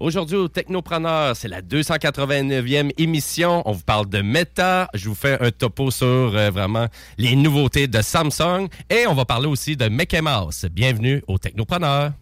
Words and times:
Aujourd'hui 0.00 0.36
au 0.36 0.46
Technopreneur, 0.46 1.34
c'est 1.34 1.48
la 1.48 1.60
289e 1.60 2.92
émission. 2.98 3.62
On 3.64 3.72
vous 3.72 3.82
parle 3.82 4.08
de 4.08 4.22
Meta. 4.22 4.88
Je 4.94 5.08
vous 5.08 5.14
fais 5.16 5.36
un 5.42 5.50
topo 5.50 5.90
sur 5.90 6.06
euh, 6.06 6.50
vraiment 6.50 6.86
les 7.16 7.34
nouveautés 7.34 7.88
de 7.88 8.00
Samsung. 8.00 8.68
Et 8.90 9.08
on 9.08 9.14
va 9.14 9.24
parler 9.24 9.48
aussi 9.48 9.76
de 9.76 9.88
Mickey 9.88 10.20
Mouse. 10.22 10.66
Bienvenue 10.70 11.22
au 11.26 11.38
Technopreneur. 11.38 12.12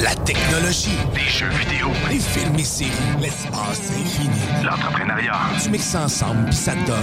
La 0.00 0.14
technologie, 0.24 0.96
Des 1.12 1.20
jeux 1.28 1.48
vidéo, 1.48 1.88
les 2.08 2.20
films 2.20 2.54
et 2.56 2.62
séries, 2.62 2.90
l'espace 3.20 3.90
infini. 3.90 4.64
l'entrepreneuriat. 4.64 5.32
Tu 5.62 5.70
mixes 5.70 5.84
ça 5.86 6.04
ensemble 6.04 6.44
puis 6.46 6.54
ça 6.54 6.72
te 6.72 6.86
donne 6.86 6.96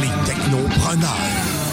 les 0.00 0.26
technopreneurs. 0.26 1.71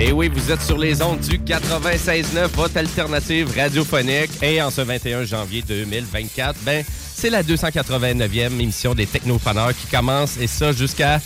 Et 0.00 0.12
oui, 0.12 0.28
vous 0.32 0.52
êtes 0.52 0.62
sur 0.62 0.78
les 0.78 1.02
ondes 1.02 1.18
du 1.18 1.38
96.9, 1.38 2.50
votre 2.54 2.76
alternative 2.76 3.52
radiophonique. 3.56 4.30
Et 4.40 4.62
en 4.62 4.70
ce 4.70 4.80
21 4.80 5.24
janvier 5.24 5.60
2024, 5.66 6.60
ben, 6.62 6.84
c'est 6.86 7.30
la 7.30 7.42
289e 7.42 8.60
émission 8.60 8.94
des 8.94 9.06
Technopreneurs 9.06 9.74
qui 9.74 9.88
commence, 9.88 10.36
et 10.38 10.46
ça 10.46 10.70
jusqu'à 10.70 11.20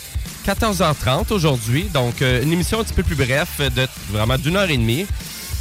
14h30 0.47 1.31
aujourd'hui. 1.31 1.83
Donc, 1.93 2.23
euh, 2.23 2.41
une 2.41 2.51
émission 2.51 2.79
un 2.79 2.83
petit 2.83 2.95
peu 2.95 3.03
plus 3.03 3.15
bref, 3.15 3.59
de 3.59 3.87
vraiment 4.09 4.39
d'une 4.39 4.57
heure 4.57 4.69
et 4.71 4.77
demie. 4.77 5.05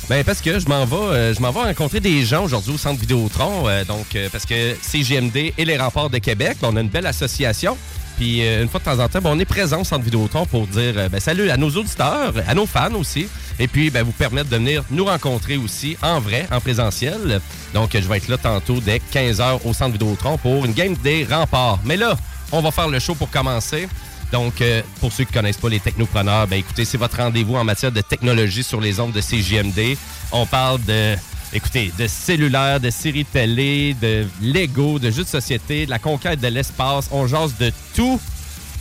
Ben, 0.08 0.24
parce 0.24 0.40
que 0.40 0.58
je 0.58 0.66
m'en 0.66 0.86
vais, 0.86 0.96
euh, 0.96 1.34
rencontrer 1.38 2.00
des 2.00 2.24
gens 2.24 2.44
aujourd'hui 2.44 2.72
au 2.72 2.78
Centre 2.78 2.98
Vidéotron. 2.98 3.68
euh, 3.68 3.84
donc, 3.84 4.16
parce 4.32 4.46
que 4.46 4.74
CGMD 4.80 5.52
et 5.58 5.64
les 5.66 5.76
Remparts 5.76 6.08
de 6.08 6.18
Québec, 6.18 6.56
on 6.62 6.76
a 6.76 6.80
une 6.80 6.88
belle 6.88 7.06
association. 7.06 7.76
Puis 8.16 8.46
euh, 8.46 8.62
une 8.62 8.68
fois 8.68 8.80
de 8.80 8.84
temps 8.84 8.98
en 8.98 9.08
temps, 9.08 9.20
ben, 9.20 9.30
on 9.30 9.38
est 9.38 9.44
présent 9.44 9.80
au 9.80 9.84
Centre 9.84 10.04
Vidéotron 10.04 10.46
pour 10.46 10.66
dire 10.66 10.94
euh, 10.96 11.08
ben, 11.08 11.20
salut 11.20 11.50
à 11.50 11.56
nos 11.56 11.70
auditeurs, 11.70 12.34
à 12.46 12.54
nos 12.54 12.66
fans 12.66 12.94
aussi. 12.94 13.28
Et 13.58 13.68
puis, 13.68 13.90
ben, 13.90 14.02
vous 14.02 14.12
permettre 14.12 14.48
de 14.48 14.56
venir 14.56 14.84
nous 14.90 15.04
rencontrer 15.04 15.56
aussi 15.56 15.96
en 16.02 16.20
vrai, 16.20 16.46
en 16.50 16.60
présentiel. 16.60 17.40
Donc, 17.74 17.90
je 17.94 18.08
vais 18.08 18.16
être 18.16 18.28
là 18.28 18.38
tantôt 18.38 18.80
dès 18.80 19.00
15h 19.12 19.60
au 19.64 19.72
Centre 19.72 19.92
Vidéotron 19.92 20.38
pour 20.38 20.64
une 20.64 20.72
game 20.72 20.94
des 20.96 21.24
remparts. 21.24 21.78
Mais 21.84 21.96
là, 21.96 22.16
on 22.50 22.60
va 22.60 22.70
faire 22.70 22.88
le 22.88 22.98
show 22.98 23.14
pour 23.14 23.30
commencer. 23.30 23.88
Donc, 24.32 24.62
euh, 24.62 24.82
pour 25.00 25.12
ceux 25.12 25.24
qui 25.24 25.32
ne 25.32 25.34
connaissent 25.34 25.58
pas 25.58 25.68
les 25.68 25.80
technopreneurs, 25.80 26.46
ben 26.46 26.58
écoutez, 26.58 26.86
c'est 26.86 26.96
votre 26.96 27.18
rendez-vous 27.18 27.54
en 27.54 27.64
matière 27.64 27.92
de 27.92 28.00
technologie 28.00 28.62
sur 28.62 28.80
les 28.80 28.98
ondes 28.98 29.12
de 29.12 29.20
CJMD. 29.20 29.96
On 30.32 30.46
parle 30.46 30.82
de, 30.84 31.14
écoutez, 31.52 31.92
de 31.98 32.06
cellulaire, 32.06 32.80
de 32.80 32.90
séries 32.90 33.24
télé, 33.24 33.94
de 34.00 34.26
Lego, 34.40 34.98
de 34.98 35.10
jeux 35.10 35.24
de 35.24 35.28
société, 35.28 35.86
de 35.86 35.90
la 35.90 35.98
conquête 35.98 36.40
de 36.40 36.48
l'espace. 36.48 37.08
On 37.10 37.26
jase 37.26 37.56
de 37.58 37.72
tout. 37.94 38.20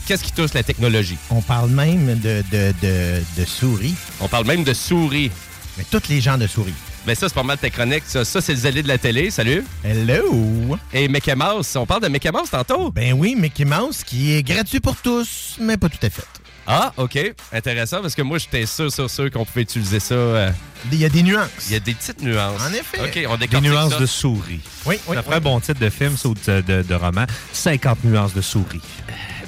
Qu'est-ce 0.07 0.23
qui 0.23 0.31
touche 0.31 0.53
la 0.53 0.63
technologie? 0.63 1.17
On 1.29 1.41
parle 1.41 1.69
même 1.69 2.19
de, 2.19 2.43
de, 2.51 2.73
de, 2.81 3.21
de 3.37 3.45
souris. 3.45 3.95
On 4.19 4.27
parle 4.27 4.45
même 4.45 4.63
de 4.63 4.73
souris. 4.73 5.31
Mais 5.77 5.85
tous 5.89 6.09
les 6.09 6.19
gens 6.21 6.37
de 6.37 6.47
souris. 6.47 6.73
Ben 7.05 7.15
ça, 7.15 7.27
c'est 7.29 7.35
pas 7.35 7.43
mal 7.43 7.57
ta 7.57 7.69
chronique. 7.69 8.03
Ça, 8.05 8.23
ça 8.25 8.41
c'est 8.41 8.53
le 8.53 8.59
zélé 8.59 8.83
de 8.83 8.87
la 8.87 8.97
télé. 8.97 9.31
Salut. 9.31 9.63
Hello! 9.83 10.77
Et 10.93 11.07
Mickey 11.07 11.35
Mouse. 11.35 11.75
On 11.75 11.85
parle 11.85 12.03
de 12.03 12.07
Mickey 12.09 12.31
Mouse 12.31 12.49
tantôt. 12.49 12.91
Ben 12.91 13.13
oui, 13.13 13.35
Mickey 13.35 13.65
Mouse 13.65 14.03
qui 14.03 14.33
est 14.33 14.43
gratuit 14.43 14.79
pour 14.79 14.95
tous, 14.97 15.55
mais 15.59 15.77
pas 15.77 15.89
tout 15.89 16.05
à 16.05 16.09
fait. 16.09 16.25
Ah, 16.67 16.93
OK. 16.97 17.17
Intéressant, 17.51 18.01
parce 18.01 18.13
que 18.15 18.21
moi, 18.21 18.37
j'étais 18.37 18.65
sûr, 18.65 18.91
sûr, 18.91 19.09
sûr 19.09 19.31
qu'on 19.31 19.43
pouvait 19.45 19.63
utiliser 19.63 19.99
ça. 19.99 20.13
euh, 20.13 20.51
Il 20.91 20.99
y 20.99 21.05
a 21.05 21.09
des 21.09 21.23
nuances. 21.23 21.49
Il 21.67 21.73
y 21.73 21.75
a 21.75 21.79
des 21.79 21.93
petites 21.93 22.21
nuances. 22.21 22.61
En 22.61 22.71
effet. 22.73 22.99
OK, 23.01 23.29
on 23.29 23.35
Des 23.37 23.47
décortique 23.47 23.69
nuances 23.71 23.93
ça. 23.93 23.99
de 23.99 24.05
souris. 24.05 24.61
Oui, 24.85 24.95
oui. 25.07 25.15
Ça 25.15 25.23
ferait 25.23 25.37
un 25.37 25.41
bon 25.41 25.59
titre 25.59 25.79
de 25.79 25.89
film 25.89 26.15
ou 26.23 26.33
de, 26.33 26.61
de- 26.61 26.83
de 26.83 26.95
roman. 26.95 27.25
50 27.51 28.03
nuances 28.03 28.33
de 28.33 28.41
souris. 28.41 28.81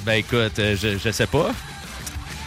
Ben 0.04 0.14
écoute, 0.14 0.58
euh, 0.58 0.76
je, 0.80 0.98
je 1.02 1.10
sais 1.12 1.26
pas. 1.26 1.50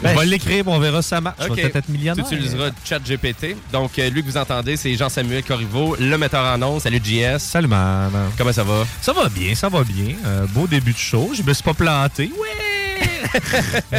Ben, 0.03 0.11
on 0.11 0.15
va 0.17 0.25
je- 0.25 0.29
l'écrire, 0.29 0.67
on 0.67 0.77
verra 0.77 1.01
si 1.01 1.07
ça 1.09 1.21
marche. 1.21 1.37
OK. 1.39 1.47
Je 1.49 1.53
vais 1.55 1.61
peut-être 1.63 1.75
être 1.77 1.85
Tu 1.85 1.91
millionnaire. 1.93 2.25
utiliseras 2.25 2.69
ChatGPT. 2.85 3.55
Donc, 3.71 3.97
euh, 3.97 4.09
lui 4.11 4.21
que 4.21 4.27
vous 4.29 4.37
entendez, 4.37 4.77
c'est 4.77 4.93
Jean-Samuel 4.95 5.43
Corriveau, 5.43 5.95
le 5.99 6.17
metteur 6.19 6.43
en 6.45 6.61
ondes. 6.61 6.81
Salut, 6.81 7.01
JS. 7.03 7.39
Salut, 7.39 7.67
man. 7.67 8.11
Comment 8.37 8.53
ça 8.53 8.63
va? 8.63 8.85
Ça 9.01 9.11
va 9.13 9.27
bien, 9.29 9.55
ça 9.55 9.69
va 9.69 9.83
bien. 9.83 10.13
Euh, 10.25 10.45
beau 10.49 10.67
début 10.67 10.93
de 10.93 10.97
show. 10.99 11.31
Je 11.35 11.41
me 11.41 11.51
suis 11.53 11.63
pas 11.63 11.73
planté. 11.73 12.25
Ouais! 12.37 12.66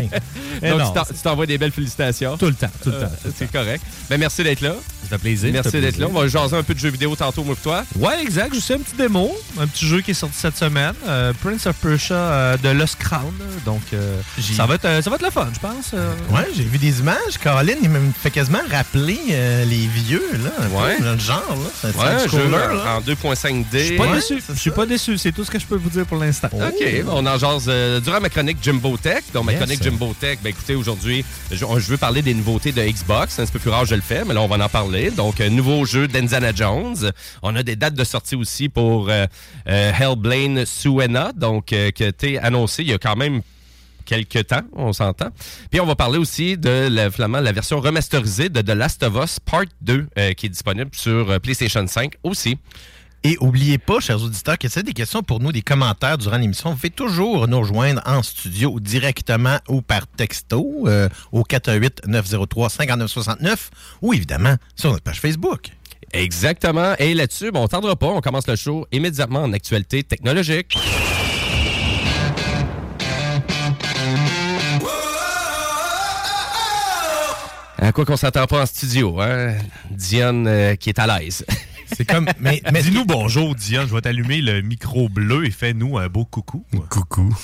Eh 0.60 0.70
Donc, 0.70 0.81
non, 0.81 0.88
tu 0.88 0.94
t'en- 0.94 1.04
tu 1.04 1.14
t'envoies 1.22 1.47
des 1.47 1.56
belles 1.59 1.70
félicitations. 1.72 2.36
Tout 2.36 2.47
le 2.47 2.54
temps, 2.54 2.70
tout 2.82 2.91
le 2.91 2.97
Euh, 2.97 3.03
temps. 3.04 3.10
c'est 3.36 3.50
correct. 3.53 3.81
Ben 4.10 4.19
merci 4.19 4.42
d'être 4.42 4.60
là. 4.60 4.75
Ça 5.03 5.10
fait 5.10 5.19
plaisir. 5.19 5.50
Merci 5.53 5.81
d'être 5.81 5.98
là. 5.98 6.06
On 6.10 6.12
va 6.20 6.26
jaser 6.26 6.56
un 6.56 6.62
peu 6.64 6.75
de 6.75 6.78
jeux 6.81 6.91
vidéo 6.91 7.14
tantôt, 7.14 7.44
moi 7.44 7.54
et 7.59 7.62
toi. 7.62 7.84
Ouais, 7.97 8.20
exact. 8.22 8.53
Je 8.54 8.60
sais 8.60 8.75
un 8.75 8.78
petit 8.78 8.97
démo, 8.97 9.34
un 9.60 9.66
petit 9.69 9.86
jeu 9.86 10.00
qui 10.00 10.10
est 10.10 10.14
sorti 10.14 10.36
cette 10.36 10.56
semaine, 10.56 10.94
euh, 11.06 11.32
Prince 11.42 11.66
of 11.66 11.76
Persia 11.76 12.16
euh, 12.16 12.56
de 12.56 12.70
Lost 12.70 12.97
Crown. 12.98 13.32
Donc, 13.64 13.82
ça 14.56 14.66
va 14.66 14.75
être, 14.75 14.82
ça 15.04 15.10
va 15.10 15.16
être 15.16 15.22
le 15.25 15.30
fun, 15.30 15.48
je 15.54 15.60
pense. 15.60 15.92
Ouais, 16.30 16.48
j'ai 16.56 16.65
vu 16.65 16.78
des 16.78 16.98
images. 16.98 17.38
Colin, 17.42 17.75
il 17.80 17.88
me 17.88 18.10
fait 18.20 18.30
quasiment 18.32 18.59
rappeler 18.70 19.19
les 19.28 19.86
vieux, 19.86 20.25
là. 20.42 20.50
un 20.65 20.69
Ouais. 20.82 20.97
le 21.00 21.19
genre, 21.19 21.44
là. 21.50 21.70
C'est 21.80 21.86
un 21.88 21.91
Ouais, 22.00 22.25
un 22.25 22.28
jeu 22.28 22.50
là. 22.50 22.97
en 22.97 23.00
2.5D. 23.00 23.65
Je 23.72 23.78
suis 23.84 23.97
pas 23.97 24.06
Ouais, 24.06 24.15
déçu. 24.16 24.42
Je 24.53 24.59
suis 24.59 24.70
pas 24.70 24.86
déçu. 24.86 25.16
C'est 25.19 25.32
tout 25.32 25.44
ce 25.44 25.50
que 25.50 25.59
je 25.60 25.66
peux 25.66 25.76
vous 25.76 25.91
dire 25.91 26.04
pour 26.06 26.19
l'instant. 26.19 26.48
OK, 26.53 27.04
on 27.09 27.25
en 27.25 27.38
jase 27.38 27.70
durant 28.03 28.20
ma 28.20 28.28
chronique 28.28 28.59
Jimbo 28.60 28.88
Tech. 28.97 29.25
Donc, 29.35 29.45
ma 29.47 29.53
Yes. 29.53 29.61
chronique 29.61 29.83
Jimbo 29.83 30.15
Tech, 30.19 30.39
ben 30.43 30.51
écoutez, 30.51 30.75
aujourd'hui, 30.75 31.25
je, 31.51 31.57
je 31.57 31.91
veux 31.91 31.97
parler 31.97 32.23
des 32.23 32.35
nouveautés 32.35 32.73
de 32.73 32.83
Xbox. 32.83 33.35
C'est 33.35 33.43
un 33.43 33.45
petit 33.45 33.53
peu 33.53 33.59
plus 33.59 33.71
rare, 33.71 33.85
je 33.85 33.95
le 33.95 34.01
fais, 34.01 34.25
mais 34.25 34.35
là, 34.35 34.41
on 34.43 34.49
va 34.49 34.65
en 34.65 34.69
parler. 34.69 35.11
Donc, 35.11 35.41
un 35.41 35.51
nouveau 35.51 35.85
jeu 35.85 36.09
d'Indiana 36.09 36.53
Jones. 36.55 37.13
On 37.43 37.55
a 37.57 37.63
des 37.63 37.77
dates 37.77 37.95
de 37.95 38.05
sortie 38.05 38.37
aussi 38.37 38.69
pour 38.69 39.09
euh, 39.11 39.27
euh, 39.69 39.93
Hellblade 39.93 40.65
Suena, 40.65 41.33
donc, 41.35 41.73
euh, 41.73 41.91
qui 41.91 42.05
a 42.05 42.09
été 42.09 42.39
annoncé 42.39 42.83
il 42.83 42.89
y 42.89 42.93
a 42.95 42.99
quand 42.99 43.17
même 43.17 43.43
quelques 44.05 44.47
temps, 44.47 44.63
on 44.73 44.93
s'entend. 44.95 45.29
Puis 45.71 45.81
on 45.81 45.87
va 45.87 45.95
parler 45.95 46.17
aussi 46.19 46.57
de 46.57 46.89
la 46.89 47.53
version 47.53 47.79
remasterisée 47.81 48.49
de 48.49 48.63
The 48.63 48.71
Last 48.71 49.03
of 49.03 49.23
Us 49.23 49.39
Part 49.39 49.65
2, 49.83 50.07
euh, 50.19 50.33
qui 50.33 50.47
est 50.47 50.49
disponible 50.49 50.91
sur 50.95 51.31
euh, 51.31 51.39
PlayStation 51.39 51.87
5 51.87 52.15
aussi. 52.23 52.57
Et 53.24 53.36
oubliez 53.41 53.78
pas, 53.78 53.98
chers 54.00 54.22
auditeurs, 54.22 54.59
que 54.59 54.68
c'est 54.68 54.84
des 54.84 54.92
questions 54.92 55.22
pour 55.22 55.41
nous, 55.41 55.50
des 55.50 55.62
commentaires 55.62 56.18
durant 56.18 56.38
l'émission. 56.38 56.70
Vous 56.70 56.76
pouvez 56.76 56.91
toujours 56.91 57.48
nous 57.48 57.59
rejoindre 57.59 58.00
en 58.06 58.22
studio 58.22 58.78
directement 58.78 59.59
ou 59.68 59.82
par 59.82 60.06
texto 60.06 60.84
euh, 60.86 61.09
au 61.32 61.42
418-903-5969 61.42 63.56
ou 64.03 64.15
évidemment 64.15 64.54
sur 64.76 64.92
notre 64.92 65.03
page 65.03 65.20
Facebook. 65.20 65.72
Exactement. 66.12 66.94
Et 66.98 67.15
là-dessus, 67.15 67.50
on 67.53 67.62
ne 67.62 67.66
tardera 67.66 67.97
pas. 67.97 68.06
On 68.06 68.20
commence 68.20 68.47
le 68.47 68.54
show 68.56 68.86
immédiatement 68.92 69.42
en 69.42 69.53
actualité 69.53 70.04
technologique. 70.04 70.78
À 77.80 77.92
quoi 77.92 78.04
qu'on 78.04 78.16
s'attend 78.16 78.47
pas 78.47 78.62
en 78.62 78.66
studio. 78.66 79.20
Hein? 79.20 79.54
Diane 79.91 80.47
euh, 80.47 80.76
qui 80.76 80.88
est 80.88 80.98
à 80.98 81.06
l'aise. 81.06 81.44
C'est 81.97 82.05
comme. 82.05 82.27
Mais, 82.41 82.63
mais 82.73 82.83
Dis-nous 82.83 83.05
bonjour, 83.05 83.55
Diane. 83.55 83.87
Je 83.89 83.95
vais 83.95 84.01
t'allumer 84.01 84.41
le 84.41 84.63
micro 84.63 85.09
bleu 85.09 85.47
et 85.47 85.51
fais-nous 85.51 85.99
un 85.99 86.09
beau 86.09 86.25
coucou. 86.25 86.65
coucou. 86.89 87.35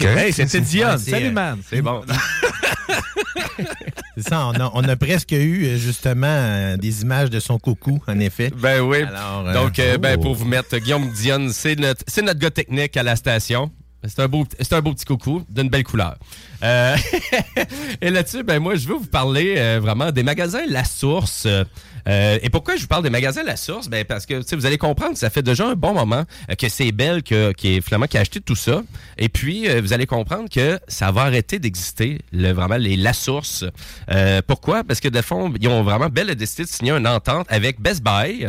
Hey, 0.00 0.32
c'était 0.32 0.62
c'est, 0.64 0.98
Salut, 0.98 1.30
man. 1.30 1.60
C'est 1.68 1.82
bon. 1.82 2.02
C'est 4.16 4.28
ça, 4.30 4.46
on 4.48 4.52
a, 4.54 4.70
on 4.74 4.82
a 4.82 4.96
presque 4.96 5.32
eu 5.32 5.64
euh, 5.64 5.76
justement 5.76 6.26
euh, 6.26 6.76
des 6.76 7.02
images 7.02 7.30
de 7.30 7.38
son 7.38 7.58
coucou, 7.58 8.02
en 8.08 8.18
effet. 8.18 8.50
Ben 8.56 8.80
oui. 8.80 9.02
Alors, 9.02 9.46
euh, 9.46 9.52
Donc, 9.52 9.78
euh, 9.78 9.96
ben, 9.96 10.16
oh. 10.18 10.22
pour 10.22 10.34
vous 10.34 10.44
mettre, 10.44 10.76
Guillaume 10.78 11.08
Dionne, 11.10 11.52
c'est 11.52 11.76
notre, 11.76 12.02
c'est 12.06 12.22
notre 12.22 12.40
gars 12.40 12.50
technique 12.50 12.96
à 12.96 13.04
la 13.04 13.14
station. 13.14 13.70
C'est 14.04 14.20
un 14.20 14.28
beau, 14.28 14.46
c'est 14.60 14.72
un 14.74 14.80
beau 14.80 14.94
petit 14.94 15.04
coucou 15.04 15.44
d'une 15.48 15.68
belle 15.68 15.82
couleur. 15.82 16.16
Euh, 16.62 16.96
et 18.00 18.10
là-dessus, 18.10 18.44
ben 18.44 18.60
moi, 18.60 18.76
je 18.76 18.86
veux 18.86 18.94
vous 18.94 19.06
parler 19.06 19.56
euh, 19.58 19.80
vraiment 19.82 20.12
des 20.12 20.22
magasins 20.22 20.62
La 20.68 20.84
Source. 20.84 21.48
Euh, 22.08 22.38
et 22.42 22.50
pourquoi 22.50 22.76
je 22.76 22.82
vous 22.82 22.86
parle 22.88 23.02
des 23.02 23.10
magasins 23.10 23.42
La 23.42 23.56
Source? 23.56 23.88
Ben 23.88 24.04
parce 24.04 24.26
que 24.26 24.54
vous 24.56 24.66
allez 24.66 24.78
comprendre 24.78 25.12
que 25.12 25.18
ça 25.18 25.30
fait 25.30 25.42
déjà 25.42 25.66
un 25.66 25.74
bon 25.74 25.92
moment 25.94 26.24
euh, 26.50 26.54
que 26.54 26.68
c'est 26.68 26.90
Belle 26.92 27.22
que- 27.22 27.52
qui 27.52 27.76
est 27.76 27.80
finalement 27.80 28.06
qui 28.06 28.16
a 28.18 28.20
acheté 28.22 28.40
tout 28.40 28.56
ça. 28.56 28.82
Et 29.18 29.28
puis, 29.28 29.68
euh, 29.68 29.80
vous 29.80 29.92
allez 29.92 30.06
comprendre 30.06 30.48
que 30.50 30.80
ça 30.88 31.10
va 31.12 31.22
arrêter 31.22 31.58
d'exister, 31.58 32.18
le, 32.32 32.52
vraiment 32.52 32.76
les 32.76 32.96
La 32.96 33.12
Source. 33.12 33.64
Pourquoi? 34.46 34.84
Parce 34.84 35.00
que 35.00 35.08
de 35.08 35.20
fond, 35.22 35.52
ils 35.60 35.68
ont 35.68 35.82
vraiment 35.82 36.08
Belle 36.08 36.30
a 36.30 36.34
décidé 36.34 36.64
de 36.64 36.68
signer 36.68 36.92
une 36.92 37.06
entente 37.06 37.46
avec 37.50 37.80
Best 37.80 38.02
Buy 38.02 38.48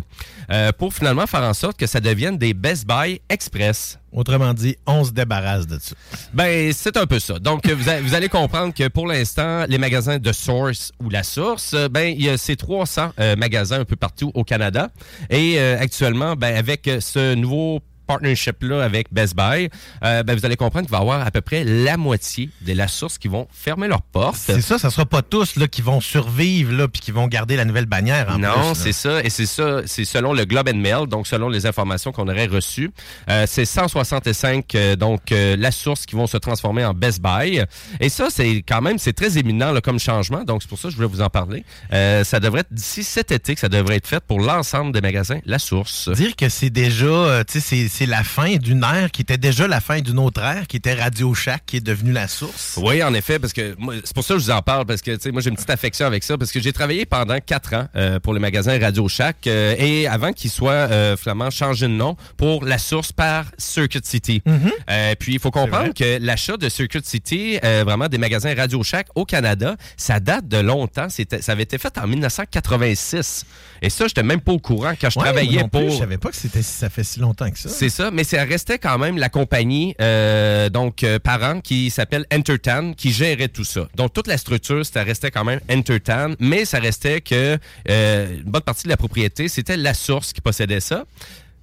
pour 0.77 0.94
finalement 0.94 1.27
faire 1.27 1.44
en 1.44 1.53
sorte 1.53 1.77
que 1.77 1.85
ça 1.88 2.00
devienne 2.00 2.38
des 2.38 2.53
Best 2.53 2.88
Buy 2.88 3.21
Express. 3.29 3.99
Autrement 4.11 4.53
dit, 4.53 4.75
on 4.88 5.03
se 5.03 5.11
débarrasse 5.11 5.67
de 5.67 5.77
ça. 5.79 5.95
Ben, 6.33 6.71
c'est 6.73 6.97
un 6.97 7.06
peu 7.06 7.19
ça. 7.19 7.39
Donc, 7.39 7.67
vous, 7.67 8.13
allez 8.13 8.29
comprendre 8.29 8.73
que 8.73 8.88
pour 8.88 9.07
l'instant, 9.07 9.65
les 9.67 9.77
magasins 9.77 10.17
de 10.17 10.31
Source 10.31 10.91
ou 11.01 11.09
La 11.09 11.23
Source, 11.23 11.73
euh, 11.73 11.89
ben, 11.89 12.13
il 12.17 12.23
y 12.23 12.29
a 12.29 12.38
ces 12.38 12.56
300 12.56 13.11
euh, 13.19 13.35
magasins 13.35 13.79
un 13.79 13.85
peu 13.85 13.95
partout 13.95 14.31
au 14.33 14.44
Canada. 14.44 14.89
Et 15.29 15.59
euh, 15.59 15.77
actuellement, 15.79 16.35
ben, 16.35 16.56
avec 16.56 16.89
ce 17.00 17.35
nouveau 17.35 17.81
partnership-là 18.13 18.83
avec 18.83 19.13
Best 19.13 19.35
Buy, 19.35 19.69
euh, 20.03 20.23
ben, 20.23 20.35
vous 20.38 20.45
allez 20.45 20.56
comprendre 20.56 20.85
qu'il 20.88 20.91
va 20.91 20.97
y 20.97 21.01
avoir 21.01 21.25
à 21.25 21.29
peu 21.31 21.41
près 21.41 21.63
la 21.63 21.95
moitié 21.95 22.50
de 22.61 22.73
La 22.73 22.88
Source 22.88 23.17
qui 23.19 23.27
vont 23.27 23.47
fermer 23.53 23.88
leurs 23.88 24.01
portes. 24.01 24.35
C'est 24.38 24.61
ça, 24.61 24.79
ça 24.79 24.89
sera 24.89 25.06
pas 25.06 25.21
tous 25.21 25.56
là, 25.57 25.67
qui 25.67 25.81
vont 25.81 26.01
survivre 26.01 26.73
là, 26.73 26.88
puis 26.88 27.01
qui 27.01 27.11
vont 27.11 27.27
garder 27.27 27.56
la 27.56 27.65
nouvelle 27.65 27.85
bannière 27.85 28.27
en 28.29 28.39
non, 28.39 28.73
c'est 28.73 28.91
ça. 28.94 29.23
Et 29.23 29.29
c'est 29.29 29.45
ça, 29.45 29.81
c'est 29.85 30.06
selon 30.06 30.33
le 30.33 30.45
Globe 30.45 30.69
and 30.69 30.77
Mail, 30.77 31.07
donc 31.07 31.27
selon 31.27 31.50
les 31.50 31.65
informations 31.67 32.11
qu'on 32.11 32.27
aurait 32.27 32.47
reçues. 32.47 32.89
Euh, 33.29 33.45
c'est 33.47 33.65
165, 33.65 34.73
euh, 34.75 34.95
donc 34.95 35.31
euh, 35.31 35.56
la 35.57 35.71
source 35.71 36.06
qui 36.06 36.15
vont 36.15 36.25
se 36.27 36.38
transformer 36.38 36.83
en 36.85 36.94
Best 36.94 37.21
Buy. 37.21 37.61
Et 38.00 38.09
ça, 38.09 38.27
c'est 38.31 38.63
quand 38.67 38.81
même, 38.81 38.97
c'est 38.97 39.13
très 39.13 39.38
éminent 39.38 39.71
là, 39.71 39.81
comme 39.81 40.00
changement. 40.00 40.44
Donc 40.44 40.61
c'est 40.63 40.69
pour 40.69 40.79
ça 40.79 40.88
que 40.88 40.91
je 40.91 40.95
voulais 40.95 41.07
vous 41.07 41.21
en 41.21 41.29
parler. 41.29 41.63
Euh, 41.94 42.23
ça 42.23 42.39
devrait 42.39 42.61
être 42.61 42.73
d'ici 42.73 43.03
cet 43.03 43.31
été 43.31 43.53
que 43.53 43.59
ça 43.61 43.69
devrait 43.69 43.97
être 43.97 44.07
fait 44.07 44.23
pour 44.23 44.39
l'ensemble 44.39 44.91
des 44.94 45.01
magasins 45.01 45.39
La 45.45 45.59
Source. 45.59 46.09
Dire 46.09 46.35
que 46.35 46.50
c'est 46.50 46.69
déjà, 46.71 47.06
euh, 47.06 47.44
tu 47.47 47.59
sais, 47.59 47.88
c'est- 47.88 47.88
c'est 48.00 48.06
la 48.06 48.24
fin 48.24 48.56
d'une 48.56 48.81
ère 48.86 49.12
qui 49.12 49.24
était 49.24 49.38
déjà 49.38 49.68
la 49.68 49.81
fin 49.81 50.00
d'une 50.00 50.19
autre 50.19 50.42
ère, 50.42 50.68
qui 50.68 50.78
était 50.78 50.94
Radio 50.94 51.34
Shack, 51.34 51.63
qui 51.66 51.75
est 51.78 51.81
devenue 51.81 52.13
la 52.13 52.30
source. 52.30 52.80
Oui, 52.81 53.04
en 53.04 53.13
effet, 53.13 53.40
parce 53.40 53.51
que 53.51 53.75
c'est 54.06 54.13
pour 54.13 54.24
ça 54.24 54.36
que 54.36 54.40
je 54.40 54.46
vous 54.46 54.51
en 54.51 54.62
parle, 54.62 54.86
parce 54.86 55.01
que 55.01 55.30
moi 55.31 55.42
j'ai 55.42 55.50
une 55.50 55.57
petite 55.57 55.69
affection 55.69 56.06
avec 56.06 56.24
ça, 56.24 56.38
parce 56.38 56.50
que 56.54 56.62
j'ai 56.62 56.72
travaillé 56.72 57.06
pendant 57.06 57.38
quatre 57.46 57.74
ans 57.75 57.90
euh, 57.98 58.22
pour 58.22 58.34
les 58.34 58.40
magasins 58.40 58.80
Radio 58.80 59.10
Shack 59.10 59.48
euh, 59.48 59.75
et 59.78 60.07
avant 60.07 60.31
qu'ils 60.31 60.50
soient 60.50 60.72
euh, 60.72 61.18
finalement 61.18 61.50
changés 61.50 61.88
de 61.90 61.92
nom 61.92 62.16
pour 62.38 62.63
la 62.63 62.78
source 62.78 63.12
par 63.12 63.48
Circuit 63.57 64.00
City. 64.06 64.42
Euh, 64.48 65.16
puis 65.19 65.34
il 65.34 65.40
faut 65.42 65.52
comprendre 65.52 65.94
que 65.94 66.19
l'achat 66.22 66.56
de 66.56 66.69
Circuit 66.69 67.02
City, 67.04 67.60
vraiment 67.62 68.07
des 68.07 68.18
magasins 68.18 68.56
Radio 68.56 68.81
Shack 68.81 69.07
au 69.16 69.25
Canada, 69.25 69.75
ça 69.98 70.22
date 70.22 70.48
de 70.48 70.60
longtemps. 70.60 71.07
Ça 71.10 71.52
avait 71.52 71.63
été 71.63 71.78
fait 71.78 71.98
en 71.98 72.07
1986. 72.07 73.45
Et 73.81 73.90
ça, 73.90 74.07
j'étais 74.07 74.24
même 74.24 74.40
pas 74.42 74.54
au 74.54 74.60
courant 74.60 74.94
quand 75.00 75.10
je 75.10 75.19
Ouais, 75.19 75.25
travaillais 75.25 75.52
moi 75.54 75.62
non 75.63 75.69
plus, 75.69 75.80
pour. 75.81 75.90
Je 75.92 75.98
savais 75.98 76.18
pas 76.18 76.30
que 76.30 76.36
c'était 76.38 76.62
ça 76.62 76.90
fait 76.90 77.04
si 77.04 77.19
longtemps 77.19 77.50
que 77.50 77.60
ça. 77.60 77.68
Ça, 77.89 78.12
mais 78.12 78.24
ça 78.24 78.44
restait 78.44 78.77
quand 78.77 78.97
même 78.97 79.18
la 79.18 79.30
compagnie, 79.30 79.95
euh, 80.00 80.69
donc 80.69 81.03
euh, 81.03 81.18
parent, 81.19 81.59
qui 81.59 81.89
s'appelle 81.89 82.25
Entertan, 82.33 82.94
qui 82.94 83.12
gérait 83.12 83.47
tout 83.47 83.63
ça. 83.63 83.88
Donc 83.95 84.13
toute 84.13 84.27
la 84.27 84.38
structure, 84.38 84.86
ça 84.86 85.03
restait 85.03 85.31
quand 85.31 85.44
même 85.44 85.59
Entertan, 85.71 86.33
mais 86.39 86.65
ça 86.65 86.80
restait 86.80 87.21
que 87.21 87.57
euh, 87.89 88.38
une 88.38 88.44
bonne 88.44 88.62
partie 88.62 88.83
de 88.83 88.89
la 88.89 88.97
propriété, 88.97 89.47
c'était 89.47 89.77
la 89.77 89.94
source 89.94 90.33
qui 90.33 90.41
possédait 90.41 90.80
ça. 90.80 91.06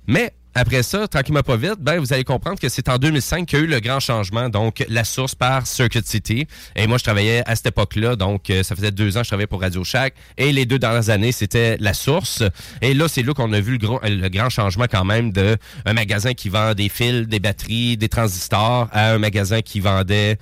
Mais 0.07 0.33
après 0.57 0.83
ça, 0.83 1.07
tranquillement 1.07 1.43
pas 1.43 1.59
vite, 1.59 1.77
ben 1.81 1.99
vous 1.99 2.15
allez 2.15 2.25
comprendre 2.25 2.59
que 2.59 2.71
c'est 2.71 2.89
en 2.89 2.97
2005 2.97 3.47
qu'il 3.47 3.59
y 3.59 3.63
a 3.63 3.65
eu 3.67 3.69
le 3.69 3.79
grand 3.79 4.01
changement, 4.01 4.49
donc 4.49 4.87
la 4.89 5.05
source 5.05 5.35
par 5.35 5.67
Circuit 5.67 6.01
City. 6.03 6.47
Et 6.75 6.87
moi, 6.87 6.97
je 6.97 7.05
travaillais 7.05 7.43
à 7.45 7.55
cette 7.55 7.67
époque-là, 7.67 8.17
donc 8.17 8.49
euh, 8.49 8.63
ça 8.63 8.75
faisait 8.75 8.91
deux 8.91 9.19
ans 9.19 9.21
que 9.21 9.25
je 9.25 9.29
travaillais 9.29 9.47
pour 9.47 9.61
Radio 9.61 9.85
Shack. 9.85 10.15
Et 10.39 10.53
les 10.53 10.65
deux 10.65 10.79
dernières 10.79 11.11
années, 11.11 11.33
c'était 11.33 11.77
la 11.79 11.93
source. 11.93 12.43
Et 12.81 12.95
là, 12.95 13.07
c'est 13.07 13.23
là 13.23 13.35
qu'on 13.35 13.53
a 13.53 13.61
vu 13.61 13.77
le, 13.77 13.89
le 14.03 14.29
grand 14.31 14.49
changement 14.49 14.87
quand 14.91 15.05
même 15.05 15.31
de 15.31 15.59
un 15.85 15.93
magasin 15.93 16.33
qui 16.33 16.49
vend 16.49 16.73
des 16.73 16.89
fils, 16.89 17.29
des 17.29 17.39
batteries, 17.39 17.99
des 17.99 18.09
transistors, 18.09 18.89
à 18.93 19.13
un 19.13 19.19
magasin 19.19 19.61
qui 19.61 19.81
vendait 19.81 20.39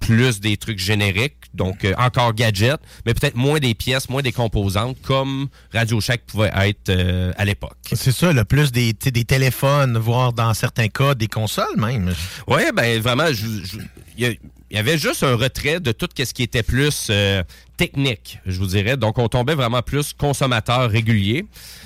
plus 0.00 0.40
des 0.40 0.56
trucs 0.56 0.78
génériques, 0.78 1.36
donc 1.54 1.84
euh, 1.84 1.94
encore 1.98 2.34
gadgets, 2.34 2.80
mais 3.04 3.14
peut-être 3.14 3.36
moins 3.36 3.58
des 3.58 3.74
pièces, 3.74 4.08
moins 4.08 4.22
des 4.22 4.32
composantes, 4.32 4.96
comme 5.02 5.48
Radio 5.72 6.00
Shack 6.00 6.22
pouvait 6.26 6.50
être 6.54 6.88
euh, 6.90 7.32
à 7.36 7.44
l'époque. 7.44 7.76
C'est 7.92 8.12
ça, 8.12 8.32
le 8.32 8.44
plus 8.44 8.72
des, 8.72 8.94
téléphones, 8.94 9.98
voire 9.98 10.32
dans 10.32 10.52
certains 10.54 10.88
cas 10.88 11.14
des 11.14 11.28
consoles 11.28 11.76
même. 11.76 12.12
Oui, 12.46 12.62
ben 12.74 13.00
vraiment, 13.00 13.28
je- 13.28 13.64
je- 13.64 13.78
il 14.18 14.38
y, 14.70 14.78
avait 14.78 14.98
juste 14.98 15.22
un 15.22 15.36
retrait 15.36 15.80
de 15.80 15.92
tout 15.92 16.08
ce 16.16 16.32
qui 16.32 16.42
était 16.42 16.62
plus 16.62 17.08
euh, 17.10 17.42
technique, 17.76 18.38
je 18.46 18.58
vous 18.58 18.66
dirais. 18.66 18.96
Donc, 18.96 19.18
on 19.18 19.28
tombait 19.28 19.54
vraiment 19.54 19.82
plus 19.82 20.12
consommateur 20.12 20.90
régulier. 20.90 21.44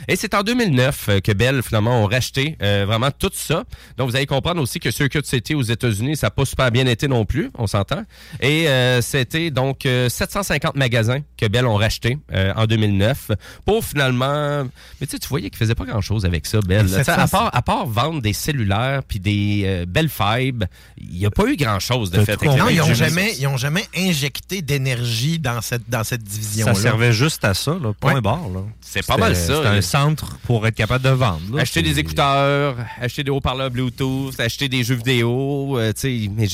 Et 0.08 0.16
c'est 0.16 0.34
en 0.34 0.42
2009 0.42 1.08
euh, 1.08 1.20
que 1.20 1.32
Bell, 1.32 1.62
finalement, 1.62 2.02
ont 2.02 2.06
racheté 2.06 2.56
euh, 2.62 2.84
vraiment 2.86 3.10
tout 3.10 3.30
ça. 3.32 3.64
Donc, 3.96 4.10
vous 4.10 4.16
allez 4.16 4.26
comprendre 4.26 4.62
aussi 4.62 4.78
que 4.78 4.90
Circuit 4.90 5.20
City 5.24 5.54
aux 5.54 5.62
États-Unis, 5.62 6.16
ça 6.16 6.28
n'a 6.28 6.30
pas 6.30 6.44
super 6.44 6.70
bien 6.70 6.86
été 6.86 7.08
non 7.08 7.24
plus, 7.24 7.50
on 7.58 7.66
s'entend. 7.66 8.04
Et 8.40 8.68
euh, 8.68 9.02
c'était 9.02 9.50
donc 9.50 9.84
euh, 9.86 10.08
750 10.08 10.76
magasins 10.76 11.20
que 11.36 11.46
Bell 11.46 11.66
ont 11.66 11.76
racheté 11.76 12.18
en 12.56 12.66
2009 12.66 13.32
pour 13.64 13.84
finalement... 13.84 14.64
Mais 15.00 15.06
tu 15.06 15.12
sais, 15.12 15.18
tu 15.18 15.28
voyais 15.28 15.50
qu'ils 15.50 15.58
faisaient 15.58 15.74
pas 15.74 15.84
grand-chose 15.84 16.24
avec 16.24 16.46
ça, 16.46 16.60
Bell. 16.60 16.86
À 16.94 17.04
700 17.04 17.28
part, 17.28 17.50
à 17.54 17.62
part 17.62 17.86
vendre 17.86 18.20
des 18.20 18.32
cellulaires 18.32 19.02
puis 19.06 19.20
des 19.20 19.84
belles 19.88 20.08
fibres, 20.08 20.66
il 20.98 21.18
n'y 21.18 21.26
a 21.26 21.30
pas 21.30 21.46
eu 21.46 21.56
grand-chose 21.56 22.10
de 22.10 22.19
T'as 22.26 22.36
fait. 22.36 22.46
Non, 22.46 22.68
ils 22.68 22.80
ont 22.80 22.86
magasins. 22.86 22.94
jamais, 22.94 23.34
ils 23.38 23.46
ont 23.46 23.56
jamais 23.56 23.86
injecté 23.96 24.62
d'énergie 24.62 25.38
dans 25.38 25.60
cette, 25.60 25.88
dans 25.88 26.04
cette 26.04 26.22
division-là. 26.22 26.74
Ça 26.74 26.80
servait 26.82 27.12
juste 27.12 27.44
à 27.44 27.54
ça, 27.54 27.72
là, 27.80 27.92
point 27.98 28.14
Ouais. 28.14 28.20
barre. 28.20 28.40
C'est 28.80 29.04
pas 29.06 29.16
mal 29.16 29.36
ça. 29.36 29.56
C'était 29.56 29.66
un 29.68 29.80
centre 29.82 30.38
pour 30.44 30.66
être 30.66 30.74
capable 30.74 31.04
de 31.04 31.10
vendre. 31.10 31.40
là. 31.54 31.62
Acheter 31.62 31.82
des 31.82 31.94
C'est- 31.94 32.00
écouteurs, 32.00 32.76
acheter 33.00 33.24
des 33.24 33.30
haut-parleurs 33.30 33.70
Bluetooth, 33.70 34.38
acheter 34.40 34.68
des 34.68 34.84
jeux 34.84 34.96
vidéo. 34.96 35.78
euh, 35.78 35.92
tu 35.92 36.26
sais, 36.26 36.30
mais 36.34 36.46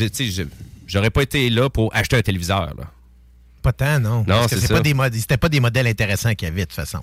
j'aurais 0.86 1.10
pas 1.10 1.22
été 1.22 1.50
là 1.50 1.68
pour 1.70 1.94
acheter 1.94 2.16
un 2.16 2.22
téléviseur. 2.22 2.72
Là. 2.76 2.84
Pas 3.62 3.72
tant, 3.72 3.98
non. 4.00 4.24
Parce 4.24 4.46
que 4.52 4.56
c'est 4.60 4.66
c'est 4.68 4.72
pas 4.74 4.80
des 4.80 4.94
c'était 5.18 5.36
pas 5.36 5.48
des 5.48 5.60
modèles 5.60 5.86
intéressants 5.88 6.34
qu'il 6.34 6.46
y 6.46 6.50
avait 6.50 6.60
de 6.62 6.66
toute 6.66 6.74
façon. 6.74 7.00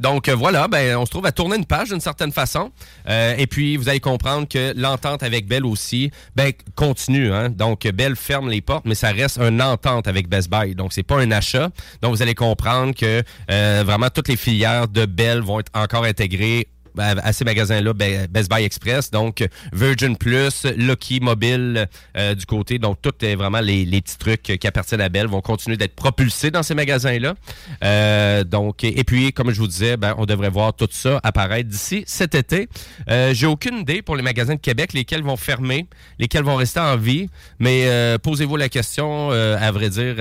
Donc 0.00 0.28
euh, 0.28 0.34
voilà, 0.34 0.66
ben, 0.66 0.96
on 0.96 1.06
se 1.06 1.10
trouve 1.10 1.26
à 1.26 1.32
tourner 1.32 1.56
une 1.56 1.66
page 1.66 1.90
d'une 1.90 2.00
certaine 2.00 2.32
façon. 2.32 2.72
Euh, 3.08 3.34
et 3.38 3.46
puis, 3.46 3.76
vous 3.76 3.88
allez 3.88 4.00
comprendre 4.00 4.48
que 4.48 4.72
l'entente 4.76 5.22
avec 5.22 5.46
Bell 5.46 5.64
aussi 5.64 6.10
ben, 6.34 6.52
continue. 6.74 7.32
Hein? 7.32 7.50
Donc, 7.50 7.86
Bell 7.86 8.16
ferme 8.16 8.50
les 8.50 8.60
portes, 8.60 8.86
mais 8.86 8.94
ça 8.96 9.12
reste 9.12 9.38
une 9.38 9.62
entente 9.62 10.08
avec 10.08 10.28
Best 10.28 10.50
Buy. 10.50 10.74
Donc, 10.74 10.92
c'est 10.92 11.04
pas 11.04 11.20
un 11.20 11.30
achat. 11.30 11.70
Donc, 12.02 12.14
vous 12.14 12.22
allez 12.22 12.34
comprendre 12.34 12.94
que 12.94 13.22
euh, 13.50 13.82
vraiment 13.86 14.10
toutes 14.10 14.28
les 14.28 14.36
filières 14.36 14.88
de 14.88 15.06
Bell 15.06 15.40
vont 15.40 15.60
être 15.60 15.70
encore 15.74 16.04
intégrées 16.04 16.68
à 16.98 17.14
à 17.24 17.32
ces 17.32 17.44
magasins-là, 17.44 17.92
Be- 17.92 18.28
Best 18.28 18.50
Buy 18.50 18.64
Express, 18.64 19.10
donc 19.10 19.46
Virgin 19.72 20.16
Plus, 20.16 20.64
Lucky 20.76 21.20
Mobile 21.20 21.88
euh, 22.16 22.34
du 22.34 22.46
côté, 22.46 22.78
donc 22.78 22.98
tout 23.02 23.12
est 23.22 23.34
vraiment 23.34 23.60
les, 23.60 23.84
les 23.84 24.00
petits 24.00 24.18
trucs 24.18 24.42
qui 24.42 24.66
appartiennent 24.66 25.00
à 25.00 25.08
Bell 25.08 25.26
vont 25.26 25.40
continuer 25.40 25.76
d'être 25.76 25.94
propulsés 25.94 26.50
dans 26.50 26.62
ces 26.62 26.74
magasins-là. 26.74 27.34
Euh, 27.82 28.44
donc, 28.44 28.84
et 28.84 29.04
puis, 29.04 29.32
comme 29.32 29.50
je 29.52 29.58
vous 29.60 29.66
disais, 29.66 29.96
ben, 29.96 30.14
on 30.18 30.26
devrait 30.26 30.50
voir 30.50 30.74
tout 30.74 30.88
ça 30.90 31.20
apparaître 31.22 31.68
d'ici 31.68 32.04
cet 32.06 32.34
été. 32.34 32.68
Euh, 33.10 33.32
J'ai 33.34 33.46
aucune 33.46 33.78
idée 33.78 34.02
pour 34.02 34.16
les 34.16 34.22
magasins 34.22 34.54
de 34.54 34.60
Québec, 34.60 34.92
lesquels 34.92 35.22
vont 35.22 35.36
fermer, 35.36 35.86
lesquels 36.18 36.44
vont 36.44 36.56
rester 36.56 36.80
en 36.80 36.96
vie, 36.96 37.28
mais 37.58 37.88
posez-vous 38.22 38.56
la 38.56 38.68
question, 38.68 39.30
à 39.30 39.70
vrai 39.72 39.90
dire, 39.90 40.16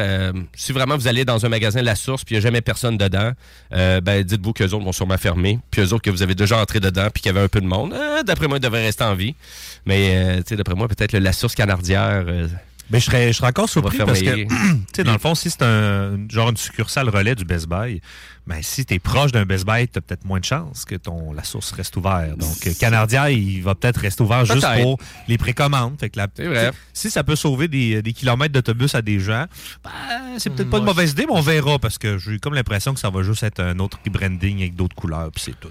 si 0.55 0.71
vraiment 0.71 0.95
vous 0.97 1.07
allez 1.07 1.25
dans 1.25 1.45
un 1.45 1.49
magasin 1.49 1.81
La 1.81 1.95
Source 1.95 2.23
puis 2.23 2.35
il 2.35 2.37
n'y 2.39 2.43
a 2.43 2.47
jamais 2.47 2.61
personne 2.61 2.97
dedans, 2.97 3.31
ben, 3.71 4.23
dites-vous 4.23 4.53
qu'eux 4.53 4.65
autres 4.65 4.85
vont 4.85 4.91
sûrement 4.91 5.17
fermer, 5.17 5.59
puis 5.71 5.81
eux 5.81 5.93
autres 5.93 6.01
que 6.01 6.09
vous 6.09 6.21
avez 6.23 6.35
déjà 6.35 6.59
dedans 6.65 7.07
puis 7.13 7.21
qu'il 7.21 7.31
y 7.31 7.35
avait 7.35 7.45
un 7.45 7.47
peu 7.47 7.61
de 7.61 7.67
monde, 7.67 7.93
euh, 7.93 8.23
d'après 8.23 8.47
moi, 8.47 8.57
ils 8.57 8.61
devraient 8.61 8.83
rester 8.85 9.03
en 9.03 9.15
vie. 9.15 9.35
Mais, 9.85 10.15
euh, 10.15 10.37
tu 10.37 10.43
sais, 10.49 10.55
d'après 10.55 10.75
moi, 10.75 10.87
peut-être 10.87 11.13
La 11.13 11.33
Source 11.33 11.55
Canardière... 11.55 12.23
euh, 12.27 12.47
Mais 12.89 12.99
je 12.99 13.05
serais, 13.05 13.27
je 13.31 13.37
serais 13.37 13.47
encore 13.47 13.69
surpris 13.69 13.97
parce 13.97 14.21
que, 14.21 14.43
tu 14.45 14.49
sais, 14.95 15.03
dans 15.03 15.13
le 15.13 15.19
fond, 15.19 15.35
si 15.35 15.49
c'est 15.49 15.63
un 15.63 16.17
genre 16.29 16.49
une 16.49 16.57
succursale 16.57 17.09
relais 17.09 17.35
du 17.35 17.45
Best 17.45 17.67
Buy, 17.67 18.01
ben, 18.45 18.61
si 18.61 18.85
tu 18.85 18.93
es 18.95 18.99
proche 18.99 19.31
d'un 19.31 19.45
Best 19.45 19.65
Buy, 19.65 19.87
tu 19.87 19.97
as 19.97 20.01
peut-être 20.01 20.25
moins 20.25 20.39
de 20.39 20.45
chances 20.45 20.83
que 20.85 20.95
ton, 20.95 21.31
la 21.31 21.43
source 21.43 21.71
reste 21.71 21.95
ouverte. 21.95 22.37
Donc, 22.37 22.67
euh, 22.67 22.71
Canardia, 22.77 23.31
il 23.31 23.61
va 23.63 23.73
peut-être 23.75 24.01
rester 24.01 24.21
ouvert 24.21 24.45
juste 24.45 24.65
pour 24.81 24.97
les 25.27 25.37
précommandes. 25.37 25.95
Fait 25.99 26.09
que 26.09 26.17
la, 26.17 26.27
C'est 26.35 26.47
vrai. 26.47 26.71
Si 26.91 27.09
ça 27.09 27.23
peut 27.23 27.35
sauver 27.35 27.67
des, 27.67 28.01
des 28.01 28.13
kilomètres 28.13 28.53
d'autobus 28.53 28.95
à 28.95 29.01
des 29.01 29.19
gens, 29.19 29.45
ben, 29.83 29.91
c'est 30.39 30.49
peut-être 30.49 30.69
pas 30.69 30.79
une 30.79 30.85
mauvaise 30.85 31.11
idée, 31.11 31.25
mais 31.25 31.35
on 31.35 31.41
verra 31.41 31.79
parce 31.79 31.97
que 31.97 32.17
j'ai 32.17 32.39
comme 32.39 32.53
l'impression 32.53 32.93
que 32.93 32.99
ça 32.99 33.09
va 33.09 33.23
juste 33.23 33.43
être 33.43 33.61
un 33.61 33.79
autre 33.79 33.99
rebranding 34.05 34.57
avec 34.59 34.75
d'autres 34.75 34.95
couleurs, 34.95 35.31
puis 35.31 35.43
c'est 35.45 35.59
tout. 35.59 35.69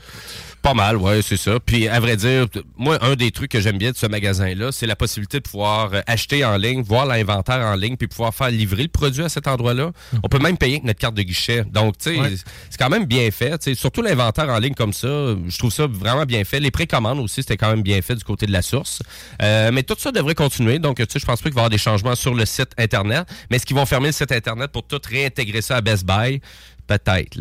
Pas 0.63 0.75
mal, 0.75 0.97
ouais, 0.97 1.23
c'est 1.23 1.37
ça. 1.37 1.59
Puis 1.59 1.89
à 1.89 1.99
vrai 1.99 2.17
dire, 2.17 2.47
moi, 2.77 2.97
un 3.05 3.17
des 3.17 3.33
trucs 3.33 3.51
que 3.51 3.61
j'aime 3.61 3.79
bien 3.79 3.91
de 3.91 3.97
ce 3.97 4.07
magasin-là, 4.07 4.71
c'est 4.71 4.87
la 4.87 4.95
possibilité 4.95 5.39
de 5.39 5.43
pouvoir 5.43 5.93
euh, 5.93 6.01
acheter 6.07 6.45
en 6.45 6.57
ligne, 6.57 6.83
voir 6.83 7.05
l'inventaire 7.05 7.67
en 7.67 7.75
ligne, 7.75 7.97
puis 7.97 8.07
pouvoir 8.07 8.33
faire 8.33 8.51
livrer 8.51 8.85
le 8.85 8.89
produit 8.89 9.25
à 9.25 9.29
cet 9.29 9.49
endroit-là. 9.49 9.91
On 10.23 10.29
peut 10.29 10.39
même 10.39 10.57
payer 10.57 10.75
avec 10.75 10.85
notre 10.85 11.01
carte 11.01 11.15
de 11.15 11.23
guichet. 11.23 11.65
Donc, 11.65 11.99
tu 11.99 12.15
sais, 12.15 12.21
Ouais. 12.23 12.31
C'est 12.71 12.79
quand 12.79 12.91
même 12.91 13.07
bien 13.07 13.31
fait. 13.31 13.75
Surtout 13.75 14.03
l'inventaire 14.03 14.49
en 14.49 14.59
ligne 14.59 14.75
comme 14.75 14.93
ça, 14.93 15.09
je 15.47 15.59
trouve 15.59 15.73
ça 15.73 15.87
vraiment 15.87 16.25
bien 16.25 16.45
fait. 16.45 16.61
Les 16.61 16.71
précommandes 16.71 17.19
aussi, 17.19 17.43
c'était 17.43 17.57
quand 17.57 17.71
même 17.71 17.83
bien 17.83 18.01
fait 18.03 18.15
du 18.15 18.25
côté 18.25 18.47
de 18.47 18.53
la 18.53 18.63
source. 18.63 19.03
Euh, 19.43 19.71
mais 19.73 19.83
tout 19.83 19.97
ça 19.99 20.13
devrait 20.13 20.35
continuer. 20.35 20.79
Donc, 20.79 20.97
tu 20.97 21.05
sais, 21.09 21.19
je 21.19 21.27
pense 21.27 21.41
pas 21.41 21.49
qu'il 21.49 21.55
va 21.55 21.61
y 21.61 21.65
avoir 21.65 21.71
des 21.71 21.79
changements 21.79 22.15
sur 22.15 22.35
le 22.35 22.45
site 22.45 22.71
Internet. 22.79 23.27
Mais 23.51 23.57
est-ce 23.57 23.67
qu'ils 23.67 23.77
vont 23.77 23.87
fermer 23.87 24.09
le 24.09 24.13
site 24.13 24.33
Internet 24.33 24.71
pour 24.71 24.83
tout 24.85 25.01
réintégrer 25.09 25.63
ça 25.63 25.77
à 25.77 25.81
Best 25.81 26.05
Buy? 26.05 26.41
Peut-être. 26.87 27.39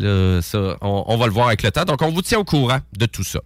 on, 0.80 1.04
on 1.06 1.16
va 1.16 1.26
le 1.26 1.32
voir 1.32 1.48
avec 1.48 1.62
le 1.62 1.70
temps. 1.70 1.84
Donc, 1.84 2.00
on 2.02 2.10
vous 2.10 2.22
tient 2.22 2.38
au 2.38 2.44
courant 2.44 2.78
de 2.96 3.06
tout 3.06 3.24
ça. 3.24 3.40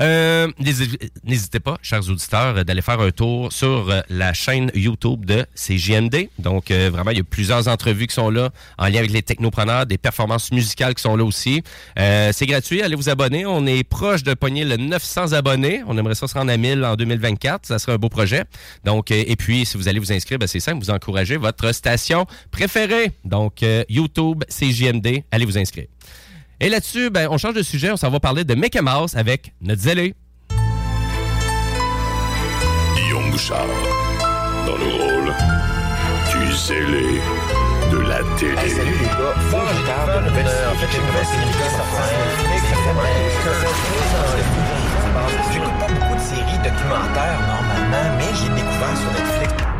Euh, 0.00 0.48
n'hési- 0.60 0.98
N'hésitez 1.24 1.60
pas, 1.60 1.76
chers 1.82 2.08
auditeurs, 2.08 2.64
d'aller 2.64 2.82
faire 2.82 3.00
un 3.00 3.10
tour 3.10 3.52
sur 3.52 3.90
euh, 3.90 4.00
la 4.08 4.32
chaîne 4.32 4.70
YouTube 4.74 5.24
de 5.24 5.44
CJMD. 5.54 6.28
Donc, 6.38 6.70
euh, 6.70 6.90
vraiment, 6.92 7.10
il 7.10 7.18
y 7.18 7.20
a 7.20 7.24
plusieurs 7.24 7.68
entrevues 7.68 8.06
qui 8.06 8.14
sont 8.14 8.30
là 8.30 8.50
en 8.78 8.86
lien 8.86 8.98
avec 8.98 9.10
les 9.10 9.22
technopreneurs, 9.22 9.86
des 9.86 9.98
performances 9.98 10.52
musicales 10.52 10.94
qui 10.94 11.02
sont 11.02 11.16
là 11.16 11.24
aussi. 11.24 11.62
C'est 11.96 12.46
gratuit, 12.46 12.82
allez 12.82 12.96
vous 12.96 13.08
abonner. 13.08 13.44
On 13.46 13.66
est 13.66 13.82
proche 13.84 14.22
de 14.22 14.34
pogner 14.34 14.64
le 14.64 14.76
900 14.76 15.32
abonnés. 15.32 15.82
On 15.86 15.96
aimerait 15.98 16.14
ça 16.14 16.26
se 16.28 16.34
rendre 16.34 16.52
à 16.52 16.56
1000 16.56 16.84
en 16.84 16.94
2024. 16.96 17.66
Ça 17.66 17.78
serait 17.78 17.92
un 17.92 17.96
beau 17.98 18.08
projet. 18.08 18.44
Donc, 18.84 19.10
et 19.10 19.36
puis, 19.36 19.66
si 19.66 19.76
vous 19.76 19.88
allez 19.88 19.98
vous 19.98 20.12
inscrire, 20.12 20.38
ben, 20.38 20.46
c'est 20.46 20.60
simple, 20.60 20.82
vous 20.84 20.90
encouragez 20.90 21.36
votre 21.36 21.72
station 21.72 22.26
préférée. 22.50 23.12
Donc, 23.24 23.64
YouTube, 23.88 24.44
CJMD, 24.48 25.22
allez 25.30 25.44
vous 25.44 25.58
inscrire. 25.58 25.86
Et 26.60 26.68
là-dessus, 26.68 27.10
ben, 27.10 27.28
on 27.30 27.38
change 27.38 27.54
de 27.54 27.62
sujet, 27.62 27.90
on 27.90 27.96
s'en 27.96 28.10
va 28.10 28.20
parler 28.20 28.44
de 28.44 28.54
Mickey 28.54 28.82
Mouse 28.82 29.16
avec 29.16 29.52
notre 29.62 29.80
zélé. 29.80 30.14
Guillaume 32.94 33.30
Bouchard, 33.30 33.66
dans 34.66 34.76
le 34.76 34.84
rôle 34.84 35.34
du 36.30 36.52
zélé 36.54 37.20
de 37.90 37.98
la 37.98 38.18
télé. 38.38 38.68
salut 38.68 38.92
les 38.92 39.06
gars, 39.06 39.34
faut 39.50 39.56
que 39.56 39.74
je 39.74 39.86
parle 39.86 40.22
de 40.22 40.28
nouvelle 40.28 40.46
série. 40.46 40.66
En 40.70 40.74
fait, 40.76 40.98
une 40.98 41.06
nouvelle 41.06 41.26
série 41.26 41.50
qui 41.50 41.62
est 41.62 41.76
sortie. 41.76 42.30
J'écoute 45.52 45.78
pas 45.78 45.88
beaucoup 45.88 46.14
de 46.14 46.20
séries 46.20 46.58
documentaires 46.62 47.40
normalement, 47.48 48.16
mais 48.18 48.30
j'ai 48.34 48.50
découvert 48.54 48.96
sur 48.96 49.10
Netflix. 49.12 49.79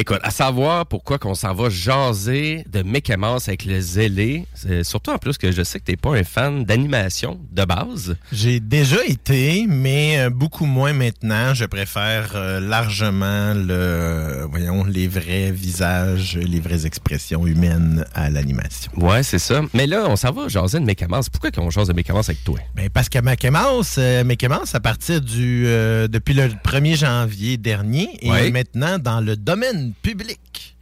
Écoute, 0.00 0.20
à 0.22 0.30
savoir 0.30 0.86
pourquoi 0.86 1.18
qu'on 1.18 1.34
s'en 1.34 1.52
va 1.54 1.68
jaser 1.70 2.64
de 2.70 2.82
Mickey 2.84 3.16
Mouse 3.16 3.48
avec 3.48 3.64
le 3.64 3.80
zélé, 3.80 4.44
surtout 4.84 5.10
en 5.10 5.18
plus 5.18 5.36
que 5.38 5.50
je 5.50 5.64
sais 5.64 5.80
que 5.80 5.86
t'es 5.86 5.96
pas 5.96 6.10
un 6.14 6.22
fan 6.22 6.62
d'animation 6.64 7.40
de 7.50 7.64
base. 7.64 8.14
J'ai 8.30 8.60
déjà 8.60 9.04
été, 9.04 9.66
mais 9.68 10.20
euh, 10.20 10.30
beaucoup 10.30 10.66
moins 10.66 10.92
maintenant. 10.92 11.52
Je 11.52 11.64
préfère 11.64 12.30
euh, 12.36 12.60
largement 12.60 13.54
le, 13.54 13.66
euh, 13.74 14.46
voyons, 14.48 14.84
les 14.84 15.08
vrais 15.08 15.50
visages, 15.50 16.36
les 16.36 16.60
vraies 16.60 16.86
expressions 16.86 17.44
humaines 17.44 18.04
à 18.14 18.30
l'animation. 18.30 18.92
Ouais, 18.98 19.24
c'est 19.24 19.40
ça. 19.40 19.62
Mais 19.74 19.88
là, 19.88 20.04
on 20.08 20.14
s'en 20.14 20.30
va 20.30 20.46
jaser 20.46 20.78
de 20.78 20.84
Mickey 20.84 21.08
Mouse. 21.08 21.28
Pourquoi 21.28 21.50
qu'on 21.50 21.70
jase 21.70 21.88
de 21.88 21.92
Mickey 21.92 22.12
Mouse 22.12 22.28
avec 22.28 22.44
toi? 22.44 22.60
Ben, 22.76 22.88
parce 22.88 23.08
que 23.08 23.18
Mickey 23.18 23.50
Mouse, 23.50 23.96
euh, 23.98 24.22
Mickey 24.22 24.46
Mouse, 24.46 24.76
à 24.76 24.80
partir 24.80 25.20
du 25.20 25.64
euh, 25.66 26.06
depuis 26.06 26.34
le 26.34 26.46
1er 26.64 26.96
janvier 26.96 27.56
dernier, 27.56 28.08
Ouais. 28.22 28.46
est 28.46 28.50
maintenant 28.52 29.00
dans 29.00 29.20
le 29.20 29.34
domaine 29.34 29.87
public. 30.02 30.76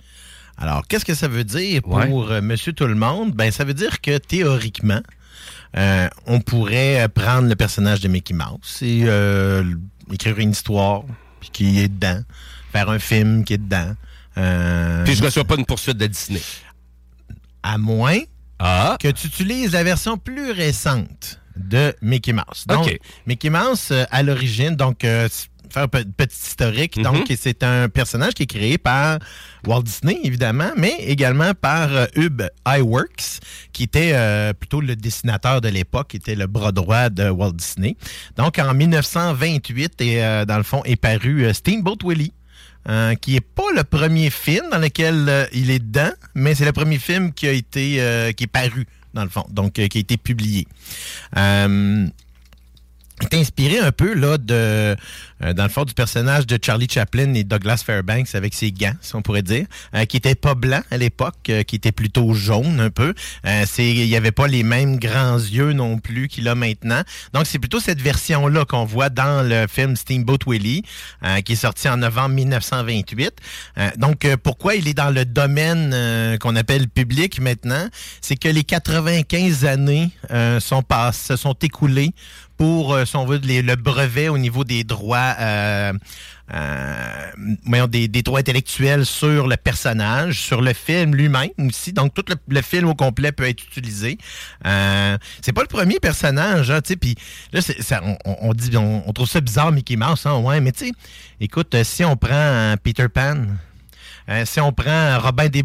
Alors, 0.58 0.86
qu'est-ce 0.88 1.04
que 1.04 1.14
ça 1.14 1.28
veut 1.28 1.44
dire 1.44 1.82
pour 1.82 1.96
Ouais. 1.96 2.10
euh, 2.10 2.40
Monsieur 2.40 2.72
Tout 2.72 2.86
le 2.86 2.94
Monde? 2.94 3.32
Ben, 3.32 3.50
ça 3.50 3.64
veut 3.64 3.74
dire 3.74 4.00
que 4.00 4.16
théoriquement, 4.18 5.02
euh, 5.76 6.08
on 6.26 6.40
pourrait 6.40 7.02
euh, 7.02 7.08
prendre 7.08 7.48
le 7.48 7.56
personnage 7.56 8.00
de 8.00 8.08
Mickey 8.08 8.32
Mouse 8.34 8.78
et 8.82 9.02
euh, 9.04 9.62
écrire 10.12 10.38
une 10.38 10.52
histoire 10.52 11.02
puis 11.40 11.50
qui 11.52 11.78
est 11.80 11.88
dedans, 11.88 12.20
faire 12.72 12.88
un 12.88 12.98
film 12.98 13.44
qui 13.44 13.54
est 13.54 13.58
dedans. 13.58 13.94
Euh, 14.38 15.04
Puis 15.04 15.14
je 15.16 15.22
reçois 15.24 15.44
pas 15.44 15.56
une 15.56 15.66
poursuite 15.66 15.98
de 15.98 16.06
Disney. 16.06 16.40
à 17.62 17.76
moins 17.78 18.18
Ah! 18.58 18.96
que 19.00 19.08
tu 19.08 19.26
utilises 19.26 19.72
la 19.72 19.82
version 19.84 20.16
plus 20.16 20.50
récente 20.52 21.40
de 21.56 21.94
Mickey 22.02 22.32
Mouse. 22.32 22.64
Donc. 22.66 22.98
Mickey 23.26 23.50
Mouse, 23.50 23.92
à 24.10 24.22
l'origine, 24.22 24.76
donc, 24.76 25.04
faire 25.76 25.88
petit 25.88 26.36
historique, 26.48 26.96
Mhm. 26.96 27.02
donc, 27.02 27.32
c'est 27.38 27.62
un 27.62 27.88
personnage 27.88 28.32
qui 28.34 28.44
est 28.44 28.46
créé 28.46 28.78
par 28.78 29.18
Walt 29.66 29.82
Disney, 29.82 30.18
évidemment, 30.24 30.70
mais 30.76 30.94
également 31.00 31.52
par 31.54 31.92
euh, 31.94 32.06
Hub 32.16 32.42
Iwerks, 32.66 33.40
qui 33.72 33.82
était 33.84 34.12
euh, 34.14 34.52
plutôt 34.54 34.80
le 34.80 34.96
dessinateur 34.96 35.60
de 35.60 35.68
l'époque, 35.68 36.08
qui 36.08 36.16
était 36.16 36.34
le 36.34 36.46
bras 36.46 36.72
droit 36.72 37.10
de 37.10 37.28
Walt 37.28 37.52
Disney. 37.52 37.96
Donc, 38.36 38.58
en 38.58 38.72
1928, 38.72 40.00
et, 40.00 40.24
euh, 40.24 40.44
dans 40.46 40.56
le 40.56 40.62
fond, 40.62 40.82
est 40.84 40.96
paru 40.96 41.44
euh, 41.44 41.52
Steamboat 41.52 41.98
Willie. 42.04 42.32
euh, 42.88 43.16
qui 43.16 43.34
est 43.34 43.40
pas 43.40 43.64
le 43.74 43.82
premier 43.82 44.30
film 44.30 44.64
dans 44.70 44.78
lequel 44.78 45.26
euh, 45.28 45.44
il 45.52 45.72
est 45.72 45.80
dedans, 45.80 46.12
mais 46.36 46.54
c'est 46.54 46.64
le 46.64 46.70
premier 46.70 47.00
film 47.00 47.32
qui 47.32 47.48
a 47.48 47.50
été 47.50 48.00
euh, 48.00 48.30
qui 48.30 48.44
est 48.44 48.46
paru 48.46 48.86
dans 49.12 49.24
le 49.24 49.28
fond, 49.28 49.44
donc 49.50 49.72
qui 49.72 49.80
a 49.82 49.84
été 50.00 50.16
publié. 50.16 50.68
Est 53.32 53.38
inspiré 53.38 53.78
un 53.78 53.92
peu 53.92 54.14
là 54.14 54.38
de 54.38 54.96
euh, 55.42 55.52
dans 55.52 55.64
le 55.64 55.68
fond 55.68 55.84
du 55.84 55.94
personnage 55.94 56.46
de 56.46 56.58
Charlie 56.62 56.88
Chaplin 56.90 57.34
et 57.34 57.44
Douglas 57.44 57.82
Fairbanks 57.84 58.34
avec 58.34 58.54
ses 58.54 58.72
gants, 58.72 58.94
si 59.00 59.14
on 59.14 59.22
pourrait 59.22 59.42
dire, 59.42 59.66
euh, 59.94 60.04
qui 60.04 60.16
était 60.16 60.34
pas 60.34 60.54
blanc 60.54 60.80
à 60.90 60.96
l'époque, 60.96 61.34
euh, 61.50 61.62
qui 61.62 61.76
était 61.76 61.92
plutôt 61.92 62.32
jaune 62.34 62.80
un 62.80 62.90
peu. 62.90 63.14
Euh, 63.44 63.64
c'est 63.66 63.88
il 63.88 64.06
y 64.06 64.16
avait 64.16 64.32
pas 64.32 64.46
les 64.46 64.62
mêmes 64.62 64.98
grands 64.98 65.38
yeux 65.38 65.72
non 65.72 65.98
plus 65.98 66.28
qu'il 66.28 66.48
a 66.48 66.54
maintenant. 66.54 67.02
Donc 67.32 67.46
c'est 67.46 67.58
plutôt 67.58 67.80
cette 67.80 68.00
version 68.00 68.46
là 68.46 68.64
qu'on 68.64 68.84
voit 68.84 69.08
dans 69.08 69.46
le 69.46 69.66
film 69.68 69.96
Steamboat 69.96 70.38
Willie 70.46 70.82
euh, 71.24 71.40
qui 71.40 71.52
est 71.52 71.56
sorti 71.56 71.88
en 71.88 71.98
novembre 71.98 72.34
1928. 72.36 73.32
Euh, 73.78 73.90
donc 73.96 74.26
pourquoi 74.42 74.76
il 74.76 74.88
est 74.88 74.94
dans 74.94 75.10
le 75.10 75.24
domaine 75.24 76.38
qu'on 76.38 76.56
appelle 76.56 76.88
public 76.88 77.40
maintenant, 77.40 77.88
c'est 78.20 78.36
que 78.36 78.48
les 78.48 78.64
95 78.64 79.64
années 79.64 80.10
sont 80.60 80.82
passées, 80.82 81.28
se 81.28 81.36
sont 81.36 81.54
écoulées 81.62 82.12
pour, 82.56 82.94
euh, 82.94 83.04
si 83.04 83.16
on 83.16 83.26
veut, 83.26 83.40
le 83.42 83.74
brevet 83.76 84.28
au 84.28 84.38
niveau 84.38 84.64
des 84.64 84.84
droits, 84.84 85.34
euh, 85.38 85.92
euh, 86.54 87.86
des, 87.88 88.22
droits 88.22 88.38
intellectuels 88.38 89.04
sur 89.04 89.48
le 89.48 89.56
personnage, 89.56 90.40
sur 90.40 90.62
le 90.62 90.72
film 90.72 91.14
lui-même 91.14 91.50
aussi. 91.58 91.92
Donc, 91.92 92.14
tout 92.14 92.24
le, 92.48 92.62
film 92.62 92.88
au 92.88 92.94
complet 92.94 93.32
peut 93.32 93.48
être 93.48 93.62
utilisé. 93.64 94.18
Euh, 94.64 95.18
c'est 95.42 95.52
pas 95.52 95.62
le 95.62 95.68
premier 95.68 95.98
personnage, 95.98 96.70
hein, 96.70 96.80
sais. 96.84 96.96
Puis 96.96 97.16
là, 97.52 97.60
on, 98.24 98.54
dit, 98.54 98.76
on, 98.76 99.02
on 99.06 99.12
trouve 99.12 99.28
ça 99.28 99.40
bizarre, 99.40 99.72
Mickey 99.72 99.96
Mouse, 99.96 100.24
hein, 100.24 100.38
ouais. 100.38 100.60
Mais 100.60 100.72
tu 100.72 100.86
sais, 100.86 100.92
écoute, 101.40 101.74
euh, 101.74 101.84
si 101.84 102.04
on 102.04 102.16
prend 102.16 102.74
Peter 102.82 103.08
Pan, 103.08 103.46
si 104.44 104.60
on 104.60 104.72
prend 104.72 105.18
Robin 105.20 105.48
des 105.48 105.62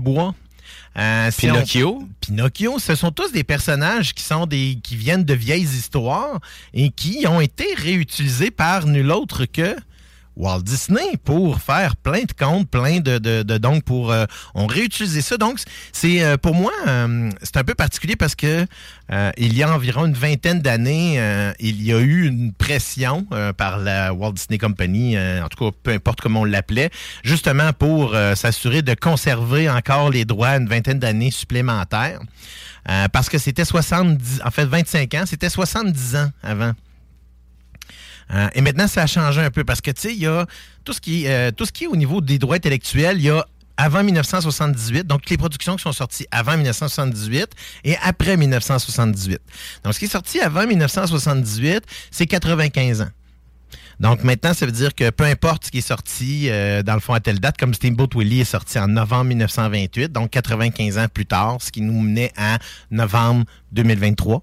Euh, 0.97 1.31
si 1.31 1.49
on- 1.49 1.53
Pinocchio? 1.53 2.03
Pinocchio, 2.19 2.77
ce 2.79 2.95
sont 2.95 3.11
tous 3.11 3.31
des 3.31 3.43
personnages 3.45 4.13
qui 4.13 4.23
sont 4.23 4.45
des 4.45 4.77
qui 4.83 4.95
viennent 4.97 5.23
de 5.23 5.33
vieilles 5.33 5.63
histoires 5.63 6.39
et 6.73 6.89
qui 6.89 7.25
ont 7.27 7.39
été 7.39 7.65
réutilisés 7.77 8.51
par 8.51 8.85
nul 8.87 9.09
autre 9.11 9.45
que 9.45 9.75
Walt 10.35 10.61
Disney 10.61 11.17
pour 11.23 11.59
faire 11.61 11.95
plein 11.95 12.23
de 12.23 12.31
comptes, 12.37 12.69
plein 12.69 12.99
de, 12.99 13.17
de, 13.17 13.79
pour 13.81 14.11
euh, 14.11 14.25
on 14.55 14.65
réutilisé 14.65 15.21
ça. 15.21 15.37
Donc 15.37 15.59
c'est 15.91 16.23
euh, 16.23 16.37
pour 16.37 16.55
moi 16.55 16.71
euh, 16.87 17.29
c'est 17.41 17.57
un 17.57 17.63
peu 17.63 17.75
particulier 17.75 18.15
parce 18.15 18.35
que 18.35 18.65
il 19.37 19.53
y 19.53 19.61
a 19.61 19.73
environ 19.73 20.05
une 20.05 20.13
vingtaine 20.13 20.61
d'années, 20.61 21.19
il 21.59 21.83
y 21.83 21.91
a 21.91 21.99
eu 21.99 22.25
une 22.25 22.53
pression 22.53 23.27
par 23.57 23.77
la 23.77 24.13
Walt 24.13 24.31
Disney 24.31 24.57
Company, 24.57 25.17
en 25.17 25.49
tout 25.49 25.65
cas 25.65 25.77
peu 25.83 25.91
importe 25.91 26.21
comment 26.21 26.41
on 26.41 26.45
l'appelait, 26.45 26.89
justement 27.21 27.73
pour 27.73 28.15
s'assurer 28.35 28.83
de 28.83 28.93
conserver 28.93 29.69
encore 29.69 30.11
les 30.11 30.23
droits 30.23 30.55
une 30.55 30.69
vingtaine 30.69 30.97
d'années 30.97 31.29
supplémentaires. 31.29 32.21
Parce 33.11 33.27
que 33.27 33.37
c'était 33.37 33.65
70, 33.65 34.43
en 34.45 34.51
fait 34.51 34.63
25 34.63 35.13
ans, 35.15 35.23
c'était 35.25 35.49
70 35.49 36.15
ans 36.15 36.29
avant. 36.41 36.71
Euh, 38.33 38.47
et 38.55 38.61
maintenant, 38.61 38.87
ça 38.87 39.03
a 39.03 39.07
changé 39.07 39.41
un 39.41 39.51
peu 39.51 39.63
parce 39.63 39.81
que, 39.81 39.91
tu 39.91 40.01
sais, 40.01 40.13
il 40.13 40.19
y 40.19 40.27
a 40.27 40.45
tout 40.83 40.93
ce, 40.93 41.01
qui, 41.01 41.27
euh, 41.27 41.51
tout 41.51 41.65
ce 41.65 41.71
qui 41.71 41.85
est 41.85 41.87
au 41.87 41.95
niveau 41.95 42.21
des 42.21 42.39
droits 42.39 42.55
intellectuels, 42.55 43.17
il 43.17 43.25
y 43.25 43.29
a 43.29 43.45
avant 43.77 44.03
1978, 44.03 45.07
donc 45.07 45.29
les 45.29 45.37
productions 45.37 45.75
qui 45.75 45.81
sont 45.81 45.91
sorties 45.91 46.27
avant 46.31 46.55
1978 46.55 47.47
et 47.83 47.95
après 48.03 48.37
1978. 48.37 49.39
Donc, 49.83 49.93
ce 49.93 49.99
qui 49.99 50.05
est 50.05 50.09
sorti 50.09 50.39
avant 50.39 50.67
1978, 50.67 51.83
c'est 52.11 52.27
95 52.27 53.01
ans. 53.01 53.09
Donc 54.01 54.23
maintenant, 54.23 54.55
ça 54.55 54.65
veut 54.65 54.71
dire 54.71 54.95
que 54.95 55.11
peu 55.11 55.25
importe 55.25 55.65
ce 55.65 55.71
qui 55.71 55.77
est 55.77 55.81
sorti, 55.81 56.49
euh, 56.49 56.81
dans 56.81 56.95
le 56.95 56.99
fond, 56.99 57.13
à 57.13 57.19
telle 57.19 57.39
date, 57.39 57.57
comme 57.57 57.75
Steamboat 57.75 58.09
Willie 58.15 58.41
est 58.41 58.45
sorti 58.45 58.79
en 58.79 58.87
novembre 58.87 59.25
1928, 59.25 60.11
donc 60.11 60.31
95 60.31 60.97
ans 60.97 61.05
plus 61.07 61.27
tard, 61.27 61.57
ce 61.59 61.71
qui 61.71 61.81
nous 61.81 62.01
menait 62.01 62.31
à 62.35 62.57
novembre 62.89 63.45
2023. 63.73 64.41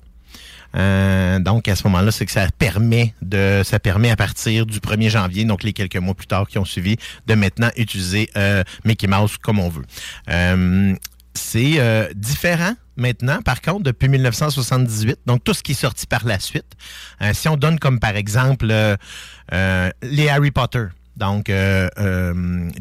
Euh, 0.76 1.38
donc 1.38 1.68
à 1.68 1.76
ce 1.76 1.84
moment-là, 1.84 2.10
c'est 2.10 2.26
que 2.26 2.32
ça 2.32 2.46
permet 2.58 3.14
de, 3.22 3.62
ça 3.64 3.78
permet 3.78 4.10
à 4.10 4.16
partir 4.16 4.66
du 4.66 4.78
1er 4.78 5.08
janvier, 5.08 5.44
donc 5.44 5.62
les 5.62 5.72
quelques 5.72 5.96
mois 5.96 6.14
plus 6.14 6.26
tard 6.26 6.46
qui 6.46 6.58
ont 6.58 6.64
suivi, 6.64 6.96
de 7.26 7.34
maintenant 7.34 7.70
utiliser 7.76 8.30
euh, 8.36 8.62
Mickey 8.84 9.06
Mouse 9.06 9.36
comme 9.38 9.58
on 9.58 9.68
veut. 9.68 9.84
Euh, 10.28 10.94
c'est 11.34 11.74
euh, 11.78 12.08
différent 12.14 12.74
maintenant, 12.96 13.40
par 13.42 13.62
contre, 13.62 13.84
depuis 13.84 14.08
1978. 14.08 15.20
Donc, 15.24 15.44
tout 15.44 15.54
ce 15.54 15.62
qui 15.62 15.72
est 15.72 15.74
sorti 15.74 16.06
par 16.06 16.26
la 16.26 16.38
suite. 16.38 16.66
Euh, 17.22 17.32
si 17.32 17.48
on 17.48 17.56
donne 17.56 17.78
comme, 17.78 18.00
par 18.00 18.16
exemple, 18.16 18.66
euh, 18.70 18.96
euh, 19.52 19.90
les 20.02 20.28
Harry 20.28 20.50
Potter. 20.50 20.86
Donc, 21.16 21.48
euh, 21.48 21.88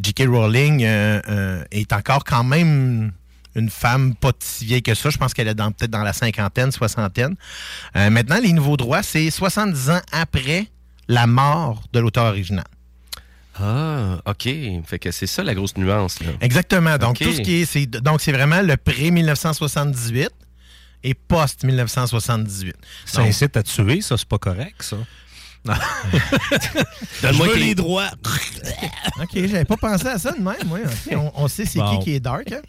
J.K. 0.01 0.24
Rowling 0.27 0.82
est 0.82 1.94
encore 1.94 2.24
quand 2.24 2.44
même 2.44 3.12
une 3.57 3.69
femme 3.69 4.15
pas 4.15 4.31
si 4.39 4.65
vieille 4.65 4.83
que 4.83 4.93
ça. 4.93 5.09
Je 5.09 5.17
pense 5.17 5.33
qu'elle 5.33 5.47
est 5.47 5.55
dans- 5.55 5.71
peut-être 5.71 5.91
dans 5.91 6.03
la 6.03 6.13
cinquantaine, 6.13 6.71
soixantaine. 6.71 7.35
Euh, 7.95 8.09
maintenant, 8.09 8.39
les 8.41 8.53
nouveaux 8.53 8.77
droits, 8.77 9.03
c'est 9.03 9.29
70 9.29 9.89
ans 9.89 10.01
après 10.11 10.67
la 11.07 11.27
mort 11.27 11.83
de 11.93 11.99
l'auteur 11.99 12.25
original. 12.25 12.65
Ah, 13.59 14.19
OK. 14.27 14.43
Fait 14.85 14.99
que 14.99 15.09
c'est 15.11 15.25
ça 15.25 15.43
la 15.43 15.55
grosse 15.55 15.75
nuance. 15.77 16.19
Là. 16.19 16.31
Exactement. 16.41 16.97
Donc, 16.97 17.17
tout 17.19 17.33
ce 17.33 17.41
qui 17.41 17.61
est. 17.61 17.65
c'est- 17.65 17.87
donc, 17.87 18.21
c'est 18.21 18.31
vraiment 18.31 18.61
le 18.61 18.77
pré-1978 18.77 20.29
et 21.03 21.13
post-1978. 21.15 22.73
Ça 23.05 23.21
incite 23.21 23.57
à 23.57 23.63
tuer, 23.63 24.01
ça, 24.01 24.17
c'est 24.17 24.27
pas 24.27 24.37
correct, 24.37 24.81
ça. 24.83 24.97
Donne-moi 27.21 27.55
les 27.57 27.75
droits. 27.75 28.09
OK, 29.21 29.29
j'avais 29.33 29.65
pas 29.65 29.77
pensé 29.77 30.07
à 30.07 30.17
ça 30.17 30.31
de 30.31 30.38
même, 30.41 30.55
moi. 30.65 30.79
On, 31.12 31.31
on 31.36 31.47
sait 31.47 31.65
c'est 31.65 31.79
Bon. 31.79 31.97
qui 32.00 32.03
qui 32.05 32.15
est 32.15 32.19
dark. 32.19 32.51
hein. 32.51 32.62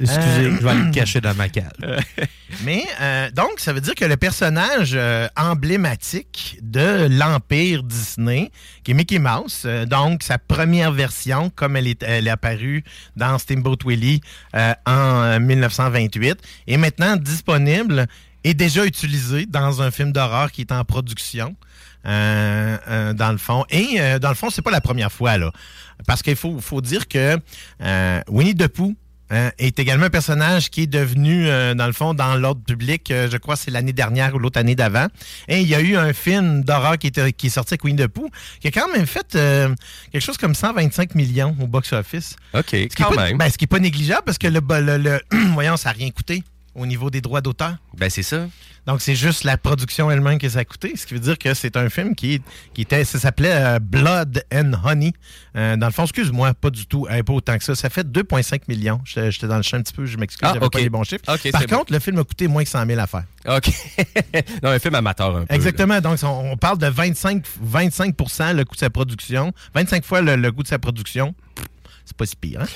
Excusez, 0.00 0.10
Euh, 0.18 0.56
je 0.58 0.62
vais 0.64 0.70
aller 0.70 0.82
me 0.84 0.92
cacher 0.92 1.20
dans 1.20 1.34
ma 1.34 1.48
cale. 1.48 1.72
Mais 2.64 2.84
euh, 3.00 3.30
donc, 3.30 3.58
ça 3.58 3.72
veut 3.72 3.80
dire 3.80 3.94
que 3.94 4.04
le 4.04 4.16
personnage 4.16 4.92
euh, 4.94 5.28
emblématique 5.36 6.58
de 6.62 7.06
l'Empire 7.10 7.82
Disney, 7.82 8.50
qui 8.82 8.90
est 8.90 8.94
Mickey 8.94 9.18
Mouse, 9.18 9.66
donc 9.86 10.22
sa 10.22 10.38
première 10.38 10.92
version, 10.92 11.50
comme 11.50 11.76
elle 11.76 11.86
est, 11.86 12.02
elle 12.02 12.26
est 12.26 12.30
apparue 12.30 12.82
dans 13.16 13.38
Steamboat 13.38 13.78
Willie 13.84 14.20
en 14.54 14.70
euh, 14.86 15.38
1928, 15.38 16.38
est 16.66 16.76
maintenant 16.76 17.16
disponible 17.16 18.06
et 18.44 18.54
déjà 18.54 18.84
utilisé 18.86 19.46
dans 19.46 19.82
un 19.82 19.90
film 19.90 20.12
d'horreur 20.12 20.50
qui 20.52 20.60
est 20.62 20.72
en 20.72 20.84
production. 20.84 21.56
euh, 22.06 22.78
euh, 22.88 23.12
dans 23.12 23.30
le 23.30 23.36
fond. 23.36 23.66
Et 23.68 24.00
euh, 24.00 24.18
dans 24.18 24.30
le 24.30 24.34
fond, 24.34 24.48
c'est 24.48 24.62
pas 24.62 24.70
la 24.70 24.80
première 24.80 25.12
fois, 25.12 25.36
là. 25.36 25.52
Parce 26.06 26.22
qu'il 26.22 26.34
faut, 26.36 26.58
faut 26.58 26.80
dire 26.80 27.06
que 27.08 27.38
Winnie 28.28 28.54
the 28.54 28.68
Pooh 28.68 28.96
est 29.58 29.78
également 29.78 30.06
un 30.06 30.10
personnage 30.10 30.70
qui 30.70 30.82
est 30.84 30.86
devenu, 30.86 31.44
dans 31.76 31.86
le 31.86 31.92
fond, 31.92 32.14
dans 32.14 32.34
l'ordre 32.36 32.62
public, 32.64 33.04
je 33.10 33.36
crois 33.36 33.54
que 33.54 33.60
c'est 33.60 33.70
l'année 33.70 33.92
dernière 33.92 34.34
ou 34.34 34.38
l'autre 34.38 34.58
année 34.58 34.74
d'avant. 34.74 35.06
Et 35.46 35.60
il 35.60 35.68
y 35.68 35.74
a 35.74 35.80
eu 35.82 35.94
un 35.96 36.12
film 36.14 36.64
d'horreur 36.64 36.96
qui, 36.98 37.08
était- 37.08 37.32
qui 37.34 37.48
est 37.48 37.50
sorti 37.50 37.74
avec 37.74 37.84
Winnie 37.84 38.02
the 38.02 38.08
Pooh, 38.08 38.30
qui 38.60 38.68
a 38.68 38.70
quand 38.70 38.90
même 38.92 39.06
fait 39.06 39.36
quelque 40.10 40.24
chose 40.24 40.38
comme 40.38 40.54
125 40.54 41.14
millions 41.14 41.54
au 41.60 41.66
box-office. 41.66 42.34
OK, 42.54 42.64
Ce 42.70 42.76
qui 42.76 42.84
est 42.84 42.88
quand 42.96 43.10
pas- 43.14 43.26
ben, 43.36 43.50
ce 43.50 43.58
qui 43.58 43.64
n'est 43.64 43.68
pas 43.68 43.78
négligeable 43.78 44.22
parce 44.24 44.38
que 44.38 44.48
le, 44.48 44.60
le, 44.80 44.96
le- 44.96 45.20
voyons, 45.52 45.76
ça 45.76 45.90
n'a 45.90 45.96
rien 45.96 46.10
coûté 46.10 46.42
au 46.74 46.86
niveau 46.86 47.10
des 47.10 47.20
droits 47.20 47.40
d'auteur? 47.40 47.76
Ben, 47.96 48.08
c'est 48.10 48.22
ça. 48.22 48.46
Donc, 48.86 49.02
c'est 49.02 49.14
juste 49.14 49.44
la 49.44 49.58
production 49.58 50.10
elle-même 50.10 50.38
que 50.38 50.48
ça 50.48 50.60
a 50.60 50.64
coûté. 50.64 50.96
Ce 50.96 51.04
qui 51.06 51.14
veut 51.14 51.20
dire 51.20 51.36
que 51.38 51.52
c'est 51.52 51.76
un 51.76 51.90
film 51.90 52.14
qui, 52.14 52.40
qui 52.72 52.82
était, 52.82 53.04
ça 53.04 53.18
s'appelait 53.18 53.52
euh, 53.54 53.78
Blood 53.78 54.42
and 54.52 54.72
Honey. 54.84 55.12
Euh, 55.54 55.76
dans 55.76 55.86
le 55.86 55.92
fond, 55.92 56.04
excuse-moi, 56.04 56.54
pas 56.54 56.70
du 56.70 56.86
tout, 56.86 57.06
euh, 57.10 57.22
pas 57.22 57.32
autant 57.34 57.58
que 57.58 57.64
ça. 57.64 57.74
Ça 57.74 57.90
fait 57.90 58.06
2,5 58.06 58.62
millions. 58.68 59.00
J'étais 59.04 59.46
dans 59.46 59.58
le 59.58 59.62
champ 59.62 59.76
un 59.76 59.82
petit 59.82 59.92
peu, 59.92 60.06
je 60.06 60.16
m'excuse, 60.16 60.40
Ah, 60.48 60.54
j'avais 60.54 60.68
pas 60.70 60.78
les 60.78 60.88
bons 60.88 61.04
chiffres. 61.04 61.24
Par 61.24 61.36
bon. 61.36 61.76
contre, 61.76 61.92
le 61.92 61.98
film 61.98 62.18
a 62.18 62.24
coûté 62.24 62.48
moins 62.48 62.64
que 62.64 62.70
100 62.70 62.86
000 62.86 62.98
à 62.98 63.06
faire. 63.06 63.24
OK. 63.46 63.70
non, 64.62 64.70
un 64.70 64.78
film 64.78 64.94
amateur 64.94 65.36
un 65.36 65.44
peu. 65.44 65.54
Exactement. 65.54 66.00
Donc, 66.00 66.18
on, 66.22 66.52
on 66.52 66.56
parle 66.56 66.78
de 66.78 66.86
25, 66.86 67.44
25 67.62 68.14
le 68.54 68.64
coût 68.64 68.74
de 68.74 68.80
sa 68.80 68.90
production. 68.90 69.52
25 69.74 70.04
fois 70.04 70.22
le, 70.22 70.36
le 70.36 70.52
coût 70.52 70.62
de 70.62 70.68
sa 70.68 70.78
production. 70.78 71.34
C'est 72.06 72.16
pas 72.16 72.26
si 72.26 72.34
pire, 72.34 72.62
hein? 72.62 72.66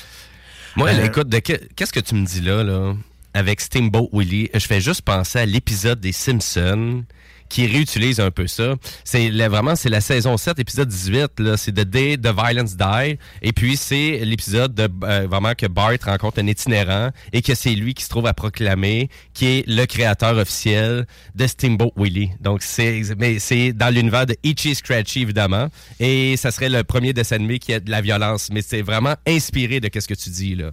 Moi, 0.77 0.91
Euh, 0.91 1.05
écoute, 1.07 1.29
qu'est-ce 1.77 1.92
que 1.92 2.01
tu 2.01 2.14
me 2.14 2.27
dis 2.27 2.40
là, 2.40 2.62
là, 2.62 2.95
avec 3.35 3.61
Steamboat 3.61 4.09
Willie? 4.12 4.49
Je 4.55 4.66
fais 4.66 4.81
juste 4.81 5.03
penser 5.03 5.40
à 5.40 5.47
l'épisode 5.47 6.01
des 6.01 6.12
Simpsons 6.12 7.05
qui 7.49 7.66
réutilise 7.66 8.20
un 8.20 8.31
peu 8.31 8.47
ça. 8.47 8.75
C'est 9.05 9.31
vraiment, 9.31 9.77
c'est 9.77 9.88
la 9.88 10.01
saison 10.01 10.37
7, 10.37 10.59
épisode 10.59 10.88
18, 10.88 11.40
là. 11.40 11.57
C'est 11.57 11.73
The 11.73 11.83
Day 11.88 12.16
the 12.16 12.35
Violence 12.35 12.77
Die. 12.77 13.18
Et 13.42 13.53
puis, 13.53 13.77
c'est 13.77 14.25
l'épisode 14.25 14.75
de, 14.75 14.88
euh, 15.05 15.27
vraiment 15.29 15.55
que 15.55 15.66
Bart 15.66 15.92
rencontre 16.05 16.40
un 16.40 16.47
itinérant 16.47 17.11
et 17.33 17.42
que 17.42 17.55
c'est 17.55 17.75
lui 17.75 17.94
qui 17.94 18.03
se 18.03 18.09
trouve 18.09 18.27
à 18.27 18.35
proclamer 18.35 19.09
qui 19.35 19.47
est 19.47 19.68
le 19.68 19.85
créateur 19.87 20.37
officiel 20.37 21.07
de 21.35 21.47
Steamboat 21.47 21.92
Willie. 21.97 22.31
Donc, 22.40 22.62
c'est, 22.62 23.03
mais 23.18 23.38
c'est 23.38 23.73
dans 23.73 23.94
l'univers 23.94 24.27
de 24.27 24.37
Itchy 24.42 24.75
Scratchy, 24.75 25.23
évidemment. 25.23 25.68
Et 26.01 26.37
ça 26.37 26.51
serait 26.51 26.70
le 26.70 26.83
premier 26.83 27.12
dessin 27.12 27.37
animé 27.37 27.59
qui 27.59 27.73
a 27.73 27.81
de 27.81 27.90
la 27.90 28.01
violence. 28.01 28.49
Mais 28.53 28.62
c'est 28.62 28.83
vraiment 28.83 29.14
inspiré 29.27 29.81
de 29.81 29.88
ce 29.94 30.09
que 30.09 30.14
tu 30.14 30.31
dis, 30.31 30.55
là. 30.55 30.73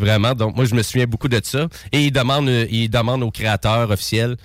Vraiment. 0.00 0.34
Donc, 0.34 0.56
moi, 0.56 0.64
je 0.64 0.74
me 0.74 0.82
souviens 0.82 1.06
beaucoup 1.06 1.28
de 1.28 1.40
ça. 1.44 1.68
Et 1.92 2.06
il 2.06 2.10
demande, 2.10 2.48
euh, 2.48 2.66
il 2.70 2.88
demande 2.88 3.22
au 3.22 3.30
créateur 3.30 3.90
officiel 3.90 4.36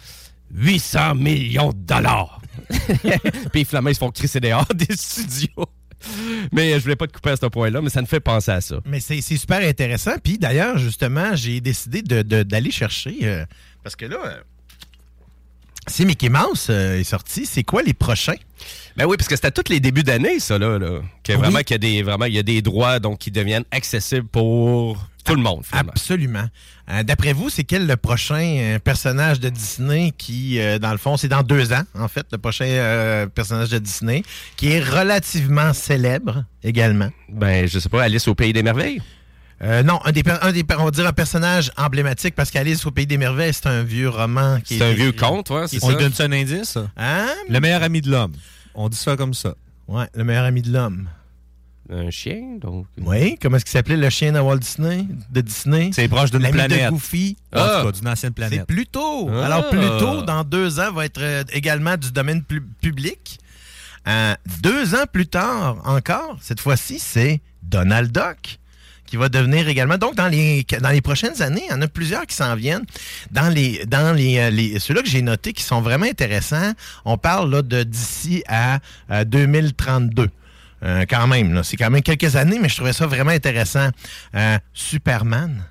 800 0.53 1.15
millions 1.15 1.71
de 1.71 1.77
dollars. 1.79 2.39
Puis 3.51 3.65
finalement, 3.65 3.89
ils 3.89 3.95
se 3.95 3.99
font 3.99 4.11
crisser 4.11 4.39
dehors 4.39 4.67
des 4.75 4.95
studios. 4.95 5.65
Mais 6.51 6.73
euh, 6.73 6.77
je 6.77 6.83
voulais 6.83 6.95
pas 6.95 7.07
te 7.07 7.13
couper 7.13 7.31
à 7.31 7.35
ce 7.37 7.45
point-là, 7.47 7.81
mais 7.81 7.89
ça 7.89 8.01
me 8.01 8.05
fait 8.05 8.19
penser 8.19 8.51
à 8.51 8.61
ça. 8.61 8.77
Mais 8.85 8.99
c'est 8.99 9.21
c'est 9.21 9.37
super 9.37 9.67
intéressant. 9.67 10.11
Puis 10.23 10.37
d'ailleurs, 10.37 10.77
justement, 10.77 11.35
j'ai 11.35 11.61
décidé 11.61 12.01
de- 12.03 12.21
de- 12.21 12.43
d'aller 12.43 12.69
chercher. 12.71 13.15
euh, 13.23 13.45
parce 13.83 13.95
que 13.95 14.05
là, 14.05 14.17
euh, 14.23 14.39
si 15.87 16.05
Mickey 16.05 16.29
Mouse 16.29 16.67
euh, 16.69 16.99
est 16.99 17.03
sorti, 17.03 17.45
c'est 17.45 17.63
quoi 17.63 17.81
les 17.83 17.93
prochains? 17.93 18.35
Ben 18.97 19.05
oui, 19.05 19.17
parce 19.17 19.27
que 19.27 19.35
c'était 19.35 19.51
tous 19.51 19.69
les 19.71 19.79
débuts 19.79 20.03
d'année, 20.03 20.39
ça, 20.39 20.57
là. 20.57 20.79
là. 20.79 21.01
Que 21.23 21.33
Oui. 21.33 21.37
vraiment, 21.39 21.59
qu'il 21.59 21.71
y 21.71 21.75
a 21.75 21.77
des, 21.79 22.01
vraiment, 22.03 22.25
il 22.25 22.33
y 22.33 22.39
a 22.39 22.43
des 22.43 22.61
droits 22.61 22.99
donc, 22.99 23.19
qui 23.19 23.29
deviennent 23.31 23.65
accessibles 23.71 24.27
pour 24.27 25.05
tout 25.25 25.35
le 25.35 25.41
monde, 25.41 25.61
finalement. 25.65 25.91
Absolument. 25.91 26.45
Euh, 26.89 27.03
D'après 27.03 27.33
vous, 27.33 27.49
c'est 27.49 27.63
quel 27.63 27.87
le 27.87 27.97
prochain 27.97 28.57
euh, 28.59 28.79
personnage 28.79 29.39
de 29.39 29.49
Disney 29.49 30.13
qui, 30.17 30.59
euh, 30.59 30.79
dans 30.79 30.91
le 30.91 30.97
fond, 30.97 31.17
c'est 31.17 31.27
dans 31.27 31.43
deux 31.43 31.73
ans, 31.73 31.83
en 31.99 32.07
fait, 32.07 32.25
le 32.31 32.37
prochain 32.37 32.65
euh, 32.65 33.25
personnage 33.27 33.69
de 33.69 33.79
Disney, 33.79 34.23
qui 34.55 34.71
est 34.71 34.79
relativement 34.79 35.73
célèbre 35.73 36.45
également? 36.63 37.09
Ben, 37.29 37.67
je 37.67 37.79
sais 37.79 37.89
pas, 37.89 38.03
Alice 38.03 38.27
au 38.27 38.35
Pays 38.35 38.53
des 38.53 38.63
Merveilles? 38.63 39.01
Euh, 39.61 39.83
non, 39.83 39.99
un 40.03 40.11
des, 40.11 40.21
un 40.41 40.51
des 40.51 40.65
on 40.77 40.83
va 40.85 40.91
dire 40.91 41.07
un 41.07 41.13
personnage 41.13 41.71
emblématique 41.77 42.35
parce 42.35 42.51
qu'Alice 42.51 42.85
au 42.85 42.91
Pays 42.91 43.07
des 43.07 43.17
Merveilles, 43.17 43.53
c'est 43.53 43.67
un 43.67 43.83
vieux 43.83 44.09
roman 44.09 44.59
qui 44.59 44.77
C'est 44.77 44.83
est 44.83 44.91
un 44.91 44.93
vieux 44.93 45.11
conte, 45.13 45.49
ouais, 45.49 45.67
c'est 45.67 45.81
On 45.81 45.89
lui 45.89 45.95
donne 45.95 46.11
un 46.19 46.31
indice? 46.33 46.77
Hein? 46.97 47.27
Le 47.49 47.59
meilleur 47.59 47.81
ami 47.81 48.01
de 48.01 48.11
l'homme. 48.11 48.33
On 48.73 48.89
dit 48.89 48.97
ça 48.97 49.15
comme 49.15 49.33
ça. 49.33 49.55
Ouais, 49.87 50.07
le 50.13 50.23
meilleur 50.25 50.43
ami 50.43 50.61
de 50.61 50.73
l'homme. 50.73 51.07
Un 51.89 52.09
chien, 52.09 52.57
donc. 52.59 52.87
Oui, 52.99 53.37
comment 53.39 53.57
est-ce 53.57 53.65
qu'il 53.65 53.71
s'appelait 53.73 53.97
le 53.97 54.09
chien 54.09 54.31
de 54.31 54.39
Walt 54.39 54.57
Disney? 54.57 55.05
De 55.29 55.41
Disney? 55.41 55.91
C'est 55.93 56.07
proche 56.07 56.31
d'une 56.31 56.49
planète. 56.49 56.85
de 56.85 56.89
Goofy. 56.89 57.37
En 57.53 57.59
Ah! 57.59 57.79
tout 57.81 57.85
cas, 57.87 57.91
d'une 57.99 58.07
ancienne 58.07 58.31
C'est 58.35 58.47
planète. 58.49 58.65
Pluto. 58.67 59.29
Ah. 59.31 59.45
Alors, 59.45 59.69
Pluto, 59.69 60.23
dans 60.23 60.43
deux 60.43 60.79
ans, 60.79 60.91
va 60.91 61.05
être 61.05 61.21
euh, 61.21 61.43
également 61.53 61.95
du 61.97 62.11
domaine 62.11 62.41
pu- 62.43 62.63
public. 62.81 63.39
Euh, 64.07 64.33
deux 64.61 64.95
ans 64.95 65.05
plus 65.11 65.27
tard, 65.27 65.77
encore, 65.85 66.37
cette 66.41 66.59
fois-ci, 66.59 66.97
c'est 66.99 67.41
Donald 67.63 68.11
Duck 68.11 68.59
qui 69.07 69.17
va 69.17 69.29
devenir 69.29 69.67
également. 69.67 69.99
Donc, 69.99 70.15
dans 70.15 70.27
les, 70.27 70.65
dans 70.81 70.89
les 70.89 71.01
prochaines 71.01 71.39
années, 71.43 71.61
il 71.67 71.71
y 71.71 71.73
en 71.73 71.81
a 71.83 71.87
plusieurs 71.87 72.25
qui 72.25 72.35
s'en 72.35 72.55
viennent. 72.55 72.85
Dans 73.29 73.49
les, 73.53 73.85
dans 73.85 74.15
les, 74.15 74.39
euh, 74.39 74.49
les 74.49 74.79
ceux-là 74.79 75.03
que 75.03 75.07
j'ai 75.09 75.21
notés 75.21 75.53
qui 75.53 75.61
sont 75.61 75.81
vraiment 75.81 76.07
intéressants, 76.07 76.71
on 77.05 77.15
parle 77.19 77.51
là, 77.51 77.61
de 77.61 77.83
d'ici 77.83 78.43
à 78.47 78.79
euh, 79.11 79.23
2032. 79.23 80.29
Euh, 80.83 81.05
quand 81.09 81.27
même, 81.27 81.63
c'est 81.63 81.77
quand 81.77 81.89
même 81.89 82.01
quelques 82.01 82.35
années, 82.35 82.59
mais 82.59 82.69
je 82.69 82.75
trouvais 82.75 82.93
ça 82.93 83.07
vraiment 83.07 83.31
intéressant. 83.31 83.89
Euh, 84.35 84.57
Superman. 84.73 85.63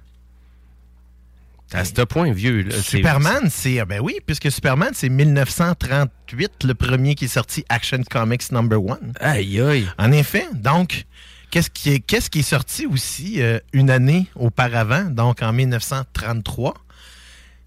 À 1.73 1.85
ce 1.85 2.03
point 2.03 2.33
vieux, 2.33 2.63
là. 2.63 2.81
Superman, 2.81 3.49
c'est. 3.51 3.81
ah 3.81 3.85
Ben 3.85 4.01
oui, 4.01 4.19
puisque 4.25 4.51
Superman, 4.51 4.91
c'est 4.95 5.09
1938, 5.09 6.65
le 6.65 6.75
premier 6.75 7.17
qui 7.17 7.25
est 7.25 7.29
sorti 7.29 7.65
Action 7.69 8.01
Comics 8.09 8.53
Number 8.53 8.81
One. 8.83 9.13
Aïe, 9.19 9.61
aïe. 9.61 9.89
En 9.99 10.13
effet, 10.13 10.47
donc, 10.55 11.05
qu'est-ce 11.51 11.71
qui 11.71 11.95
est, 11.95 12.01
qu'est-ce 12.01 12.31
qui 12.31 12.41
est 12.41 12.43
sorti 12.43 12.87
aussi 12.87 13.43
euh, 13.43 13.59
une 13.73 13.91
année 13.91 14.29
auparavant, 14.37 15.05
donc 15.05 15.43
en 15.43 15.53
1933? 15.53 16.75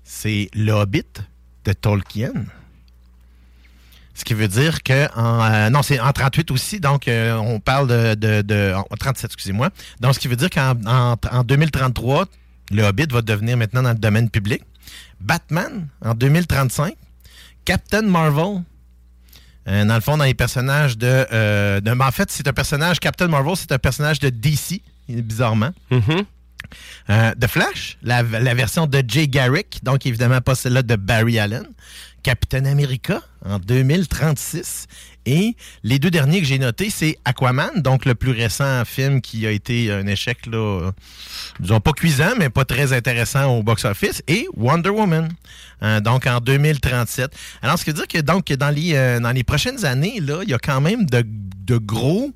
C'est 0.06 0.50
Le 0.54 0.72
Hobbit 0.72 1.04
de 1.66 1.74
Tolkien. 1.74 2.32
Ce 4.18 4.24
qui 4.26 4.34
veut 4.34 4.48
dire 4.48 4.82
que 4.82 5.08
en 5.16 5.44
euh, 5.44 5.70
non 5.70 5.84
c'est 5.84 6.00
en 6.00 6.12
38 6.12 6.50
aussi 6.52 6.80
donc 6.80 7.08
euh, 7.08 7.36
on 7.36 7.60
parle 7.60 7.88
de, 7.88 8.16
de, 8.16 8.42
de- 8.42 8.74
en 8.76 8.84
37 9.00 9.26
excusez-moi 9.32 9.70
donc 10.00 10.16
ce 10.16 10.20
qui 10.20 10.28
veut 10.28 10.36
dire 10.36 10.50
qu'en 10.50 10.74
en, 10.88 11.16
en 11.32 11.44
2033 11.44 12.26
le 12.72 12.82
Hobbit 12.84 13.06
va 13.12 13.22
devenir 13.22 13.58
maintenant 13.58 13.84
dans 13.84 13.92
le 13.92 14.00
domaine 14.00 14.30
public 14.32 14.64
Batman 15.22 15.88
en 16.04 16.14
2035 16.16 16.94
Captain 17.64 18.02
Marvel 18.04 18.64
Euh, 19.70 19.84
dans 19.84 19.96
le 19.96 20.02
fond, 20.02 20.16
dans 20.18 20.24
les 20.24 20.34
personnages 20.34 20.98
de, 20.98 21.26
euh, 21.34 21.82
de- 21.82 21.92
En 21.92 22.12
fait, 22.12 22.32
c'est 22.32 22.48
un 22.48 22.54
personnage. 22.54 23.02
Captain 23.02 23.28
Marvel, 23.28 23.54
c'est 23.58 23.74
un 23.74 23.78
personnage 23.78 24.18
de 24.20 24.30
DC, 24.30 24.82
bizarrement. 25.10 25.72
Euh, 27.10 27.34
The 27.40 27.48
Flash, 27.48 27.98
la, 28.02 28.24
la 28.24 28.54
version 28.54 28.88
de 28.88 29.04
Jay 29.06 29.28
Garrick, 29.28 29.80
donc 29.84 30.06
évidemment 30.06 30.40
pas 30.42 30.56
celle-là 30.56 30.84
de 30.84 30.96
Barry 30.96 31.38
Allen. 31.38 31.66
Captain 32.28 32.66
America 32.66 33.22
en 33.46 33.58
2036. 33.58 34.88
Et 35.26 35.56
les 35.84 35.98
deux 35.98 36.12
derniers 36.12 36.42
que 36.42 36.46
j'ai 36.46 36.60
notés, 36.60 36.90
c'est 36.90 37.18
Aquaman, 37.24 37.82
donc 37.82 38.04
le 38.04 38.16
plus 38.16 38.32
récent 38.32 38.84
film 38.84 39.22
qui 39.22 39.48
a 39.48 39.52
été 39.52 39.94
un 39.94 40.06
échec, 40.08 40.46
là, 40.46 40.92
disons 41.62 41.80
pas 41.80 41.94
cuisant, 41.94 42.34
mais 42.38 42.50
pas 42.50 42.66
très 42.66 42.92
intéressant 42.92 43.58
au 43.58 43.64
box-office, 43.64 44.24
et 44.28 44.46
Wonder 44.58 44.90
Woman, 44.90 45.30
euh, 45.84 46.02
donc 46.02 46.28
en 46.28 46.42
2037. 46.42 47.32
Alors, 47.62 47.80
ce 47.80 47.86
qui 47.86 47.92
veut 47.92 47.96
dire 47.96 48.08
que 48.10 48.20
donc 48.20 48.52
dans 48.52 48.76
les, 48.76 48.94
euh, 48.96 49.22
dans 49.22 49.32
les 49.32 49.46
prochaines 49.46 49.86
années, 49.86 50.20
là, 50.20 50.42
il 50.44 50.50
y 50.50 50.54
a 50.54 50.60
quand 50.60 50.82
même 50.82 51.06
de, 51.06 51.24
de 51.26 51.78
gros 51.78 52.34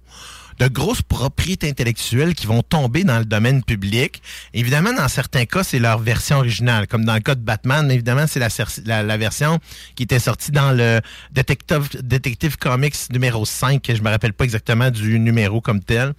de 0.62 0.68
grosses 0.68 1.02
propriétés 1.02 1.68
intellectuelles 1.68 2.36
qui 2.36 2.46
vont 2.46 2.62
tomber 2.62 3.04
dans 3.04 3.18
le 3.18 3.26
domaine 3.26 3.64
public. 3.64 4.22
Évidemment, 4.54 4.94
dans 4.94 5.08
certains 5.08 5.46
cas, 5.46 5.64
c'est 5.64 5.80
leur 5.80 5.98
version 5.98 6.38
originale. 6.38 6.86
Comme 6.86 7.04
dans 7.04 7.16
le 7.16 7.20
cas 7.20 7.34
de 7.34 7.42
Batman, 7.42 7.90
évidemment, 7.90 8.26
c'est 8.28 8.40
la, 8.86 9.18
version 9.18 9.58
qui 9.96 10.04
était 10.04 10.20
sortie 10.20 10.52
dans 10.52 10.72
le 10.72 11.02
Detective, 11.32 11.90
Detective 12.04 12.58
Comics 12.58 12.96
numéro 13.12 13.44
5, 13.44 13.82
que 13.82 13.96
je 13.96 14.04
me 14.04 14.10
rappelle 14.10 14.34
pas 14.34 14.44
exactement 14.44 14.92
du 14.92 15.18
numéro 15.18 15.62
comme 15.62 15.82
tel. 15.82 16.14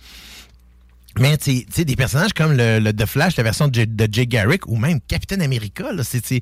Mais 1.18 1.36
tu 1.36 1.64
des 1.84 1.96
personnages 1.96 2.32
comme 2.32 2.52
le, 2.52 2.78
le 2.78 2.92
The 2.92 3.06
Flash, 3.06 3.36
la 3.36 3.42
version 3.42 3.68
de, 3.68 3.86
Jay 4.10 4.26
Garrick, 4.26 4.66
ou 4.66 4.76
même 4.76 5.00
Captain 5.08 5.40
America, 5.40 5.84
c'est 6.02 6.40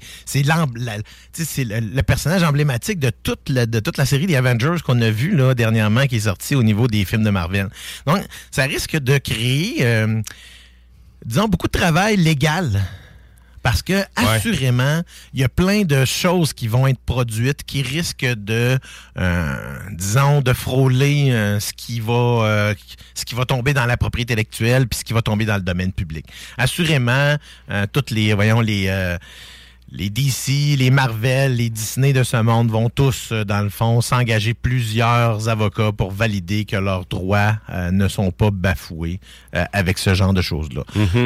le, 1.64 1.80
le 1.80 2.02
personnage 2.02 2.42
emblématique 2.42 3.00
de 3.00 3.11
toute, 3.11 3.48
la, 3.48 3.66
de 3.66 3.80
toute 3.80 3.96
la 3.96 4.06
série 4.06 4.26
des 4.26 4.37
Avengers 4.37 4.76
qu'on 4.85 5.00
a 5.00 5.11
vu 5.11 5.35
là, 5.35 5.54
dernièrement, 5.54 6.06
qui 6.06 6.16
est 6.16 6.20
sorti 6.20 6.54
au 6.54 6.62
niveau 6.62 6.87
des 6.87 7.04
films 7.04 7.24
de 7.24 7.30
Marvel. 7.30 7.68
Donc, 8.06 8.20
ça 8.50 8.64
risque 8.64 8.96
de 8.96 9.18
créer, 9.18 9.78
euh, 9.80 10.22
disons, 11.24 11.48
beaucoup 11.48 11.66
de 11.66 11.78
travail 11.78 12.16
légal. 12.16 12.80
Parce 13.62 13.82
que, 13.82 14.04
assurément, 14.16 15.02
il 15.34 15.40
y 15.40 15.44
a 15.44 15.48
plein 15.48 15.82
de 15.82 16.04
choses 16.04 16.52
qui 16.52 16.66
vont 16.66 16.86
être 16.86 17.00
produites 17.00 17.62
qui 17.64 17.82
risquent 17.82 18.24
de, 18.24 18.78
euh, 19.18 19.78
disons, 19.92 20.40
de 20.40 20.52
frôler 20.52 21.30
euh, 21.30 21.60
ce 21.60 21.72
qui 21.72 22.00
va 22.00 22.12
euh, 22.12 22.74
ce 23.14 23.24
qui 23.24 23.34
va 23.34 23.44
tomber 23.44 23.74
dans 23.74 23.86
la 23.86 23.96
propriété 23.96 24.32
intellectuelle 24.32 24.88
puis 24.88 24.98
ce 25.00 25.04
qui 25.04 25.12
va 25.12 25.22
tomber 25.22 25.44
dans 25.44 25.56
le 25.56 25.62
domaine 25.62 25.92
public. 25.92 26.26
Assurément, 26.56 27.36
toutes 27.92 28.10
les, 28.10 28.32
voyons, 28.34 28.60
les... 28.60 28.88
les 29.92 30.09
DC, 30.09 30.76
les 30.79 30.90
Marvel, 30.90 31.57
les 31.57 31.68
Disney 31.68 32.12
de 32.12 32.22
ce 32.22 32.37
monde 32.37 32.70
vont 32.70 32.88
tous, 32.88 33.31
euh, 33.33 33.44
dans 33.44 33.62
le 33.62 33.70
fond, 33.70 34.00
s'engager 34.00 34.55
plusieurs 34.55 35.48
avocats 35.48 35.92
pour 35.92 36.12
valider 36.12 36.64
que 36.64 36.76
leurs 36.76 37.07
droits 37.07 37.57
euh, 37.70 37.90
ne 37.90 38.07
sont 38.07 38.31
pas 38.31 38.50
bafoués 38.50 39.20
euh, 39.57 39.64
avec 39.72 39.98
ce 39.98 40.14
genre 40.14 40.33
de 40.33 40.42
choses-là. 40.42 40.83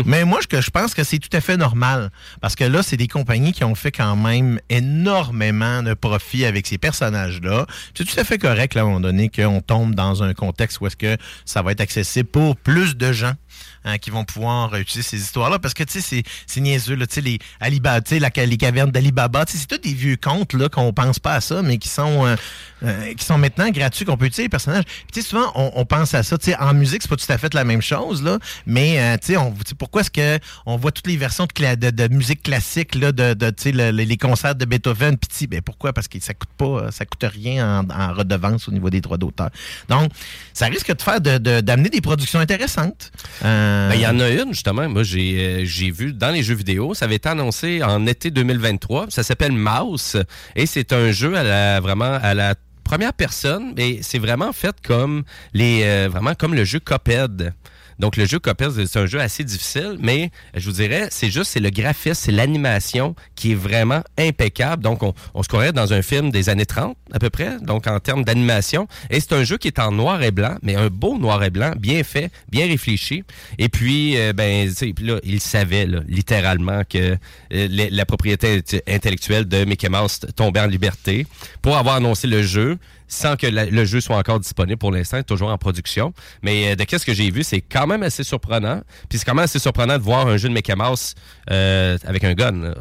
Mais 0.07 0.25
moi, 0.25 0.41
je 0.41 0.71
pense 0.71 0.95
que 0.95 1.05
c'est 1.05 1.19
tout 1.19 1.35
à 1.37 1.41
fait 1.41 1.57
normal. 1.57 2.11
Parce 2.41 2.57
que 2.57 2.65
là, 2.65 2.83
c'est 2.83 2.97
des 2.97 3.09
compagnies 3.09 3.53
qui 3.53 3.65
ont 3.65 3.75
fait 3.75 3.93
quand 3.93 4.17
même 4.17 4.59
énormément 4.71 5.83
de 5.83 5.95
profit 5.95 6.45
avec 6.45 6.67
ces 6.67 6.79
personnages-là. 6.79 7.67
C'est 7.97 8.05
tout 8.05 8.19
à 8.19 8.25
fait 8.25 8.39
correct, 8.39 8.75
là, 8.75 8.83
à 8.83 8.85
un 8.85 8.87
moment 8.87 9.01
donné, 9.01 9.29
qu'on 9.29 9.61
tombe 9.61 9.95
dans 9.95 10.23
un 10.23 10.33
contexte 10.33 10.81
où 10.81 10.87
est-ce 10.87 10.97
que 10.97 11.17
ça 11.45 11.63
va 11.63 11.73
être 11.73 11.81
accessible 11.81 12.29
pour 12.29 12.57
plus 12.57 12.97
de 12.97 13.13
gens. 13.13 13.33
Hein, 13.85 13.99
qui 13.99 14.11
vont 14.11 14.25
pouvoir 14.25 14.75
utiliser 14.77 15.09
ces 15.09 15.21
histoires-là. 15.21 15.59
Parce 15.59 15.75
que 15.75 15.85
tu 15.85 16.01
sais 16.01 16.23
c'est 16.47 16.61
niaiseux 16.61 16.97
là. 16.97 17.07
Tu 17.07 17.15
sais 17.15 17.21
les 17.21 17.39
Alibaba 17.61 18.01
tu 18.01 18.19
sais 18.19 18.47
les 18.47 18.57
cavernes 18.57 18.91
d'Alibaba 18.91 19.45
c'est 19.47 19.67
tous 19.67 19.79
des 19.79 19.95
vieux 19.95 20.17
contes 20.17 20.55
là 20.55 20.69
qu'on 20.69 20.93
pense 20.93 21.19
pas 21.19 21.35
à 21.35 21.41
ça 21.41 21.63
mais 21.63 21.79
qui 21.79 21.89
sont 21.89 22.27
euh, 22.27 22.37
euh, 22.83 23.15
qui 23.15 23.25
sont 23.25 23.39
maintenant 23.39 23.71
gratuits 23.71 24.05
qu'on 24.05 24.17
peut 24.17 24.27
utiliser 24.27 24.45
les 24.45 24.49
personnages. 24.49 24.85
Tu 25.13 25.21
sais 25.21 25.29
souvent 25.29 25.53
on, 25.55 25.85
pense 25.85 26.15
à 26.15 26.23
ça. 26.23 26.39
Tu 26.39 26.51
sais 26.51 26.57
en 26.57 26.75
musique 26.75 27.03
c'est 27.03 27.09
pas 27.09 27.17
tout 27.17 27.31
à 27.33 27.39
fait 27.39 27.55
la 27.55 27.65
même 27.65 27.83
chose 27.83 28.23
là. 28.23 28.39
Mais 28.67 29.01
euh, 29.01 29.17
tu 29.19 29.35
sais 29.35 29.75
pourquoi 29.79 30.03
est-ce 30.03 30.11
que 30.11 30.39
on 30.67 30.77
voit 30.77 30.93
toutes 30.93 31.07
les 31.07 31.17
versions 31.17 31.47
de, 31.47 32.09
musique 32.09 32.43
classique 32.43 32.95
là 32.95 33.13
de, 33.13 33.35
tu 33.51 33.55
sais 33.59 33.73
le- 33.73 33.91
les 33.91 34.17
concerts 34.17 34.55
de 34.55 34.65
Beethoven? 34.65 35.17
Sais, 35.31 35.47
ben 35.47 35.61
pourquoi? 35.63 35.93
Parce 35.93 36.09
que 36.09 36.21
ça 36.21 36.35
coûte 36.35 36.51
pas 36.57 36.91
ça 36.91 37.05
coûte 37.05 37.25
rien 37.25 37.85
en, 37.89 38.15
redevance 38.15 38.69
au 38.69 38.73
niveau 38.73 38.91
des 38.91 39.01
droits 39.01 39.19
d'auteur. 39.19 39.51
Donc 39.89 40.13
ça 40.53 40.67
risque 40.67 40.95
de 40.95 41.03
faire 41.03 41.21
d'amener 41.21 41.89
des 41.89 42.01
productions 42.01 42.41
intéressantes 42.41 43.11
Euh, 43.45 43.89
Ben, 43.89 43.95
Il 43.95 44.01
y 44.01 44.07
en 44.07 44.19
a 44.21 44.29
une, 44.31 44.53
justement. 44.53 44.89
Moi, 44.89 45.03
j'ai 45.03 45.39
euh, 45.39 45.65
j'ai 45.65 45.91
vu 45.91 46.13
dans 46.13 46.31
les 46.31 46.43
jeux 46.43 46.55
vidéo. 46.55 46.95
Ça 46.95 47.05
avait 47.05 47.17
été 47.17 47.29
annoncé 47.29 47.83
en 47.83 48.07
été 48.07 48.31
2023. 48.31 49.07
Ça 49.11 49.23
s'appelle 49.23 49.53
Mouse. 49.53 50.23
Et 50.57 50.67
c'est 50.67 50.93
un 50.93 51.11
jeu 51.13 51.37
à 51.37 51.43
la, 51.43 51.81
vraiment 51.81 52.19
à 52.23 52.35
la 52.35 52.55
première 52.85 53.13
personne. 53.13 53.75
Mais 53.77 53.99
c'est 54.03 54.19
vraiment 54.19 54.53
fait 54.53 54.75
comme 54.83 55.25
les, 55.53 55.83
euh, 55.85 56.09
vraiment 56.11 56.35
comme 56.35 56.55
le 56.55 56.65
jeu 56.65 56.81
Cuphead. 56.81 57.53
Donc, 57.99 58.17
le 58.17 58.27
jeu 58.27 58.39
Cuphead, 58.39 58.87
c'est 58.87 58.99
un 58.99 59.07
jeu 59.07 59.21
assez 59.21 59.45
difficile, 59.45 59.97
mais 60.01 60.31
je 60.55 60.67
vous 60.67 60.77
dirais, 60.77 61.09
c'est 61.11 61.31
juste, 61.31 61.53
c'est 61.53 61.61
le 61.61 61.71
graphisme, 61.71 62.15
c'est 62.15 62.33
l'animation 62.33 63.15
qui 63.35 63.53
est 63.53 63.57
vraiment 63.57 64.03
impeccable. 64.19 64.83
Donc, 64.83 65.03
on, 65.03 65.43
se 65.43 65.49
croirait 65.49 65.73
dans 65.73 65.93
un 65.93 66.03
film 66.03 66.31
des 66.31 66.49
années 66.49 66.67
30, 66.67 66.97
à 67.13 67.19
peu 67.19 67.31
près, 67.31 67.59
donc 67.61 67.87
en 67.87 68.01
termes 68.01 68.25
d'animation. 68.25 68.89
Et 69.11 69.21
c'est 69.21 69.33
un 69.33 69.45
jeu 69.45 69.59
qui 69.59 69.69
est 69.69 69.79
en 69.79 69.93
noir 69.93 70.23
et 70.23 70.31
blanc, 70.31 70.57
mais 70.63 70.75
un 70.75 70.89
beau 70.89 71.19
noir 71.19 71.43
et 71.45 71.51
blanc, 71.51 71.73
bien 71.79 72.03
fait, 72.03 72.31
bien 72.51 72.67
réfléchi. 72.67 73.25
Et 73.59 73.69
puis, 73.69 74.17
euh, 74.19 74.33
ben, 74.33 74.71
là, 75.01 75.19
il 75.23 75.41
savait, 75.41 75.87
là, 75.87 76.01
littéralement, 76.09 76.83
que 76.89 77.17
euh, 77.53 77.89
la 77.91 78.07
propriété 78.07 78.59
int- 78.61 78.81
intellectuelle 78.89 79.45
de 79.47 79.65
Mickey 79.65 79.89
Mouse 79.89 80.21
tombait 80.37 80.61
en 80.61 80.67
liberté 80.67 81.27
pour 81.63 81.77
avoir 81.77 81.97
annoncé 81.97 82.27
le 82.27 82.43
jeu 82.43 82.79
sans 83.09 83.37
que 83.37 83.47
le 83.47 83.85
jeu 83.85 84.01
soit 84.01 84.17
encore 84.17 84.41
disponible 84.41 84.79
pour 84.79 84.93
l'instant, 84.93 85.23
toujours 85.23 85.51
en 85.51 85.59
production. 85.59 86.13
Mais 86.43 86.73
euh, 86.73 86.77
de 86.77 86.85
qu'est-ce 86.85 87.07
que 87.07 87.15
j'ai 87.15 87.31
vu, 87.31 87.43
c'est 87.43 87.61
quand 87.61 87.87
même 87.87 88.03
assez 88.03 88.25
surprenant. 88.25 88.83
Puis 89.09 89.19
c'est 89.19 89.25
quand 89.25 89.35
même 89.35 89.45
assez 89.45 89.59
surprenant 89.59 89.99
de 89.99 90.03
voir 90.03 90.27
un 90.27 90.37
jeu 90.37 90.49
de 90.49 90.55
Mickey 90.55 90.75
Mouse 90.75 91.15
euh, 91.51 91.99
avec 92.05 92.25
un 92.25 92.35
gun. 92.35 92.73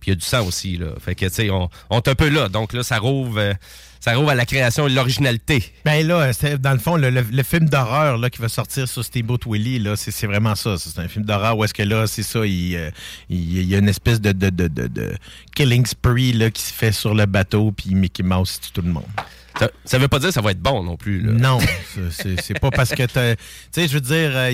Puis 0.00 0.10
il 0.10 0.10
y 0.10 0.12
a 0.12 0.16
du 0.16 0.24
sang 0.24 0.46
aussi. 0.46 0.76
Là. 0.76 0.88
Fait 1.00 1.14
que, 1.14 1.26
tu 1.26 1.34
sais, 1.34 1.50
on, 1.50 1.68
on 1.90 1.98
est 1.98 2.08
un 2.08 2.14
peu 2.14 2.28
là. 2.28 2.48
Donc 2.48 2.72
là, 2.72 2.82
ça 2.82 2.98
rouvre, 2.98 3.38
euh, 3.38 3.54
ça 4.00 4.14
rouvre 4.14 4.30
à 4.30 4.34
la 4.34 4.44
création 4.46 4.86
et 4.86 4.90
l'originalité. 4.90 5.64
Ben 5.84 6.06
là, 6.06 6.32
c'est 6.32 6.60
dans 6.60 6.72
le 6.72 6.78
fond, 6.78 6.96
le, 6.96 7.42
film 7.42 7.68
d'horreur 7.68 8.20
qui 8.30 8.40
va 8.40 8.48
sortir 8.48 8.88
sur 8.88 9.04
Steamboat 9.04 9.40
Willie, 9.46 9.78
là, 9.78 9.96
c'est, 9.96 10.10
c'est 10.10 10.26
vraiment 10.26 10.54
ça. 10.54 10.76
C'est 10.78 10.98
un 11.00 11.08
film 11.08 11.24
d'horreur 11.24 11.56
où 11.58 11.64
est-ce 11.64 11.74
que 11.74 11.82
là, 11.82 12.06
c'est 12.06 12.22
ça, 12.22 12.44
il, 12.44 12.76
euh, 12.76 12.90
y 13.28 13.74
a 13.74 13.78
une 13.78 13.88
espèce 13.88 14.20
de, 14.20 14.32
de, 14.32 14.50
de, 14.50 14.68
de, 14.68 14.86
de 14.86 15.12
killing 15.54 15.86
spree 15.86 16.32
là, 16.32 16.50
qui 16.50 16.62
se 16.62 16.72
fait 16.72 16.92
sur 16.92 17.14
le 17.14 17.26
bateau, 17.26 17.72
puis 17.72 17.94
Mickey 17.94 18.22
Mouse 18.22 18.60
tue 18.60 18.70
tout 18.72 18.82
le 18.82 18.92
monde. 18.92 19.04
Ça, 19.58 19.70
ça 19.84 19.98
veut 19.98 20.08
pas 20.08 20.18
dire 20.18 20.28
que 20.28 20.34
ça 20.34 20.40
va 20.42 20.50
être 20.50 20.60
bon 20.60 20.82
non 20.82 20.96
plus. 20.96 21.20
Là. 21.20 21.32
Non, 21.32 21.58
c'est- 22.10 22.58
pas 22.58 22.70
parce 22.70 22.90
que 22.90 23.04
t'as- 23.04 23.36
tu 23.36 23.42
sais, 23.72 23.88
je 23.88 23.94
veux 23.94 24.00
dire, 24.00 24.30
euh, 24.34 24.50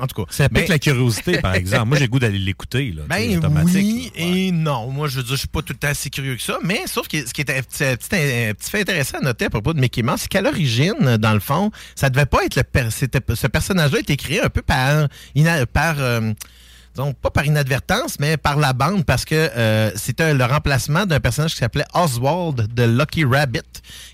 en 0.00 0.06
tout 0.06 0.24
cas. 0.24 0.30
Ça 0.32 0.48
pique 0.48 0.58
Ben- 0.64 0.68
la 0.68 0.78
curiosité, 0.78 1.40
par 1.40 1.54
exemple. 1.54 1.88
Moi, 1.88 1.96
j'ai 1.98 2.04
le 2.04 2.10
goût 2.10 2.18
d'aller 2.18 2.38
l'écouter. 2.38 2.94
Ben 3.08 3.38
automatique, 3.38 3.76
oui 3.76 4.12
là. 4.16 4.24
et 4.24 4.50
non. 4.52 4.90
Moi, 4.90 5.08
je 5.08 5.16
veux 5.16 5.22
dire, 5.22 5.32
je 5.32 5.38
suis 5.38 5.48
pas 5.48 5.62
tout 5.62 5.72
le 5.72 5.78
temps 5.78 5.94
si 5.94 6.10
curieux 6.10 6.36
que 6.36 6.42
ça, 6.42 6.58
mais 6.62 6.82
sauf 6.86 7.08
que 7.08 7.26
ce 7.26 7.32
qui 7.32 7.40
est 7.40 7.50
un 7.50 7.62
petit, 7.62 7.84
un 7.84 7.96
petit- 7.96 8.14
un 8.16 8.54
petit 8.54 8.70
fait 8.70 8.80
intéressant 8.80 9.18
à 9.18 9.22
noter 9.22 9.46
à 9.46 9.50
propos 9.50 9.72
de 9.72 9.80
Mickey 9.80 10.02
Mouse, 10.02 10.20
c'est 10.20 10.28
qu'à 10.28 10.42
l'origine, 10.42 11.16
dans 11.18 11.32
le 11.34 11.40
fond, 11.40 11.70
ça 11.94 12.10
devait 12.10 12.26
pas 12.26 12.44
être 12.44 12.56
le 12.56 12.64
per- 12.64 12.88
c'était 12.90 13.20
ce 13.34 13.46
personnage-là 13.46 13.98
a 13.98 14.00
été 14.00 14.16
créé 14.16 14.40
un 14.42 14.48
peu 14.50 14.62
par 14.62 15.08
par 15.72 15.96
euh, 15.98 16.32
pas 17.20 17.30
par 17.30 17.46
inadvertance, 17.46 18.18
mais 18.18 18.36
par 18.36 18.56
la 18.56 18.72
bande, 18.72 19.04
parce 19.04 19.24
que 19.24 19.34
euh, 19.34 19.90
c'était 19.94 20.34
le 20.34 20.44
remplacement 20.44 21.06
d'un 21.06 21.20
personnage 21.20 21.52
qui 21.52 21.58
s'appelait 21.58 21.86
Oswald 21.94 22.72
de 22.74 22.82
Lucky 22.82 23.24
Rabbit, 23.24 23.60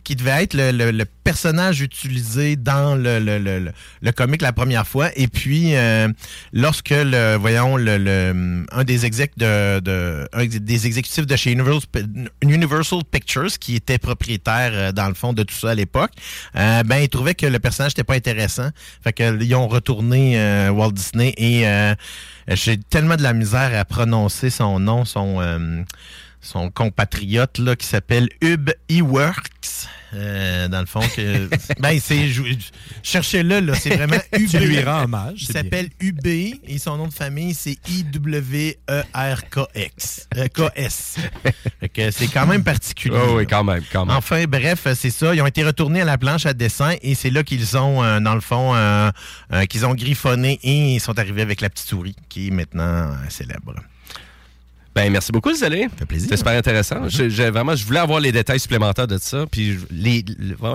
qui 0.05 0.17
devait 0.17 0.43
être 0.45 0.55
le, 0.55 1.05
personnage 1.25 1.81
utilisé 1.81 2.55
dans 2.57 2.95
le, 2.95 3.19
le, 3.19 3.39
le, 3.39 3.73
le- 4.03 4.13
comic 4.13 4.43
la 4.43 4.53
première 4.53 4.87
fois. 4.87 5.09
Et 5.17 5.27
puis, 5.27 5.75
euh, 5.75 6.09
lorsque 6.53 6.91
le, 6.91 7.37
voyons, 7.37 7.79
le, 7.79 8.67
un 8.71 8.85
des 8.85 9.07
execs 9.07 9.33
de, 9.39 10.29
un 10.35 10.45
des 10.47 10.87
exécutifs 10.87 11.27
de 11.27 11.37
chez 11.37 11.53
Universal, 11.53 12.05
Universal 12.43 12.99
Pictures, 13.11 13.59
qui 13.59 13.75
était 13.77 13.97
propriétaire 13.99 14.73
euh, 14.75 14.93
dans 14.93 15.09
le 15.09 15.15
fond 15.15 15.33
de 15.33 15.43
tout 15.43 15.55
ça 15.55 15.71
à 15.71 15.75
l'époque, 15.75 16.13
euh, 16.57 16.83
ben 16.83 16.99
il 16.99 17.09
trouvait 17.09 17.35
que 17.35 17.47
le 17.47 17.59
personnage 17.59 17.93
n'était 17.93 18.05
pas 18.05 18.17
intéressant. 18.17 18.69
Fait 19.03 19.15
que 19.15 19.43
ils 19.43 19.55
ont 19.55 19.69
retourné 19.69 20.69
Walt 20.71 20.93
Disney 20.93 21.33
et 21.39 21.65
j'ai 22.49 22.79
tellement 22.79 23.17
de 23.17 23.23
la 23.23 23.33
misère 23.33 23.79
à 23.79 23.85
prononcer 23.85 24.51
son 24.51 24.79
nom, 24.79 25.05
son 25.05 25.41
euh, 25.41 25.83
son 26.41 26.71
compatriote 26.71 27.59
là 27.59 27.75
qui 27.77 27.87
s'appelle 27.87 28.29
Hub 28.43 28.71
Eworks. 28.89 29.89
Euh, 30.15 30.69
dans 30.69 30.81
le 30.81 30.87
fond 30.87 31.01
que 31.17 31.49
ben 31.81 31.99
c'est 32.01 32.29
cherchez-le 33.03 33.61
là, 33.61 33.75
c'est 33.75 33.97
vraiment 33.97 34.17
UB. 34.33 34.49
Tu 34.55 34.59
lui 34.59 34.81
rends 34.83 35.05
hommage, 35.05 35.43
Il 35.43 35.47
s'appelle 35.47 35.89
UB 36.01 36.27
et 36.27 36.79
son 36.79 36.97
nom 36.97 37.09
de 37.09 37.13
famille 37.13 37.55
c'est 37.55 37.77
I 37.89 38.05
W 38.05 38.79
E 38.91 39.03
R 39.15 39.49
K 39.51 39.61
X 39.75 40.29
euh, 40.37 40.47
K 40.49 40.71
S. 40.77 41.17
Fait 41.81 41.89
que 41.89 42.11
c'est 42.11 42.29
quand 42.29 42.47
même 42.47 42.63
particulier. 42.63 43.19
Oh 43.21 43.37
oui, 43.39 43.47
quand 43.47 43.65
même, 43.65 43.83
quand 43.93 44.07
même. 44.07 44.17
Enfin, 44.17 44.45
bref, 44.45 44.87
c'est 44.95 45.11
ça. 45.11 45.35
Ils 45.35 45.43
ont 45.43 45.47
été 45.47 45.65
retournés 45.65 46.03
à 46.03 46.05
la 46.05 46.19
planche 46.19 46.47
à 46.47 46.53
dessin 46.53 46.95
et 47.03 47.15
c'est 47.15 47.31
là 47.31 47.43
qu'ils 47.43 47.77
ont, 47.77 48.03
euh, 48.03 48.21
dans 48.21 48.35
le 48.35 48.41
fond, 48.41 48.75
qu'ils 49.69 49.87
ont 49.87 49.95
griffonné 49.95 50.61
et 50.63 50.95
ils 50.95 51.01
sont 51.01 51.19
arrivés 51.19 51.43
avec 51.43 51.61
la 51.61 51.71
petite 51.71 51.89
souris 51.89 52.17
qui 52.29 52.49
est 52.49 52.51
maintenant 52.51 53.11
célèbre. 53.29 53.75
Ben, 54.95 55.11
merci 55.13 55.33
beaucoup, 55.33 55.53
Zélé. 55.53 55.83
Ça 55.91 55.97
fait 55.99 56.07
plaisir. 56.07 56.25
C'était 56.27 56.37
super 56.37 56.57
intéressant. 56.57 57.09
Je, 57.09 57.29
je- 57.29 57.43
vraiment, 57.43 57.75
je 57.75 57.85
voulais 57.85 57.99
avoir 58.01 58.21
les 58.21 58.31
détails 58.33 58.61
supplémentaires 58.61 59.07
de 59.09 59.19
ça, 59.19 59.45
puis 59.51 59.77
les, 59.91 60.25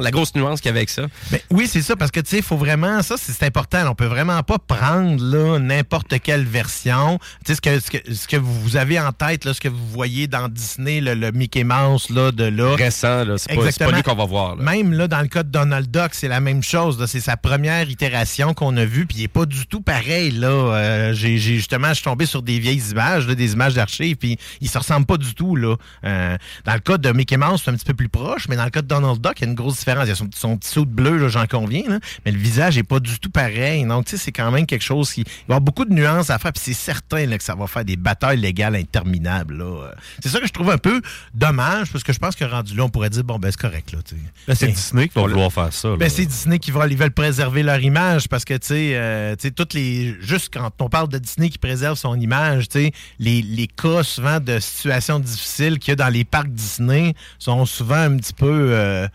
la 0.01 0.11
grosse 0.11 0.35
nuance 0.35 0.59
qu'il 0.59 0.67
y 0.67 0.71
avait 0.71 0.79
avec 0.79 0.89
ça. 0.89 1.03
Ben, 1.31 1.39
oui, 1.51 1.67
c'est 1.67 1.81
ça, 1.81 1.95
parce 1.95 2.11
que 2.11 2.19
tu 2.19 2.29
sais, 2.31 2.37
il 2.37 2.43
faut 2.43 2.57
vraiment, 2.57 3.01
ça 3.01 3.15
c'est 3.17 3.43
important, 3.43 3.79
on 3.89 3.95
peut 3.95 4.05
vraiment 4.07 4.41
pas 4.43 4.57
prendre 4.59 5.57
n'importe 5.59 6.19
quelle 6.21 6.43
version. 6.45 7.19
Tu 7.45 7.53
sais, 7.53 7.55
ce 7.55 7.61
que, 7.61 7.79
ce, 7.79 7.91
que, 7.91 8.13
ce 8.13 8.27
que 8.27 8.37
vous 8.37 8.75
avez 8.77 8.99
en 8.99 9.11
tête, 9.11 9.45
là, 9.45 9.53
ce 9.53 9.61
que 9.61 9.69
vous 9.69 9.87
voyez 9.87 10.27
dans 10.27 10.49
Disney, 10.49 10.99
le, 11.01 11.13
le 11.13 11.31
Mickey 11.31 11.63
Mouse 11.63 12.09
là, 12.09 12.31
de 12.31 12.43
là. 12.45 12.75
Récent, 12.75 13.23
là, 13.23 13.37
c'est 13.37 13.55
pas, 13.55 13.91
lui 13.91 14.03
qu'on 14.03 14.15
va 14.15 14.25
voir. 14.25 14.55
là. 14.57 14.63
Même 14.63 14.93
là, 14.93 15.07
dans 15.07 15.21
le 15.21 15.27
cas 15.27 15.43
de 15.43 15.49
Donald 15.49 15.89
Duck, 15.89 16.09
c'est 16.13 16.27
la 16.27 16.39
même 16.41 16.61
chose. 16.63 17.03
C'est 17.07 17.19
sa 17.21 17.37
première 17.37 17.89
itération 17.89 18.53
qu'on 18.53 18.75
a 18.77 18.85
vue, 18.85 19.05
puis 19.05 19.19
il 19.19 19.23
est 19.23 19.27
pas 19.29 19.45
du 19.45 19.65
tout 19.67 19.81
pareil. 19.81 20.31
Là, 20.31 20.49
Euh, 20.49 21.13
j'ai 21.13 21.37
j'ai- 21.37 21.55
justement, 21.55 21.89
je 21.89 21.93
suis 21.95 22.03
tombé 22.03 22.25
sur 22.25 22.41
des 22.41 22.59
vieilles 22.59 22.83
images, 22.91 23.27
là, 23.27 23.35
des 23.35 23.53
images 23.53 23.73
d'archives, 23.75 24.08
puis 24.15 24.37
il 24.61 24.69
se 24.69 24.77
ressemble 24.77 25.05
pas 25.05 25.17
du 25.17 25.33
tout. 25.33 25.55
Là. 25.55 25.75
Euh, 26.05 26.37
dans 26.65 26.73
le 26.73 26.79
cas 26.79 26.97
de 26.97 27.11
Mickey 27.11 27.37
Mouse, 27.37 27.61
c'est 27.63 27.71
un 27.71 27.75
petit 27.75 27.85
peu 27.85 27.93
plus 27.93 28.09
proche, 28.09 28.47
mais 28.47 28.55
dans 28.55 28.63
le 28.63 28.69
cas 28.69 28.81
de 28.81 28.87
Donald 28.87 29.19
Duck, 29.21 29.33
il 29.37 29.41
y 29.41 29.45
a 29.45 29.49
une 29.49 29.55
grosse 29.55 29.79
différence. 29.79 30.05
Il 30.05 30.09
y 30.09 30.11
a 30.11 30.15
son, 30.15 30.29
son 30.35 30.57
petit 30.57 30.69
saut 30.69 30.85
de 30.85 30.91
bleu, 30.91 31.27
j'en 31.27 31.47
conviens, 31.47 31.83
là, 31.87 31.99
mais 32.25 32.31
le 32.31 32.37
visage 32.37 32.77
est 32.77 32.83
pas 32.83 32.99
du 32.99 33.19
tout 33.19 33.29
pareil. 33.29 33.85
Donc, 33.85 34.05
tu 34.05 34.11
sais, 34.11 34.17
c'est 34.17 34.31
quand 34.31 34.51
même 34.51 34.65
quelque 34.65 34.83
chose 34.83 35.11
qui 35.11 35.21
il 35.21 35.25
va 35.25 35.31
y 35.31 35.43
avoir 35.47 35.61
beaucoup 35.61 35.85
de 35.85 35.93
nuances 35.93 36.29
à 36.29 36.39
faire, 36.39 36.53
puis 36.53 36.61
c'est 36.63 36.73
certain 36.73 37.25
là, 37.25 37.37
que 37.37 37.43
ça 37.43 37.55
va 37.55 37.67
faire 37.67 37.85
des 37.85 37.95
batailles 37.95 38.37
légales 38.37 38.75
interminables. 38.75 39.57
là. 39.57 39.91
C'est 40.21 40.29
ça 40.29 40.39
que 40.39 40.47
je 40.47 40.53
trouve 40.53 40.71
un 40.71 40.77
peu 40.77 41.01
dommage, 41.33 41.91
parce 41.91 42.03
que 42.03 42.13
je 42.13 42.19
pense 42.19 42.35
que 42.35 42.45
rendu 42.45 42.75
là, 42.75 42.83
on 42.83 42.89
pourrait 42.89 43.09
dire, 43.09 43.23
bon, 43.23 43.39
ben 43.39 43.51
c'est 43.51 43.59
correct. 43.59 43.91
Là. 43.91 43.99
Là, 44.47 44.55
c'est 44.55 44.67
Disney 44.67 45.07
qui 45.07 45.15
va 45.15 45.21
vouloir 45.21 45.51
faire 45.51 45.73
ça. 45.73 45.95
ben, 45.95 46.09
c'est 46.09 46.25
Disney 46.25 46.59
qui 46.59 46.71
va, 46.71 46.87
ils 46.87 46.97
veulent 46.97 47.11
préserver 47.11 47.63
leur 47.63 47.79
image 47.79 48.27
parce 48.27 48.45
que, 48.45 48.53
tu 48.55 48.67
sais, 48.67 48.91
euh, 48.93 49.35
toutes 49.55 49.73
les. 49.73 50.15
Juste 50.21 50.53
quand 50.53 50.69
on 50.79 50.89
parle 50.89 51.09
de 51.09 51.17
Disney 51.17 51.49
qui 51.49 51.57
préserve 51.57 51.97
son 51.97 52.19
image, 52.19 52.69
tu 52.69 52.79
sais, 52.79 52.91
les, 53.19 53.41
les 53.41 53.67
cas 53.67 53.98
souvent 54.03 54.39
de 54.39 54.59
situations 54.59 55.19
difficiles 55.19 55.79
qu'il 55.79 55.91
y 55.91 55.93
a 55.93 55.95
dans 55.95 56.09
les 56.09 56.23
parcs 56.25 56.49
Disney 56.49 57.13
sont 57.37 57.65
souvent 57.65 57.95
un 57.95 58.17
petit 58.17 58.33
peu. 58.33 58.69
euh, 58.71 59.07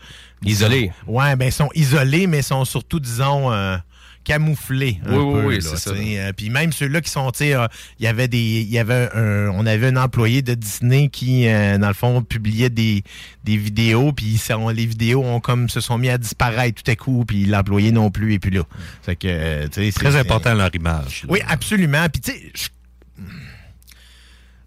Isolés. 0.43 0.91
Ouais, 1.07 1.35
ben, 1.35 1.45
ils 1.47 1.51
sont 1.51 1.69
isolés, 1.75 2.27
mais 2.27 2.41
sont 2.41 2.65
surtout, 2.65 2.99
disons. 2.99 3.51
euh, 3.51 3.77
camouflés 4.23 4.99
un 5.05 5.17
Oui, 5.17 5.23
oui, 5.23 5.33
peu, 5.41 5.47
oui, 5.47 5.61
c'est 5.61 5.77
ça. 5.77 5.95
sais. 5.95 6.19
Euh, 6.19 6.31
puis 6.35 6.49
même 6.49 6.71
ceux-là 6.73 6.99
qui 7.01 7.11
sont, 7.11 7.29
tu 7.29 7.37
sais, 7.37 7.53
euh, 7.53 7.67
il 7.99 8.05
y 8.05 8.07
avait 8.07 8.27
des, 8.27 8.61
il 8.61 8.71
y 8.71 8.79
avait 8.79 9.07
un, 9.13 9.49
on 9.53 9.67
avait 9.67 9.85
un 9.89 9.97
employé 9.97 10.41
de 10.41 10.55
Disney 10.55 11.09
qui, 11.09 11.47
euh, 11.47 11.77
dans 11.77 11.89
le 11.89 11.93
fond, 11.93 12.23
publiait 12.23 12.71
des, 12.71 13.03
des 13.43 13.55
vidéos, 13.55 14.13
puis 14.13 14.41
les 14.73 14.85
vidéos 14.87 15.23
ont 15.23 15.39
comme 15.39 15.69
se 15.69 15.79
sont 15.79 15.99
mis 15.99 16.09
à 16.09 16.17
disparaître 16.17 16.81
tout 16.81 16.89
à 16.89 16.95
coup, 16.95 17.23
puis 17.23 17.45
l'employé 17.45 17.91
non 17.91 18.09
plus 18.09 18.33
et 18.33 18.39
puis 18.39 18.49
là. 18.49 18.63
Fait 19.03 19.15
que, 19.15 19.27
euh, 19.29 19.67
tu 19.67 19.73
sais, 19.75 19.91
c'est- 19.91 19.99
Très 19.99 20.15
important 20.15 20.55
leur 20.55 20.73
image. 20.73 21.21
là. 21.21 21.29
Oui, 21.29 21.41
absolument. 21.47 22.07
Puis 22.11 22.21
tu 22.23 22.31
sais, 22.31 22.51
je- 22.55 23.21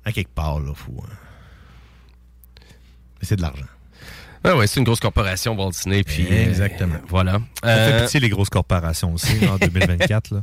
à 0.09 0.13
quelque 0.13 0.35
part 0.35 0.59
là, 0.61 0.73
faut. 0.75 0.93
euh, 0.99 2.63
C'est 3.23 3.37
de 3.37 3.43
l'argent. 3.43 3.65
Ah 4.45 4.57
ouais, 4.57 4.69
c'est 4.69 4.79
une 4.79 4.85
grosse 4.85 5.01
corporation, 5.01 5.57
Walt 5.59 5.71
Disney. 5.73 6.05
Puis, 6.05 6.25
euh, 6.31 6.49
Exactement. 6.49 6.95
voilà. 7.09 7.33
Ça 7.63 7.75
fait 7.75 7.93
Euh, 7.93 8.05
pitié 8.05 8.21
les 8.21 8.29
grosses 8.29 8.49
corporations 8.51 9.13
aussi 9.13 9.33
en 9.49 9.57
2024. 9.59 10.33
Là. 10.33 10.41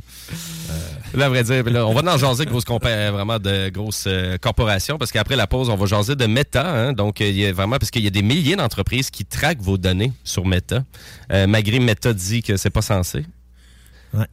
Là, 1.14 1.24
à 1.26 1.28
vrai 1.30 1.42
dire, 1.42 1.64
là, 1.64 1.86
on 1.86 1.94
va 1.94 2.12
en 2.14 2.18
jaser 2.18 2.44
de 2.44 2.50
grosses 2.50 2.64
euh, 2.84 3.10
vraiment 3.10 3.38
de 3.38 3.70
grosses 3.70 4.04
euh, 4.06 4.36
corporations 4.36 4.98
parce 4.98 5.10
qu'après 5.12 5.34
la 5.34 5.46
pause, 5.46 5.70
on 5.70 5.76
va 5.76 5.86
jaser 5.86 6.14
de 6.14 6.26
Meta. 6.26 6.68
hein. 6.68 6.92
donc, 6.92 7.22
euh, 7.22 7.28
il 7.28 7.36
y 7.36 7.46
a 7.46 7.52
vraiment 7.52 7.78
parce 7.78 7.90
qu'il 7.90 8.04
y 8.04 8.06
a 8.06 8.10
des 8.10 8.22
milliers 8.22 8.56
d'entreprises 8.56 9.08
qui 9.10 9.24
traquent 9.24 9.62
vos 9.62 9.78
données 9.78 10.12
sur 10.24 10.44
Meta. 10.44 10.84
Euh, 11.32 11.46
malgré 11.46 11.78
Meta 11.80 12.12
dit 12.12 12.42
que 12.42 12.58
c'est 12.58 12.70
pas 12.70 12.82
censé. 12.82 13.24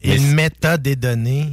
Et 0.02 0.08
Mais 0.08 0.14
le 0.14 0.20
c'est- 0.20 0.34
méta 0.34 0.76
des 0.78 0.96
données. 0.96 1.48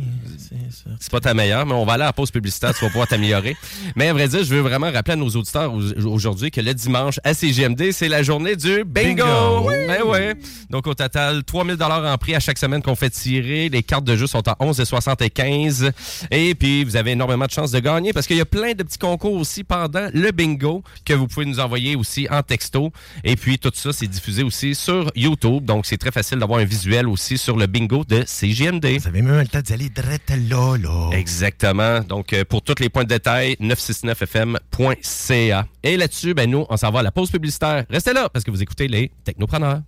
c'est 1.00 1.12
pas 1.12 1.20
ta 1.20 1.34
meilleure, 1.34 1.65
mais 1.65 1.74
on 1.74 1.86
va 1.86 1.94
aller 1.94 2.04
à 2.04 2.08
la 2.08 2.13
pause 2.13 2.32
publicitaire, 2.32 2.74
tu 2.74 2.84
vas 2.86 2.89
pouvoir 2.89 3.08
t'améliorer. 3.08 3.56
Mais 3.96 4.08
à 4.10 4.13
vrai 4.13 4.28
dire, 4.28 4.44
je 4.44 4.50
veux 4.54 4.60
vraiment 4.62 4.91
rappeler 4.91 5.13
à 5.13 5.15
nos 5.17 5.30
auditeurs 5.30 5.74
au- 5.74 6.06
aujourd'hui 6.08 6.52
que 6.52 6.62
le 6.62 6.74
dimanche 6.74 7.20
à 7.24 7.34
CGMD, 7.34 7.91
c'est 7.91 8.08
la 8.10 8.24
journée 8.24 8.56
du 8.56 8.84
bingo! 8.84 9.24
Bingo! 9.26 9.70
Ben 9.88 10.04
ouais. 10.04 10.36
Donc 10.70 10.88
au 10.88 10.94
total, 10.94 11.44
3000 11.44 11.76
dollars 11.76 12.06
en 12.12 12.17
prix 12.17 12.36
à 12.36 12.39
chaque 12.39 12.58
semaine 12.58 12.82
qu'on 12.82 12.96
fait 12.96 13.10
tirer. 13.10 13.70
Les 13.70 13.84
cartes 13.84 14.04
de 14.06 14.15
jeu 14.15 14.28
sont 14.28 14.48
à 14.48 14.56
11,75 14.60 15.91
et 16.32 16.56
puis 16.56 16.84
vous 16.84 16.96
avez 16.96 17.12
énormément 17.12 17.46
de 17.46 17.52
chances 17.52 17.72
de 17.72 17.80
gagner 17.80 18.13
parce 18.13 18.28
qu'il 18.28 18.38
y 18.38 18.41
a 18.41 18.46
plein 18.46 18.74
de 18.74 18.84
petits 18.84 18.98
concours 18.98 19.34
aussi 19.34 19.63
pendant 19.63 20.08
le 20.13 20.32
bingo 20.32 20.84
que 21.06 21.13
vous 21.13 21.28
pouvez 21.28 21.46
nous 21.46 21.60
envoyer 21.60 21.96
aussi 21.96 22.28
en 22.30 22.41
texto. 22.44 22.91
Et 23.24 23.36
puis 23.36 23.58
tout 23.60 23.72
ça, 23.74 23.91
c'est 23.94 24.08
diffusé 24.08 24.44
aussi 24.44 24.76
sur 24.76 25.12
YouTube. 25.15 25.65
Donc 25.65 25.86
c'est 25.86 25.98
très 25.98 26.12
facile 26.12 26.39
d'avoir 26.39 26.60
un 26.60 26.65
visuel 26.65 27.08
aussi 27.08 27.38
sur 27.38 27.58
le 27.58 27.67
bingo 27.67 28.04
de 28.08 28.21
CGMD. 28.26 28.86
Vous 29.00 29.08
avez 29.08 29.22
même 29.22 29.40
le 29.40 29.48
temps 29.48 29.62
d'y 29.62 29.74
aller 29.74 29.90
direct 29.90 30.32
là, 30.50 30.78
là. 30.78 31.10
Exactement. 31.14 32.02
Donc, 32.02 32.34
euh, 32.34 32.44
pour 32.46 32.62
tous 32.62 32.76
les 32.80 32.90
points 32.90 33.04
de 33.04 33.10
détail, 33.10 33.56
969fm.ca. 33.60 35.66
Et 35.84 35.98
là-dessus, 35.98 36.34
ben 36.34 36.50
nous, 36.50 36.66
on 36.70 36.78
s'en 36.78 36.92
va 36.92 37.00
à 37.00 37.04
la 37.04 37.12
pause 37.12 37.32
publicitaire. 37.32 37.86
Restez 37.90 38.14
là 38.14 38.30
parce 38.30 38.46
que 38.46 38.52
vous 38.52 38.62
écoutez 38.62 38.88
les 38.88 39.12
Technopreneurs. 39.24 39.82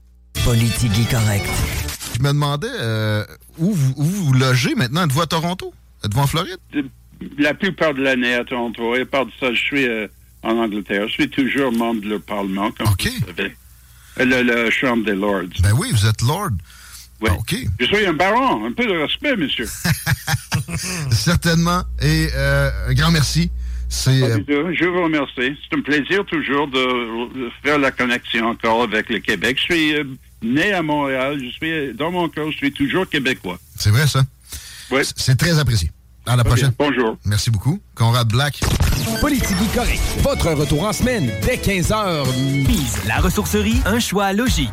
Politique 0.43 1.10
correct. 1.10 1.46
Je 2.17 2.22
me 2.22 2.30
demandais 2.30 2.67
euh, 2.80 3.24
où, 3.58 3.74
vous, 3.74 3.93
où 3.98 4.04
vous 4.04 4.34
logez 4.34 4.76
maintenant? 4.76 5.06
Êtes-vous 5.06 5.22
à 5.22 5.28
Toronto? 5.28 5.74
Êtes-vous 6.04 6.19
en 6.19 6.28
Floride? 6.28 6.58
La 7.38 7.54
plupart 7.54 7.93
de 7.93 8.02
l'année 8.02 8.34
à 8.36 8.43
Toronto. 8.43 8.96
Et 8.96 9.02
à 9.02 9.06
part 9.06 9.26
de 9.26 9.32
ça, 9.39 9.54
je 9.54 9.60
suis 9.60 9.88
euh, 9.88 10.08
en 10.41 10.58
Angleterre. 10.58 11.08
Je 11.08 11.13
suis 11.13 11.30
toujours 11.30 11.72
membre 11.72 12.02
de 12.02 12.10
leur 12.10 12.22
Parlement, 12.22 12.72
comme 12.72 12.88
vous 12.88 13.26
savez. 13.28 13.56
Le, 14.17 14.43
le 14.43 14.69
Chambre 14.69 15.06
des 15.06 15.15
Lords. 15.15 15.43
Ben 15.62 15.72
oui, 15.74 15.88
vous 15.91 16.06
êtes 16.06 16.22
Lord. 16.22 16.52
Oui. 17.23 17.29
OK. 17.39 17.55
Je 17.79 17.86
suis 17.86 18.05
un 18.05 18.13
baron. 18.13 18.65
Un 18.65 18.71
peu 18.73 18.86
de 18.86 18.91
respect, 18.91 19.36
monsieur. 19.38 19.67
Certainement. 21.12 21.83
Et 22.01 22.27
euh, 22.36 22.69
un 22.89 22.93
grand 22.93 23.12
merci. 23.12 23.49
C'est 23.88 24.23
euh, 24.23 24.39
Je 24.73 24.86
vous 24.86 25.03
remercie. 25.03 25.55
C'est 25.69 25.77
un 25.77 25.81
plaisir 25.81 26.25
toujours 26.25 26.67
de, 26.67 27.39
de 27.39 27.49
faire 27.63 27.77
la 27.77 27.91
connexion 27.91 28.47
encore 28.47 28.83
avec 28.83 29.09
le 29.09 29.19
Québec. 29.19 29.57
Je 29.59 29.63
suis 29.63 29.95
euh, 29.95 30.03
né 30.41 30.73
à 30.73 30.81
Montréal. 30.81 31.39
Je 31.39 31.49
suis, 31.51 31.93
dans 31.93 32.12
mon 32.12 32.27
cœur, 32.27 32.51
je 32.51 32.57
suis 32.57 32.71
toujours 32.73 33.07
québécois. 33.07 33.59
c'est 33.77 33.91
vrai, 33.91 34.07
ça? 34.07 34.23
Oui. 34.91 35.01
C'est 35.15 35.38
très 35.38 35.57
apprécié. 35.59 35.91
À 36.25 36.36
la 36.36 36.43
prochaine. 36.43 36.71
Bonjour. 36.77 37.17
Merci 37.25 37.51
beaucoup. 37.51 37.79
Conrad 37.95 38.27
Black. 38.27 38.62
Politique 39.21 39.58
correct. 39.73 40.02
Votre 40.19 40.52
retour 40.54 40.84
en 40.84 40.93
semaine 40.93 41.30
dès 41.45 41.56
15h. 41.56 42.26
Bise, 42.65 42.97
la 43.08 43.17
ressourcerie, 43.17 43.82
un 43.86 43.99
choix 43.99 44.34
logique. 44.34 44.71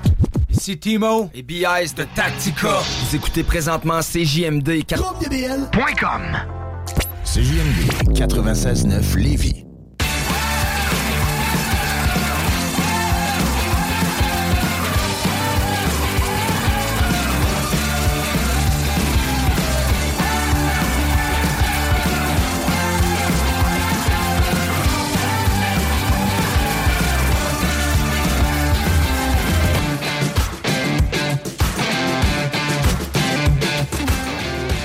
Ici 0.50 0.78
Timo 0.78 1.30
et 1.34 1.42
BIS 1.42 1.94
de 1.96 2.04
Tactica. 2.14 2.80
Vous 3.08 3.16
écoutez 3.16 3.42
présentement 3.42 4.00
CJMD 4.00 4.84
4.com. 4.84 6.22
CJMD 7.24 8.14
96.9 8.14 9.16
Lévis. 9.16 9.69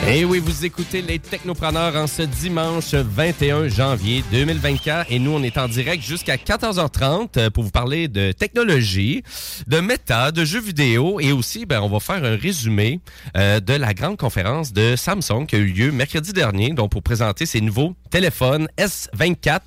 Et 0.07 0.23
oui, 0.23 0.37
vous 0.37 0.65
écoutez 0.65 1.01
les 1.01 1.17
Technopreneurs 1.17 1.95
en 1.95 2.05
ce 2.05 2.21
dimanche 2.21 2.93
21 2.93 3.69
janvier 3.69 4.23
2024. 4.31 5.11
Et 5.11 5.17
nous, 5.17 5.31
on 5.31 5.41
est 5.41 5.57
en 5.57 5.67
direct 5.67 6.03
jusqu'à 6.03 6.35
14h30 6.35 7.29
euh, 7.37 7.49
pour 7.49 7.63
vous 7.63 7.71
parler 7.71 8.07
de 8.07 8.31
technologie, 8.31 9.23
de 9.65 9.79
méta, 9.79 10.31
de 10.31 10.45
jeux 10.45 10.61
vidéo. 10.61 11.19
Et 11.19 11.31
aussi, 11.31 11.65
ben, 11.65 11.81
on 11.81 11.89
va 11.89 11.99
faire 11.99 12.23
un 12.23 12.35
résumé 12.35 12.99
euh, 13.35 13.59
de 13.59 13.73
la 13.73 13.95
grande 13.95 14.17
conférence 14.17 14.73
de 14.73 14.95
Samsung 14.95 15.47
qui 15.47 15.55
a 15.55 15.59
eu 15.59 15.65
lieu 15.65 15.91
mercredi 15.91 16.33
dernier, 16.33 16.73
donc 16.73 16.91
pour 16.91 17.01
présenter 17.01 17.47
ses 17.47 17.61
nouveaux 17.61 17.95
téléphones 18.11 18.67
S24, 18.77 19.61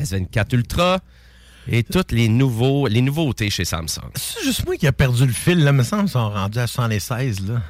S24 0.00 0.54
Ultra 0.54 1.00
et 1.68 1.82
toutes 1.82 2.12
les, 2.12 2.28
nouveaux, 2.28 2.86
les 2.86 3.02
nouveautés 3.02 3.50
chez 3.50 3.66
Samsung. 3.66 4.10
C'est 4.14 4.42
juste 4.42 4.64
moi 4.64 4.76
qui 4.76 4.86
a 4.86 4.92
perdu 4.92 5.26
le 5.26 5.32
fil, 5.34 5.62
là, 5.62 5.72
me 5.72 5.82
semble, 5.82 6.06
ils 6.06 6.12
sont 6.12 6.30
rendus 6.30 6.58
à 6.58 6.66
76, 6.66 7.46
là. 7.46 7.60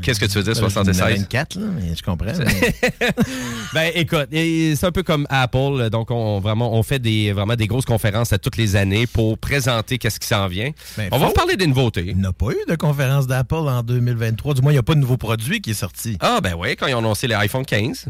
Qu'est-ce 0.00 0.18
que 0.18 0.24
tu 0.24 0.38
veux 0.38 0.42
dire, 0.42 0.52
Euh, 0.52 0.54
je 0.54 0.60
76? 0.60 0.92
disais 0.92 1.16
24, 1.18 1.54
là, 1.56 1.66
mais 1.74 1.94
je 1.94 2.02
comprends. 2.02 2.32
mais- 2.38 2.74
Ben 3.74 3.92
écoute, 3.94 4.28
c'est 4.32 4.84
un 4.84 4.92
peu 4.92 5.02
comme 5.02 5.26
Apple, 5.28 5.90
donc 5.90 6.10
on 6.10 6.40
vraiment 6.40 6.72
on 6.74 6.82
fait 6.82 6.98
des 6.98 7.32
vraiment 7.32 7.54
des 7.54 7.66
grosses 7.66 7.84
conférences 7.84 8.32
à 8.32 8.38
toutes 8.38 8.56
les 8.56 8.76
années 8.76 9.06
pour 9.06 9.36
présenter 9.38 9.98
qu'est-ce 9.98 10.18
qui 10.20 10.26
s'en 10.28 10.46
vient. 10.48 10.70
Ben, 10.96 11.08
on 11.12 11.18
va 11.18 11.26
vous 11.26 11.32
parler 11.32 11.56
des 11.56 11.66
nouveautés. 11.66 12.04
Il 12.08 12.16
n'y 12.18 12.26
a 12.26 12.32
pas 12.32 12.50
eu 12.52 12.70
de 12.70 12.76
conférence 12.76 13.26
d'Apple 13.26 13.54
en 13.56 13.82
2023. 13.82 14.54
Du 14.54 14.62
moins, 14.62 14.72
il 14.72 14.76
n'y 14.76 14.78
a 14.78 14.82
pas 14.82 14.94
de 14.94 15.00
nouveau 15.00 15.16
produit 15.18 15.60
qui 15.60 15.70
est 15.70 15.74
sorti. 15.74 16.16
Ah 16.20 16.40
ben 16.42 16.54
oui, 16.58 16.76
quand 16.76 16.86
ils 16.86 16.94
ont 16.94 16.98
annoncé 16.98 17.26
les 17.26 17.34
iPhone 17.34 17.64
15. 17.66 18.06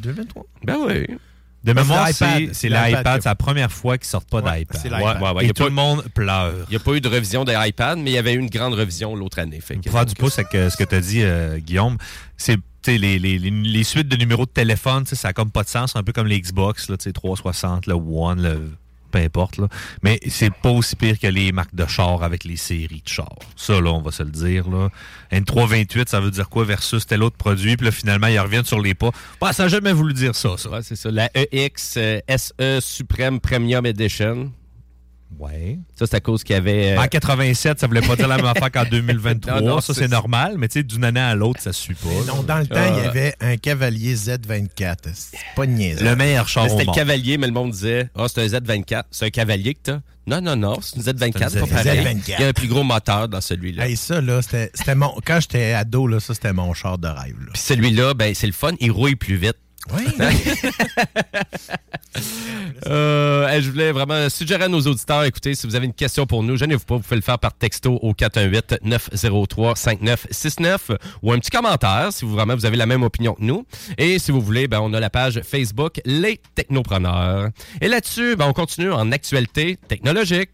2023? 0.00 0.44
Ben 0.64 0.76
oui. 0.86 1.06
De 1.64 1.72
mémoire, 1.72 2.08
c'est 2.08 2.24
l'iPad. 2.24 2.38
c'est 2.38 2.46
C'est 2.46 2.54
c'est 2.54 2.68
l'iPad 2.68 2.96
l'iPad. 2.98 3.22
C'est 3.22 3.28
la 3.28 3.34
première 3.34 3.72
fois 3.72 3.98
qu'ils 3.98 4.06
sortent 4.06 4.28
pas 4.30 4.40
Ouais, 4.40 4.60
d'iPad. 4.60 4.80
c'est 4.80 4.90
Ouais, 4.90 4.98
l'iPad. 4.98 5.22
ouais, 5.22 5.30
ouais, 5.32 5.44
Et 5.46 5.48
tout 5.48 5.64
pas- 5.64 5.68
le 5.68 5.74
monde 5.74 6.04
pleure. 6.14 6.54
Il 6.68 6.70
n'y 6.70 6.76
a 6.76 6.80
pas 6.80 6.92
eu 6.92 7.00
de 7.00 7.08
révision 7.08 7.44
des 7.44 7.54
iPad, 7.58 7.98
mais 7.98 8.10
il 8.10 8.14
y 8.14 8.18
avait 8.18 8.32
eu 8.34 8.38
une 8.38 8.48
grande 8.50 8.74
révision 8.74 9.14
l'autre 9.16 9.38
année. 9.40 9.60
Fait 9.60 9.76
que- 9.76 9.82
Pour 9.82 9.92
faire 9.92 10.06
du 10.06 10.14
pouce 10.14 10.38
avec 10.38 10.54
euh, 10.54 10.70
ce 10.70 10.76
que 10.76 10.84
tu 10.84 10.94
as 10.94 11.00
dit, 11.00 11.22
euh, 11.22 11.58
Guillaume, 11.58 11.96
c'est 12.36 12.58
les, 12.86 12.96
les, 13.18 13.18
les, 13.18 13.38
les 13.38 13.84
suites 13.84 14.08
de 14.08 14.16
numéros 14.16 14.46
de 14.46 14.50
téléphone, 14.50 15.04
ça 15.04 15.28
a 15.28 15.32
comme 15.34 15.50
pas 15.50 15.62
de 15.62 15.68
sens, 15.68 15.94
un 15.94 16.02
peu 16.02 16.12
comme 16.12 16.26
les 16.26 16.40
Xbox, 16.40 16.88
là, 16.88 16.96
tu 16.96 17.04
sais, 17.04 17.12
360, 17.12 17.86
le 17.86 17.92
One, 17.94 18.40
le 18.42 18.70
peu 19.10 19.18
importe. 19.18 19.58
Là. 19.58 19.68
Mais 20.02 20.20
c'est 20.28 20.52
pas 20.52 20.70
aussi 20.70 20.96
pire 20.96 21.18
que 21.18 21.26
les 21.26 21.52
marques 21.52 21.74
de 21.74 21.86
char 21.86 22.22
avec 22.22 22.44
les 22.44 22.56
séries 22.56 23.02
de 23.04 23.08
chars. 23.08 23.38
Ça, 23.56 23.80
là, 23.80 23.90
on 23.90 24.02
va 24.02 24.10
se 24.10 24.22
le 24.22 24.30
dire. 24.30 24.68
Là. 24.68 24.88
N328, 25.32 26.08
ça 26.08 26.20
veut 26.20 26.30
dire 26.30 26.48
quoi 26.48 26.64
versus 26.64 27.06
tel 27.06 27.22
autre 27.22 27.36
produit? 27.36 27.76
Puis 27.76 27.86
là, 27.86 27.92
finalement, 27.92 28.26
ils 28.28 28.38
reviennent 28.38 28.64
sur 28.64 28.80
les 28.80 28.94
pas. 28.94 29.10
Bah, 29.40 29.52
ça 29.52 29.64
n'a 29.64 29.68
jamais 29.68 29.92
voulu 29.92 30.14
dire 30.14 30.34
ça, 30.34 30.56
ça. 30.56 30.70
C'est 30.82 30.96
ça. 30.96 31.10
La 31.10 31.30
EX 31.34 31.98
SE 32.28 32.78
Supreme 32.80 33.40
Premium 33.40 33.86
Edition. 33.86 34.52
Ouais. 35.38 35.78
Ça, 35.94 36.06
c'est 36.06 36.16
à 36.16 36.20
cause 36.20 36.42
qu'il 36.42 36.54
y 36.54 36.58
avait. 36.58 36.96
euh, 36.96 37.00
En 37.00 37.06
87, 37.06 37.78
ça 37.80 37.86
voulait 37.86 38.00
pas 38.00 38.16
dire 38.16 38.28
la 38.28 38.36
même 38.36 38.46
affaire 38.46 38.70
qu'en 38.72 38.84
2023. 38.90 39.60
Non, 39.60 39.66
non, 39.76 39.80
ça, 39.80 39.94
c'est- 39.94 40.08
normal, 40.08 40.54
mais 40.58 40.68
tu 40.68 40.80
sais, 40.80 40.82
d'une 40.82 41.04
année 41.04 41.20
à 41.20 41.34
l'autre, 41.34 41.60
ça 41.60 41.72
suit 41.72 41.94
pas. 41.94 42.08
Non, 42.26 42.42
dans 42.42 42.58
le 42.58 42.66
temps, 42.66 42.96
il 42.96 43.04
y 43.04 43.06
avait 43.06 43.34
un 43.40 43.56
Cavalier 43.56 44.14
Z24. 44.16 44.96
C'est 45.14 45.38
pas 45.54 45.66
niaiseux. 45.66 46.04
Le 46.04 46.16
meilleur 46.16 46.48
char 46.48 46.68
C'était 46.68 46.84
le 46.84 46.92
cavalier, 46.92 47.38
mais 47.38 47.46
le 47.46 47.52
monde 47.52 47.70
disait 47.72 48.08
Ah, 48.16 48.26
c'est 48.28 48.42
un 48.42 48.46
Z24. 48.58 49.04
C'est 49.10 49.26
un 49.26 49.30
cavalier 49.30 49.74
que 49.74 49.80
t'as. 49.82 50.00
Non, 50.26 50.40
non, 50.42 50.56
non, 50.56 50.78
c'est 50.82 50.96
une 50.96 51.02
Z24. 51.02 51.48
C'est 51.50 51.58
un 51.58 51.66
pas 51.66 51.82
pareil. 51.82 52.00
Z24. 52.00 52.34
Il 52.38 52.40
y 52.40 52.44
a 52.44 52.48
un 52.48 52.52
plus 52.52 52.68
gros 52.68 52.82
moteur 52.82 53.28
dans 53.28 53.40
celui-là. 53.40 53.86
Hey, 53.88 53.96
ça, 53.96 54.20
là, 54.20 54.42
c'était 54.42 54.70
c'était 54.74 54.94
mon. 54.94 55.14
Quand 55.24 55.40
j'étais 55.40 55.72
ado, 55.72 56.06
là, 56.06 56.20
ça, 56.20 56.34
c'était 56.34 56.52
mon 56.52 56.74
char 56.74 56.98
de 56.98 57.08
rêve. 57.08 57.36
Là. 57.40 57.50
Puis 57.54 57.62
celui-là, 57.62 58.12
ben, 58.14 58.34
c'est 58.34 58.46
le 58.46 58.52
fun, 58.52 58.72
il 58.80 58.90
rouille 58.90 59.16
plus 59.16 59.36
vite. 59.36 59.56
Oui. 59.94 60.06
Euh, 62.86 63.60
je 63.60 63.70
voulais 63.70 63.92
vraiment 63.92 64.28
suggérer 64.28 64.64
à 64.64 64.68
nos 64.68 64.80
auditeurs, 64.80 65.24
écoutez, 65.24 65.54
si 65.54 65.66
vous 65.66 65.76
avez 65.76 65.86
une 65.86 65.92
question 65.92 66.26
pour 66.26 66.42
nous, 66.42 66.56
gênez-vous 66.56 66.84
pas, 66.84 66.96
vous 66.96 67.02
pouvez 67.02 67.16
le 67.16 67.22
faire 67.22 67.38
par 67.38 67.52
texto 67.52 67.98
au 68.02 68.12
418-903-5969 68.12 70.96
ou 71.22 71.32
un 71.32 71.38
petit 71.38 71.50
commentaire 71.50 72.08
si 72.10 72.24
vous 72.24 72.32
vraiment 72.32 72.54
vous 72.54 72.66
avez 72.66 72.76
la 72.76 72.86
même 72.86 73.02
opinion 73.02 73.34
que 73.34 73.42
nous. 73.42 73.66
Et 73.98 74.18
si 74.18 74.32
vous 74.32 74.40
voulez, 74.40 74.68
ben, 74.68 74.80
on 74.80 74.94
a 74.94 75.00
la 75.00 75.10
page 75.10 75.42
Facebook 75.42 76.00
Les 76.04 76.40
Technopreneurs. 76.54 77.50
Et 77.80 77.88
là-dessus, 77.88 78.36
ben, 78.36 78.46
on 78.46 78.52
continue 78.52 78.92
en 78.92 79.12
actualité 79.12 79.78
technologique. 79.88 80.50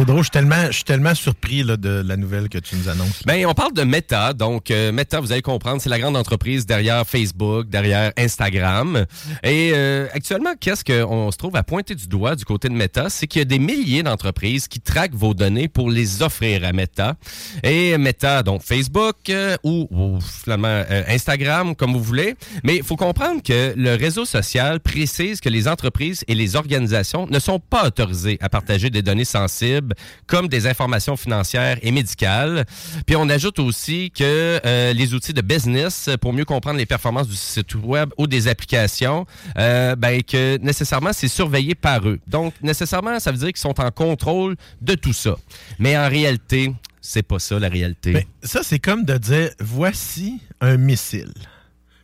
C'est 0.00 0.06
drôle, 0.06 0.20
je 0.20 0.24
suis 0.24 0.30
tellement, 0.30 0.66
je 0.68 0.76
suis 0.76 0.84
tellement 0.84 1.14
surpris 1.14 1.62
là, 1.62 1.76
de 1.76 2.02
la 2.02 2.16
nouvelle 2.16 2.48
que 2.48 2.56
tu 2.56 2.74
nous 2.74 2.88
annonces. 2.88 3.22
Ben, 3.26 3.44
on 3.44 3.52
parle 3.52 3.74
de 3.74 3.82
Meta. 3.82 4.32
Donc, 4.32 4.70
euh, 4.70 4.92
Meta, 4.92 5.20
vous 5.20 5.30
allez 5.30 5.42
comprendre, 5.42 5.82
c'est 5.82 5.90
la 5.90 5.98
grande 5.98 6.16
entreprise 6.16 6.64
derrière 6.64 7.06
Facebook, 7.06 7.68
derrière 7.68 8.10
Instagram. 8.16 9.04
Et 9.42 9.72
euh, 9.74 10.06
actuellement, 10.14 10.54
qu'est-ce 10.58 10.84
qu'on 10.86 11.30
se 11.30 11.36
trouve 11.36 11.54
à 11.54 11.62
pointer 11.64 11.94
du 11.94 12.06
doigt 12.06 12.34
du 12.34 12.46
côté 12.46 12.70
de 12.70 12.72
Meta? 12.72 13.10
C'est 13.10 13.26
qu'il 13.26 13.40
y 13.40 13.42
a 13.42 13.44
des 13.44 13.58
milliers 13.58 14.02
d'entreprises 14.02 14.68
qui 14.68 14.80
traquent 14.80 15.14
vos 15.14 15.34
données 15.34 15.68
pour 15.68 15.90
les 15.90 16.22
offrir 16.22 16.64
à 16.64 16.72
Meta. 16.72 17.16
Et 17.62 17.98
Meta, 17.98 18.42
donc 18.42 18.62
Facebook 18.62 19.16
euh, 19.28 19.58
ou, 19.64 19.86
ou 19.90 20.18
finalement 20.22 20.82
euh, 20.90 21.02
Instagram, 21.08 21.76
comme 21.76 21.92
vous 21.92 22.02
voulez. 22.02 22.36
Mais 22.64 22.76
il 22.76 22.84
faut 22.84 22.96
comprendre 22.96 23.42
que 23.42 23.74
le 23.76 23.96
réseau 23.96 24.24
social 24.24 24.80
précise 24.80 25.42
que 25.42 25.50
les 25.50 25.68
entreprises 25.68 26.24
et 26.26 26.34
les 26.34 26.56
organisations 26.56 27.26
ne 27.26 27.38
sont 27.38 27.60
pas 27.60 27.86
autorisées 27.86 28.38
à 28.40 28.48
partager 28.48 28.88
des 28.88 29.02
données 29.02 29.26
sensibles 29.26 29.89
comme 30.26 30.48
des 30.48 30.66
informations 30.66 31.16
financières 31.16 31.78
et 31.82 31.90
médicales. 31.90 32.64
Puis 33.06 33.16
on 33.16 33.28
ajoute 33.28 33.58
aussi 33.58 34.10
que 34.10 34.60
euh, 34.64 34.92
les 34.92 35.14
outils 35.14 35.32
de 35.32 35.42
business, 35.42 36.10
pour 36.20 36.32
mieux 36.32 36.44
comprendre 36.44 36.78
les 36.78 36.86
performances 36.86 37.28
du 37.28 37.36
site 37.36 37.74
web 37.74 38.10
ou 38.18 38.26
des 38.26 38.48
applications, 38.48 39.26
euh, 39.58 39.96
ben, 39.96 40.22
que 40.22 40.58
nécessairement 40.58 41.12
c'est 41.12 41.28
surveillé 41.28 41.74
par 41.74 42.08
eux. 42.08 42.20
Donc 42.26 42.54
nécessairement, 42.62 43.18
ça 43.20 43.32
veut 43.32 43.38
dire 43.38 43.48
qu'ils 43.48 43.58
sont 43.58 43.80
en 43.80 43.90
contrôle 43.90 44.56
de 44.80 44.94
tout 44.94 45.12
ça. 45.12 45.36
Mais 45.78 45.96
en 45.96 46.08
réalité, 46.08 46.72
c'est 47.00 47.22
pas 47.22 47.38
ça 47.38 47.58
la 47.58 47.68
réalité. 47.68 48.26
Ça, 48.42 48.62
c'est 48.62 48.78
comme 48.78 49.04
de 49.04 49.16
dire 49.16 49.50
voici 49.58 50.40
un 50.60 50.76
missile. 50.76 51.32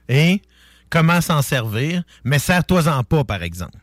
Et 0.09 0.41
comment 0.91 1.21
s'en 1.21 1.43
servir, 1.43 2.03
mais 2.25 2.39
sers-toi-en 2.39 3.05
pas, 3.05 3.25
par 3.25 3.43
exemple. 3.43 3.79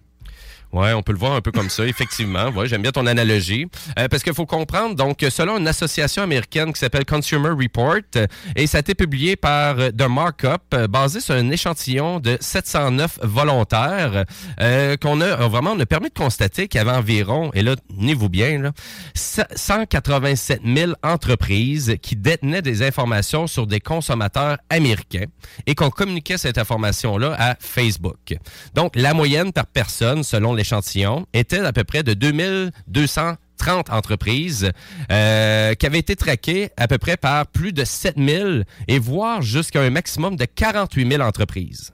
Ouais, 0.74 0.92
on 0.94 1.04
peut 1.04 1.12
le 1.12 1.20
voir 1.20 1.34
un 1.34 1.42
peu 1.42 1.52
comme 1.52 1.70
ça, 1.70 1.86
effectivement. 1.86 2.50
Ouais, 2.50 2.68
j'aime 2.68 2.82
bien 2.82 2.92
ton 2.92 3.06
analogie. 3.06 3.68
Euh, 4.00 4.08
parce 4.08 4.24
qu'il 4.24 4.34
faut 4.34 4.48
comprendre, 4.48 4.96
donc, 4.96 5.24
selon 5.30 5.60
une 5.60 5.68
association 5.68 6.24
américaine 6.24 6.74
qui 6.74 6.80
s'appelle 6.80 7.06
Consumer 7.06 7.50
Report, 7.50 8.02
euh, 8.16 8.26
et 8.56 8.66
ça 8.66 8.78
a 8.78 8.80
été 8.80 8.96
publié 8.96 9.36
par 9.36 9.78
euh, 9.78 9.92
The 9.92 10.08
Markup, 10.10 10.64
euh, 10.74 10.88
basé 10.88 11.20
sur 11.20 11.36
un 11.36 11.52
échantillon 11.52 12.20
de 12.20 12.40
709 12.42 13.20
volontaires, 13.22 14.26
euh, 14.60 14.98
qu'on 14.98 15.22
a 15.22 15.26
euh, 15.26 15.48
vraiment, 15.48 15.74
on 15.74 15.80
a 15.80 15.86
permis 15.86 16.10
de 16.10 16.16
constater 16.16 16.68
qu'il 16.68 16.80
y 16.80 16.82
avait 16.82 16.98
environ, 16.98 17.52
et 17.54 17.62
là, 17.62 17.76
tenez-vous 18.00 18.30
bien, 18.30 18.60
là, 18.60 18.72
187 19.14 20.62
000 20.66 20.94
entreprises 21.04 21.98
qui 22.02 22.16
détenaient 22.16 22.64
des 22.64 22.82
informations 22.82 23.46
sur 23.46 23.68
des 23.68 23.80
consommateurs 23.80 24.58
américains 24.72 25.26
et 25.68 25.76
qu'on 25.76 25.92
communiquait 25.92 26.40
cette 26.40 26.58
information-là 26.58 27.36
à 27.38 27.56
Facebook. 27.60 28.36
Donc, 28.74 28.94
la 28.96 29.14
moyenne 29.14 29.54
par 29.54 29.68
personne, 29.68 30.24
selon 30.24 30.63
l'échantillon, 30.64 31.26
était 31.34 31.60
à 31.60 31.74
peu 31.74 31.84
près 31.84 32.04
de 32.04 32.14
2230 32.14 33.90
entreprises 33.90 34.72
euh, 35.12 35.74
qui 35.76 35.86
avaient 35.86 36.00
été 36.00 36.16
traquées 36.16 36.70
à 36.78 36.88
peu 36.88 36.98
près 36.98 37.18
par 37.18 37.48
plus 37.48 37.74
de 37.74 37.84
7000 37.84 38.64
et 38.88 39.00
voire 39.00 39.42
jusqu'à 39.42 39.82
un 39.82 39.90
maximum 39.90 40.38
de 40.38 40.46
48 40.46 41.12
000 41.12 41.22
entreprises. 41.22 41.92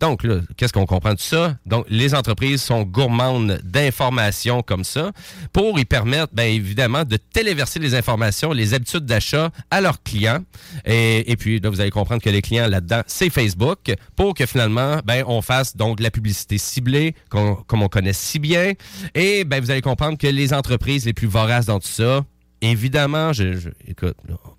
Donc, 0.00 0.26
qu'est-ce 0.56 0.72
qu'on 0.72 0.86
comprend 0.86 1.14
de 1.14 1.20
ça? 1.20 1.56
Donc, 1.66 1.86
les 1.88 2.14
entreprises 2.14 2.62
sont 2.62 2.82
gourmandes 2.82 3.60
d'informations 3.64 4.62
comme 4.62 4.84
ça 4.84 5.12
pour 5.52 5.78
y 5.78 5.84
permettre, 5.84 6.34
bien 6.34 6.46
évidemment, 6.46 7.04
de 7.04 7.16
téléverser 7.16 7.78
les 7.78 7.94
informations, 7.94 8.52
les 8.52 8.74
habitudes 8.74 9.06
d'achat 9.06 9.50
à 9.70 9.80
leurs 9.80 10.02
clients. 10.02 10.40
Et, 10.84 11.36
puis, 11.38 11.60
là, 11.60 11.70
vous 11.70 11.80
allez 11.80 11.90
comprendre 11.90 12.22
que 12.22 12.30
les 12.30 12.42
clients 12.42 12.68
là-dedans, 12.68 13.02
c'est 13.06 13.30
Facebook 13.30 13.94
pour 14.16 14.34
que 14.34 14.46
finalement, 14.46 15.00
ben, 15.04 15.24
on 15.26 15.42
fasse 15.42 15.76
donc 15.76 16.00
la 16.00 16.10
publicité 16.10 16.58
ciblée, 16.58 17.14
comme 17.28 17.64
on 17.70 17.88
connaît 17.88 18.12
si 18.12 18.38
bien. 18.38 18.72
Et 19.14 19.44
ben, 19.44 19.62
vous 19.62 19.70
allez 19.70 19.82
comprendre 19.82 20.18
que 20.18 20.26
les 20.26 20.52
entreprises 20.52 21.06
les 21.06 21.12
plus 21.12 21.28
voraces 21.28 21.66
dans 21.66 21.78
tout 21.78 21.88
ça, 21.88 22.24
évidemment, 22.60 23.32
je, 23.32 23.70
écoute, 23.86 24.16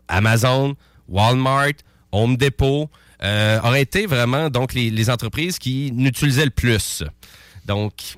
Amazon, 0.08 0.76
Walmart, 1.08 1.74
Home 2.12 2.38
Depot, 2.38 2.89
euh, 3.26 3.60
auraient 3.64 3.82
été 3.82 4.06
vraiment 4.06 4.50
donc 4.50 4.74
les, 4.74 5.10
entreprises 5.10 5.58
qui 5.58 5.92
n'utilisaient 5.94 6.46
le 6.46 6.52
plus. 6.52 7.04
Donc, 7.66 8.18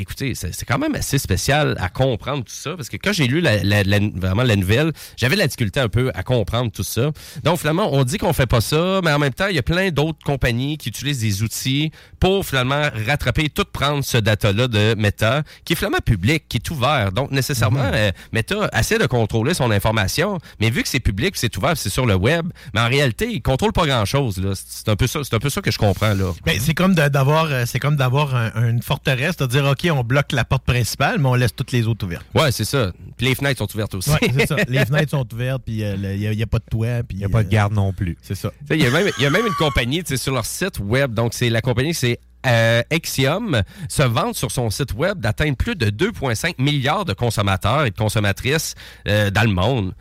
écoutez, 0.00 0.34
c'est 0.34 0.64
quand 0.66 0.78
même 0.78 0.94
assez 0.94 1.18
spécial 1.18 1.76
à 1.80 1.88
comprendre 1.88 2.44
tout 2.44 2.52
ça, 2.54 2.74
parce 2.76 2.88
que 2.88 2.96
quand 2.96 3.12
j'ai 3.12 3.26
lu 3.26 3.40
la, 3.40 3.62
la- 3.62 3.82
la- 3.82 3.98
vraiment 4.14 4.42
la 4.42 4.56
nouvelle, 4.56 4.92
j'avais 5.16 5.34
de 5.34 5.40
la 5.40 5.46
difficulté 5.46 5.80
un 5.80 5.88
peu 5.88 6.10
à 6.14 6.22
comprendre 6.22 6.70
tout 6.70 6.82
ça. 6.82 7.10
Donc, 7.42 7.58
finalement, 7.58 7.88
on 7.92 8.04
dit 8.04 8.18
qu'on 8.18 8.32
fait 8.32 8.46
pas 8.46 8.60
ça, 8.60 9.00
mais 9.04 9.12
en 9.12 9.18
même 9.18 9.32
temps, 9.32 9.46
il 9.48 9.56
y 9.56 9.58
a 9.58 9.62
plein 9.62 9.90
d'autres 9.90 10.18
compagnies 10.24 10.78
qui 10.78 10.88
utilisent 10.88 11.20
des 11.20 11.42
outils 11.42 11.90
pour 12.20 12.44
finalement 12.46 12.82
rattraper, 13.06 13.48
tout 13.48 13.64
prendre 13.72 14.04
ce 14.04 14.18
data-là 14.18 14.68
de 14.68 14.94
Meta, 14.96 15.42
qui 15.64 15.72
est 15.72 15.76
finalement 15.76 15.98
public, 16.04 16.44
qui 16.48 16.58
est 16.58 16.70
ouvert. 16.70 17.12
Donc, 17.12 17.30
nécessairement, 17.30 17.90
euh, 17.92 18.10
Meta 18.32 18.68
essaie 18.78 18.98
de 18.98 19.06
contrôler 19.06 19.54
son 19.54 19.70
information, 19.70 20.38
mais 20.60 20.70
vu 20.70 20.82
que 20.82 20.88
c'est 20.88 21.00
public, 21.00 21.34
c'est 21.36 21.56
ouvert, 21.56 21.76
c'est 21.76 21.90
sur 21.90 22.06
le 22.06 22.14
web, 22.14 22.46
mais 22.74 22.80
en 22.80 22.88
réalité, 22.88 23.28
il 23.30 23.42
contrôle 23.42 23.72
pas 23.72 23.86
grand-chose. 23.86 24.40
C'est 24.54 24.88
un 24.88 24.96
peu 24.96 25.06
ça, 25.06 25.20
c'est 25.24 25.34
un 25.34 25.38
peu 25.38 25.50
ça 25.50 25.60
que 25.60 25.70
je 25.70 25.78
comprends 25.78 26.14
là. 26.14 26.32
Ben, 26.44 26.58
c'est 26.60 26.74
comme 26.74 26.94
d'avoir 26.94 27.46
euh, 27.46 27.64
c'est 27.66 27.78
comme 27.78 27.96
d'avoir 27.96 28.34
un- 28.34 28.68
une 28.68 28.82
forteresse, 28.82 29.36
de 29.36 29.46
dire 29.46 29.64
OK, 29.64 29.85
on 29.90 30.04
bloque 30.04 30.32
la 30.32 30.44
porte 30.44 30.64
principale, 30.64 31.18
mais 31.18 31.28
on 31.28 31.34
laisse 31.34 31.54
toutes 31.54 31.72
les 31.72 31.86
autres 31.86 32.06
ouvertes. 32.06 32.26
Ouais, 32.34 32.52
c'est 32.52 32.64
ça. 32.64 32.92
Puis 33.16 33.26
les 33.26 33.34
fenêtres 33.34 33.58
sont 33.58 33.72
ouvertes 33.74 33.94
aussi. 33.94 34.10
Ouais, 34.10 34.18
c'est 34.38 34.46
ça. 34.46 34.56
Les 34.68 34.84
fenêtres 34.84 35.10
sont 35.10 35.26
ouvertes, 35.32 35.62
puis 35.64 35.80
il 35.80 36.36
n'y 36.36 36.42
a, 36.42 36.46
pas 36.46 36.58
de 36.58 36.64
toit. 36.70 37.00
Il 37.10 37.16
n'y 37.16 37.24
a 37.24 37.28
pas 37.28 37.42
de 37.42 37.48
garde 37.48 37.72
non 37.72 37.92
plus. 37.92 38.16
C'est 38.22 38.34
ça. 38.34 38.50
Il 38.70 38.82
y, 38.82 38.86
a 38.86 38.90
même- 38.90 39.10
il 39.18 39.22
y 39.22 39.26
a 39.26 39.30
même 39.30 39.46
une 39.46 39.54
compagnie 39.54 40.02
sur 40.04 40.34
leur 40.34 40.44
site 40.44 40.78
web. 40.80 41.14
Donc, 41.14 41.32
c'est 41.34 41.48
la 41.50 41.60
compagnie, 41.60 41.94
c'est 41.94 42.18
euh, 42.46 42.82
Exium, 42.90 43.62
se 43.88 44.02
vante 44.02 44.36
sur 44.36 44.50
son 44.50 44.70
site 44.70 44.94
web 44.94 45.18
d'atteindre 45.18 45.56
plus 45.56 45.74
de 45.74 45.86
2,5 45.90 46.54
milliards 46.58 47.04
de 47.04 47.12
consommateurs 47.12 47.86
et 47.86 47.90
de 47.90 47.96
consommatrices 47.96 48.74
euh, 49.08 49.30
dans 49.30 49.42
le 49.42 49.52
monde. 49.54 49.94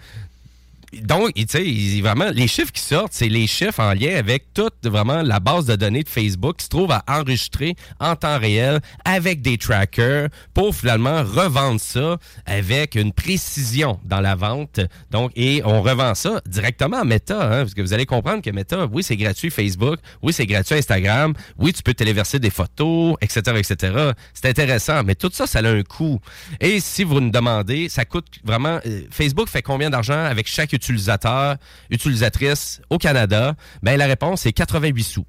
Donc, 1.04 1.34
tu 1.34 1.46
sais, 1.48 2.02
vraiment, 2.02 2.30
les 2.32 2.48
chiffres 2.48 2.72
qui 2.72 2.82
sortent, 2.82 3.14
c'est 3.14 3.30
les 3.30 3.48
chiffres 3.48 3.80
en 3.80 3.94
lien 3.94 4.16
avec 4.16 4.54
toute 4.54 4.74
vraiment 4.84 5.22
la 5.22 5.40
base 5.40 5.66
de 5.66 5.76
données 5.76 6.04
de 6.04 6.10
Facebook 6.10 6.58
qui 6.58 6.66
se 6.66 6.70
trouve 6.70 6.92
à 6.92 7.04
enregistrer 7.08 7.76
en 8.00 8.16
temps 8.16 8.40
réel 8.40 8.80
avec 9.04 9.42
des 9.42 9.58
trackers 9.58 10.30
pour 10.54 10.76
finalement 10.76 11.24
revendre 11.24 11.80
ça 11.80 12.18
avec 12.46 12.96
une 12.96 13.14
précision 13.14 14.00
dans 14.04 14.22
la 14.22 14.36
vente. 14.36 14.80
Donc, 15.12 15.32
et 15.36 15.62
on 15.66 15.82
revend 15.82 16.16
ça 16.16 16.42
directement 16.46 17.02
à 17.02 17.04
Meta, 17.04 17.44
hein, 17.44 17.62
parce 17.64 17.74
que 17.74 17.82
vous 17.82 17.94
allez 17.94 18.06
comprendre 18.06 18.42
que 18.42 18.50
Meta, 18.50 18.86
oui, 18.92 19.04
c'est 19.04 19.18
gratuit 19.18 19.50
Facebook, 19.50 20.00
oui, 20.22 20.34
c'est 20.34 20.46
gratuit 20.46 20.76
Instagram, 20.76 21.34
oui, 21.58 21.74
tu 21.74 21.84
peux 21.84 21.94
téléverser 21.94 22.40
des 22.40 22.50
photos, 22.50 23.16
etc., 23.22 23.42
etc. 23.58 24.12
C'est 24.34 24.50
intéressant, 24.50 25.04
mais 25.04 25.16
tout 25.16 25.30
ça, 25.34 25.48
ça 25.48 25.60
a 25.60 25.68
un 25.68 25.84
coût. 25.84 26.20
Et 26.60 26.80
si 26.80 27.04
vous 27.04 27.20
nous 27.20 27.32
demandez, 27.32 27.90
ça 27.90 28.06
coûte 28.06 28.28
vraiment... 28.44 28.80
euh, 28.86 29.02
Facebook 29.12 29.50
fait 29.50 29.62
combien 29.62 29.90
d'argent 29.90 30.24
avec 30.26 30.48
chaque 30.48 30.74
utilisateur, 30.74 30.85
utilisatrice 30.90 32.82
au 32.90 32.98
Canada? 32.98 33.56
Ben, 33.84 33.98
la 33.98 34.06
réponse 34.06 34.46
est 34.46 34.54
88 34.54 35.04
sous. 35.04 35.26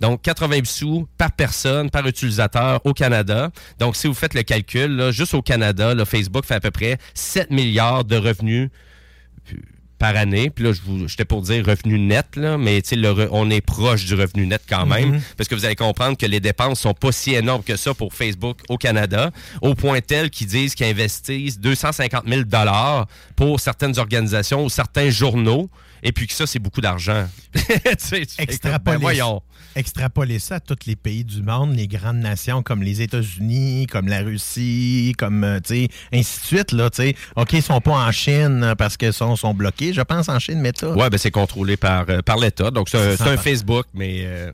Donc, 0.00 0.22
88 0.22 0.66
sous 0.66 1.08
par 1.16 1.32
personne, 1.32 1.90
par 1.90 2.06
utilisateur 2.06 2.84
au 2.84 2.92
Canada. 2.92 3.50
Donc, 3.78 3.96
si 3.96 4.06
vous 4.06 4.14
faites 4.14 4.34
le 4.34 4.42
calcul, 4.42 5.10
juste 5.10 5.34
au 5.34 5.42
Canada, 5.42 5.94
Facebook 6.04 6.44
fait 6.44 6.56
à 6.56 6.60
peu 6.60 6.70
près 6.70 6.98
7 7.14 7.50
milliards 7.50 8.04
de 8.04 8.16
revenus 8.16 8.70
par 9.98 10.16
année. 10.16 10.50
Puis 10.50 10.64
là, 10.64 10.72
je 10.72 10.80
vous- 10.84 11.08
j'étais 11.08 11.24
pour 11.24 11.42
dire 11.42 11.64
revenu 11.66 11.98
net, 11.98 12.26
là, 12.36 12.58
mais 12.58 12.82
le 12.92 13.08
re- 13.10 13.28
on 13.32 13.50
est 13.50 13.60
proche 13.60 14.04
du 14.04 14.14
revenu 14.14 14.46
net 14.46 14.62
quand 14.68 14.86
même. 14.86 15.12
Mhm. 15.14 15.20
Parce 15.36 15.48
que 15.48 15.54
vous 15.54 15.64
allez 15.64 15.74
comprendre 15.76 16.16
que 16.16 16.26
les 16.26 16.40
dépenses 16.40 16.80
sont 16.80 16.94
pas 16.94 17.12
si 17.12 17.34
énormes 17.34 17.62
que 17.62 17.76
ça 17.76 17.94
pour 17.94 18.12
Facebook 18.14 18.58
au 18.68 18.76
Canada, 18.76 19.30
au 19.62 19.74
point 19.74 20.00
tel 20.00 20.30
qu'ils 20.30 20.46
disent 20.48 20.74
qu'ils 20.74 20.86
investissent 20.86 21.58
250 21.58 22.24
000 22.28 22.42
pour 23.36 23.60
certaines 23.60 23.98
organisations 23.98 24.64
ou 24.64 24.68
certains 24.68 25.10
journaux, 25.10 25.68
et 26.06 26.12
puis 26.12 26.28
que 26.28 26.32
ça, 26.32 26.46
c'est 26.46 26.60
beaucoup 26.60 26.80
d'argent. 26.80 27.26
Extrapoler, 28.38 28.98
ben 29.18 29.38
extrapoler 29.74 30.38
ça 30.38 30.54
à 30.54 30.60
tous 30.60 30.86
les 30.86 30.94
pays 30.94 31.24
du 31.24 31.42
monde, 31.42 31.74
les 31.74 31.88
grandes 31.88 32.18
nations 32.18 32.62
comme 32.62 32.82
les 32.82 33.02
États-Unis, 33.02 33.86
comme 33.88 34.06
la 34.06 34.20
Russie, 34.20 35.14
comme, 35.18 35.42
euh, 35.42 35.58
tu 35.58 35.74
sais, 35.74 35.88
ainsi 36.14 36.40
de 36.40 36.44
suite, 36.46 36.72
là, 36.72 36.88
tu 36.90 37.02
sais. 37.02 37.16
OK, 37.34 37.52
ils 37.54 37.62
sont 37.62 37.80
pas 37.80 37.90
en 38.06 38.12
Chine 38.12 38.74
parce 38.78 38.96
qu'ils 38.96 39.12
sont, 39.12 39.34
sont 39.34 39.52
bloqués, 39.52 39.92
je 39.92 40.00
pense, 40.02 40.28
en 40.28 40.38
Chine, 40.38 40.60
Meta. 40.60 40.92
Ouais, 40.92 41.10
ben 41.10 41.18
c'est 41.18 41.32
contrôlé 41.32 41.76
par, 41.76 42.06
euh, 42.08 42.22
par 42.22 42.38
l'État. 42.38 42.70
Donc, 42.70 42.88
c'est 42.88 43.20
un. 43.20 43.36
Facebook, 43.36 43.86
mais. 43.92 44.22
euh, 44.24 44.52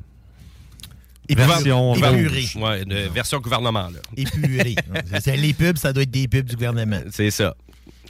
Version 1.29 1.95
épurée. 1.95 2.47
Ouais, 2.57 2.83
une 2.83 3.09
version 3.09 3.39
gouvernement, 3.41 3.89
là. 3.89 4.01
Épuré. 4.17 4.75
C'est- 5.21 5.37
les 5.37 5.53
pubs, 5.55 5.77
ça 5.79 5.93
doit 5.93 6.03
être 6.03 6.11
des 6.11 6.29
pubs 6.29 6.45
du 6.47 6.57
gouvernement. 6.57 7.01
C'est 7.11 7.31
ça. 7.31 7.55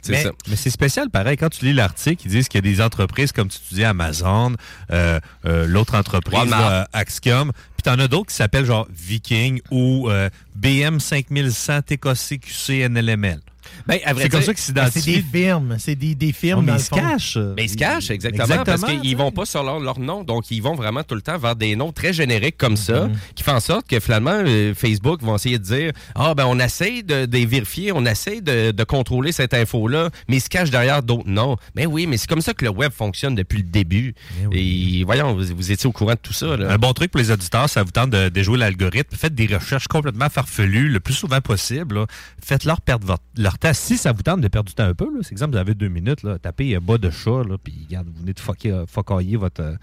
Mais, 0.09 0.55
c'est 0.55 0.69
spécial, 0.69 1.09
pareil. 1.09 1.37
Quand 1.37 1.49
tu 1.49 1.65
lis 1.65 1.73
l'article, 1.73 2.23
ils 2.25 2.31
disent 2.31 2.47
qu'il 2.47 2.65
y 2.65 2.67
a 2.67 2.71
des 2.71 2.81
entreprises, 2.81 3.31
comme 3.31 3.47
tu 3.47 3.59
dis, 3.71 3.83
Amazon, 3.83 4.55
euh, 4.91 5.19
euh, 5.45 5.65
l'autre 5.65 5.95
entreprise, 5.95 6.49
là, 6.49 6.87
Axiom, 6.93 7.51
puis 7.51 7.83
t'en 7.83 7.99
as 7.99 8.07
d'autres 8.07 8.29
qui 8.29 8.35
s'appellent 8.35 8.65
genre 8.65 8.87
Viking 8.91 9.61
ou 9.71 10.09
euh, 10.09 10.29
BM 10.55 10.99
5100 10.99 11.81
TKCQC 11.83 12.89
NLML. 12.89 13.39
Ben, 13.87 13.99
c'est 14.17 14.29
comme 14.29 14.41
ça 14.41 14.53
qu'ils 14.53 14.73
Ben, 14.73 14.85
C'est 14.91 14.99
des 14.99 15.01
s'identifient. 15.01 15.25
firmes. 15.31 15.75
C'est 15.79 15.95
des, 15.95 16.15
des 16.15 16.31
firmes. 16.33 16.59
Oh, 16.59 16.71
mais 16.71 16.77
ils 16.79 16.83
se 16.83 16.89
cachent. 16.89 17.37
Mais 17.57 17.65
ils 17.65 17.69
se 17.69 17.75
cachent, 17.77 18.09
exactement, 18.11 18.43
Exactement, 18.45 18.77
parce 18.87 19.01
qu'ils 19.01 19.17
vont 19.17 19.31
pas 19.31 19.45
sur 19.45 19.63
leur, 19.63 19.79
leur 19.79 19.99
nom. 19.99 20.23
Donc, 20.23 20.49
ils 20.51 20.61
vont 20.61 20.75
vraiment 20.75 21.03
tout 21.03 21.15
le 21.15 21.21
temps 21.21 21.37
vers 21.37 21.55
des 21.55 21.75
noms 21.75 21.91
très 21.91 22.13
génériques 22.13 22.57
comme 22.57 22.77
ça, 22.77 23.09
qui 23.35 23.43
font 23.43 23.53
en 23.53 23.59
sorte 23.59 23.87
que 23.87 23.99
finalement, 23.99 24.31
euh, 24.45 24.73
Facebook 24.73 25.21
vont 25.21 25.35
essayer 25.35 25.57
de 25.59 25.63
dire 25.63 25.91
Ah, 26.15 26.33
ben, 26.35 26.45
on 26.47 26.59
essaie 26.59 27.01
de, 27.03 27.25
de 27.25 27.37
les 27.37 27.45
vérifier, 27.45 27.91
on 27.91 28.05
essaie 28.05 28.41
de, 28.41 28.71
de 28.71 28.83
contrôler 28.83 29.31
cette 29.31 29.53
info-là, 29.53 30.09
mais 30.27 30.37
ils 30.37 30.41
se 30.41 30.49
cachent 30.49 30.71
derrière 30.71 31.03
d'autres 31.03 31.27
noms. 31.29 31.57
Mais 31.75 31.85
oui, 31.85 32.07
mais 32.07 32.17
c'est 32.17 32.27
comme 32.27 32.41
ça 32.41 32.53
que 32.53 32.65
le 32.65 32.71
web 32.71 32.91
fonctionne 32.91 33.35
depuis 33.35 33.57
le 33.57 33.63
début. 33.69 34.13
Et 34.51 35.03
voyons, 35.05 35.33
vous, 35.35 35.55
vous 35.55 35.71
étiez 35.71 35.87
au 35.87 35.91
courant 35.91 36.13
de 36.13 36.19
tout 36.21 36.33
ça. 36.33 36.55
Là. 36.57 36.71
Un 36.71 36.77
bon 36.77 36.93
truc 36.93 37.11
pour 37.11 37.19
les 37.19 37.31
auditeurs, 37.31 37.69
ça 37.69 37.83
vous 37.83 37.91
tente 37.91 38.09
de 38.11 38.29
déjouer 38.29 38.57
l'algorithme. 38.57 39.15
Faites 39.15 39.35
des 39.35 39.47
recherches 39.47 39.87
complètement 39.87 40.29
farfelues 40.29 40.89
le 40.89 40.99
plus 40.99 41.13
souvent 41.13 41.41
possible. 41.41 42.05
Faites-leur 42.43 42.81
perdre 42.81 43.05
votre- 43.07 43.23
leur 43.37 43.52
temps. 43.57 43.73
Si 43.73 43.97
ça 43.97 44.11
vous 44.11 44.21
tente 44.23 44.41
de 44.41 44.47
perdre 44.47 44.67
du 44.69 44.75
temps 44.75 44.83
un 44.85 44.93
peu, 44.93 45.05
là, 45.05 45.19
c'est 45.21 45.31
exemple, 45.31 45.53
vous 45.53 45.57
avez 45.59 45.73
deux 45.73 45.87
minutes, 45.87 46.23
là, 46.23 46.37
tapez 46.39 46.75
euh, 46.75 46.79
bas 46.79 46.97
de 46.97 47.09
chat, 47.09 47.43
là, 47.47 47.57
puis 47.63 47.73
regarde, 47.87 48.07
vous 48.07 48.21
venez 48.21 48.33
de 48.33 48.39
fucker, 48.39 48.71
euh, 48.71 48.85
fuckailler 48.87 49.37
votre, 49.37 49.61
euh, 49.61 49.75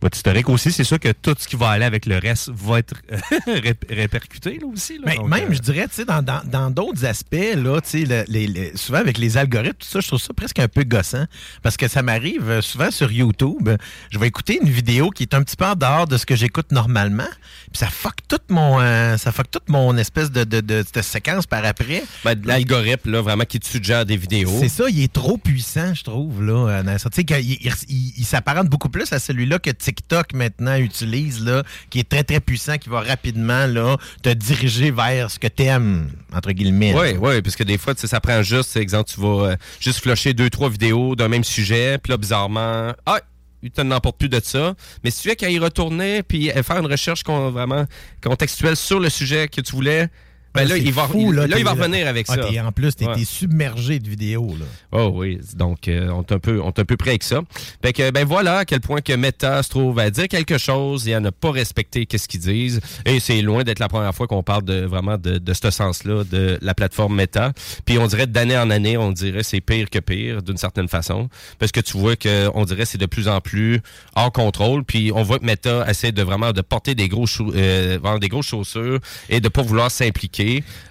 votre 0.00 0.16
historique 0.16 0.48
aussi. 0.48 0.72
C'est 0.72 0.84
sûr 0.84 0.98
que 1.00 1.12
tout 1.12 1.34
ce 1.38 1.46
qui 1.48 1.56
va 1.56 1.70
aller 1.70 1.84
avec 1.84 2.06
le 2.06 2.18
reste 2.18 2.50
va 2.50 2.78
être 2.78 2.94
ré- 3.46 3.74
répercuté 3.88 4.58
là, 4.60 4.66
aussi. 4.66 4.94
là. 4.98 5.02
Mais 5.06 5.16
Donc, 5.16 5.28
même, 5.28 5.50
euh, 5.50 5.54
je 5.54 5.60
dirais, 5.60 5.86
tu 5.88 5.94
sais, 5.96 6.04
dans 6.04 6.22
dans- 6.22 6.42
dans 6.44 6.70
d'autres 6.70 7.04
aspects, 7.04 7.54
là, 7.56 7.80
tu 7.80 7.88
sais, 7.90 8.04
le- 8.04 8.24
les- 8.28 8.46
les- 8.46 8.76
souvent 8.76 8.98
avec 8.98 9.18
les 9.18 9.36
algorithmes, 9.36 9.76
tout 9.78 9.86
ça, 9.88 10.00
je 10.00 10.08
trouve 10.08 10.20
ça 10.20 10.32
presque 10.34 10.58
un 10.58 10.68
peu 10.68 10.84
gossant. 10.84 11.24
Parce 11.62 11.76
que 11.76 11.88
ça 11.88 12.02
m'arrive 12.02 12.60
souvent 12.60 12.90
sur 12.90 13.10
YouTube, 13.12 13.68
je 14.10 14.18
vais 14.18 14.26
écouter 14.28 14.58
une 14.62 14.68
vidéo 14.68 15.10
qui 15.10 15.22
est 15.24 15.34
un 15.34 15.42
petit 15.42 15.56
peu 15.56 15.64
en 15.64 15.74
dehors 15.74 16.06
de 16.06 16.16
ce 16.16 16.26
que 16.26 16.36
j'écoute 16.36 16.72
normalement, 16.72 17.28
puis 17.72 17.78
ça 17.78 17.88
fuck 17.88 18.16
tout 18.28 18.38
mon, 18.48 18.80
euh, 18.80 19.16
ça 19.16 19.32
fuck 19.32 19.50
toute 19.50 19.68
mon 19.68 19.96
espèce 19.96 20.30
de, 20.30 20.44
de, 20.44 20.60
de- 20.60 20.84
de 20.92 21.02
séquence 21.02 21.46
par 21.46 21.64
après. 21.64 22.02
Ben, 22.24 22.40
L'algorithme, 22.44 23.10
là, 23.16 23.22
vraiment, 23.22 23.44
qui 23.44 23.58
te 23.58 23.66
suggère 23.66 24.04
des 24.06 24.16
vidéos. 24.16 24.52
C'est 24.60 24.68
ça, 24.68 24.84
il 24.88 25.02
est 25.02 25.12
trop 25.12 25.38
puissant, 25.38 25.94
je 25.94 26.04
trouve, 26.04 26.42
là. 26.44 26.82
Tu 26.84 26.98
sais, 27.12 27.22
il, 27.40 27.50
il- 27.88 28.12
il 28.18 28.24
s'apparente 28.24 28.68
beaucoup 28.68 28.88
plus 28.88 29.12
à 29.12 29.18
celui-là 29.18 29.58
que 29.58 29.70
TikTok 29.70 30.34
maintenant 30.34 30.76
utilise, 30.76 31.42
là, 31.44 31.62
qui 31.90 31.98
est 32.00 32.08
très, 32.08 32.22
très 32.24 32.40
puissant, 32.40 32.78
qui 32.78 32.88
va 32.88 33.00
rapidement, 33.00 33.66
là, 33.66 33.96
te 34.22 34.28
diriger 34.28 34.90
vers 34.90 35.30
ce 35.30 35.38
que 35.38 35.48
t'aimes, 35.48 36.10
entre 36.34 36.52
guillemets. 36.52 36.94
Oui, 36.94 37.16
oui, 37.20 37.42
parce 37.42 37.56
que 37.56 37.64
des 37.64 37.78
fois, 37.78 37.94
tu 37.94 38.02
sais, 38.02 38.06
ça 38.06 38.20
prend 38.20 38.42
juste, 38.42 38.76
exemple, 38.76 39.10
tu 39.10 39.20
vas 39.20 39.50
euh, 39.52 39.56
juste 39.80 40.00
flusher 40.00 40.34
deux, 40.34 40.50
trois 40.50 40.68
vidéos 40.70 41.16
d'un 41.16 41.28
même 41.28 41.44
sujet, 41.44 41.98
puis 41.98 42.10
là, 42.10 42.16
bizarrement, 42.18 42.92
ah, 43.06 43.20
il 43.62 43.70
te 43.70 43.80
n'emporte 43.80 44.18
plus 44.18 44.28
de 44.28 44.40
ça. 44.44 44.74
Mais 45.02 45.10
si 45.10 45.22
tu 45.22 45.28
veux 45.30 45.34
qu'à 45.34 45.50
y 45.50 45.58
retourner, 45.58 46.22
puis 46.22 46.50
euh, 46.50 46.62
faire 46.62 46.76
une 46.78 46.86
recherche 46.86 47.24
vraiment 47.24 47.84
contextuelle 48.22 48.76
sur 48.76 49.00
le 49.00 49.08
sujet 49.08 49.48
que 49.48 49.60
tu 49.60 49.72
voulais, 49.72 50.08
ben 50.56 50.68
là, 50.68 50.76
il 50.76 50.92
va, 50.92 51.06
fou, 51.06 51.30
il, 51.30 51.34
là, 51.36 51.46
là, 51.46 51.58
il 51.58 51.64
va 51.64 51.72
t'es- 51.74 51.78
revenir 51.82 52.06
avec 52.08 52.26
Ah, 52.28 52.34
ça. 52.34 52.44
t'es- 52.48 52.60
en 52.60 52.72
plus, 52.72 52.92
Ouais. 53.00 53.14
t'es 53.14 53.24
submergé 53.24 53.98
de 53.98 54.08
vidéos, 54.08 54.54
là. 54.58 54.66
Oh 54.92 55.12
oui, 55.14 55.38
donc 55.54 55.88
euh, 55.88 56.08
on 56.10 56.22
est 56.22 56.32
un 56.32 56.38
peu 56.38 56.60
on 56.60 56.68
est 56.68 56.78
un 56.78 56.84
peu 56.84 56.96
près 56.96 57.10
avec 57.10 57.22
ça. 57.22 57.40
Fait 57.82 57.92
que 57.92 58.10
ben 58.10 58.24
voilà 58.26 58.58
à 58.58 58.64
quel 58.64 58.80
point 58.80 59.00
que 59.00 59.12
Meta 59.12 59.62
se 59.62 59.68
trouve 59.70 59.98
à 59.98 60.10
dire 60.10 60.28
quelque 60.28 60.58
chose 60.58 61.06
et 61.08 61.14
à 61.14 61.20
ne 61.20 61.30
pas 61.30 61.50
respecter 61.50 62.06
qu'est-ce 62.06 62.28
qu'ils 62.28 62.40
disent 62.40 62.80
et 63.04 63.20
c'est 63.20 63.42
loin 63.42 63.62
d'être 63.64 63.78
la 63.78 63.88
première 63.88 64.14
fois 64.14 64.26
qu'on 64.26 64.42
parle 64.42 64.64
de 64.64 64.84
vraiment 64.84 65.18
de, 65.18 65.38
de 65.38 65.54
ce 65.54 65.70
sens-là 65.70 66.24
de 66.24 66.58
la 66.62 66.74
plateforme 66.74 67.14
Meta. 67.14 67.52
Puis 67.84 67.98
on 67.98 68.06
dirait 68.06 68.26
d'année 68.26 68.56
en 68.56 68.70
année, 68.70 68.96
on 68.96 69.12
dirait 69.12 69.42
c'est 69.42 69.60
pire 69.60 69.90
que 69.90 69.98
pire 69.98 70.42
d'une 70.42 70.56
certaine 70.56 70.88
façon 70.88 71.28
parce 71.58 71.72
que 71.72 71.80
tu 71.80 71.96
vois 71.98 72.16
que 72.16 72.48
on 72.54 72.64
dirait 72.64 72.84
c'est 72.84 72.98
de 72.98 73.06
plus 73.06 73.28
en 73.28 73.40
plus 73.40 73.80
hors 74.14 74.32
contrôle 74.32 74.84
puis 74.84 75.12
on 75.14 75.22
voit 75.22 75.38
que 75.38 75.44
Meta 75.44 75.84
essaie 75.90 76.12
de 76.12 76.22
vraiment 76.22 76.52
de 76.52 76.60
porter 76.62 76.94
des 76.94 77.08
gros 77.08 77.26
euh, 77.54 77.98
des 78.18 78.28
grosses 78.28 78.46
chaussures 78.46 78.98
et 79.28 79.40
de 79.40 79.48
pas 79.48 79.62
vouloir 79.62 79.90
s'impliquer 79.90 80.45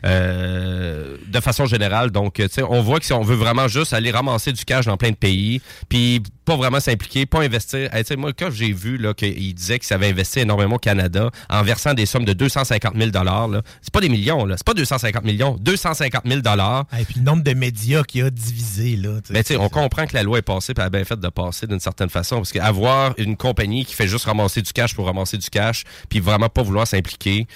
euh, 0.05 1.17
de 1.27 1.39
façon 1.39 1.65
générale. 1.65 2.11
Donc, 2.11 2.35
tu 2.35 2.47
sais, 2.49 2.63
on 2.63 2.81
voit 2.81 2.99
que 2.99 3.05
si 3.05 3.13
on 3.13 3.21
veut 3.21 3.35
vraiment 3.35 3.67
juste 3.67 3.93
aller 3.93 4.11
ramasser 4.11 4.51
du 4.51 4.65
cash 4.65 4.85
dans 4.85 4.97
plein 4.97 5.11
de 5.11 5.15
pays, 5.15 5.61
puis 5.89 6.21
pas 6.45 6.55
vraiment 6.55 6.79
s'impliquer, 6.79 7.25
pas 7.25 7.41
investir. 7.41 7.93
Hey, 7.93 8.03
tu 8.03 8.09
sais, 8.09 8.15
moi, 8.15 8.31
quand 8.37 8.51
j'ai 8.51 8.71
vu 8.71 8.99
qu'il 9.17 9.53
disait 9.53 9.79
qu'il 9.79 9.93
avait 9.93 10.09
investi 10.09 10.39
énormément 10.39 10.75
au 10.75 10.79
Canada 10.79 11.31
en 11.49 11.63
versant 11.63 11.93
des 11.93 12.05
sommes 12.05 12.25
de 12.25 12.33
250 12.33 12.93
000 12.95 13.11
là, 13.11 13.61
c'est 13.81 13.91
pas 13.91 14.01
des 14.01 14.09
millions, 14.09 14.45
là. 14.45 14.55
C'est 14.57 14.65
pas 14.65 14.73
250 14.73 15.23
millions, 15.23 15.57
250 15.59 16.23
000 16.25 16.39
Et 16.39 17.05
puis 17.05 17.15
le 17.17 17.23
nombre 17.23 17.43
de 17.43 17.53
médias 17.53 18.03
qu'il 18.03 18.21
y 18.21 18.23
a 18.23 18.29
divisé, 18.29 18.95
là. 18.95 19.19
mais 19.31 19.43
tu 19.43 19.53
sais, 19.53 19.59
on 19.59 19.69
comprend 19.69 20.05
que 20.05 20.13
la 20.13 20.23
loi 20.23 20.37
est 20.37 20.43
passée, 20.43 20.73
puis 20.73 20.81
elle 20.81 20.87
a 20.87 20.89
bien 20.89 21.03
fait 21.03 21.19
de 21.19 21.29
passer 21.29 21.67
d'une 21.67 21.79
certaine 21.79 22.09
façon. 22.09 22.37
Parce 22.37 22.51
qu'avoir 22.51 23.13
une 23.17 23.35
compagnie 23.35 23.85
qui 23.85 23.95
fait 23.95 24.07
juste 24.07 24.25
ramasser 24.25 24.61
du 24.61 24.71
cash 24.71 24.93
pour 24.93 25.07
ramasser 25.07 25.37
du 25.37 25.49
cash, 25.49 25.83
puis 26.09 26.19
vraiment 26.19 26.49
pas 26.49 26.61
vouloir 26.61 26.87
s'impliquer. 26.87 27.47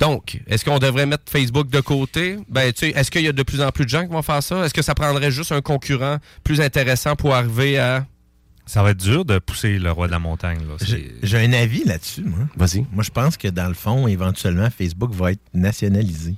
Donc, 0.00 0.40
est-ce 0.46 0.64
qu'on 0.64 0.78
devrait 0.78 1.04
mettre 1.06 1.24
Facebook 1.30 1.68
de 1.68 1.80
côté? 1.80 2.38
Ben, 2.48 2.72
tu 2.72 2.80
sais, 2.80 2.88
est-ce 2.90 3.10
qu'il 3.10 3.22
y 3.22 3.28
a 3.28 3.32
de 3.32 3.42
plus 3.42 3.60
en 3.60 3.70
plus 3.70 3.84
de 3.84 3.90
gens 3.90 4.02
qui 4.06 4.12
vont 4.12 4.22
faire 4.22 4.42
ça? 4.42 4.64
Est-ce 4.64 4.72
que 4.74 4.82
ça 4.82 4.94
prendrait 4.94 5.30
juste 5.30 5.52
un 5.52 5.60
concurrent 5.60 6.16
plus 6.42 6.60
intéressant 6.60 7.14
pour 7.16 7.34
arriver 7.34 7.78
à. 7.78 8.06
Ça 8.66 8.82
va 8.82 8.92
être 8.92 8.98
dur 8.98 9.24
de 9.24 9.38
pousser 9.38 9.78
le 9.78 9.90
roi 9.92 10.06
de 10.06 10.12
la 10.12 10.18
montagne. 10.18 10.60
J'ai 11.22 11.38
un 11.38 11.52
avis 11.52 11.84
là-dessus, 11.84 12.22
moi. 12.22 12.46
Vas-y. 12.56 12.86
Moi, 12.92 13.02
je 13.04 13.10
pense 13.10 13.36
que 13.36 13.48
dans 13.48 13.68
le 13.68 13.74
fond, 13.74 14.06
éventuellement, 14.08 14.68
Facebook 14.70 15.12
va 15.12 15.32
être 15.32 15.40
nationalisé. 15.52 16.34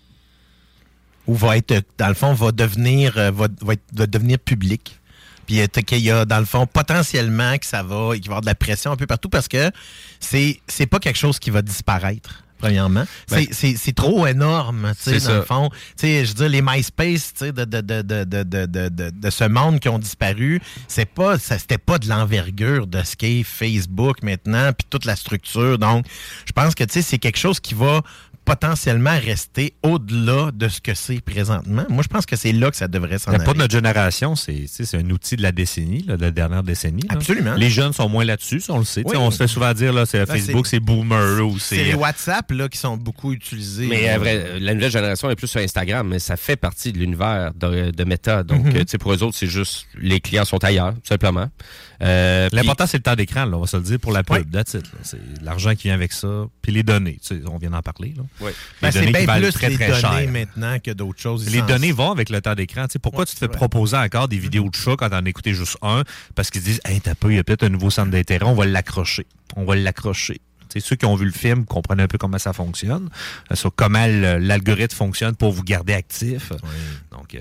Ou 1.26 1.34
va 1.34 1.56
être, 1.56 1.84
dans 1.98 2.08
le 2.08 2.14
fond, 2.14 2.32
va 2.34 2.50
devenir, 2.50 3.16
euh, 3.16 3.30
va, 3.30 3.46
va 3.60 3.74
être- 3.74 3.82
va 3.92 4.06
devenir 4.06 4.38
public. 4.38 4.98
Puis 5.46 5.60
euh, 5.60 5.66
qu'il 5.66 5.98
y 5.98 6.10
a, 6.10 6.24
dans 6.24 6.38
le 6.40 6.44
fond, 6.46 6.66
potentiellement 6.66 7.56
que 7.58 7.66
ça 7.66 7.82
va, 7.82 8.14
qu'il 8.14 8.22
va 8.22 8.24
y 8.24 8.26
avoir 8.28 8.40
de 8.40 8.46
la 8.46 8.54
pression 8.54 8.90
un 8.92 8.96
peu 8.96 9.06
partout 9.06 9.28
parce 9.28 9.46
que 9.46 9.70
c'est 10.18 10.60
c'est 10.66 10.86
pas 10.86 10.98
quelque 10.98 11.18
chose 11.18 11.38
qui 11.38 11.50
va 11.50 11.62
disparaître 11.62 12.42
premièrement. 12.62 13.04
Ben, 13.28 13.46
c'est 13.50 13.94
trop 13.94 14.26
énorme, 14.26 14.92
tu 15.02 15.18
sais, 15.18 15.26
dans 15.26 15.36
le 15.36 15.42
fond. 15.42 15.68
Tu 15.70 16.06
sais, 16.06 16.24
je 16.24 16.28
veux 16.30 16.34
dire, 16.34 16.48
les 16.48 16.62
MySpace, 16.62 17.32
tu 17.34 17.46
sais, 17.46 17.52
de, 17.52 17.64
de, 17.64 17.80
de, 17.80 19.10
de, 19.10 19.30
ce 19.30 19.44
monde 19.44 19.80
qui 19.80 19.88
ont 19.88 19.98
disparu, 19.98 20.60
c'est 20.86 21.06
pas, 21.06 21.38
c'était 21.38 21.78
pas 21.78 21.98
de 21.98 22.08
l'envergure 22.08 22.86
de 22.86 23.02
ce 23.02 23.16
qu'est 23.16 23.42
Facebook 23.42 24.22
maintenant, 24.22 24.72
puis 24.72 24.86
toute 24.88 25.04
la 25.04 25.16
structure. 25.16 25.78
Donc, 25.78 26.06
je 26.46 26.52
pense 26.52 26.74
que, 26.74 26.84
tu 26.84 26.94
sais, 26.94 27.02
c'est 27.02 27.18
quelque 27.18 27.38
chose 27.38 27.58
qui 27.58 27.74
va 27.74 28.02
potentiellement 28.44 29.16
rester 29.24 29.74
au-delà 29.82 30.50
de 30.52 30.68
ce 30.68 30.80
que 30.80 30.94
c'est 30.94 31.20
présentement. 31.20 31.84
Moi, 31.88 32.02
je 32.02 32.08
pense 32.08 32.26
que 32.26 32.36
c'est 32.36 32.52
là 32.52 32.70
que 32.70 32.76
ça 32.76 32.88
devrait 32.88 33.18
s'en 33.18 33.32
aller. 33.32 33.44
Pour 33.44 33.54
notre 33.54 33.72
génération, 33.72 34.34
c'est 34.36 34.66
un 34.94 35.10
outil 35.10 35.36
de 35.36 35.42
la 35.42 35.52
décennie, 35.52 36.02
là, 36.02 36.16
de 36.16 36.22
la 36.22 36.30
dernière 36.30 36.62
décennie. 36.62 37.02
là. 37.02 37.14
Absolument. 37.14 37.54
Les 37.54 37.70
jeunes 37.70 37.92
sont 37.92 38.08
moins 38.08 38.24
là-dessus, 38.24 38.62
on 38.68 38.78
le 38.78 38.84
sait. 38.84 39.02
Oui. 39.06 39.16
On 39.16 39.30
se 39.30 39.36
fait 39.36 39.46
souvent 39.48 39.72
dire, 39.72 39.92
là, 39.92 40.06
c'est 40.06 40.18
Ben, 40.26 40.26
Facebook, 40.26 40.66
c'est- 40.66 40.80
boomer 40.80 41.40
ou 41.46 41.58
C'est 41.58 41.76
c'est. 41.76 41.84
les 41.84 41.94
WhatsApp 41.94 42.50
là, 42.50 42.68
qui 42.68 42.78
sont 42.78 42.96
beaucoup 42.96 43.32
utilisés. 43.32 43.86
Mais 43.86 44.10
euh, 44.10 44.18
vrai, 44.18 44.60
la 44.60 44.74
nouvelle 44.74 44.90
génération 44.90 45.30
est 45.30 45.36
plus 45.36 45.46
sur 45.46 45.60
Instagram, 45.60 46.08
mais 46.08 46.18
ça 46.18 46.36
fait 46.36 46.56
partie 46.56 46.92
de 46.92 46.98
l'univers 46.98 47.52
de, 47.54 47.90
de 47.90 48.04
Meta. 48.04 48.42
Donc, 48.42 48.68
tu 48.72 48.82
sais, 48.86 48.98
pour 48.98 49.12
eux 49.12 49.22
autres, 49.22 49.36
c'est 49.36 49.46
juste 49.46 49.86
les 49.98 50.20
clients 50.20 50.44
sont 50.44 50.62
ailleurs, 50.64 50.94
tout 50.94 51.00
simplement. 51.08 51.48
Euh, 52.02 52.48
L'important, 52.52 52.86
c'est 52.86 52.96
le 52.96 53.02
temps 53.04 53.14
d'écran, 53.14 53.48
on 53.52 53.60
va 53.60 53.66
se 53.66 53.76
le 53.76 53.82
dire, 53.84 54.00
pour 54.00 54.10
la 54.12 54.24
pub. 54.24 54.56
C'est 54.66 54.82
l'argent 55.40 55.74
qui 55.74 55.84
vient 55.84 55.94
avec 55.94 56.12
ça. 56.12 56.46
Puis 56.60 56.72
les 56.72 56.82
données, 56.82 57.18
on 57.48 57.58
vient 57.58 57.70
d'en 57.70 57.82
parler. 57.82 58.12
Là. 58.16 58.24
Oui. 58.40 58.50
Les 58.50 58.54
Ben, 58.80 58.90
c'est 58.90 58.98
données 59.00 59.06
qui 59.06 59.12
bien 59.12 59.26
valent 59.26 59.42
plus 59.42 59.52
très, 59.52 59.68
les 59.68 59.74
très 59.76 59.88
données 59.88 60.00
cher. 60.00 60.30
maintenant 60.30 60.78
que 60.78 60.90
d'autres 60.90 61.20
choses. 61.20 61.48
Les 61.48 61.62
données 61.62 61.92
vont 61.92 62.10
avec 62.10 62.30
le 62.30 62.40
temps 62.40 62.54
d'écran. 62.54 62.86
Tu 62.86 62.92
sais, 62.92 62.98
pourquoi 62.98 63.26
tu 63.26 63.34
te 63.34 63.38
fais 63.38 63.48
proposer 63.48 63.96
encore 63.96 64.28
des 64.28 64.38
vidéos 64.38 64.68
de 64.68 64.74
chat 64.74 64.96
quand 64.96 65.10
t'en 65.10 65.24
écouté 65.24 65.54
juste 65.54 65.76
un? 65.82 66.02
Parce 66.34 66.50
qu'ils 66.50 66.62
se 66.62 66.66
disent, 66.66 66.80
hey, 66.84 67.00
t'as 67.00 67.14
peu, 67.14 67.32
il 67.32 67.36
y 67.36 67.38
a 67.38 67.44
peut-être 67.44 67.62
un 67.64 67.68
nouveau 67.68 67.90
centre 67.90 68.10
d'intérêt, 68.10 68.46
on 68.46 68.54
va 68.54 68.66
l'accrocher. 68.66 69.26
On 69.56 69.64
va 69.64 69.76
l'accrocher. 69.76 70.40
Sais, 70.72 70.80
ceux 70.80 70.96
qui 70.96 71.04
ont 71.04 71.16
vu 71.16 71.26
le 71.26 71.32
film 71.32 71.66
comprennent 71.66 72.00
un 72.00 72.06
peu 72.06 72.16
comment 72.16 72.38
ça 72.38 72.54
fonctionne, 72.54 73.10
euh, 73.50 73.54
sur 73.54 73.74
comment 73.74 74.06
l'algorithme 74.06 74.96
fonctionne 74.96 75.36
pour 75.36 75.52
vous 75.52 75.62
garder 75.62 75.92
actif. 75.92 76.50
Donc, 77.10 77.34
euh, 77.34 77.40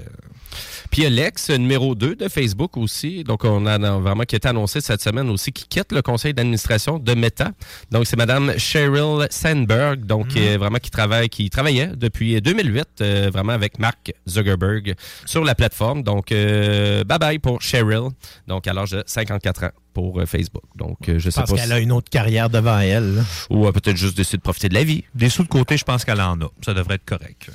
Puis 0.91 1.01
il 1.01 1.03
y 1.05 1.07
a 1.07 1.09
l'ex 1.09 1.49
numéro 1.49 1.95
2 1.95 2.15
de 2.15 2.27
Facebook 2.27 2.75
aussi. 2.77 3.23
Donc, 3.23 3.45
on 3.45 3.65
a 3.65 3.77
vraiment 3.99 4.23
qui 4.23 4.35
a 4.35 4.37
été 4.37 4.47
annoncé 4.49 4.81
cette 4.81 5.01
semaine 5.01 5.29
aussi, 5.29 5.51
qui 5.53 5.65
quitte 5.67 5.93
le 5.93 6.01
conseil 6.01 6.33
d'administration 6.33 6.99
de 6.99 7.13
Meta. 7.13 7.51
Donc, 7.91 8.05
c'est 8.05 8.17
Madame 8.17 8.57
Sheryl 8.57 9.25
Sandberg, 9.29 10.05
donc 10.05 10.35
euh, 10.35 10.57
vraiment 10.59 10.79
qui 10.79 10.91
travaille, 10.91 11.29
qui 11.29 11.49
travaillait 11.49 11.87
depuis 11.95 12.41
2008, 12.41 12.85
euh, 13.01 13.29
vraiment 13.33 13.53
avec 13.53 13.79
Mark 13.79 14.13
Zuckerberg 14.27 14.93
sur 15.25 15.43
la 15.45 15.55
plateforme. 15.55 16.03
Donc, 16.03 16.31
euh, 16.31 17.03
bye 17.05 17.17
bye 17.19 17.39
pour 17.39 17.61
Sheryl. 17.61 18.09
Donc, 18.47 18.67
à 18.67 18.73
l'âge 18.73 18.91
de 18.91 19.03
54 19.05 19.63
ans 19.63 19.69
pour 19.93 20.19
euh, 20.19 20.25
Facebook. 20.25 20.63
Donc, 20.75 20.97
je 21.07 21.17
Je 21.19 21.29
sais 21.29 21.39
pense 21.41 21.49
pas. 21.51 21.55
qu'elle 21.55 21.67
si- 21.67 21.71
a 21.73 21.79
une 21.79 21.91
autre 21.93 22.09
carrière 22.09 22.49
devant 22.49 22.79
elle. 22.79 23.15
là. 23.15 23.21
Ou 23.49 23.65
euh, 23.65 23.71
peut-être 23.71 23.95
juste 23.97 24.17
décider 24.17 24.37
de 24.37 24.41
profiter 24.43 24.67
de 24.67 24.73
la 24.73 24.83
vie. 24.83 25.03
des 25.15 25.29
sous 25.29 25.43
de 25.43 25.47
côté, 25.47 25.77
je 25.77 25.85
pense 25.85 26.03
qu'elle 26.03 26.19
en 26.21 26.39
a. 26.41 26.51
Ça 26.65 26.73
devrait 26.73 26.95
être 26.95 27.05
correct. 27.05 27.49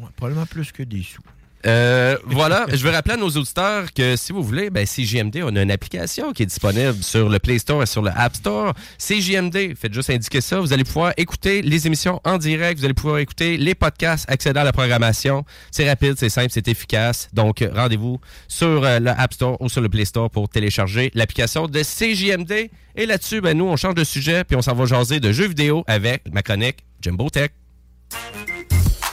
Ouais, 0.00 0.06
probablement 0.16 0.46
plus 0.46 0.72
que 0.72 0.82
des 0.82 1.02
sous. 1.02 1.20
Euh, 1.66 2.16
voilà, 2.24 2.66
je 2.72 2.84
veux 2.84 2.90
rappeler 2.90 3.14
à 3.14 3.16
nos 3.16 3.30
auditeurs 3.30 3.92
que 3.92 4.16
si 4.16 4.32
vous 4.32 4.42
voulez, 4.42 4.70
ben, 4.70 4.86
CJMD, 4.86 5.40
on 5.42 5.56
a 5.56 5.62
une 5.62 5.70
application 5.70 6.32
qui 6.32 6.44
est 6.44 6.46
disponible 6.46 7.02
sur 7.02 7.28
le 7.28 7.38
Play 7.38 7.58
Store 7.58 7.82
et 7.82 7.86
sur 7.86 8.02
le 8.02 8.10
App 8.14 8.36
Store. 8.36 8.74
CJMD, 8.98 9.74
faites 9.76 9.92
juste 9.92 10.10
indiquer 10.10 10.40
ça. 10.40 10.60
Vous 10.60 10.72
allez 10.72 10.84
pouvoir 10.84 11.12
écouter 11.16 11.62
les 11.62 11.86
émissions 11.86 12.20
en 12.24 12.38
direct, 12.38 12.78
vous 12.78 12.84
allez 12.84 12.94
pouvoir 12.94 13.18
écouter 13.18 13.56
les 13.56 13.74
podcasts, 13.74 14.30
accéder 14.30 14.60
à 14.60 14.64
la 14.64 14.72
programmation. 14.72 15.44
C'est 15.70 15.88
rapide, 15.88 16.14
c'est 16.16 16.28
simple, 16.28 16.50
c'est 16.50 16.68
efficace. 16.68 17.28
Donc, 17.32 17.64
rendez-vous 17.74 18.20
sur 18.46 18.84
euh, 18.84 18.98
le 18.98 19.10
App 19.10 19.32
Store 19.32 19.60
ou 19.60 19.68
sur 19.68 19.80
le 19.80 19.88
Play 19.88 20.04
Store 20.04 20.30
pour 20.30 20.48
télécharger 20.48 21.10
l'application 21.14 21.66
de 21.66 21.82
CJMD. 21.82 22.70
Et 22.96 23.06
là-dessus, 23.06 23.40
ben, 23.40 23.56
nous, 23.56 23.66
on 23.66 23.76
change 23.76 23.94
de 23.94 24.04
sujet 24.04 24.44
puis 24.44 24.56
on 24.56 24.62
s'en 24.62 24.74
va 24.74 24.86
jaser 24.86 25.20
de 25.20 25.32
jeux 25.32 25.48
vidéo 25.48 25.84
avec 25.86 26.22
ma 26.32 26.42
chronique 26.42 26.84
Jimbo 27.00 27.28
Tech. 27.30 27.50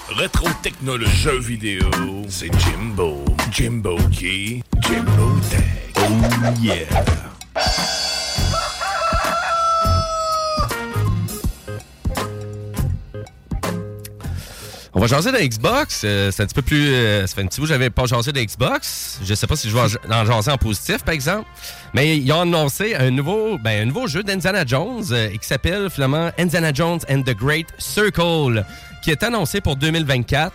Rétro 0.10 0.48
technologie 0.62 1.16
jeux 1.18 1.40
vidéo, 1.40 1.90
c'est 2.30 2.52
Jimbo. 2.60 3.24
Jimbo 3.52 3.98
qui? 4.12 4.64
Jimbo 4.82 5.32
Tech. 5.50 5.64
Oh 5.98 6.62
yeah. 6.62 6.86
On 14.98 15.00
va 15.02 15.08
jaser 15.08 15.34
de 15.34 15.38
Xbox. 15.38 16.04
Euh, 16.06 16.32
c'est 16.32 16.44
un 16.44 16.46
petit 16.46 16.56
peu 16.56 16.62
plus. 16.62 16.94
euh, 16.94 17.28
ça 17.28 17.36
fait 17.36 17.42
un 17.42 17.48
petit 17.48 17.60
bout 17.60 17.66
que 17.66 17.74
j'avais 17.74 17.90
pas 17.90 18.06
jasé 18.06 18.32
de 18.32 18.40
Xbox. 18.40 19.20
Je 19.26 19.34
sais 19.34 19.46
pas 19.46 19.58
si 19.58 19.70
je 19.70 19.76
vais 19.76 19.82
en- 19.82 20.12
en 20.22 20.26
jaser 20.26 20.52
en 20.52 20.58
positif, 20.58 21.04
par 21.04 21.14
exemple. 21.14 21.48
Mais 21.94 22.18
ils 22.18 22.32
ont 22.32 22.42
annoncé 22.42 22.96
un 22.96 23.12
nouveau, 23.12 23.58
ben, 23.58 23.82
un 23.82 23.86
nouveau 23.86 24.08
jeu 24.08 24.24
d'Indiana 24.24 24.64
Jones 24.66 25.04
euh, 25.12 25.30
qui 25.32 25.46
s'appelle 25.48 25.90
finalement 25.90 26.32
Indiana 26.40 26.72
Jones 26.74 27.00
and 27.10 27.24
the 27.24 27.36
Great 27.36 27.68
Circle, 27.78 28.66
qui 29.06 29.12
est 29.12 29.22
annoncé 29.22 29.62
pour 29.62 29.76
2024. 29.76 30.52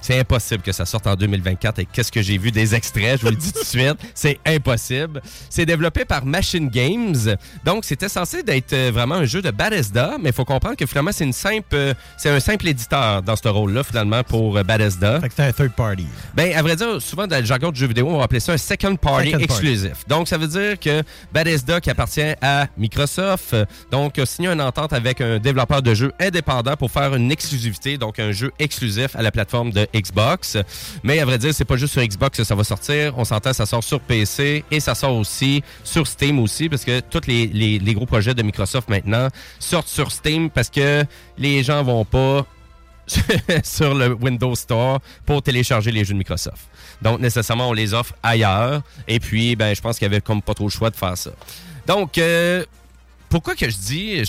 C'est 0.00 0.18
impossible 0.18 0.62
que 0.62 0.72
ça 0.72 0.86
sorte 0.86 1.06
en 1.06 1.14
2024 1.14 1.78
et 1.80 1.86
qu'est-ce 1.86 2.10
que 2.12 2.22
j'ai 2.22 2.38
vu 2.38 2.50
des 2.50 2.74
extraits, 2.74 3.18
je 3.18 3.22
vous 3.24 3.30
le 3.30 3.36
dis 3.36 3.52
tout 3.52 3.60
de 3.60 3.64
suite, 3.66 3.96
c'est 4.14 4.38
impossible. 4.46 5.20
C'est 5.48 5.66
développé 5.66 6.04
par 6.04 6.24
Machine 6.24 6.68
Games. 6.68 7.36
Donc 7.64 7.84
c'était 7.84 8.08
censé 8.08 8.42
d'être 8.42 8.72
euh, 8.72 8.90
vraiment 8.92 9.16
un 9.16 9.24
jeu 9.24 9.42
de 9.42 9.50
Bethesda, 9.50 10.16
mais 10.20 10.30
il 10.30 10.34
faut 10.34 10.44
comprendre 10.44 10.76
que 10.76 10.86
finalement 10.86 11.12
c'est 11.12 11.24
une 11.24 11.32
simple 11.32 11.66
euh, 11.74 11.94
c'est 12.16 12.30
un 12.30 12.40
simple 12.40 12.68
éditeur 12.68 13.22
dans 13.22 13.36
ce 13.36 13.48
rôle-là 13.48 13.82
finalement 13.84 14.22
pour 14.22 14.56
euh, 14.56 14.62
Bethesda. 14.62 15.20
Fait 15.20 15.28
que 15.28 15.34
c'est 15.36 15.44
un 15.44 15.52
third 15.52 15.72
party. 15.72 16.06
Ben, 16.34 16.52
à 16.54 16.62
vrai 16.62 16.76
dire, 16.76 17.00
souvent 17.00 17.26
dans 17.26 17.38
le 17.38 17.44
jargon 17.44 17.70
de 17.70 17.76
jeu 17.76 17.86
vidéo, 17.86 18.08
on 18.08 18.18
va 18.18 18.24
appeler 18.24 18.40
ça 18.40 18.52
un 18.52 18.58
second 18.58 18.96
party 18.96 19.30
Second 19.30 19.38
party. 19.38 19.44
exclusif. 19.44 19.92
Donc, 20.08 20.28
ça 20.28 20.38
veut 20.38 20.46
dire 20.46 20.78
que 20.78 21.02
Bethesda, 21.32 21.80
qui 21.80 21.90
appartient 21.90 22.34
à 22.40 22.66
Microsoft, 22.76 23.56
donc, 23.90 24.18
a 24.18 24.26
signé 24.26 24.48
une 24.48 24.60
entente 24.60 24.92
avec 24.92 25.20
un 25.20 25.38
développeur 25.38 25.82
de 25.82 25.94
jeux 25.94 26.12
indépendant 26.20 26.76
pour 26.76 26.90
faire 26.90 27.14
une 27.14 27.30
exclusivité, 27.30 27.98
donc 27.98 28.18
un 28.18 28.32
jeu 28.32 28.52
exclusif 28.58 29.14
à 29.16 29.22
la 29.22 29.30
plateforme 29.30 29.70
de 29.70 29.86
Xbox. 29.94 30.56
Mais 31.02 31.20
à 31.20 31.24
vrai 31.24 31.38
dire, 31.38 31.52
c'est 31.54 31.64
pas 31.64 31.76
juste 31.76 31.92
sur 31.92 32.02
Xbox 32.02 32.38
que 32.38 32.44
ça 32.44 32.54
va 32.54 32.64
sortir. 32.64 33.14
On 33.18 33.24
s'entend, 33.24 33.52
ça 33.52 33.66
sort 33.66 33.82
sur 33.84 34.00
PC 34.00 34.64
et 34.70 34.80
ça 34.80 34.94
sort 34.94 35.14
aussi 35.16 35.62
sur 35.84 36.06
Steam 36.06 36.38
aussi, 36.38 36.68
parce 36.68 36.84
que 36.84 37.00
tous 37.00 37.26
les, 37.26 37.46
les- 37.46 37.94
gros 37.94 38.06
projets 38.06 38.34
de 38.34 38.42
Microsoft 38.42 38.88
maintenant 38.88 39.28
sortent 39.58 39.88
sur 39.88 40.12
Steam 40.12 40.48
parce 40.50 40.70
que 40.70 41.04
les 41.38 41.62
gens 41.62 41.82
vont 41.82 42.04
pas 42.04 42.46
sur 43.64 43.94
le 43.94 44.12
Windows 44.14 44.54
Store 44.54 45.00
pour 45.26 45.42
télécharger 45.42 45.90
les 45.90 46.04
jeux 46.04 46.12
de 46.14 46.18
Microsoft. 46.18 46.68
Donc, 47.02 47.18
nécessairement, 47.20 47.68
on 47.68 47.72
les 47.72 47.92
offre 47.94 48.14
ailleurs. 48.22 48.82
Et 49.08 49.18
puis, 49.18 49.56
ben, 49.56 49.74
je 49.74 49.80
pense 49.80 49.98
qu'il 49.98 50.06
y 50.06 50.10
avait 50.10 50.20
comme 50.20 50.42
pas 50.42 50.54
trop 50.54 50.64
le 50.66 50.70
choix 50.70 50.90
de 50.90 50.96
faire 50.96 51.16
ça. 51.16 51.30
Donc, 51.86 52.18
euh, 52.18 52.64
pourquoi 53.30 53.54
que 53.54 53.70
je 53.70 53.76
dis, 53.76 54.22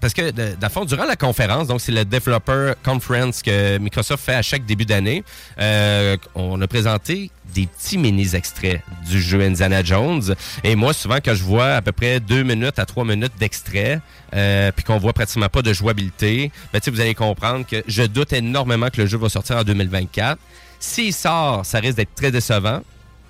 parce 0.00 0.12
que 0.12 0.30
dans 0.56 0.68
fond, 0.68 0.84
durant 0.84 1.04
la 1.04 1.14
conférence, 1.14 1.68
donc 1.68 1.80
c'est 1.80 1.92
le 1.92 2.04
Developer 2.04 2.72
Conference 2.84 3.40
que 3.40 3.78
Microsoft 3.78 4.24
fait 4.24 4.34
à 4.34 4.42
chaque 4.42 4.66
début 4.66 4.84
d'année, 4.84 5.22
euh, 5.60 6.16
on 6.34 6.60
a 6.60 6.66
présenté 6.66 7.30
des 7.54 7.66
petits 7.66 7.96
mini-extraits 7.96 8.82
du 9.08 9.22
jeu 9.22 9.40
Indiana 9.42 9.84
Jones. 9.84 10.34
Et 10.64 10.74
moi, 10.74 10.92
souvent, 10.92 11.18
quand 11.24 11.34
je 11.34 11.44
vois 11.44 11.74
à 11.74 11.82
peu 11.82 11.92
près 11.92 12.18
deux 12.18 12.42
minutes 12.42 12.80
à 12.80 12.84
trois 12.84 13.04
minutes 13.04 13.32
d'extrait, 13.38 14.00
euh, 14.34 14.72
puis 14.72 14.84
qu'on 14.84 14.98
voit 14.98 15.12
pratiquement 15.12 15.48
pas 15.48 15.62
de 15.62 15.72
jouabilité, 15.72 16.50
ben, 16.72 16.80
vous 16.84 17.00
allez 17.00 17.14
comprendre 17.14 17.64
que 17.64 17.84
je 17.86 18.02
doute 18.02 18.32
énormément 18.32 18.90
que 18.90 19.00
le 19.00 19.06
jeu 19.06 19.18
va 19.18 19.28
sortir 19.28 19.56
en 19.56 19.62
2024. 19.62 20.36
S'il 20.80 21.14
sort, 21.14 21.64
ça 21.64 21.78
risque 21.78 21.96
d'être 21.96 22.14
très 22.16 22.32
décevant 22.32 22.82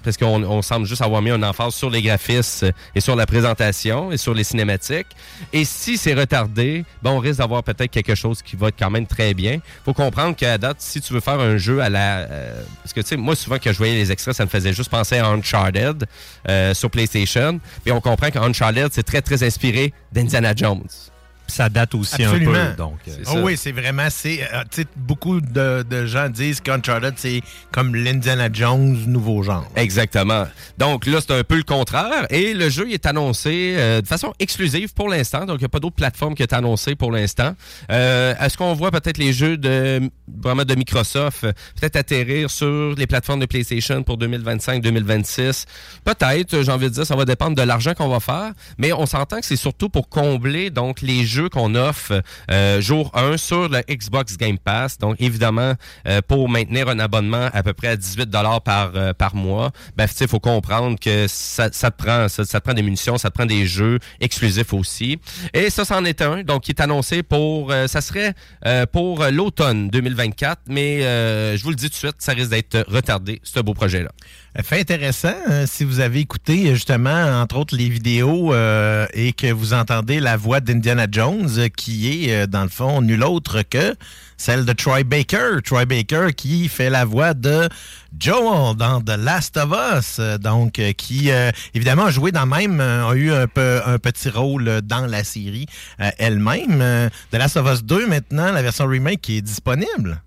parce 0.03 0.17
qu'on 0.17 0.43
on 0.43 0.63
semble 0.63 0.87
juste 0.87 1.03
avoir 1.03 1.23
mis 1.23 1.31
un 1.31 1.43
emphase 1.43 1.75
sur 1.75 1.91
les 1.91 2.03
graphismes 2.03 2.71
et 2.95 3.01
sur 3.01 3.17
la 3.17 3.27
présentation 3.27 4.13
et 4.13 4.17
sur 4.17 4.35
les 4.35 4.45
cinématiques. 4.45 5.09
Et 5.53 5.65
si 5.65 5.97
c'est 5.99 6.15
retardé, 6.15 6.85
ben 7.03 7.11
on 7.11 7.19
risque 7.19 7.39
d'avoir 7.39 7.63
peut-être 7.63 7.91
quelque 7.91 8.15
chose 8.15 8.43
qui 8.43 8.57
va 8.57 8.69
être 8.69 8.79
quand 8.79 8.91
même 8.91 9.07
très 9.07 9.35
bien. 9.35 9.59
faut 9.85 9.95
comprendre 9.95 10.37
qu'à 10.37 10.59
date, 10.59 10.77
si 10.81 11.01
tu 11.01 11.13
veux 11.13 11.21
faire 11.21 11.41
un 11.41 11.57
jeu 11.57 11.81
à 11.81 11.89
la... 11.89 12.19
euh, 12.19 12.63
parce 12.83 12.93
que, 12.93 13.01
tu 13.01 13.09
sais, 13.09 13.17
moi, 13.17 13.37
souvent, 13.37 13.57
quand 13.63 13.73
je 13.73 13.79
voyais 13.79 13.95
les 13.95 14.13
extraits, 14.13 14.35
ça 14.35 14.45
me 14.45 14.51
faisait 14.51 14.73
juste 14.73 14.91
penser 14.91 15.19
à 15.19 15.27
Uncharted 15.27 16.07
euh, 16.49 16.75
sur 16.75 16.91
PlayStation. 16.91 17.61
Et 17.87 17.93
on 17.93 18.01
comprend 18.01 18.31
qu'Uncharted, 18.31 18.89
c'est 18.93 19.03
très, 19.03 19.23
très 19.23 19.43
inspiré 19.43 19.93
d'Indiana 20.13 20.55
Jones. 20.55 20.89
Ça 21.49 21.69
date 21.69 21.95
aussi 21.95 22.23
Absolument. 22.23 22.53
un 22.55 22.67
peu. 22.71 22.77
Donc, 22.77 22.99
euh, 23.09 23.13
C'est 23.17 23.29
Oh 23.29 23.33
ça. 23.35 23.41
oui, 23.43 23.57
c'est 23.57 23.73
vraiment. 23.73 24.09
c'est 24.11 24.43
euh, 24.43 24.63
tu 24.71 24.83
sais, 24.83 24.87
beaucoup 24.97 25.41
de, 25.41 25.83
de 25.83 26.07
gens 26.07 26.29
disent 26.29 26.61
qu'Uncharted, 26.61 27.15
c'est 27.17 27.41
comme 27.73 27.95
l'Indiana 27.97 28.49
Jones 28.53 28.97
nouveau 29.07 29.43
genre. 29.43 29.67
Exactement. 29.75 30.47
Donc 30.77 31.07
là, 31.07 31.19
c'est 31.21 31.33
un 31.35 31.43
peu 31.45 31.57
le 31.57 31.63
contraire. 31.63 32.27
Et 32.31 32.53
le 32.55 32.69
jeu 32.69 32.85
il 32.89 32.95
est 32.95 33.07
annoncé 33.07 33.75
euh, 33.79 34.01
de 34.03 34.07
façon 34.07 34.33
exclusive 34.39 34.93
pour 34.95 35.09
l'instant. 35.09 35.47
Donc, 35.47 35.57
il 35.57 35.63
n'y 35.63 35.67
a 35.67 35.69
pas 35.71 35.81
d'autre 35.81 35.97
plateforme 35.97 36.35
qui 36.35 36.43
est 36.43 36.53
annoncée 36.53 36.95
pour 36.95 37.11
l'instant. 37.13 37.55
Euh, 37.91 38.35
Est-ce 38.41 38.57
qu'on 38.59 38.75
voit 38.75 38.91
peut-être 38.91 39.19
les 39.19 39.33
jeux 39.33 39.57
de 39.57 40.01
vraiment 40.43 40.65
de 40.65 40.75
Microsoft 40.75 41.41
peut-être 41.81 41.97
atterrir 41.97 42.51
sur 42.51 42.95
les 42.97 43.07
plateformes 43.07 43.41
de 43.41 43.47
PlayStation 43.47 44.03
pour 44.03 44.19
2025-2026? 44.19 45.65
Peut-être, 46.05 46.63
j'ai 46.63 46.73
envie 46.73 46.87
de 46.87 46.95
dire, 46.95 47.07
ça 47.07 47.17
va 47.17 47.25
dépendre 47.25 47.57
de 47.57 47.63
l'argent 47.63 47.95
qu'on 47.95 48.09
va 48.09 48.21
faire. 48.21 48.53
Mais 48.79 48.93
on 48.93 49.07
s'entend 49.07 49.41
que 49.41 49.47
c'est 49.47 49.57
surtout 49.57 49.89
pour 49.89 50.09
combler 50.09 50.71
donc 50.71 51.01
les 51.01 51.25
jeux 51.25 51.38
qu'on 51.47 51.75
offre 51.75 52.23
euh, 52.51 52.81
jour 52.81 53.11
1 53.15 53.37
sur 53.37 53.69
le 53.69 53.81
Xbox 53.89 54.37
Game 54.37 54.59
Pass. 54.59 54.99
Donc, 54.99 55.17
évidemment, 55.21 55.75
euh, 56.07 56.21
pour 56.27 56.49
maintenir 56.49 56.89
un 56.89 56.99
abonnement 56.99 57.49
à 57.53 57.63
peu 57.63 57.73
près 57.73 57.89
à 57.89 57.97
18 57.97 58.31
par, 58.65 58.93
euh, 58.95 59.13
par 59.13 59.35
mois, 59.35 59.71
ben, 59.97 60.07
il 60.21 60.29
faut 60.29 60.41
comprendre 60.41 60.99
que 60.99 61.27
ça, 61.29 61.69
ça 61.73 61.91
te 61.91 62.03
prend 62.03 62.29
ça, 62.29 62.45
te 62.45 62.59
prend 62.59 62.75
des 62.75 62.83
munitions, 62.83 63.19
ça 63.19 63.31
te 63.31 63.35
prend 63.35 63.47
des 63.47 63.67
jeux 63.67 63.99
exclusifs 64.21 64.73
aussi. 64.73 65.19
Et 65.55 65.71
ça, 65.71 65.85
c'en 65.85 66.05
est 66.05 66.23
un, 66.23 66.43
donc 66.43 66.63
qui 66.63 66.73
est 66.73 66.81
annoncé 66.81 67.23
pour, 67.23 67.71
euh, 67.71 67.87
ça 67.87 68.01
serait 68.01 68.35
pour 68.93 69.25
l'automne 69.25 69.89
2024, 69.89 70.63
mais 70.69 71.01
je 71.01 71.63
vous 71.63 71.71
le 71.71 71.77
dis 71.77 71.87
tout 71.87 71.93
de 71.93 71.95
suite, 71.95 72.17
ça 72.19 72.33
risque 72.33 72.51
d'être 72.51 72.85
retardé, 72.89 73.41
ce 73.45 73.61
beau 73.61 73.75
projet-là. 73.75 74.11
Fait 74.61 74.81
intéressant, 74.81 75.37
hein, 75.47 75.67
si 75.67 75.85
vous 75.85 76.01
avez 76.01 76.19
écouté 76.19 76.75
justement, 76.75 77.41
entre 77.41 77.59
autres, 77.59 77.77
les 77.77 77.89
vidéos 77.89 78.53
euh, 78.53 79.07
et 79.13 79.33
que 79.33 79.53
vous 79.53 79.73
entendez 79.73 80.19
la 80.19 80.37
voix 80.37 80.59
d'Indiana 80.59 81.07
Jones, 81.09 81.49
euh, 81.59 81.69
qui 81.69 82.27
est, 82.27 82.33
euh, 82.33 82.47
dans 82.49 82.65
le 82.65 82.69
fond, 82.69 83.01
nul 83.01 83.23
autre 83.23 83.63
que 83.63 83.95
celle 84.37 84.65
de 84.65 84.73
Troy 84.73 85.05
Baker. 85.05 85.63
Troy 85.65 85.85
Baker 85.85 86.33
qui 86.37 86.69
fait 86.69 86.91
la 86.91 87.05
voix 87.05 87.35
de 87.35 87.69
Joel 88.19 88.77
dans 88.77 89.01
The 89.01 89.17
Last 89.17 89.57
of 89.59 89.73
Us, 89.97 90.17
euh, 90.19 90.39
donc 90.39 90.73
qui, 90.97 91.31
euh, 91.31 91.53
évidemment, 91.75 92.07
a 92.07 92.11
joué 92.11 92.33
dans 92.33 92.47
même, 92.47 92.81
a 92.81 93.15
eu 93.15 93.31
un, 93.31 93.47
peu, 93.47 93.81
un 93.87 93.99
petit 94.01 94.29
rôle 94.29 94.81
dans 94.83 95.07
la 95.07 95.23
série 95.23 95.67
elle-même. 96.19 97.11
The 97.31 97.37
Last 97.37 97.57
of 97.57 97.73
Us 97.73 97.85
2, 97.85 98.09
maintenant, 98.09 98.51
la 98.51 98.63
version 98.63 98.87
remake 98.87 99.21
qui 99.21 99.37
est 99.37 99.43
disponible. 99.43 100.21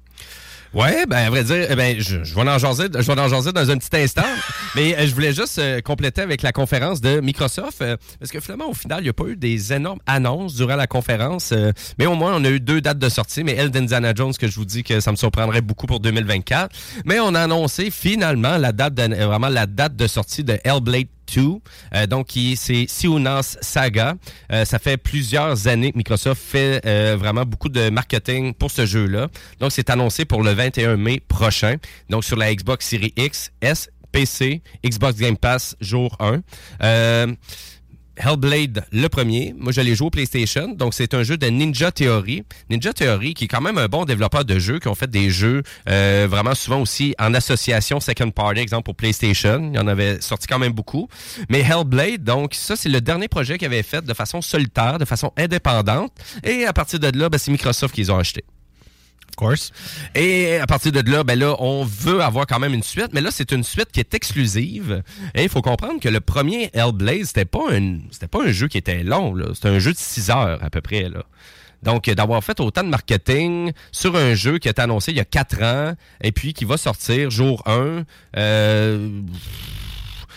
Ouais, 0.73 1.05
ben 1.05 1.17
à 1.17 1.29
vrai 1.29 1.43
dire, 1.43 1.67
eh 1.69 1.75
ben 1.75 1.99
je, 1.99 2.23
je 2.23 2.33
vais 2.33 2.41
en 2.49 2.57
jaser, 2.57 2.85
je 2.97 2.99
vais 2.99 3.19
en 3.19 3.27
jaser 3.27 3.51
dans 3.51 3.69
un 3.69 3.77
petit 3.77 3.93
instant, 3.97 4.23
mais 4.75 4.95
euh, 4.97 5.05
je 5.05 5.13
voulais 5.13 5.33
juste 5.33 5.59
euh, 5.59 5.81
compléter 5.81 6.21
avec 6.21 6.41
la 6.43 6.53
conférence 6.53 7.01
de 7.01 7.19
Microsoft 7.19 7.81
euh, 7.81 7.97
parce 8.19 8.31
que 8.31 8.39
finalement 8.39 8.69
au 8.69 8.73
final, 8.73 9.01
il 9.01 9.03
n'y 9.03 9.09
a 9.09 9.13
pas 9.13 9.25
eu 9.25 9.35
des 9.35 9.73
énormes 9.73 9.99
annonces 10.07 10.55
durant 10.55 10.77
la 10.77 10.87
conférence, 10.87 11.51
euh, 11.51 11.73
mais 11.99 12.05
au 12.05 12.15
moins 12.15 12.33
on 12.37 12.45
a 12.45 12.49
eu 12.49 12.61
deux 12.61 12.79
dates 12.79 12.99
de 12.99 13.09
sortie, 13.09 13.43
mais 13.43 13.53
elle 13.53 13.69
d'Indiana 13.69 14.13
Jones 14.15 14.33
que 14.33 14.47
je 14.47 14.55
vous 14.55 14.63
dis 14.63 14.83
que 14.83 15.01
ça 15.01 15.11
me 15.11 15.17
surprendrait 15.17 15.59
beaucoup 15.59 15.87
pour 15.87 15.99
2024, 15.99 16.73
mais 17.03 17.19
on 17.19 17.35
a 17.35 17.41
annoncé 17.41 17.91
finalement 17.91 18.55
la 18.57 18.71
date 18.71 18.93
de, 18.93 19.01
euh, 19.13 19.27
vraiment 19.27 19.49
la 19.49 19.65
date 19.65 19.97
de 19.97 20.07
sortie 20.07 20.45
de 20.45 20.57
Hellblade 20.63 21.07
2, 21.35 21.59
euh, 21.95 22.07
donc 22.07 22.29
c'est 22.55 22.85
Sionas 22.87 23.57
Saga. 23.61 24.15
Euh, 24.51 24.65
ça 24.65 24.79
fait 24.79 24.97
plusieurs 24.97 25.67
années 25.67 25.91
que 25.91 25.97
Microsoft 25.97 26.41
fait 26.41 26.81
euh, 26.85 27.15
vraiment 27.17 27.45
beaucoup 27.45 27.69
de 27.69 27.89
marketing 27.89 28.53
pour 28.53 28.71
ce 28.71 28.85
jeu-là. 28.85 29.27
Donc 29.59 29.71
c'est 29.71 29.89
annoncé 29.89 30.25
pour 30.25 30.43
le 30.43 30.51
21 30.51 30.97
mai 30.97 31.21
prochain. 31.27 31.75
Donc 32.09 32.23
sur 32.23 32.37
la 32.37 32.53
Xbox 32.53 32.87
Series 32.87 33.13
X, 33.17 33.51
S, 33.61 33.89
PC, 34.11 34.61
Xbox 34.85 35.17
Game 35.17 35.37
Pass 35.37 35.75
jour 35.79 36.15
1. 36.19 36.41
Euh, 36.83 37.27
Hellblade, 38.17 38.85
le 38.91 39.07
premier. 39.07 39.55
Moi, 39.57 39.71
je 39.71 39.81
l'ai 39.81 39.95
joué 39.95 40.07
au 40.07 40.09
PlayStation. 40.09 40.69
Donc, 40.69 40.93
c'est 40.93 41.13
un 41.13 41.23
jeu 41.23 41.37
de 41.37 41.47
Ninja 41.47 41.91
Theory. 41.91 42.43
Ninja 42.69 42.93
Theory, 42.93 43.33
qui 43.33 43.45
est 43.45 43.47
quand 43.47 43.61
même 43.61 43.77
un 43.77 43.87
bon 43.87 44.05
développeur 44.05 44.45
de 44.45 44.59
jeux, 44.59 44.79
qui 44.79 44.87
ont 44.87 44.95
fait 44.95 45.09
des 45.09 45.29
jeux 45.29 45.63
euh, 45.89 46.27
vraiment 46.29 46.53
souvent 46.53 46.81
aussi 46.81 47.15
en 47.19 47.33
association 47.33 47.99
second 47.99 48.31
party, 48.31 48.59
exemple 48.59 48.83
pour 48.83 48.95
PlayStation. 48.95 49.71
Il 49.73 49.77
y 49.77 49.79
en 49.79 49.87
avait 49.87 50.19
sorti 50.21 50.47
quand 50.47 50.59
même 50.59 50.73
beaucoup. 50.73 51.07
Mais 51.49 51.61
Hellblade, 51.61 52.23
donc, 52.23 52.53
ça, 52.53 52.75
c'est 52.75 52.89
le 52.89 53.01
dernier 53.01 53.27
projet 53.27 53.57
qu'ils 53.57 53.67
avaient 53.67 53.83
fait 53.83 54.03
de 54.03 54.13
façon 54.13 54.41
solitaire, 54.41 54.99
de 54.99 55.05
façon 55.05 55.31
indépendante. 55.37 56.11
Et 56.43 56.65
à 56.65 56.73
partir 56.73 56.99
de 56.99 57.17
là, 57.17 57.29
ben, 57.29 57.37
c'est 57.37 57.51
Microsoft 57.51 57.95
qui 57.95 58.01
les 58.01 58.09
ont 58.09 58.17
achetés. 58.17 58.43
Et 60.15 60.57
à 60.57 60.67
partir 60.67 60.91
de 60.91 61.11
là, 61.11 61.23
ben 61.23 61.37
là, 61.37 61.55
on 61.59 61.83
veut 61.83 62.21
avoir 62.21 62.45
quand 62.45 62.59
même 62.59 62.73
une 62.73 62.83
suite, 62.83 63.09
mais 63.13 63.21
là, 63.21 63.29
c'est 63.31 63.51
une 63.51 63.63
suite 63.63 63.91
qui 63.91 63.99
est 63.99 64.13
exclusive. 64.13 65.03
Et 65.35 65.43
il 65.43 65.49
faut 65.49 65.61
comprendre 65.61 65.99
que 65.99 66.09
le 66.09 66.19
premier 66.19 66.69
Hellblade, 66.73 67.25
c'était 67.25 67.45
pas 67.45 67.71
un, 67.71 67.99
c'était 68.11 68.27
pas 68.27 68.43
un 68.43 68.51
jeu 68.51 68.67
qui 68.67 68.77
était 68.77 69.03
long. 69.03 69.35
C'était 69.53 69.69
un 69.69 69.79
jeu 69.79 69.93
de 69.93 69.97
6 69.97 70.29
heures, 70.29 70.63
à 70.63 70.69
peu 70.69 70.81
près. 70.81 71.09
Donc, 71.83 72.09
d'avoir 72.09 72.43
fait 72.43 72.59
autant 72.59 72.83
de 72.83 72.89
marketing 72.89 73.71
sur 73.91 74.15
un 74.15 74.35
jeu 74.35 74.59
qui 74.59 74.67
a 74.67 74.71
été 74.71 74.81
annoncé 74.81 75.11
il 75.11 75.17
y 75.17 75.21
a 75.21 75.25
4 75.25 75.63
ans, 75.63 75.93
et 76.21 76.31
puis 76.31 76.53
qui 76.53 76.65
va 76.65 76.77
sortir 76.77 77.31
jour 77.31 77.63
1, 77.65 78.03
euh, 78.37 79.09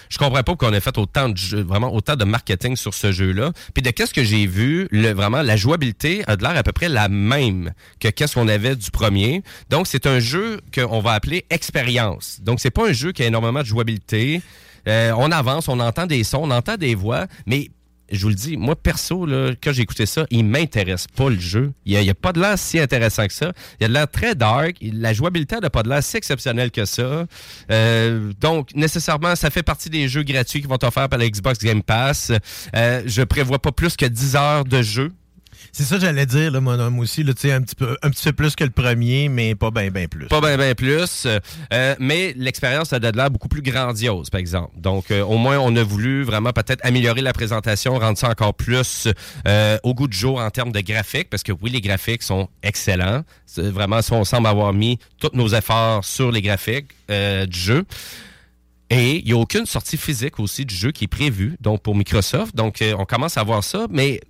je 0.09 0.19
comprends 0.19 0.43
pas 0.43 0.57
qu'on 0.57 0.73
ait 0.73 0.81
fait 0.81 0.97
autant 0.99 1.29
de 1.29 1.63
vraiment 1.63 1.95
autant 1.95 2.17
de 2.17 2.25
marketing 2.25 2.77
sur 2.77 2.95
ce 2.95 3.13
jeu-là. 3.13 3.53
Puis 3.73 3.83
de 3.83 3.91
qu'est-ce 3.91 4.15
que 4.15 4.25
j'ai 4.25 4.47
vu, 4.47 4.89
vraiment 4.93 5.43
la 5.43 5.57
jouabilité 5.57 6.23
a 6.27 6.37
de 6.37 6.43
l'air 6.43 6.57
à 6.57 6.63
peu 6.63 6.73
près 6.73 6.89
la 6.89 7.09
même 7.09 7.73
que 8.01 8.09
qu'est-ce 8.09 8.35
qu'on 8.35 8.49
avait 8.49 8.77
du 8.77 8.91
premier. 8.91 9.43
Donc 9.71 9.87
c'est 9.87 10.07
un 10.07 10.19
jeu 10.19 10.61
qu'on 10.75 11.01
va 11.01 11.13
appeler 11.13 11.47
expérience. 11.51 12.41
Donc 12.43 12.61
c'est 12.61 12.71
pas 12.71 12.89
un 12.89 12.93
jeu 12.93 13.13
qui 13.13 13.23
a 13.23 13.27
énormément 13.27 13.61
de 13.61 13.67
jouabilité. 13.67 14.43
Euh, 14.87 15.13
on 15.17 15.31
avance, 15.31 15.69
on 15.69 15.81
entend 15.81 16.07
des 16.07 16.25
sons, 16.25 16.41
on 16.43 16.51
entend 16.51 16.77
des 16.77 16.95
voix, 16.95 17.27
mais 17.47 17.71
je 18.11 18.23
vous 18.23 18.29
le 18.29 18.35
dis, 18.35 18.57
moi, 18.57 18.77
perso, 18.77 19.27
là, 19.27 19.53
quand 19.63 19.73
j'ai 19.73 19.83
écouté 19.83 20.07
ça, 20.07 20.27
il 20.31 20.45
m'intéresse 20.45 21.07
pas 21.07 21.31
le 21.31 21.39
jeu. 21.39 21.73
Il 21.85 21.99
n'y 21.99 22.11
a, 22.11 22.15
pas 22.15 22.33
de 22.33 22.41
l'air 22.41 22.59
si 22.59 22.79
intéressant 22.79 23.27
que 23.27 23.33
ça. 23.33 23.53
Il 23.81 23.83
y 23.83 23.85
a 23.87 23.89
de 23.89 23.93
l'air 23.93 24.11
très 24.11 24.35
dark. 24.35 24.77
La 24.81 25.13
jouabilité 25.13 25.57
n'a 25.61 25.71
pas 25.71 25.83
de 25.83 25.89
l'air 25.89 26.03
si 26.03 26.17
exceptionnelle 26.17 26.71
que 26.71 26.85
ça. 26.85 27.27
Euh, 27.71 28.33
donc, 28.41 28.75
nécessairement, 28.75 29.37
ça 29.37 29.51
fait 29.51 29.63
partie 29.63 29.91
des 29.91 30.09
jeux 30.09 30.23
gratuits 30.23 30.61
qui 30.61 30.67
vont 30.67 30.79
t'offrir 30.79 31.09
par 31.09 31.19
la 31.19 31.29
Xbox 31.29 31.59
Game 31.59 31.83
Pass. 31.83 32.33
Euh, 32.77 33.03
je 33.07 33.23
prévois 33.23 33.59
pas 33.59 33.73
plus 33.73 33.97
que 33.97 34.07
10 34.07 34.37
heures 34.37 34.65
de 34.65 34.83
jeu. 34.83 35.13
C'est 35.73 35.85
ça 35.85 35.97
que 35.97 36.03
j'allais 36.03 36.27
dire, 36.27 36.51
là, 36.51 36.61
mon 36.61 36.79
homme 36.79 36.99
aussi. 36.99 37.23
Là, 37.23 37.33
un, 37.45 37.63
petit 37.63 37.75
peu, 37.75 37.97
un 38.03 38.11
petit 38.11 38.25
peu 38.25 38.33
plus 38.33 38.57
que 38.57 38.65
le 38.65 38.71
premier, 38.71 39.29
mais 39.29 39.55
pas 39.55 39.71
bien 39.71 39.91
plus. 40.09 40.27
Pas 40.27 40.41
bien 40.41 40.75
plus. 40.75 41.27
Euh, 41.27 41.95
mais 41.99 42.35
l'expérience 42.37 42.93
a 42.93 42.99
de 42.99 43.29
beaucoup 43.29 43.49
plus 43.49 43.63
grandiose, 43.63 44.31
par 44.31 44.41
exemple. 44.41 44.73
Donc, 44.77 45.11
euh, 45.11 45.23
au 45.23 45.37
moins, 45.37 45.59
on 45.59 45.75
a 45.77 45.83
voulu 45.83 46.25
vraiment 46.25 46.53
peut-être 46.53 46.85
améliorer 46.85 47.21
la 47.21 47.33
présentation, 47.33 47.99
rendre 47.99 48.19
ça 48.19 48.29
encore 48.29 48.55
plus 48.55 49.09
euh, 49.47 49.79
au 49.83 49.95
goût 49.95 50.09
du 50.09 50.17
jour 50.17 50.41
en 50.41 50.51
termes 50.51 50.73
de 50.73 50.81
graphiques, 50.81 51.31
parce 51.31 51.43
que 51.43 51.53
oui, 51.53 51.71
les 51.71 51.81
graphiques 51.81 52.23
sont 52.23 52.49
excellents. 52.63 53.23
Vraiment, 53.57 54.01
on 54.11 54.25
semble 54.25 54.47
avoir 54.47 54.73
mis 54.73 54.99
tous 55.19 55.31
nos 55.35 55.49
efforts 55.49 56.05
sur 56.05 56.31
les 56.31 56.43
graphiques 56.43 56.91
du 57.09 57.59
jeu. 57.59 57.85
Et 58.91 59.17
il 59.17 59.25
n'y 59.25 59.33
a 59.33 59.37
aucune 59.37 59.67
sortie 59.67 59.97
physique 59.97 60.39
aussi 60.39 60.65
du 60.65 60.75
jeu 60.75 60.93
qui 60.93 61.05
est 61.05 61.09
prévue, 61.09 61.57
donc 61.61 61.83
pour 61.83 61.97
Microsoft. 61.97 62.55
Donc, 62.55 62.83
on 62.97 63.05
commence 63.05 63.37
à 63.39 63.43
voir 63.43 63.65
ça, 63.65 63.87
mais 63.91 64.21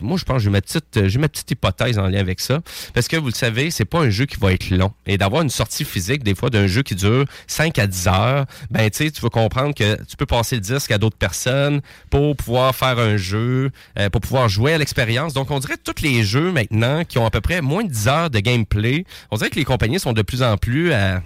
moi, 0.00 0.16
je 0.16 0.24
pense 0.24 0.36
que 0.36 0.42
j'ai 0.42 0.50
ma 0.50 0.60
petite, 0.60 1.06
j'ai 1.06 1.18
ma 1.18 1.28
petite 1.28 1.50
hypothèse 1.50 1.98
en 1.98 2.06
lien 2.06 2.20
avec 2.20 2.40
ça. 2.40 2.60
Parce 2.94 3.08
que 3.08 3.16
vous 3.16 3.28
le 3.28 3.32
savez, 3.32 3.70
c'est 3.70 3.84
pas 3.84 4.00
un 4.00 4.10
jeu 4.10 4.26
qui 4.26 4.36
va 4.36 4.52
être 4.52 4.70
long. 4.70 4.92
Et 5.06 5.18
d'avoir 5.18 5.42
une 5.42 5.50
sortie 5.50 5.84
physique, 5.84 6.22
des 6.22 6.34
fois, 6.34 6.50
d'un 6.50 6.66
jeu 6.66 6.82
qui 6.82 6.94
dure 6.94 7.24
5 7.46 7.78
à 7.78 7.86
10 7.86 8.06
heures, 8.08 8.46
ben, 8.70 8.90
tu 8.90 9.04
sais, 9.04 9.10
tu 9.10 9.20
vas 9.20 9.30
comprendre 9.30 9.74
que 9.74 10.02
tu 10.04 10.16
peux 10.16 10.26
passer 10.26 10.56
le 10.56 10.60
disque 10.60 10.90
à 10.90 10.98
d'autres 10.98 11.16
personnes 11.16 11.80
pour 12.10 12.36
pouvoir 12.36 12.74
faire 12.74 12.98
un 12.98 13.16
jeu, 13.16 13.70
euh, 13.98 14.10
pour 14.10 14.20
pouvoir 14.20 14.48
jouer 14.48 14.74
à 14.74 14.78
l'expérience. 14.78 15.34
Donc, 15.34 15.50
on 15.50 15.58
dirait 15.58 15.76
que 15.76 15.92
tous 15.92 16.02
les 16.02 16.22
jeux 16.24 16.52
maintenant 16.52 17.04
qui 17.04 17.18
ont 17.18 17.26
à 17.26 17.30
peu 17.30 17.40
près 17.40 17.60
moins 17.60 17.84
de 17.84 17.90
10 17.90 18.08
heures 18.08 18.30
de 18.30 18.40
gameplay, 18.40 19.04
on 19.30 19.36
dirait 19.36 19.50
que 19.50 19.56
les 19.56 19.64
compagnies 19.64 20.00
sont 20.00 20.12
de 20.12 20.22
plus 20.22 20.42
en 20.42 20.56
plus 20.56 20.92
à 20.92 21.22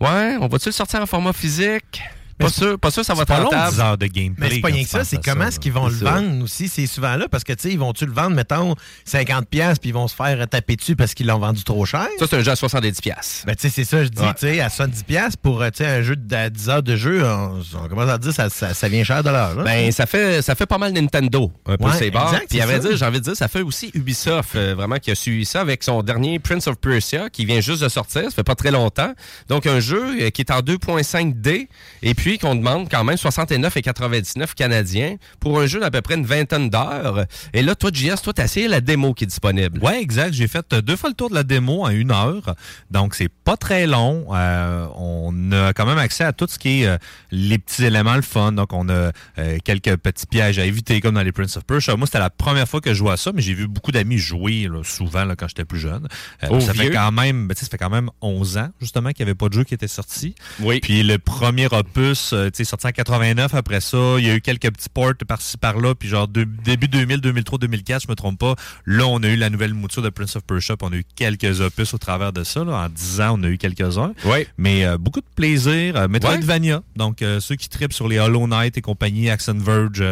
Ouais, 0.00 0.38
on 0.40 0.46
va-tu 0.46 0.70
le 0.70 0.72
sortir 0.72 1.02
en 1.02 1.06
format 1.06 1.34
physique? 1.34 2.02
Pas 2.40 2.48
sûr, 2.50 2.78
pas 2.78 2.90
sûr, 2.90 3.04
ça 3.04 3.14
va 3.14 3.24
pas 3.26 3.38
long, 3.40 3.50
tentable. 3.50 3.72
10 3.74 3.80
heures 3.80 3.98
de 3.98 4.06
gameplay. 4.06 4.48
Mais 4.48 4.54
c'est 4.54 4.60
pas 4.60 4.68
rien 4.68 4.82
que 4.82 4.88
ça, 4.88 5.04
c'est 5.04 5.22
comment 5.22 5.44
est-ce 5.46 5.60
qu'ils 5.60 5.72
vont 5.72 5.88
le 5.88 5.94
vendre 5.94 6.42
aussi, 6.44 6.68
c'est 6.68 6.86
souvent 6.86 7.16
là, 7.16 7.26
parce 7.30 7.44
que, 7.44 7.52
tu 7.52 7.62
sais, 7.62 7.70
ils 7.72 7.78
vont-tu 7.78 8.06
le 8.06 8.12
vendre, 8.12 8.30
mettons, 8.36 8.74
50$, 9.06 9.44
piastres, 9.46 9.80
puis 9.80 9.90
ils 9.90 9.94
vont 9.94 10.08
se 10.08 10.14
faire 10.14 10.48
taper 10.48 10.76
dessus 10.76 10.96
parce 10.96 11.14
qu'ils 11.14 11.26
l'ont 11.26 11.38
vendu 11.38 11.62
trop 11.64 11.84
cher? 11.84 12.06
Ça, 12.18 12.26
c'est 12.28 12.36
un 12.36 12.42
jeu 12.42 12.50
à 12.52 12.54
70$. 12.54 13.00
piastres. 13.00 13.46
Ben, 13.46 13.54
tu 13.54 13.62
sais, 13.62 13.70
c'est 13.74 13.84
ça, 13.84 14.02
je 14.04 14.08
dis, 14.08 14.22
Ouais. 14.22 14.32
tu 14.34 14.40
sais, 14.48 14.60
à 14.60 14.68
70$ 14.68 15.04
piastres 15.04 15.38
pour, 15.42 15.62
euh, 15.62 15.70
tu 15.70 15.78
sais, 15.84 15.86
un 15.86 16.02
jeu 16.02 16.16
de 16.16 16.48
10 16.48 16.68
heures 16.70 16.82
de 16.82 16.96
jeu, 16.96 17.24
on, 17.24 17.60
on 17.84 17.88
commence 17.88 18.08
à 18.10 18.18
dire, 18.18 18.32
ça, 18.32 18.48
ça, 18.48 18.74
ça 18.74 18.88
vient 18.88 19.04
cher 19.04 19.22
de 19.22 19.30
l'heure, 19.30 19.54
là. 19.56 19.62
Ben, 19.64 19.92
ça 19.92 20.06
fait, 20.06 20.42
ça 20.42 20.54
fait 20.54 20.66
pas 20.66 20.78
mal 20.78 20.92
Nintendo, 20.92 21.52
un 21.66 21.76
peu 21.76 21.84
Ouais, 21.84 21.92
ses 21.98 22.10
bords. 22.10 22.28
exact, 22.32 22.48
Puis, 22.48 22.58
j'ai 22.58 23.04
envie 23.04 23.18
de 23.20 23.24
dire, 23.24 23.36
ça 23.36 23.48
fait 23.48 23.62
aussi 23.62 23.90
Ubisoft, 23.94 24.54
euh, 24.56 24.74
vraiment, 24.74 24.96
qui 24.96 25.10
a 25.10 25.14
suivi 25.14 25.44
ça 25.44 25.60
avec 25.60 25.82
son 25.82 26.02
dernier 26.02 26.38
Prince 26.38 26.66
of 26.66 26.76
Persia, 26.76 27.28
qui 27.30 27.44
vient 27.44 27.60
juste 27.60 27.82
de 27.82 27.88
sortir, 27.88 28.22
ça 28.24 28.30
fait 28.30 28.42
pas 28.44 28.54
très 28.54 28.70
longtemps. 28.70 29.12
Donc, 29.48 29.66
un 29.66 29.80
jeu 29.80 30.16
euh, 30.22 30.30
qui 30.30 30.42
est 30.42 30.50
en 30.50 30.60
2.5D, 30.60 31.68
et 32.02 32.14
puis 32.14 32.29
qu'on 32.38 32.54
demande 32.54 32.88
quand 32.90 33.04
même 33.04 33.16
69,99 33.16 34.54
canadiens 34.54 35.16
pour 35.38 35.60
un 35.60 35.66
jeu 35.66 35.80
d'à 35.80 35.90
peu 35.90 36.00
près 36.00 36.14
une 36.14 36.26
vingtaine 36.26 36.70
d'heures. 36.70 37.26
Et 37.52 37.62
là, 37.62 37.74
toi, 37.74 37.90
JS, 37.92 38.22
toi, 38.22 38.32
t'as 38.32 38.44
essayé 38.44 38.68
la 38.68 38.80
démo 38.80 39.14
qui 39.14 39.24
est 39.24 39.26
disponible. 39.26 39.80
Ouais, 39.80 40.00
exact. 40.00 40.32
J'ai 40.32 40.48
fait 40.48 40.74
deux 40.74 40.96
fois 40.96 41.10
le 41.10 41.14
tour 41.14 41.30
de 41.30 41.34
la 41.34 41.42
démo 41.42 41.84
en 41.84 41.90
une 41.90 42.10
heure. 42.10 42.54
Donc, 42.90 43.14
c'est 43.14 43.28
pas 43.28 43.56
très 43.56 43.86
long. 43.86 44.26
Euh, 44.34 44.86
on 44.96 45.52
a 45.52 45.72
quand 45.72 45.86
même 45.86 45.98
accès 45.98 46.24
à 46.24 46.32
tout 46.32 46.46
ce 46.48 46.58
qui 46.58 46.82
est 46.82 46.86
euh, 46.86 46.98
les 47.30 47.58
petits 47.58 47.84
éléments, 47.84 48.16
le 48.16 48.22
fun. 48.22 48.52
Donc, 48.52 48.72
on 48.72 48.88
a 48.88 49.12
euh, 49.38 49.58
quelques 49.64 49.96
petits 49.96 50.26
pièges 50.26 50.58
à 50.58 50.64
éviter, 50.64 51.00
comme 51.00 51.14
dans 51.14 51.22
les 51.22 51.32
Prince 51.32 51.56
of 51.56 51.64
Persia. 51.64 51.96
Moi, 51.96 52.06
c'était 52.06 52.18
la 52.18 52.30
première 52.30 52.68
fois 52.68 52.80
que 52.80 52.90
je 52.90 52.98
jouais 52.98 53.12
à 53.12 53.16
ça, 53.16 53.32
mais 53.34 53.42
j'ai 53.42 53.54
vu 53.54 53.66
beaucoup 53.66 53.92
d'amis 53.92 54.18
jouer 54.18 54.68
là, 54.70 54.82
souvent 54.84 55.24
là, 55.24 55.36
quand 55.36 55.48
j'étais 55.48 55.64
plus 55.64 55.78
jeune. 55.78 56.06
Oh, 56.48 56.60
ça 56.60 56.74
fait 56.74 56.90
quand 56.90 57.12
même, 57.12 57.48
ben, 57.48 57.54
ça 57.56 57.66
fait 57.66 57.78
quand 57.78 57.90
même 57.90 58.10
11 58.20 58.58
ans, 58.58 58.68
justement, 58.80 59.10
qu'il 59.10 59.24
n'y 59.24 59.30
avait 59.30 59.36
pas 59.36 59.48
de 59.48 59.54
jeu 59.54 59.64
qui 59.64 59.74
était 59.74 59.88
sorti. 59.88 60.34
Oui. 60.60 60.80
Puis 60.80 61.02
le 61.02 61.18
premier 61.18 61.66
opus, 61.66 62.19
euh, 62.32 62.46
tu 62.50 62.58
sais, 62.58 62.64
sorti 62.64 62.86
en 62.86 62.90
89. 62.92 63.54
Après 63.54 63.80
ça, 63.80 63.96
il 64.18 64.26
y 64.26 64.30
a 64.30 64.34
eu 64.34 64.40
quelques 64.40 64.70
petits 64.70 64.88
ports 64.88 65.12
par-ci 65.26 65.56
par-là. 65.56 65.94
Puis 65.94 66.08
genre 66.08 66.28
de- 66.28 66.44
début 66.44 66.88
2000, 66.88 67.20
2003, 67.20 67.58
2004, 67.58 68.02
je 68.02 68.08
me 68.08 68.14
trompe 68.14 68.38
pas. 68.38 68.54
Là, 68.86 69.06
on 69.06 69.22
a 69.22 69.28
eu 69.28 69.36
la 69.36 69.50
nouvelle 69.50 69.74
mouture 69.74 70.02
de 70.02 70.08
Prince 70.10 70.36
of 70.36 70.42
Persia. 70.44 70.76
On 70.82 70.92
a 70.92 70.96
eu 70.96 71.04
quelques 71.16 71.60
opus 71.60 71.92
au 71.94 71.98
travers 71.98 72.32
de 72.32 72.44
ça. 72.44 72.64
Là. 72.64 72.72
En 72.84 72.88
10 72.88 73.20
ans, 73.20 73.36
on 73.38 73.42
a 73.44 73.48
eu 73.48 73.58
quelques-uns. 73.58 74.12
Oui. 74.24 74.46
Mais 74.58 74.84
euh, 74.84 74.98
beaucoup 74.98 75.20
de 75.20 75.26
plaisir. 75.34 75.96
Euh, 75.96 76.08
Metroidvania. 76.08 76.82
Donc, 76.96 77.22
euh, 77.22 77.40
ceux 77.40 77.56
qui 77.56 77.68
tripent 77.68 77.92
sur 77.92 78.08
les 78.08 78.18
Hollow 78.18 78.46
Knight 78.46 78.76
et 78.76 78.80
compagnie, 78.82 79.30
Action 79.30 79.54
Verge, 79.58 80.02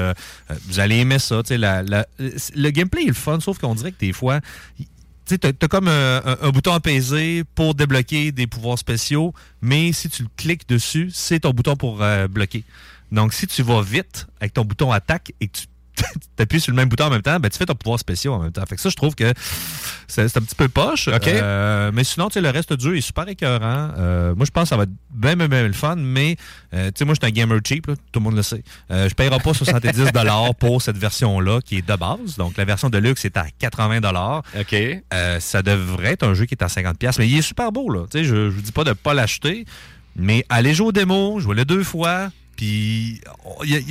vous 0.68 0.80
allez 0.80 0.96
aimer 0.96 1.18
ça. 1.18 1.42
Tu 1.42 1.48
sais, 1.48 1.59
La, 1.59 1.82
la- 1.82 2.06
le 2.18 2.70
gameplay 2.70 3.02
est 3.04 3.09
le 3.09 3.12
fun, 3.14 3.40
sauf 3.40 3.59
qu'on 3.59 3.74
dirait 3.74 3.92
que 3.92 3.98
des 4.00 4.12
fois, 4.12 4.40
tu 5.29 5.35
sais, 5.41 5.53
t'as 5.53 5.68
comme 5.68 5.89
un, 5.89 6.16
un- 6.24 6.39
un 6.43 6.51
bouton 6.51 6.72
apaisé 6.72 7.45
pour 7.55 7.74
débloquer 7.74 8.33
des 8.33 8.47
pouvoirs 8.47 8.79
spéciaux, 8.79 9.35
mais 9.61 9.93
si 9.93 10.09
tu 10.09 10.22
le 10.22 10.29
cliques 10.37 10.68
dessus, 10.68 11.11
c'est 11.12 11.41
ton 11.41 11.51
bouton 11.51 11.76
pour 11.76 12.03
euh, 12.03 12.26
bloquer. 12.29 12.64
Donc, 13.12 13.33
si 13.33 13.47
tu 13.47 13.62
vas 13.62 13.81
vite 13.83 14.26
avec 14.41 14.53
ton 14.55 14.64
bouton 14.64 14.91
attaque 14.93 15.33
et 15.41 15.49
que 15.49 15.59
tu 15.59 15.66
appuies 16.38 16.61
sur 16.61 16.72
le 16.72 16.76
même 16.76 16.88
bouton 16.88 17.05
en 17.05 17.11
même 17.11 17.22
temps, 17.22 17.38
ben, 17.40 17.49
tu 17.49 17.59
fais 17.59 17.66
ton 17.66 17.74
pouvoir 17.74 17.99
spécial 17.99 18.34
en 18.34 18.40
même 18.40 18.53
temps. 18.53 18.64
Fait 18.66 18.76
que 18.76 18.80
ça, 18.80 18.88
je 18.88 18.96
trouve 18.96 19.14
que 19.14 19.32
c'est 20.07 20.22
un 20.22 20.40
petit 20.40 20.55
peu 20.55 20.68
poche. 20.68 21.09
Euh, 21.09 21.90
mais 21.92 22.05
sinon, 22.05 22.28
tu 22.28 22.34
sais, 22.34 22.40
le 22.40 22.51
reste 22.51 22.72
du 22.72 22.84
jeu 22.84 22.96
est 22.96 23.01
super 23.01 23.28
écœurant. 23.28 23.90
Euh, 23.99 24.34
moi, 24.34 24.46
je 24.46 24.51
pense 24.51 24.64
que 24.64 24.68
ça 24.70 24.76
va 24.76 24.84
être 24.84 24.92
bien, 25.11 25.36
bien, 25.36 25.49
bien 25.49 25.62
le 25.62 25.72
fun, 25.72 25.96
mais 25.96 26.36
euh, 26.74 26.86
tu 26.86 26.92
sais, 26.96 27.05
moi, 27.05 27.14
je 27.14 27.26
suis 27.26 27.32
un 27.32 27.34
gamer 27.34 27.59
cheap, 27.64 27.86
là, 27.86 27.94
tout 28.12 28.20
le 28.20 28.24
monde 28.24 28.36
le 28.36 28.42
sait. 28.42 28.62
Je 28.90 29.12
paierai 29.14 29.38
pas 29.38 29.55
70 29.55 30.12
pour 30.59 30.82
cette 30.82 30.99
version-là 30.99 31.61
qui 31.61 31.78
est 31.78 31.88
de 31.88 31.96
base. 31.96 32.36
Donc, 32.36 32.57
la 32.57 32.64
version 32.64 32.90
de 32.90 32.99
luxe 32.99 33.24
est 33.24 33.36
à 33.36 33.46
80 33.59 34.01
OK. 34.59 34.76
ça 35.40 35.62
devrait 35.62 36.12
être 36.12 36.26
un 36.26 36.34
jeu 36.34 36.46
qui 36.46 36.55
est 36.55 36.62
à 36.62 36.66
50$. 36.66 36.94
pièces, 36.94 37.18
Mais 37.18 37.28
il 37.28 37.38
est 37.38 37.42
super 37.42 37.72
beau, 37.72 37.90
là. 37.90 38.05
Tu 38.11 38.18
sais, 38.18 38.24
je, 38.24 38.51
je 38.51 38.55
vous 38.55 38.62
dis 38.62 38.72
pas 38.72 38.84
de 38.84 38.92
pas 38.92 39.14
l'acheter, 39.14 39.64
mais 40.16 40.44
allez 40.49 40.74
jouer 40.74 40.88
au 40.88 40.92
démo, 40.92 41.38
jouez-le 41.40 41.64
deux 41.64 41.84
fois. 41.84 42.30
Puis, 42.59 43.20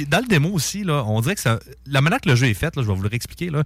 dans 0.10 0.20
le 0.20 0.28
démo 0.28 0.50
aussi, 0.50 0.84
là, 0.84 1.06
on 1.08 1.22
dirait 1.22 1.36
que 1.36 1.42
ça, 1.42 1.58
la 1.86 2.02
manière 2.02 2.20
que 2.20 2.28
le 2.28 2.36
jeu 2.36 2.48
est 2.48 2.54
fait, 2.54 2.76
là, 2.76 2.82
je 2.84 2.88
vais 2.88 2.94
vous 2.94 3.02
le 3.02 3.08
réexpliquer. 3.08 3.50
Là, 3.50 3.64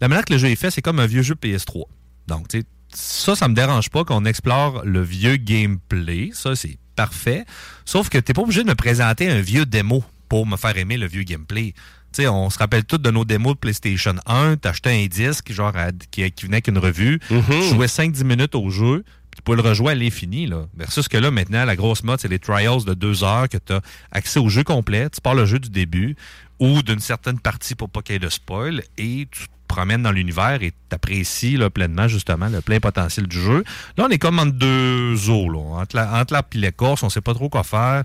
la 0.00 0.06
manière 0.06 0.24
que 0.24 0.32
le 0.32 0.38
jeu 0.38 0.46
est 0.48 0.54
fait, 0.56 0.70
c'est 0.70 0.82
comme 0.82 1.00
un 1.00 1.06
vieux 1.06 1.22
jeu 1.22 1.34
PS3. 1.34 1.82
Donc, 2.28 2.46
tu 2.46 2.60
sais, 2.60 2.64
ça, 2.94 3.34
ça 3.34 3.48
me 3.48 3.54
dérange 3.54 3.90
pas 3.90 4.04
qu'on 4.04 4.24
explore 4.24 4.84
le 4.84 5.02
vieux 5.02 5.34
gameplay. 5.36 6.30
Ça, 6.32 6.54
c'est 6.54 6.78
parfait. 6.94 7.44
Sauf 7.84 8.08
que 8.08 8.18
t'es 8.18 8.32
pas 8.34 8.42
obligé 8.42 8.62
de 8.62 8.68
me 8.68 8.76
présenter 8.76 9.28
un 9.28 9.40
vieux 9.40 9.66
démo 9.66 10.04
pour 10.28 10.46
me 10.46 10.56
faire 10.56 10.78
aimer 10.78 10.96
le 10.96 11.08
vieux 11.08 11.24
gameplay. 11.24 11.74
On 12.20 12.48
se 12.48 12.58
rappelle 12.58 12.84
tous 12.84 12.96
de 12.98 13.10
nos 13.10 13.24
démos 13.26 13.54
de 13.54 13.58
PlayStation 13.58 14.14
1. 14.26 14.56
T'achetais 14.58 14.90
un 15.04 15.06
disque 15.06 15.52
genre 15.52 15.76
à- 15.76 15.90
qui, 16.12 16.30
qui 16.30 16.44
venait 16.46 16.56
avec 16.56 16.68
une 16.68 16.78
revue. 16.78 17.18
Mhm. 17.30 17.42
Tu 17.48 17.74
jouais 17.74 17.88
5-10 17.88 18.22
minutes 18.24 18.54
au 18.54 18.70
jeu. 18.70 19.04
Tu 19.36 19.42
peux 19.42 19.54
le 19.54 19.60
rejouer 19.60 19.92
à 19.92 19.94
l'infini. 19.94 20.46
Là. 20.46 20.66
Versus 20.76 21.08
que 21.08 21.18
là, 21.18 21.30
maintenant, 21.30 21.64
la 21.64 21.76
grosse 21.76 22.02
mode, 22.02 22.20
c'est 22.20 22.28
les 22.28 22.38
trials 22.38 22.84
de 22.84 22.94
deux 22.94 23.22
heures 23.22 23.48
que 23.48 23.58
tu 23.58 23.74
as 23.74 23.82
accès 24.10 24.40
au 24.40 24.48
jeu 24.48 24.64
complet. 24.64 25.10
Tu 25.10 25.20
pars 25.20 25.34
le 25.34 25.44
jeu 25.44 25.58
du 25.58 25.68
début 25.68 26.16
ou 26.58 26.82
d'une 26.82 27.00
certaine 27.00 27.38
partie 27.38 27.74
pour 27.74 27.90
pas 27.90 28.00
qu'il 28.00 28.14
y 28.14 28.16
ait 28.16 28.18
de 28.18 28.30
spoil 28.30 28.82
et 28.96 29.28
tu 29.30 29.44
te 29.44 29.52
promènes 29.68 30.02
dans 30.02 30.12
l'univers 30.12 30.62
et 30.62 30.70
tu 30.70 30.94
apprécies 30.94 31.58
là, 31.58 31.68
pleinement, 31.68 32.08
justement, 32.08 32.48
le 32.48 32.62
plein 32.62 32.80
potentiel 32.80 33.26
du 33.26 33.38
jeu. 33.38 33.62
Là, 33.98 34.06
on 34.08 34.08
est 34.08 34.18
comme 34.18 34.38
entre 34.38 34.52
deux 34.52 35.28
eaux. 35.28 35.50
Là. 35.50 35.80
Entre 35.80 35.96
la, 35.96 36.18
entre 36.18 36.32
la 36.32 36.42
et 36.52 36.58
l'écorce, 36.58 37.02
on 37.02 37.10
sait 37.10 37.20
pas 37.20 37.34
trop 37.34 37.50
quoi 37.50 37.62
faire. 37.62 38.04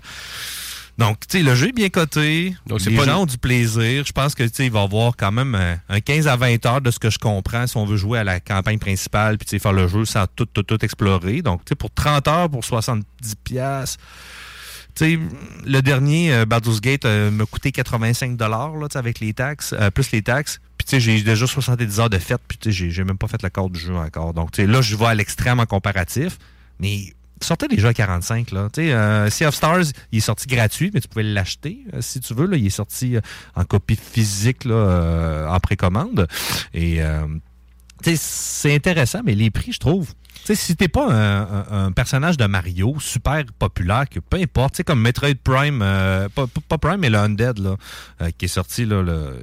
Donc, 0.98 1.20
tu 1.26 1.38
sais, 1.38 1.42
le 1.42 1.54
jeu 1.54 1.68
est 1.68 1.72
bien 1.72 1.88
coté. 1.88 2.54
Donc, 2.66 2.80
c'est 2.80 2.90
pas 2.96 3.04
ont 3.18 3.26
du 3.26 3.38
plaisir. 3.38 4.04
Je 4.06 4.12
pense 4.12 4.34
que, 4.34 4.42
tu 4.44 4.50
sais, 4.52 4.66
il 4.66 4.72
va 4.72 4.80
y 4.80 4.84
avoir 4.84 5.16
quand 5.16 5.32
même 5.32 5.54
un, 5.54 5.78
un 5.88 6.00
15 6.00 6.28
à 6.28 6.36
20 6.36 6.64
heures 6.66 6.80
de 6.80 6.90
ce 6.90 6.98
que 6.98 7.08
je 7.10 7.18
comprends 7.18 7.66
si 7.66 7.76
on 7.76 7.86
veut 7.86 7.96
jouer 7.96 8.18
à 8.18 8.24
la 8.24 8.40
campagne 8.40 8.78
principale 8.78 9.38
puis, 9.38 9.46
tu 9.46 9.50
sais, 9.50 9.58
faire 9.58 9.72
le 9.72 9.88
jeu 9.88 10.04
sans 10.04 10.26
tout, 10.36 10.46
tout, 10.46 10.62
tout 10.62 10.84
explorer. 10.84 11.40
Donc, 11.42 11.64
tu 11.64 11.70
sais, 11.70 11.74
pour 11.74 11.90
30 11.90 12.28
heures, 12.28 12.50
pour 12.50 12.64
70 12.64 13.04
pièces 13.42 13.96
tu 14.94 15.06
sais, 15.14 15.18
le 15.64 15.80
dernier 15.80 16.34
euh, 16.34 16.44
Baldur's 16.44 16.82
Gate 16.82 17.06
euh, 17.06 17.30
m'a 17.30 17.46
coûté 17.46 17.72
85 17.72 18.36
dollars 18.36 18.72
avec 18.94 19.20
les 19.20 19.32
taxes, 19.32 19.72
euh, 19.78 19.90
plus 19.90 20.10
les 20.12 20.20
taxes. 20.20 20.60
Puis 20.76 20.84
tu 20.84 20.90
sais, 20.90 21.00
j'ai 21.00 21.22
déjà 21.22 21.46
70 21.46 21.98
heures 22.00 22.10
de 22.10 22.18
fête, 22.18 22.42
puis 22.46 22.58
tu 22.58 22.70
sais, 22.74 22.90
j'ai- 22.90 23.02
même 23.04 23.16
pas 23.16 23.26
fait 23.26 23.42
le 23.42 23.48
corps 23.48 23.70
du 23.70 23.80
jeu 23.80 23.94
encore. 23.96 24.34
Donc 24.34 24.52
tu 24.52 24.60
sais, 24.60 24.68
là, 24.68 24.82
je 24.82 24.94
vais 24.94 25.06
à 25.06 25.14
l'extrême 25.14 25.60
en 25.60 25.64
comparatif, 25.64 26.36
mais 26.78 27.14
sortez 27.44 27.68
déjà 27.68 27.88
à 27.88 27.94
45 27.94 28.50
là. 28.52 28.68
Tu 28.72 28.82
sais, 28.82 28.92
euh, 28.92 29.28
Sea 29.30 29.46
of 29.46 29.54
Stars, 29.54 29.84
il 30.12 30.18
est 30.18 30.20
sorti 30.20 30.46
gratuit, 30.46 30.90
mais 30.94 31.00
tu 31.00 31.08
pouvais 31.08 31.22
l'acheter 31.24 31.78
euh, 31.94 31.98
si 32.00 32.20
tu 32.20 32.34
veux. 32.34 32.46
Là, 32.46 32.56
il 32.56 32.66
est 32.66 32.70
sorti 32.70 33.16
euh, 33.16 33.20
en 33.54 33.64
copie 33.64 33.96
physique 33.96 34.64
là, 34.64 34.74
euh, 34.74 35.46
en 35.48 35.60
précommande. 35.60 36.26
Et 36.74 37.00
c'est 38.16 38.74
intéressant, 38.74 39.20
mais 39.24 39.34
les 39.34 39.50
prix, 39.50 39.72
je 39.72 39.78
trouve. 39.78 40.08
Tu 40.34 40.46
sais, 40.46 40.54
si 40.56 40.74
t'es 40.74 40.88
pas 40.88 41.06
un, 41.08 41.42
un- 41.42 41.86
un 41.86 41.92
personnage 41.92 42.36
de 42.36 42.44
Mario 42.46 42.96
super 42.98 43.44
populaire, 43.58 44.08
que 44.10 44.18
peu 44.18 44.38
importe, 44.38 44.72
tu 44.74 44.76
sais, 44.78 44.84
comme 44.84 45.00
Metroid 45.00 45.34
Prime, 45.44 45.78
pas, 46.34 46.78
Prime, 46.78 46.98
mais 46.98 47.10
le 47.10 47.18
Undead, 47.18 47.58
là, 47.58 47.76
qui 48.38 48.46
est 48.46 48.48
sorti, 48.48 48.84
là, 48.84 49.02
le- 49.02 49.38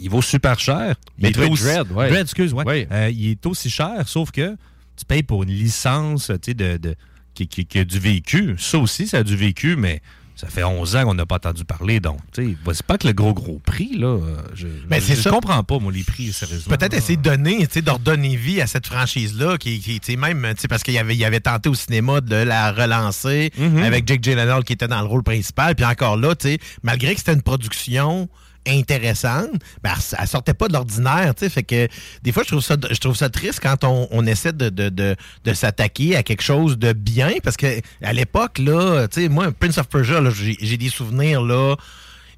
il 0.00 0.10
vaut 0.10 0.22
super 0.22 0.58
cher. 0.58 0.96
Metroid 1.18 1.46
aussi- 1.50 1.62
Dread, 1.62 1.92
ouais. 1.92 2.08
Dread, 2.08 2.22
excuse, 2.22 2.52
ouais. 2.52 2.64
Ouais. 2.64 3.12
Il 3.14 3.30
est 3.30 3.46
aussi 3.46 3.70
cher, 3.70 4.08
sauf 4.08 4.32
que 4.32 4.56
tu 4.96 5.04
payes 5.06 5.22
pour 5.22 5.44
une 5.44 5.50
licence, 5.50 6.26
tu 6.42 6.50
sais, 6.50 6.54
de, 6.54 6.78
de- 6.78 6.96
qui, 7.34 7.46
qui- 7.48 7.66
qui 7.66 7.78
a 7.80 7.84
du 7.84 7.98
vécu. 7.98 8.56
Ça 8.58 8.78
aussi, 8.78 9.06
ça 9.08 9.18
a 9.18 9.22
du 9.22 9.36
vécu, 9.36 9.76
mais 9.76 10.00
ça 10.36 10.48
fait 10.48 10.64
11 10.64 10.96
ans 10.96 11.04
qu'on 11.04 11.14
n'a 11.14 11.26
pas 11.26 11.36
entendu 11.36 11.64
parler, 11.64 12.00
donc, 12.00 12.18
tu 12.32 12.44
sais, 12.44 12.56
c'est 12.72 12.82
pas 12.86 12.98
que 12.98 13.06
le 13.06 13.12
gros, 13.12 13.32
gros 13.32 13.60
prix, 13.64 13.96
là. 13.96 14.18
Je, 14.54 14.66
Mais 14.90 15.00
je- 15.00 15.14
je 15.14 15.28
comprends 15.28 15.62
pas, 15.62 15.78
moi, 15.78 15.92
les 15.92 16.02
prix, 16.02 16.32
sérieusement. 16.32 16.76
Peut-être 16.76 16.94
essayer 16.94 17.16
de 17.16 17.22
donner, 17.22 17.58
tu 17.68 17.74
sais, 17.74 17.82
de 17.82 17.90
redonner 17.90 18.34
vie 18.34 18.60
à 18.60 18.66
cette 18.66 18.86
franchise-là, 18.88 19.58
qui, 19.58 19.78
qui 19.80 20.00
tu 20.00 20.12
sais, 20.12 20.16
même, 20.18 20.44
tu 20.56 20.62
sais, 20.62 20.68
parce 20.68 20.82
qu'il 20.82 20.98
avait, 20.98 21.14
il 21.14 21.24
avait 21.24 21.38
tenté 21.40 21.68
au 21.68 21.74
cinéma 21.74 22.20
de 22.20 22.34
la 22.34 22.72
relancer 22.72 23.52
Mhm. 23.56 23.78
avec 23.84 24.08
Jake 24.08 24.24
Gyllenhaal 24.24 24.64
qui 24.64 24.72
était 24.72 24.88
dans 24.88 25.00
le 25.00 25.06
rôle 25.06 25.22
principal, 25.22 25.76
puis 25.76 25.84
encore 25.84 26.16
là, 26.16 26.34
tu 26.34 26.48
sais, 26.48 26.58
malgré 26.82 27.12
que 27.14 27.20
c'était 27.20 27.34
une 27.34 27.42
production 27.42 28.28
intéressante, 28.66 29.50
ben, 29.82 29.92
elle, 30.18 30.26
sortait 30.26 30.54
pas 30.54 30.68
de 30.68 30.72
l'ordinaire, 30.72 31.34
tu 31.34 31.44
sais, 31.44 31.50
fait 31.50 31.62
que 31.62 31.88
des 32.22 32.32
fois, 32.32 32.42
je 32.42 32.48
trouve 32.48 32.62
ça, 32.62 32.76
je 32.90 32.98
trouve 32.98 33.16
ça 33.16 33.28
triste 33.28 33.60
quand 33.62 33.84
on, 33.84 34.08
on 34.10 34.26
essaie 34.26 34.52
de, 34.52 34.68
de, 34.68 34.88
de, 34.88 35.16
de 35.44 35.54
s'attaquer 35.54 36.16
à 36.16 36.22
quelque 36.22 36.42
chose 36.42 36.78
de 36.78 36.92
bien, 36.92 37.32
parce 37.42 37.56
que 37.56 37.80
à 38.02 38.12
l'époque, 38.12 38.58
là, 38.58 39.06
tu 39.08 39.22
sais, 39.22 39.28
moi, 39.28 39.52
Prince 39.52 39.78
of 39.78 39.88
Persia, 39.88 40.20
j'ai 40.60 40.76
des 40.76 40.88
souvenirs, 40.88 41.42
là, 41.42 41.76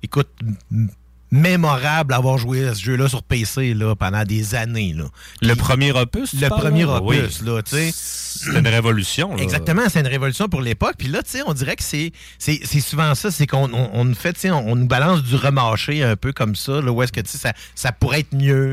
écoute, 0.02 0.28
mémorable 1.36 2.10
d'avoir 2.10 2.38
joué 2.38 2.66
à 2.66 2.74
ce 2.74 2.82
jeu-là 2.82 3.08
sur 3.08 3.22
PC 3.22 3.74
là, 3.74 3.94
pendant 3.94 4.24
des 4.24 4.54
années. 4.54 4.92
Là. 4.96 5.04
Le 5.42 5.54
premier 5.54 5.92
opus, 5.92 6.34
Le 6.34 6.48
premier 6.48 6.84
là? 6.84 7.00
Oui. 7.02 7.18
opus, 7.18 7.42
là, 7.42 7.62
tu 7.62 7.76
sais. 7.76 7.90
C'est 7.92 8.58
une 8.58 8.68
révolution. 8.68 9.34
là. 9.34 9.42
Exactement, 9.42 9.82
c'est 9.88 10.00
une 10.00 10.06
révolution 10.06 10.48
pour 10.48 10.60
l'époque. 10.60 10.94
Puis 10.98 11.08
là, 11.08 11.22
tu 11.22 11.30
sais, 11.30 11.42
on 11.46 11.54
dirait 11.54 11.76
que 11.76 11.82
c'est 11.82 12.12
c'est 12.38 12.60
c'est 12.64 12.80
souvent 12.80 13.14
ça, 13.14 13.30
c'est 13.30 13.46
qu'on 13.46 13.70
on, 13.72 14.14
fait, 14.14 14.36
on, 14.50 14.56
on 14.72 14.76
nous 14.76 14.86
balance 14.86 15.22
du 15.22 15.36
remâché 15.36 16.02
un 16.02 16.16
peu 16.16 16.32
comme 16.32 16.54
ça, 16.54 16.80
là, 16.80 16.90
où 16.92 17.02
est-ce 17.02 17.12
que, 17.12 17.20
ça, 17.26 17.52
ça 17.74 17.92
pourrait 17.92 18.20
être 18.20 18.34
mieux. 18.34 18.72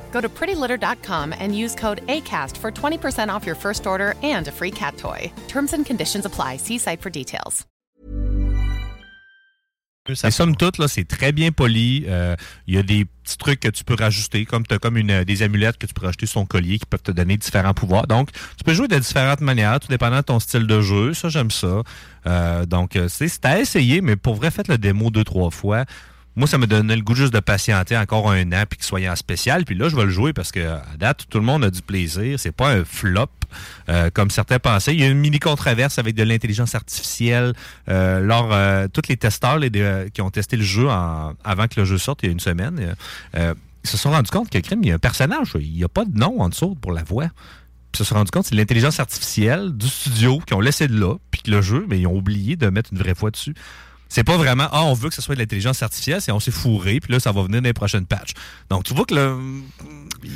Go 0.11 0.21
to 0.21 0.29
prettylitter.com 0.29 1.33
and 1.33 1.57
use 1.57 1.73
code 1.73 2.05
ACAST 2.05 2.55
for 2.57 2.69
20% 2.69 3.29
off 3.29 3.43
your 3.43 3.55
first 3.55 3.87
order 3.87 4.13
and 4.21 4.47
a 4.47 4.51
free 4.51 4.71
cat 4.71 4.97
toy. 4.97 5.31
Terms 5.47 5.73
and 5.73 5.83
conditions 5.83 6.25
apply. 6.25 6.57
See 6.57 6.77
site 6.77 7.01
for 7.01 7.09
details. 7.09 7.65
Mais 10.09 10.31
somme 10.31 10.55
toute, 10.55 10.79
là, 10.79 10.87
c'est 10.87 11.03
très 11.03 11.31
bien 11.31 11.51
poli. 11.51 12.05
Euh, 12.07 12.35
Il 12.65 12.73
y 12.73 12.77
a 12.79 12.83
des 12.83 13.05
petits 13.05 13.37
trucs 13.37 13.59
que 13.59 13.67
tu 13.67 13.83
peux 13.83 13.93
rajouter, 13.93 14.45
comme 14.45 14.65
tu 14.65 14.73
as 14.73 14.79
comme 14.79 14.97
une, 14.97 15.23
des 15.23 15.43
amulettes 15.43 15.77
que 15.77 15.85
tu 15.85 15.93
peux 15.93 16.05
rajouter 16.05 16.25
sur 16.25 16.41
ton 16.41 16.47
collier 16.47 16.79
qui 16.79 16.87
peuvent 16.87 17.03
te 17.03 17.11
donner 17.11 17.37
différents 17.37 17.75
pouvoirs. 17.75 18.07
Donc, 18.07 18.31
tu 18.31 18.63
peux 18.65 18.73
jouer 18.73 18.87
de 18.87 18.97
différentes 18.97 19.41
manières, 19.41 19.79
tout 19.79 19.89
dépendant 19.89 20.17
de 20.17 20.23
ton 20.23 20.39
style 20.39 20.65
de 20.65 20.81
jeu. 20.81 21.13
Ça, 21.13 21.29
j'aime 21.29 21.51
ça. 21.51 21.83
Euh, 22.25 22.65
donc, 22.65 22.95
euh, 22.95 23.07
c'est 23.09 23.45
à 23.45 23.59
essayer, 23.59 24.01
mais 24.01 24.15
pour 24.15 24.33
vrai, 24.35 24.49
faites 24.49 24.69
le 24.69 24.79
démo 24.79 25.11
deux, 25.11 25.23
trois 25.23 25.51
fois. 25.51 25.85
Moi, 26.35 26.47
ça 26.47 26.57
me 26.57 26.65
donnait 26.65 26.95
le 26.95 27.01
goût 27.01 27.15
juste 27.15 27.33
de 27.33 27.39
patienter 27.41 27.97
encore 27.97 28.31
un 28.31 28.51
an 28.53 28.63
puis 28.69 28.77
qu'il 28.77 28.85
soit 28.85 29.05
en 29.09 29.15
spécial. 29.15 29.65
Puis 29.65 29.75
là, 29.75 29.89
je 29.89 29.95
vais 29.95 30.05
le 30.05 30.09
jouer 30.09 30.31
parce 30.31 30.51
que 30.51 30.65
à 30.65 30.83
date, 30.97 31.25
tout 31.29 31.39
le 31.39 31.45
monde 31.45 31.63
a 31.65 31.69
du 31.69 31.81
plaisir. 31.81 32.39
C'est 32.39 32.53
pas 32.53 32.71
un 32.71 32.85
flop 32.85 33.27
euh, 33.89 34.09
comme 34.13 34.29
certains 34.29 34.59
pensaient. 34.59 34.93
Il 34.93 35.01
y 35.01 35.03
a 35.03 35.07
une 35.07 35.19
mini 35.19 35.39
controverse 35.39 35.99
avec 35.99 36.15
de 36.15 36.23
l'intelligence 36.23 36.73
artificielle. 36.73 37.53
Euh, 37.89 38.21
lors 38.21 38.53
euh, 38.53 38.87
tous 38.87 39.09
les 39.09 39.17
testeurs 39.17 39.59
qui 40.13 40.21
ont 40.21 40.29
testé 40.29 40.55
le 40.55 40.63
jeu 40.63 40.87
avant 40.89 41.67
que 41.67 41.79
le 41.79 41.85
jeu 41.85 41.97
sorte 41.97 42.23
il 42.23 42.27
y 42.27 42.29
a 42.29 42.31
une 42.31 42.39
semaine, 42.39 42.95
ils 43.33 43.89
se 43.89 43.97
sont 43.97 44.11
rendus 44.11 44.31
compte 44.31 44.49
que 44.49 44.57
crime, 44.59 44.79
il 44.83 44.89
y 44.89 44.91
a 44.91 44.95
un 44.95 44.99
personnage, 44.99 45.53
il 45.59 45.73
n'y 45.73 45.83
a 45.83 45.89
pas 45.89 46.05
de 46.05 46.17
nom 46.17 46.39
en 46.39 46.49
dessous 46.49 46.75
pour 46.75 46.91
la 46.91 47.03
voix. 47.03 47.27
Puis 47.91 47.95
ils 47.95 47.97
se 47.97 48.03
sont 48.05 48.15
rendus 48.15 48.31
compte 48.31 48.43
que 48.43 48.49
c'est 48.49 48.55
l'intelligence 48.55 48.99
artificielle 48.99 49.71
du 49.73 49.87
studio 49.87 50.39
qui 50.45 50.53
ont 50.53 50.61
laissé 50.61 50.87
de 50.87 50.97
là, 50.97 51.15
puis 51.29 51.41
que 51.41 51.51
le 51.51 51.61
jeu, 51.61 51.85
mais 51.89 51.99
ils 51.99 52.07
ont 52.07 52.15
oublié 52.15 52.55
de 52.55 52.69
mettre 52.69 52.91
une 52.93 52.99
vraie 52.99 53.13
voix 53.13 53.31
dessus. 53.31 53.53
C'est 54.13 54.25
pas 54.25 54.35
vraiment 54.35 54.67
ah 54.73 54.83
on 54.83 54.93
veut 54.93 55.07
que 55.07 55.15
ce 55.15 55.21
soit 55.21 55.35
de 55.35 55.39
l'intelligence 55.39 55.81
artificielle, 55.81 56.19
c'est 56.19 56.33
on 56.33 56.41
s'est 56.41 56.51
fourré 56.51 56.99
puis 56.99 57.13
là 57.13 57.21
ça 57.21 57.31
va 57.31 57.43
venir 57.43 57.61
dans 57.61 57.69
les 57.69 57.73
prochaines 57.73 58.05
patchs. 58.05 58.33
Donc 58.69 58.83
tu 58.83 58.93
vois 58.93 59.05
que 59.05 59.39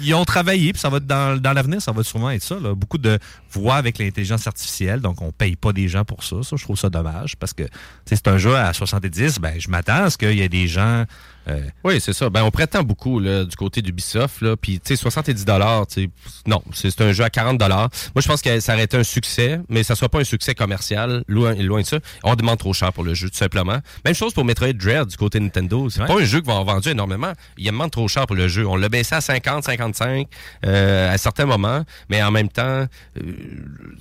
ils 0.01 0.13
ont 0.13 0.23
travaillé 0.23 0.71
puis 0.71 0.79
ça 0.79 0.87
va 0.87 0.97
être 0.97 1.05
dans, 1.05 1.37
dans 1.37 1.51
l'avenir 1.51 1.81
ça 1.81 1.91
va 1.91 2.01
sûrement 2.01 2.31
être 2.31 2.41
ça 2.41 2.57
là. 2.57 2.73
beaucoup 2.73 2.97
de 2.97 3.19
voix 3.51 3.75
avec 3.75 3.97
l'intelligence 3.97 4.47
artificielle 4.47 5.01
donc 5.01 5.21
on 5.21 5.33
paye 5.33 5.57
pas 5.57 5.73
des 5.73 5.89
gens 5.89 6.05
pour 6.05 6.23
ça. 6.23 6.37
Ça 6.41 6.55
je 6.55 6.63
trouve 6.63 6.77
ça 6.77 6.89
dommage 6.89 7.35
parce 7.35 7.51
que 7.51 7.63
c'est 8.05 8.29
un 8.29 8.37
jeu 8.37 8.55
à 8.55 8.71
70 8.71 9.39
ben 9.39 9.55
je 9.59 9.69
m'attends 9.69 10.05
à 10.05 10.09
ce 10.09 10.17
qu'il 10.17 10.35
y 10.35 10.41
ait 10.41 10.47
des 10.47 10.69
gens 10.69 11.03
euh, 11.47 11.61
Oui, 11.83 11.99
c'est 12.01 12.13
ça. 12.13 12.29
Ben, 12.29 12.43
on 12.43 12.51
prétend 12.51 12.83
beaucoup 12.83 13.19
là, 13.19 13.43
du 13.45 13.55
côté 13.55 13.81
d'Ubisoft. 13.81 14.55
Puis, 14.55 14.79
tu 14.79 14.95
sais, 14.95 14.95
70 14.95 15.45
dollars, 15.45 15.85
non, 16.47 16.61
c'est 16.73 17.01
un 17.01 17.11
jeu 17.11 17.23
à 17.23 17.29
40 17.29 17.57
dollars. 17.57 17.89
Moi, 18.15 18.21
je 18.21 18.27
pense 18.27 18.41
que 18.41 18.59
ça 18.59 18.73
aurait 18.73 18.83
été 18.85 18.97
un 18.97 19.03
succès, 19.03 19.59
mais 19.69 19.83
ça 19.83 19.93
ne 19.93 19.97
soit 19.97 20.09
pas 20.09 20.19
un 20.19 20.23
succès 20.23 20.55
commercial, 20.55 21.23
loin, 21.27 21.53
loin 21.55 21.81
de 21.81 21.85
ça. 21.85 21.97
On 22.23 22.35
demande 22.35 22.57
trop 22.57 22.73
cher 22.73 22.91
pour 22.93 23.03
le 23.03 23.13
jeu, 23.13 23.29
tout 23.29 23.37
simplement. 23.37 23.77
Même 24.05 24.13
chose 24.15 24.33
pour 24.33 24.45
Metroid 24.45 24.73
Dread 24.73 25.07
du 25.07 25.17
côté 25.17 25.39
Nintendo. 25.39 25.89
C'est 25.89 26.01
Ouais. 26.01 26.07
pas 26.07 26.19
un 26.19 26.25
jeu 26.25 26.41
qui 26.41 26.47
va 26.47 26.53
en 26.55 26.63
vendu 26.63 26.89
énormément. 26.89 27.33
Il 27.57 27.65
demande 27.65 27.91
trop 27.91 28.07
cher 28.07 28.25
pour 28.27 28.35
le 28.35 28.47
jeu. 28.47 28.65
On 28.67 28.75
l'a 28.75 28.89
baissé 28.89 29.15
à 29.15 29.21
50, 29.21 29.63
55 29.63 30.27
euh, 30.65 31.13
à 31.13 31.17
certains 31.17 31.45
moments, 31.45 31.83
mais 32.09 32.21
en 32.23 32.31
même 32.31 32.49
temps, 32.49 32.63
euh, 32.63 32.87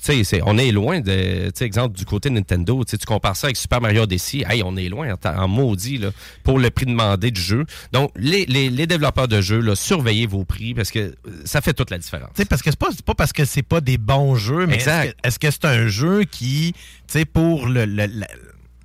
tu 0.02 0.24
sais, 0.24 0.40
on 0.44 0.58
est 0.58 0.70
loin 0.72 1.00
de, 1.00 1.46
tu 1.46 1.50
sais, 1.54 1.64
exemple, 1.64 1.96
du 1.96 2.04
côté 2.04 2.30
Nintendo. 2.30 2.82
Tu 2.84 2.96
compares 3.06 3.36
ça 3.36 3.46
avec 3.48 3.56
Super 3.56 3.80
Mario 3.80 4.02
Odyssey. 4.02 4.44
Hey, 4.48 4.62
on 4.64 4.76
est 4.76 4.88
loin 4.88 5.08
en, 5.24 5.28
en 5.28 5.48
maudit 5.48 5.98
là, 5.98 6.08
pour 6.42 6.58
le 6.58 6.70
prix 6.70 6.86
demandé 6.86 7.30
jeu. 7.36 7.64
Donc, 7.92 8.10
les, 8.16 8.46
les, 8.46 8.70
les 8.70 8.86
développeurs 8.86 9.28
de 9.28 9.40
jeux, 9.40 9.60
là, 9.60 9.74
surveillez 9.76 10.26
vos 10.26 10.44
prix 10.44 10.74
parce 10.74 10.90
que 10.90 10.98
euh, 10.98 11.12
ça 11.44 11.60
fait 11.60 11.72
toute 11.74 11.90
la 11.90 11.98
différence. 11.98 12.30
Tu 12.34 12.42
sais, 12.42 12.44
parce 12.46 12.62
que 12.62 12.70
c'est 12.70 12.78
pas, 12.78 12.88
pas 13.04 13.14
parce 13.14 13.32
que 13.32 13.44
c'est 13.44 13.62
pas 13.62 13.80
des 13.80 13.98
bons 13.98 14.34
jeux, 14.34 14.66
mais 14.66 14.76
est-ce 14.76 14.88
Exact. 14.88 15.16
que- 15.22 15.28
est-ce 15.28 15.38
que 15.38 15.50
c'est 15.50 15.64
un 15.64 15.86
jeu 15.88 16.24
qui, 16.24 16.72
tu 16.74 16.80
sais, 17.08 17.24
pour 17.24 17.66
le, 17.68 17.84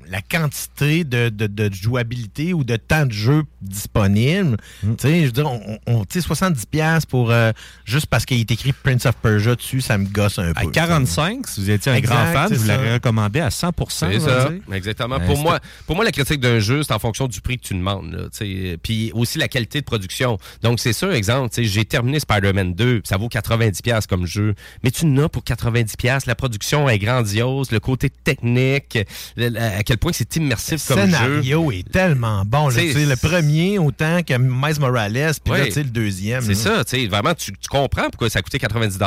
la 0.09 0.21
quantité 0.21 1.03
de, 1.03 1.29
de- 1.29 1.47
de 1.47 1.73
jouabilité 1.73 2.53
ou 2.53 2.63
de 2.63 2.75
temps 2.75 3.05
de 3.05 3.11
jeu 3.11 3.43
disponible. 3.61 4.57
Mm. 4.83 4.95
Tu 4.95 5.07
sais, 5.07 5.19
je 5.21 5.25
veux 5.27 5.31
dire, 5.31 5.47
on, 5.51 5.77
on- 5.87 6.05
tu 6.05 6.21
sais, 6.21 6.27
70$ 6.27 6.65
piastres 6.69 7.07
pour 7.07 7.31
euh, 7.31 7.51
juste 7.85 8.07
parce 8.07 8.25
qu'il 8.25 8.39
est 8.39 8.51
écrit 8.51 8.73
Prince 8.73 9.05
of 9.05 9.15
Persia 9.17 9.55
dessus, 9.55 9.81
ça 9.81 9.97
me 9.97 10.05
gosse 10.07 10.39
un 10.39 10.53
peu. 10.53 10.59
À 10.67 10.71
45, 10.71 11.47
si 11.47 11.61
vous 11.61 11.69
étiez 11.69 11.91
un 11.91 11.95
Exact, 11.95 12.13
grand 12.15 12.25
fan, 12.33 12.49
je 12.53 12.55
vous 12.59 12.67
l'aurais 12.67 12.93
recommandé 12.95 13.39
à 13.39 13.51
100 13.51 13.69
C'est 13.89 14.05
on 14.05 14.09
va 14.09 14.19
ça, 14.19 14.49
dire. 14.49 14.61
exactement. 14.73 15.19
Ben, 15.19 15.25
pour, 15.27 15.37
moi, 15.37 15.59
pour 15.85 15.95
moi, 15.95 16.03
la 16.05 16.11
critique 16.11 16.39
d'un 16.39 16.59
jeu, 16.59 16.81
c'est 16.83 16.93
en 16.93 16.99
fonction 16.99 17.27
du 17.27 17.39
prix 17.41 17.57
que 17.59 17.63
tu 17.67 17.73
demandes. 17.75 18.11
là. 18.11 18.77
Puis 18.81 19.11
aussi 19.13 19.37
la 19.37 19.47
qualité 19.47 19.79
de 19.79 19.85
production. 19.85 20.37
Donc, 20.63 20.79
c'est 20.79 20.93
sûr, 20.93 21.11
exemple, 21.13 21.49
tu 21.53 21.63
sais, 21.63 21.69
j'ai 21.69 21.85
terminé 21.85 22.19
Spider-Man 22.19 22.73
2, 22.73 23.01
ça 23.03 23.17
vaut 23.17 23.27
90$ 23.29 24.07
comme 24.07 24.25
jeu. 24.25 24.55
Mais 24.83 24.89
tu 24.91 25.05
n'as 25.05 25.29
pour 25.29 25.43
90$, 25.43 26.23
la 26.25 26.35
production 26.35 26.89
est 26.89 26.97
grandiose, 26.99 27.71
le 27.71 27.79
côté 27.79 28.09
technique, 28.09 28.97
le- 29.37 29.49
le- 29.49 29.59
à 29.59 29.83
quel 29.83 29.97
point 29.99 30.11
c'est 30.13 30.35
immersif 30.35 30.87
Le 30.89 30.95
comme 30.95 31.05
jeu. 31.05 31.15
scénario 31.15 31.71
est 31.71 31.89
tellement 31.91 32.43
bon. 32.45 32.69
là. 32.69 32.75
Le 32.81 33.15
premier, 33.15 33.77
autant 33.79 34.21
que 34.23 34.33
Miles 34.37 34.79
Morales, 34.79 35.33
puis 35.43 35.53
Ouais. 35.53 35.69
le 35.75 35.83
deuxième. 35.83 36.41
C'est 36.41 36.55
ça, 36.55 36.83
tu 36.85 36.97
sais, 37.01 37.07
vraiment, 37.07 37.33
tu, 37.33 37.51
tu 37.51 37.67
comprends 37.69 38.09
pourquoi 38.09 38.29
ça 38.29 38.39
a 38.39 38.41
coûté 38.41 38.59
90 38.59 38.97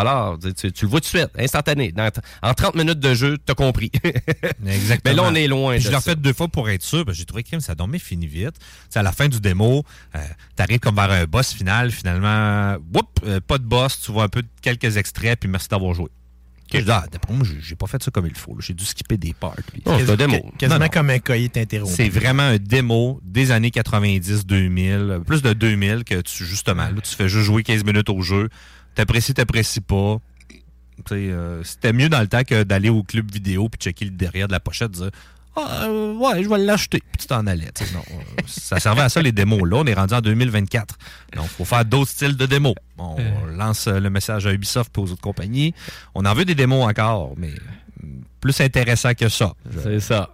tu, 0.43 0.55
tu, 0.55 0.73
tu 0.73 0.85
le 0.85 0.91
vois 0.91 1.01
tout 1.01 1.05
de 1.05 1.19
suite, 1.19 1.31
instantané. 1.39 1.93
Dans- 1.93 2.11
en 2.43 2.55
30 2.55 2.75
minutes 2.75 3.01
de 3.01 3.15
jeu, 3.15 3.39
t'as 3.45 3.55
compris. 3.55 3.91
Exactement. 4.67 5.01
Mais 5.05 5.15
là, 5.15 5.23
on 5.31 5.35
est 5.35 5.49
loin 5.49 5.75
Puis 5.75 5.83
je 5.83 5.89
l'ai 5.89 5.93
ça. 5.93 5.99
refait 5.99 6.17
deux 6.17 6.33
fois 6.33 6.49
pour 6.49 6.69
être 6.71 6.83
sûr. 6.83 7.05
J'ai 7.13 7.25
trouvé 7.25 7.43
que 7.43 7.59
ça 7.61 7.75
dormait 7.75 7.99
fini 7.99 8.27
vite. 8.27 8.55
À 8.95 9.03
la 9.03 9.13
fin 9.13 9.29
du 9.29 9.41
démo, 9.41 9.85
euh, 10.15 10.19
t'arrives 10.57 10.81
comme 10.81 10.95
vers 10.97 11.11
un 11.11 11.25
boss 11.25 11.53
final. 11.53 11.91
Finalement, 11.91 12.77
whoop, 12.95 13.09
euh, 13.25 13.41
pas 13.41 13.59
de 13.59 13.65
boss. 13.65 14.01
Tu 14.05 14.13
vois 14.13 14.25
un 14.25 14.29
peu 14.29 14.43
quelques 14.61 14.97
extraits. 14.97 15.39
Puis 15.41 15.49
merci 15.49 15.69
d'avoir 15.69 15.95
joué. 15.95 16.09
Je 16.81 16.85
dis, 16.85 16.91
ah, 16.91 17.05
d'après 17.11 17.33
moi, 17.35 17.47
j'ai- 17.61 17.77
pas 17.77 17.87
fait 17.87 18.03
ça 18.03 18.11
comme 18.11 18.27
il 18.27 18.35
faut. 18.37 18.57
J'ai 18.61 18.75
dû 18.75 18.85
skipper 18.85 19.17
des 19.17 19.33
parts. 19.35 19.57
Oh, 19.87 19.97
c'est 19.99 20.11
un 20.11 20.17
démo. 20.17 20.39
Qu- 20.41 20.57
Quasiment 20.59 20.79
Non, 20.79 20.85
non. 20.87 20.91
comme 20.91 21.11
un 21.11 21.19
cahier 21.19 21.49
t'interrompt. 21.49 21.95
C'est 21.95 22.09
vraiment 22.09 22.43
un 22.45 22.57
démo 22.59 23.21
des 23.25 23.51
années 23.51 23.71
90-2000, 23.71 25.21
plus 25.27 25.43
de 25.43 25.53
2000 25.53 26.05
que 26.05 26.21
tu, 26.21 26.45
justement, 26.45 26.85
là, 26.85 27.01
tu 27.03 27.15
fais 27.15 27.29
juste 27.29 27.45
jouer 27.45 27.63
15 27.63 27.85
minutes 27.85 28.09
au 28.09 28.23
jeu. 28.23 28.49
T'apprécies, 28.95 29.35
t'apprécies 29.35 29.81
pas. 29.81 30.19
Euh, 31.11 31.63
C'était 31.65 31.93
mieux 31.93 32.09
dans 32.09 32.21
le 32.21 32.29
temps 32.29 32.45
que 32.45 32.63
d'aller 32.63 32.89
au 32.89 33.03
club 33.03 33.31
vidéo 33.33 33.69
puis 33.69 33.79
checker 33.81 34.05
le 34.05 34.11
derrière 34.13 34.47
de 34.47 34.53
la 34.53 34.61
pochette 34.61 34.93
dire 34.93 35.11
Ah, 35.55 35.85
euh, 35.85 36.15
ouais, 36.15 36.43
je 36.43 36.49
vais 36.49 36.59
l'acheter. 36.59 37.01
Puis 37.01 37.21
tu 37.21 37.27
t'en 37.27 37.47
allais. 37.47 37.69
Non, 37.93 38.01
euh, 38.11 38.43
ça 38.47 38.81
servait 38.81 39.03
à 39.03 39.09
ça, 39.09 39.21
les 39.21 39.33
démos. 39.33 39.69
Là, 39.69 39.77
on 39.77 39.85
est 39.87 39.95
rendu 39.95 40.15
en 40.15 40.21
2024. 40.21 40.97
Donc, 41.37 41.45
il 41.45 41.49
faut 41.49 41.65
faire 41.65 41.85
d'autres 41.85 42.11
styles 42.11 42.37
de 42.37 42.47
démos. 42.47 42.75
On 42.99 43.17
lance 43.51 43.87
euh, 43.87 44.01
le 44.01 44.09
message 44.11 44.47
à 44.47 44.53
Ubisoft 44.53 44.97
et 44.97 45.01
aux 45.01 45.11
autres 45.13 45.21
compagnies. 45.21 45.75
On 46.15 46.25
en 46.25 46.35
veut 46.35 46.45
des 46.45 46.55
démos 46.55 46.89
encore, 46.89 47.35
mais 47.37 47.51
euh, 47.51 48.07
plus 48.41 48.59
intéressant 48.61 49.13
que 49.15 49.29
ça. 49.29 49.53
C'est 49.83 50.01
ça. 50.01 50.31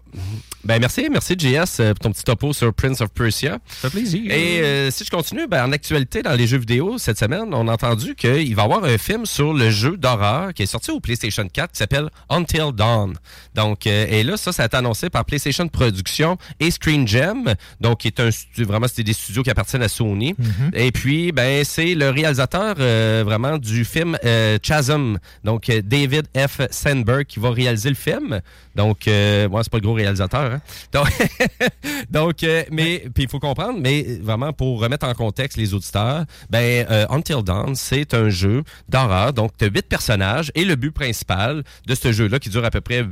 Ben 0.65 0.81
merci, 0.81 1.07
merci 1.11 1.35
JS 1.39 1.79
euh, 1.81 1.95
pour 1.95 2.01
ton 2.01 2.11
petit 2.13 2.25
topo 2.25 2.53
sur 2.53 2.75
Prince 2.75 3.01
of 3.01 3.11
Persia. 3.11 3.59
Ça 3.69 3.89
fait 3.89 4.01
plaisir. 4.01 4.23
Et 4.31 4.61
euh, 4.61 4.91
si 4.91 5.05
je 5.05 5.11
continue, 5.11 5.47
ben, 5.47 5.65
en 5.65 5.73
actualité 5.73 6.21
dans 6.23 6.35
les 6.35 6.47
jeux 6.49 6.59
vidéo 6.59 6.99
cette 6.99 7.19
semaine, 7.19 7.55
on 7.55 7.69
a 7.69 7.73
entendu 7.73 8.15
qu'il 8.17 8.55
va 8.57 8.63
y 8.63 8.65
avoir 8.65 8.83
un 8.85 8.99
film 8.99 9.25
sur 9.25 9.55
le 9.55 9.71
jeu 9.71 9.97
d'horreur 9.97 10.53
qui 10.53 10.65
est 10.65 10.67
sorti 10.67 10.91
au 10.91 10.99
PlayStation 10.99 11.47
4 11.49 11.73
qui 11.73 11.79
s'appelle 11.79 12.11
Until 12.29 12.73
Dawn. 12.75 13.15
Donc 13.55 13.87
euh, 13.87 14.07
et 14.11 14.25
là 14.25 14.37
ça 14.37 14.51
ça 14.53 14.65
a 14.65 14.67
été 14.67 14.77
annoncé 14.77 15.09
par 15.11 15.25
PlayStation 15.25 15.69
Productions 15.69 16.37
et 16.59 16.71
Screen 16.73 17.07
Gem, 17.07 17.55
donc 17.81 17.99
qui 18.01 18.09
est 18.09 18.19
un 18.21 18.31
stu- 18.33 18.65
vraiment 18.65 18.89
c'était 18.89 19.05
des 19.05 19.13
studios 19.13 19.45
qui 19.45 19.51
appartiennent 19.51 19.83
à 19.83 19.89
Sony. 19.89 20.35
Et 20.75 20.91
puis 20.91 21.31
ben 21.31 21.65
c'est 21.65 21.95
le 21.95 22.11
réalisateur 22.11 22.75
euh, 22.81 23.23
vraiment 23.25 23.59
du 23.59 23.85
film 23.85 24.19
Chasm, 24.63 25.19
donc 25.45 25.71
David 25.85 26.27
F 26.37 26.61
Sandberg 26.73 27.25
qui 27.27 27.39
va 27.39 27.51
réaliser 27.53 27.89
le 27.91 27.95
film. 27.95 28.41
Donc 28.79 29.07
euh, 29.07 29.49
moi 29.51 29.62
c'est 29.62 29.70
pas 29.70 29.79
le 29.79 29.83
gros 29.83 29.93
réalisateur 29.93 30.41
hein. 30.41 30.61
Donc 30.93 31.09
donc, 32.11 32.43
euh, 32.43 32.64
mais 32.70 33.05
puis 33.14 33.24
il 33.24 33.29
faut 33.29 33.39
comprendre, 33.39 33.79
mais 33.81 34.03
vraiment 34.22 34.53
pour 34.53 34.81
remettre 34.81 35.07
en 35.07 35.14
contexte 35.14 35.57
les 35.57 35.74
auditeurs, 35.74 36.24
ben 36.51 36.87
euh, 36.91 37.07
Until 37.11 37.43
Dawn, 37.43 37.74
c'est 37.74 38.14
un 38.14 38.29
jeu 38.29 38.64
d'horreur. 38.89 39.33
Donc, 39.33 39.53
tu 39.57 39.64
as 39.64 39.68
huit 39.68 39.89
personnages 39.89 40.51
et 40.55 40.64
le 40.64 40.76
but 40.76 40.91
principal 40.91 41.62
de 41.87 41.95
ce 41.95 42.12
jeu-là 42.12 42.39
qui 42.39 42.51
dure 42.51 42.64
à 42.64 42.70
peu 42.70 42.81
près 42.81 43.05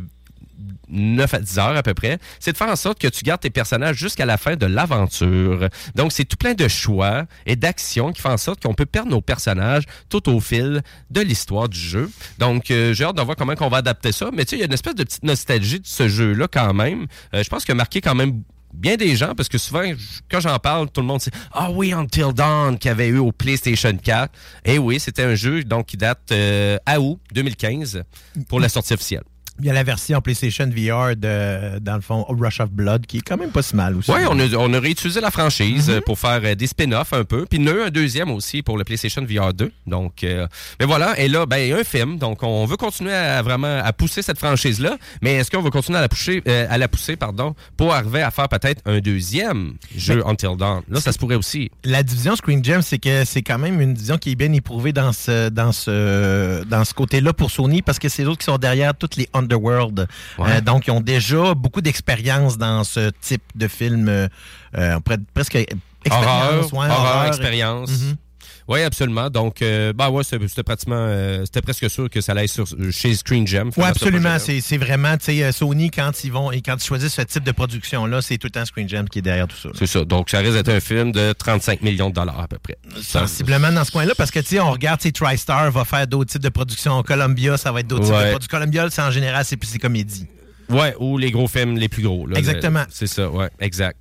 9 0.89 1.35
à 1.35 1.39
10 1.39 1.59
heures 1.59 1.77
à 1.77 1.83
peu 1.83 1.95
près, 1.95 2.19
c'est 2.41 2.53
de 2.53 2.57
faire 2.57 2.69
en 2.69 2.77
sorte 2.77 2.99
que 2.99 3.09
tu 3.09 3.25
gardes 3.25 3.41
tes 3.41 3.51
personnages 3.51 3.97
jusqu'à 3.97 4.27
la 4.27 4.37
fin 4.37 4.57
de 4.57 4.67
l'aventure. 4.67 5.69
Donc, 5.95 6.13
c'est 6.13 6.25
tout 6.25 6.37
plein 6.37 6.55
de 6.55 6.69
choix 6.69 7.25
et 7.45 7.57
d'actions 7.57 8.13
qui 8.13 8.21
font 8.21 8.31
en 8.31 8.37
sorte 8.37 8.63
qu'on 8.63 8.75
peut 8.75 8.87
perdre 8.87 9.11
nos 9.11 9.21
personnages 9.21 9.85
tout 10.09 10.29
au 10.29 10.41
fil 10.41 10.83
de 11.11 11.21
l'histoire 11.21 11.69
du 11.69 11.79
jeu. 11.79 12.11
Donc, 12.39 12.71
euh, 12.71 12.95
j'ai 12.95 13.05
hâte 13.05 13.17
de 13.17 13.23
voir 13.23 13.37
comment 13.37 13.55
on 13.61 13.69
va 13.69 13.79
adapter 13.79 14.13
ça. 14.13 14.31
Mais 14.33 14.45
tu 14.45 14.51
sais, 14.51 14.57
il 14.57 14.61
y 14.61 14.63
a 14.63 14.67
une 14.67 14.73
espèce 14.73 14.95
de 14.95 15.05
petite 15.05 15.25
nostalgie 15.25 15.81
de 15.81 15.87
ce 15.87 16.09
jeu-là 16.09 16.47
quand 16.51 16.73
même. 16.75 17.07
Euh, 17.35 17.43
je 17.43 17.49
pense 17.49 17.69
a 17.69 17.75
marqué 17.75 18.01
quand 18.01 18.15
même 18.15 18.43
bien 18.73 18.97
des 18.97 19.17
gens 19.17 19.35
parce 19.35 19.49
que 19.49 19.59
souvent 19.59 19.83
quand 20.31 20.41
j'en 20.41 20.59
parle 20.59 20.91
tout 20.91 21.01
le 21.01 21.07
monde 21.07 21.21
dit 21.21 21.31
ah 21.53 21.71
oui 21.71 21.93
Until 21.93 22.33
Dawn 22.35 22.79
qu'il 22.79 22.91
y 22.91 22.93
avait 22.93 23.09
eu 23.09 23.19
au 23.19 23.33
PlayStation 23.33 23.97
4 23.97 24.33
et 24.65 24.79
oui 24.79 25.01
c'était 25.01 25.23
un 25.23 25.35
jeu 25.35 25.65
donc 25.65 25.87
qui 25.87 25.97
date 25.97 26.31
euh, 26.31 26.77
à 26.85 27.01
août 27.01 27.19
2015 27.33 28.03
pour 28.49 28.61
la 28.61 28.69
sortie 28.69 28.93
officielle 28.93 29.23
Il 29.61 29.67
y 29.67 29.71
a 29.71 29.73
la 29.73 29.85
version 29.85 30.21
PlayStation 30.21 30.67
VR 30.67 31.17
de, 31.17 31.79
dans 31.79 31.95
le 31.97 32.01
fond, 32.01 32.25
Rush 32.29 32.61
of 32.61 32.71
Blood, 32.71 33.07
qui 33.07 33.19
est 33.19 33.21
quand 33.23 33.37
même 33.37 33.51
pas 33.51 33.63
si 33.63 33.75
mal 33.75 33.97
aussi. 33.97 34.11
Oui, 34.11 34.21
on 34.29 34.39
a, 34.39 34.55
on 34.57 34.73
a 34.73 34.81
réutilisé 34.81 35.21
la 35.21 35.31
franchise 35.31 35.89
euh, 35.89 36.01
pour 36.01 36.19
faire 36.19 36.41
euh, 36.45 36.55
des 36.55 36.67
spin-offs 36.67 37.13
un 37.13 37.25
peu. 37.25 37.47
Puis 37.47 37.59
il 37.59 37.65
y 37.65 37.69
en 37.69 37.73
a 37.73 37.77
eu 37.77 37.83
un 37.83 37.91
deuxième 37.91 38.31
aussi 38.31 38.63
pour 38.63 38.77
le 38.77 38.85
PlayStation 38.85 39.25
VR 39.25 39.55
2. 39.55 39.73
Donc, 39.87 40.25
euh, 40.25 40.47
mais 40.79 40.87
voilà. 40.87 41.19
Et 41.19 41.29
là, 41.29 41.47
ben, 41.47 41.59
il 41.59 41.69
y 41.69 41.73
a 41.73 41.79
un 41.79 41.85
film. 41.85 42.19
Donc, 42.19 42.43
on 42.43 42.65
veut 42.67 42.77
continuer 42.77 43.15
à 43.15 43.43
vraiment 43.43 43.81
à 43.83 43.93
pousser 43.93 44.23
cette 44.23 44.39
franchise-là. 44.39 44.97
Mais 45.23 45.35
est-ce 45.35 45.51
qu'on 45.51 45.63
va 45.63 45.71
continuer 45.71 45.99
à 45.99 46.03
la 46.03 46.09
pousser, 46.09 46.43
euh, 46.47 46.67
à 46.69 46.79
la 46.79 46.89
pousser, 46.89 47.17
pardon, 47.17 47.55
pour 47.77 47.95
arriver 47.95 48.23
à 48.23 48.31
faire 48.31 48.49
peut-être 48.49 48.83
un 48.85 48.99
deuxième 48.99 49.75
jeu 49.97 50.23
Until 50.27 50.57
Dawn? 50.59 50.83
Là, 50.89 51.01
ça 51.01 51.13
se 51.13 51.19
pourrait 51.19 51.37
aussi. 51.37 51.71
La 51.85 52.03
division 52.03 52.37
Screen 52.37 52.65
Gem, 52.65 52.83
c'est 52.83 52.99
que 52.99 53.25
c'est 53.25 53.43
quand 53.43 53.59
même 53.59 53.81
une 53.81 53.95
division 53.95 54.19
qui 54.19 54.33
est 54.33 54.37
bien 54.37 54.53
éprouvée 54.53 54.93
dans 54.93 55.13
ce, 55.13 55.49
dans 55.49 55.73
ce, 55.73 56.65
dans 56.65 56.85
ce 56.85 56.95
côté-là 56.95 57.33
pour 57.33 57.51
Sony 57.51 57.83
parce 57.83 57.99
que 57.99 58.09
c'est 58.09 58.25
eux 58.25 58.37
qui 58.37 58.45
sont 58.45 58.59
derrière 58.59 58.95
toutes 58.95 59.17
les 59.17 59.29
Underworld. 59.47 60.07
Ouais. 60.39 60.47
Euh, 60.49 60.61
donc, 60.61 60.87
ils 60.87 60.91
ont 60.91 61.01
déjà 61.01 61.55
beaucoup 61.55 61.81
d'expérience 61.81 62.59
dans 62.59 62.85
ce 62.85 63.11
type 63.21 63.43
de 63.55 63.69
film, 63.69 64.09
euh, 64.09 64.29
euh, 64.77 64.99
presque 65.35 65.57
expérience. 66.05 66.73
Horreur, 66.73 66.75
ouais, 66.75 66.89
horreur, 66.91 67.17
horreur. 67.17 67.27
expérience. 67.27 67.91
Mhm. 67.91 68.17
Oui, 68.69 68.83
absolument. 68.83 69.31
Donc, 69.31 69.63
euh, 69.63 69.93
bah 69.93 70.11
ouais, 70.11 70.25
c'était 70.25 70.63
pratiquement, 70.63 70.97
euh, 70.99 71.45
c'était 71.45 71.63
presque 71.63 71.89
sûr 71.89 72.11
que 72.11 72.21
ça 72.21 72.33
allait 72.33 72.49
sur, 72.49 72.67
chez 72.91 73.15
Screen 73.15 73.47
Gem. 73.47 73.71
Oui, 73.77 73.85
absolument. 73.85 74.37
C'est 74.39 74.77
vraiment, 74.79 75.17
tu 75.17 75.27
sais, 75.27 75.45
euh, 75.45 75.53
Sony, 75.53 75.91
quand 75.91 76.25
ils 76.25 76.33
vont 76.33 76.51
et 76.51 76.63
quand 76.63 76.75
ils 76.75 76.87
choisissent 76.87 77.15
ce 77.15 77.23
type 77.23 77.45
de 77.45 77.53
production-là, 77.53 78.23
c'est 78.23 78.39
tout 78.39 78.49
le 78.49 78.51
temps 78.51 78.65
Screen 78.65 78.89
Gem 78.89 79.09
qui 79.09 79.21
est 79.21 79.23
derrière 79.23 79.47
tout 79.47 79.57
ça. 79.57 79.69
C'est 79.75 79.87
ça. 79.87 80.05
Donc, 80.05 80.31
ça 80.31 80.39
risque 80.39 80.55
d'être 80.55 80.69
un 80.71 80.81
film 80.81 81.13
de 81.13 81.33
35 81.33 81.83
millions 81.83 82.11
de 82.11 82.15
dollars 82.15 82.41
à 82.41 82.49
peu 82.49 82.59
près. 82.59 82.77
Sensiblement 83.01 83.71
dans 83.71 83.85
ce 83.85 83.93
coin-là, 83.93 84.15
parce 84.17 84.31
que, 84.31 84.41
tu 84.41 84.47
sais, 84.47 84.61
on 84.61 84.73
regarde, 84.73 85.01
tu 85.01 85.13
TriStar 85.13 85.71
va 85.71 85.85
faire 85.85 86.07
d'autres 86.07 86.33
types 86.33 86.43
de 86.43 86.49
productions. 86.49 87.03
Columbia, 87.03 87.57
ça 87.57 87.71
va 87.71 87.81
être 87.81 87.87
d'autres 87.87 88.05
types 88.07 88.15
de 88.15 88.31
productions. 88.31 88.59
Columbia, 88.59 88.89
c'est 88.91 89.03
en 89.03 89.11
général, 89.11 89.45
c'est 89.45 89.57
plus 89.57 89.73
des 89.73 89.79
comédies. 89.79 90.27
Ouais, 90.69 90.95
ou 90.99 91.17
les 91.19 91.31
gros 91.31 91.47
films 91.47 91.77
les 91.77 91.89
plus 91.89 92.03
gros. 92.03 92.27
là. 92.27 92.39
Exactement. 92.39 92.85
C'est 92.89 93.07
ça, 93.07 93.31
ouais, 93.31 93.49
exact. 93.61 93.99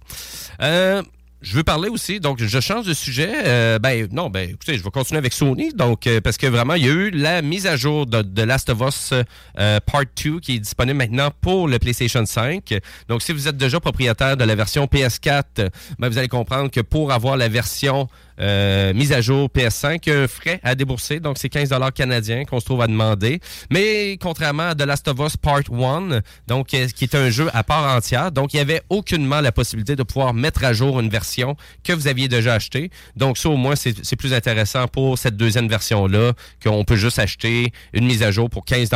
Euh, 0.62 1.04
je 1.46 1.56
veux 1.56 1.64
parler 1.64 1.90
aussi, 1.90 2.20
donc 2.20 2.42
je 2.42 2.60
change 2.60 2.88
de 2.88 2.94
sujet. 2.96 3.32
Euh, 3.46 3.78
ben 3.78 4.08
non, 4.12 4.32
ben 4.32 4.50
écoutez, 4.50 4.80
je 4.80 4.84
vais 4.84 4.90
continuer 4.90 5.20
avec 5.20 5.32
Sony, 5.32 5.72
donc 5.74 6.08
euh, 6.08 6.20
parce 6.20 6.38
que 6.38 6.48
vraiment, 6.48 6.74
il 6.74 6.86
y 6.86 6.90
a 6.90 6.92
eu 6.92 7.12
la 7.12 7.44
mise 7.44 7.68
à 7.68 7.78
jour 7.78 8.08
de, 8.08 8.42
Last 8.42 8.72
of 8.72 8.82
Us 8.82 9.14
euh, 9.60 9.80
Part 9.86 10.06
2 10.24 10.40
qui 10.40 10.56
est 10.56 10.60
disponible 10.60 10.98
maintenant 10.98 11.30
pour 11.42 11.68
le 11.68 11.78
PlayStation 11.78 12.26
5. 12.26 12.74
Donc 13.08 13.22
si 13.22 13.32
vous 13.32 13.48
êtes 13.48 13.58
déjà 13.58 13.80
propriétaire 13.80 14.38
de 14.38 14.44
la 14.44 14.56
version 14.56 14.86
PS4, 14.86 15.70
ben, 16.00 16.10
vous 16.10 16.18
allez 16.18 16.28
comprendre 16.28 16.72
que 16.72 16.82
pour 16.82 17.12
avoir 17.12 17.38
la 17.38 17.48
version 17.48 18.08
euh, 18.40 18.94
mise 18.94 19.12
à 19.12 19.22
jour 19.22 19.50
PS5, 19.50 20.00
il 20.06 20.14
y 20.14 20.16
a 20.16 20.22
un 20.22 20.28
frais 20.28 20.60
à 20.64 20.76
débourser, 20.76 21.20
donc 21.20 21.38
c'est 21.38 21.50
15 21.50 21.70
canadiens 21.94 22.46
qu'on 22.46 22.60
se 22.60 22.66
trouve 22.66 22.82
à 22.82 22.88
demander. 22.88 23.40
Mais 23.72 24.18
contrairement 24.22 24.70
à 24.70 24.76
The 24.76 24.82
Last 24.82 25.08
of 25.08 25.20
Us 25.20 25.38
Part 25.38 25.62
1, 25.72 26.22
donc 26.48 26.74
euh, 26.74 26.88
qui 26.88 27.06
est 27.06 27.16
un 27.16 27.30
jeu 27.30 27.50
à 27.54 27.64
part 27.64 27.96
entière, 27.96 28.32
donc 28.32 28.54
il 28.54 28.58
y 28.58 28.60
avait 28.60 28.82
aucunement 28.90 29.42
la 29.42 29.52
possibilité 29.52 29.96
de 29.96 30.04
pouvoir 30.04 30.34
mettre 30.34 30.64
à 30.64 30.74
jour 30.74 31.00
une 31.00 31.10
version 31.10 31.56
que 31.84 31.94
vous 31.94 32.08
aviez 32.08 32.28
déjà 32.28 32.54
achetée. 32.54 32.90
Donc 33.16 33.38
ça 33.38 33.50
au 33.50 33.58
moins 33.58 33.76
c'est 33.76 34.16
plus 34.16 34.34
intéressant 34.34 34.88
pour 34.88 35.18
cette 35.18 35.38
deuxième 35.38 35.68
version-là, 35.68 36.34
qu'on 36.64 36.84
peut 36.84 36.96
juste 36.96 37.20
acheter 37.20 37.72
une 37.94 38.06
mise 38.06 38.24
à 38.24 38.32
jour 38.32 38.50
pour 38.50 38.66
15 38.66 38.90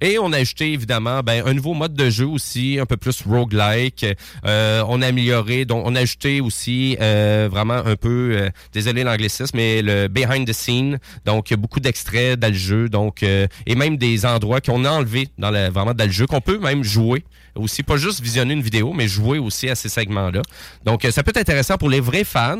Et 0.00 0.18
on 0.18 0.32
a 0.32 0.38
ajouté 0.38 0.72
évidemment 0.72 1.20
ben, 1.22 1.42
un 1.46 1.54
nouveau 1.54 1.74
mode 1.74 1.94
de 1.94 2.10
jeu 2.10 2.26
aussi, 2.26 2.78
un 2.80 2.86
peu 2.86 2.96
plus 2.96 3.22
roguelike. 3.22 4.06
Euh, 4.46 4.84
on 4.88 5.02
a 5.02 5.08
amélioré, 5.08 5.64
donc 5.64 5.86
on 5.86 5.94
a 5.94 6.00
ajouté 6.00 6.40
aussi 6.40 6.96
euh, 7.00 7.48
vraiment 7.50 7.74
un 7.84 7.96
peu, 7.96 8.32
euh, 8.34 8.50
désolé 8.72 9.04
l'anglicisme, 9.04 9.56
mais 9.56 9.82
le 9.82 10.08
behind 10.08 10.46
the 10.46 10.52
scene. 10.52 10.98
Donc 11.24 11.52
beaucoup 11.54 11.80
d'extraits 11.80 12.38
dans 12.38 12.52
donc 12.88 13.22
euh, 13.22 13.46
et 13.66 13.74
même 13.74 13.96
des 13.96 14.26
endroits 14.26 14.60
qu'on 14.60 14.84
a 14.84 14.90
enlevés 14.90 15.28
dans 15.38 15.50
le, 15.50 15.68
vraiment 15.70 15.94
dans 15.94 16.26
qu'on 16.26 16.40
peut 16.40 16.58
même 16.58 16.82
jouer 16.82 17.24
aussi, 17.56 17.82
pas 17.82 17.96
juste 17.96 18.20
visionner 18.20 18.54
une 18.54 18.62
vidéo, 18.62 18.92
mais 18.92 19.08
jouer 19.08 19.38
aussi 19.38 19.68
à 19.68 19.74
ces 19.74 19.88
segments-là. 19.88 20.42
Donc, 20.84 21.04
euh, 21.04 21.10
ça 21.10 21.22
peut 21.22 21.30
être 21.30 21.38
intéressant 21.38 21.76
pour 21.76 21.90
les 21.90 22.00
vrais 22.00 22.24
fans 22.24 22.56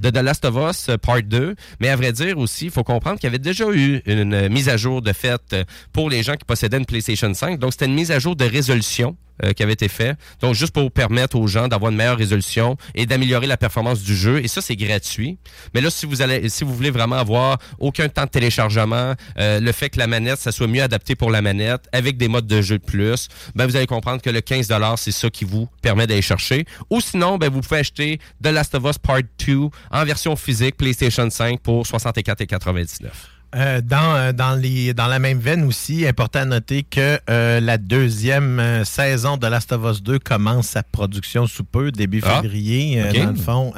de 0.00 0.10
The 0.10 0.16
Last 0.16 0.44
of 0.44 0.56
Us 0.70 0.88
euh, 0.88 0.96
Part 0.96 1.22
2, 1.22 1.54
mais 1.80 1.88
à 1.88 1.96
vrai 1.96 2.12
dire 2.12 2.38
aussi, 2.38 2.66
il 2.66 2.70
faut 2.70 2.84
comprendre 2.84 3.18
qu'il 3.18 3.26
y 3.26 3.30
avait 3.30 3.38
déjà 3.38 3.66
eu 3.72 4.02
une, 4.06 4.48
mise 4.48 4.68
à 4.68 4.76
jour 4.76 5.02
de 5.02 5.12
fait 5.12 5.40
euh, 5.52 5.64
pour 5.92 6.10
les 6.10 6.22
gens 6.22 6.34
qui 6.34 6.44
possédaient 6.44 6.78
une 6.78 6.86
PlayStation 6.86 7.32
5. 7.32 7.58
Donc, 7.58 7.72
c'était 7.72 7.86
une 7.86 7.94
mise 7.94 8.10
à 8.10 8.18
jour 8.18 8.36
de 8.36 8.44
résolution 8.44 9.16
euh, 9.42 9.52
qui 9.52 9.64
avait 9.64 9.72
été 9.72 9.88
fait. 9.88 10.16
Donc, 10.40 10.54
juste 10.54 10.72
pour 10.72 10.92
permettre 10.92 11.36
aux 11.36 11.48
gens 11.48 11.66
d'avoir 11.66 11.90
une 11.90 11.98
meilleure 11.98 12.16
résolution 12.16 12.76
et 12.94 13.04
d'améliorer 13.04 13.48
la 13.48 13.56
performance 13.56 14.00
du 14.00 14.14
jeu. 14.14 14.38
Et 14.44 14.46
ça, 14.46 14.60
c'est 14.60 14.76
gratuit. 14.76 15.38
Mais 15.74 15.80
là, 15.80 15.90
si 15.90 16.06
vous 16.06 16.22
allez, 16.22 16.48
si 16.48 16.62
vous 16.62 16.72
voulez 16.72 16.92
vraiment 16.92 17.16
avoir 17.16 17.58
aucun 17.80 18.08
temps 18.08 18.26
de 18.26 18.28
téléchargement, 18.28 19.14
euh, 19.40 19.58
le 19.58 19.72
fait 19.72 19.90
que 19.90 19.98
la 19.98 20.06
manette, 20.06 20.38
ça 20.38 20.52
soit 20.52 20.68
mieux 20.68 20.84
adapté 20.84 21.16
pour 21.16 21.32
la 21.32 21.42
manette, 21.42 21.88
avec 21.90 22.16
des 22.16 22.28
modes 22.28 22.46
de 22.46 22.62
jeu 22.62 22.78
de 22.78 22.84
plus, 22.84 23.26
ben, 23.56 23.66
vous 23.66 23.74
allez 23.74 23.88
comprendre 23.88 24.22
que 24.22 24.30
le 24.34 24.40
15 24.40 24.68
c'est 24.96 25.12
ça 25.12 25.30
qui 25.30 25.44
vous 25.44 25.68
permet 25.80 26.06
d'aller 26.06 26.22
chercher. 26.22 26.66
Ou 26.90 27.00
sinon, 27.00 27.38
ben, 27.38 27.50
vous 27.50 27.60
pouvez 27.60 27.80
acheter 27.80 28.18
The 28.42 28.48
Last 28.48 28.74
of 28.74 28.84
Us 28.84 28.98
Part 28.98 29.22
2 29.46 29.68
en 29.90 30.04
version 30.04 30.36
physique 30.36 30.76
PlayStation 30.76 31.28
5 31.30 31.60
pour 31.60 31.84
64,99. 31.84 33.33
Euh, 33.54 33.80
dans, 33.80 34.16
euh, 34.16 34.32
dans, 34.32 34.54
les, 34.54 34.94
dans 34.94 35.06
la 35.06 35.20
même 35.20 35.38
veine 35.38 35.64
aussi, 35.64 36.06
important 36.06 36.40
à 36.40 36.44
noter 36.44 36.82
que 36.82 37.20
euh, 37.30 37.60
la 37.60 37.78
deuxième 37.78 38.84
saison 38.84 39.36
de 39.36 39.46
Last 39.46 39.70
of 39.72 39.84
Us 39.84 40.02
2 40.02 40.18
commence 40.18 40.68
sa 40.68 40.82
production 40.82 41.46
sous 41.46 41.62
peu, 41.62 41.92
début 41.92 42.20
Ah, 42.24 42.42
février, 42.42 43.00
euh, 43.00 43.12
dans 43.12 43.30
le 43.30 43.36
fond, 43.36 43.72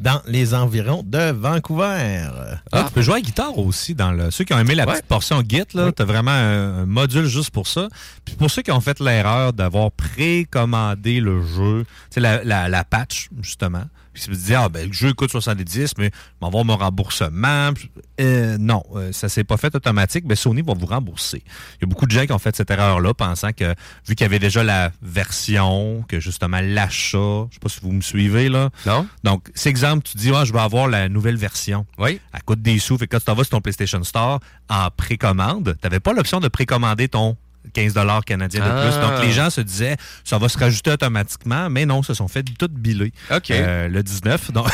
dans 0.00 0.20
les 0.26 0.54
environs 0.54 1.04
de 1.06 1.30
Vancouver. 1.30 2.28
Ah, 2.72 2.84
tu 2.88 2.92
peux 2.92 3.02
jouer 3.02 3.14
à 3.14 3.16
la 3.18 3.22
guitare 3.22 3.56
aussi. 3.58 3.94
Dans 3.94 4.10
le, 4.10 4.30
ceux 4.30 4.44
qui 4.44 4.52
ont 4.52 4.58
aimé 4.58 4.74
la 4.74 4.86
petite 4.86 5.06
portion 5.06 5.42
Git, 5.48 5.64
là, 5.74 5.92
tu 5.92 6.02
as 6.02 6.04
vraiment 6.04 6.32
un, 6.32 6.86
module 6.86 7.26
juste 7.26 7.50
pour 7.50 7.68
ça. 7.68 7.88
Puis 8.24 8.34
pour 8.34 8.50
ceux 8.50 8.62
qui 8.62 8.72
ont 8.72 8.80
fait 8.80 8.98
l'erreur 9.00 9.52
d'avoir 9.52 9.92
précommandé 9.92 11.20
le 11.20 11.42
jeu, 11.42 11.84
la, 12.16 12.42
la, 12.42 12.68
la 12.68 12.84
patch, 12.84 13.28
justement, 13.40 13.84
puis 14.26 14.36
se 14.36 14.46
dit, 14.46 14.54
ah, 14.54 14.68
ben, 14.68 14.86
le 14.86 14.92
jeu 14.92 15.12
coûte 15.12 15.30
70, 15.30 15.94
mais 15.98 16.10
on 16.40 16.46
va 16.46 16.48
avoir 16.48 16.64
mon 16.64 16.76
remboursement. 16.76 17.70
Euh, 18.20 18.56
non, 18.58 18.82
euh, 18.94 19.12
ça 19.12 19.28
s'est 19.28 19.44
pas 19.44 19.56
fait 19.56 19.74
automatique, 19.74 20.24
mais 20.26 20.36
Sony 20.36 20.62
va 20.62 20.74
vous 20.74 20.86
rembourser. 20.86 21.42
Il 21.76 21.82
y 21.82 21.84
a 21.84 21.86
beaucoup 21.86 22.06
de 22.06 22.10
gens 22.10 22.26
qui 22.26 22.32
ont 22.32 22.38
fait 22.38 22.54
cette 22.56 22.70
erreur-là, 22.70 23.14
pensant 23.14 23.52
que, 23.52 23.74
vu 24.06 24.14
qu'il 24.14 24.22
y 24.22 24.24
avait 24.24 24.38
déjà 24.38 24.64
la 24.64 24.90
version, 25.02 26.04
que 26.08 26.20
justement 26.20 26.60
l'achat, 26.60 27.46
je 27.50 27.54
sais 27.54 27.60
pas 27.60 27.68
si 27.68 27.80
vous 27.82 27.92
me 27.92 28.00
suivez, 28.00 28.48
là. 28.48 28.70
Non. 28.86 29.06
Donc, 29.24 29.50
c'est 29.54 29.68
exemple, 29.68 30.04
tu 30.04 30.16
dis, 30.16 30.32
ah, 30.34 30.44
je 30.44 30.52
vais 30.52 30.60
avoir 30.60 30.88
la 30.88 31.08
nouvelle 31.08 31.36
version. 31.36 31.86
Oui. 31.98 32.20
Elle 32.32 32.42
coûte 32.42 32.62
des 32.62 32.78
sous. 32.78 32.98
Fait 32.98 33.06
que 33.06 33.12
quand 33.12 33.20
tu 33.20 33.26
t'en 33.26 33.34
vas 33.34 33.44
sur 33.44 33.50
ton 33.50 33.60
PlayStation 33.60 34.02
Store 34.02 34.40
en 34.68 34.88
précommande, 34.90 35.76
tu 35.80 35.86
n'avais 35.86 36.00
pas 36.00 36.12
l'option 36.12 36.40
de 36.40 36.48
précommander 36.48 37.08
ton 37.08 37.36
15 37.72 37.94
canadien 38.26 38.60
de 38.64 38.70
Ah. 38.70 38.82
plus. 38.90 39.00
Donc, 39.00 39.24
les 39.24 39.32
gens 39.32 39.50
se 39.50 39.60
disaient, 39.60 39.96
ça 40.24 40.38
va 40.38 40.48
se 40.48 40.58
rajouter 40.58 40.90
automatiquement, 40.92 41.68
mais 41.70 41.86
non, 41.86 42.02
se 42.02 42.14
sont 42.14 42.28
fait 42.28 42.42
tout 42.58 42.68
biler. 42.70 43.12
OK. 43.34 43.50
Euh, 43.50 43.88
le 43.88 44.02
19. 44.02 44.52
Donc, 44.52 44.68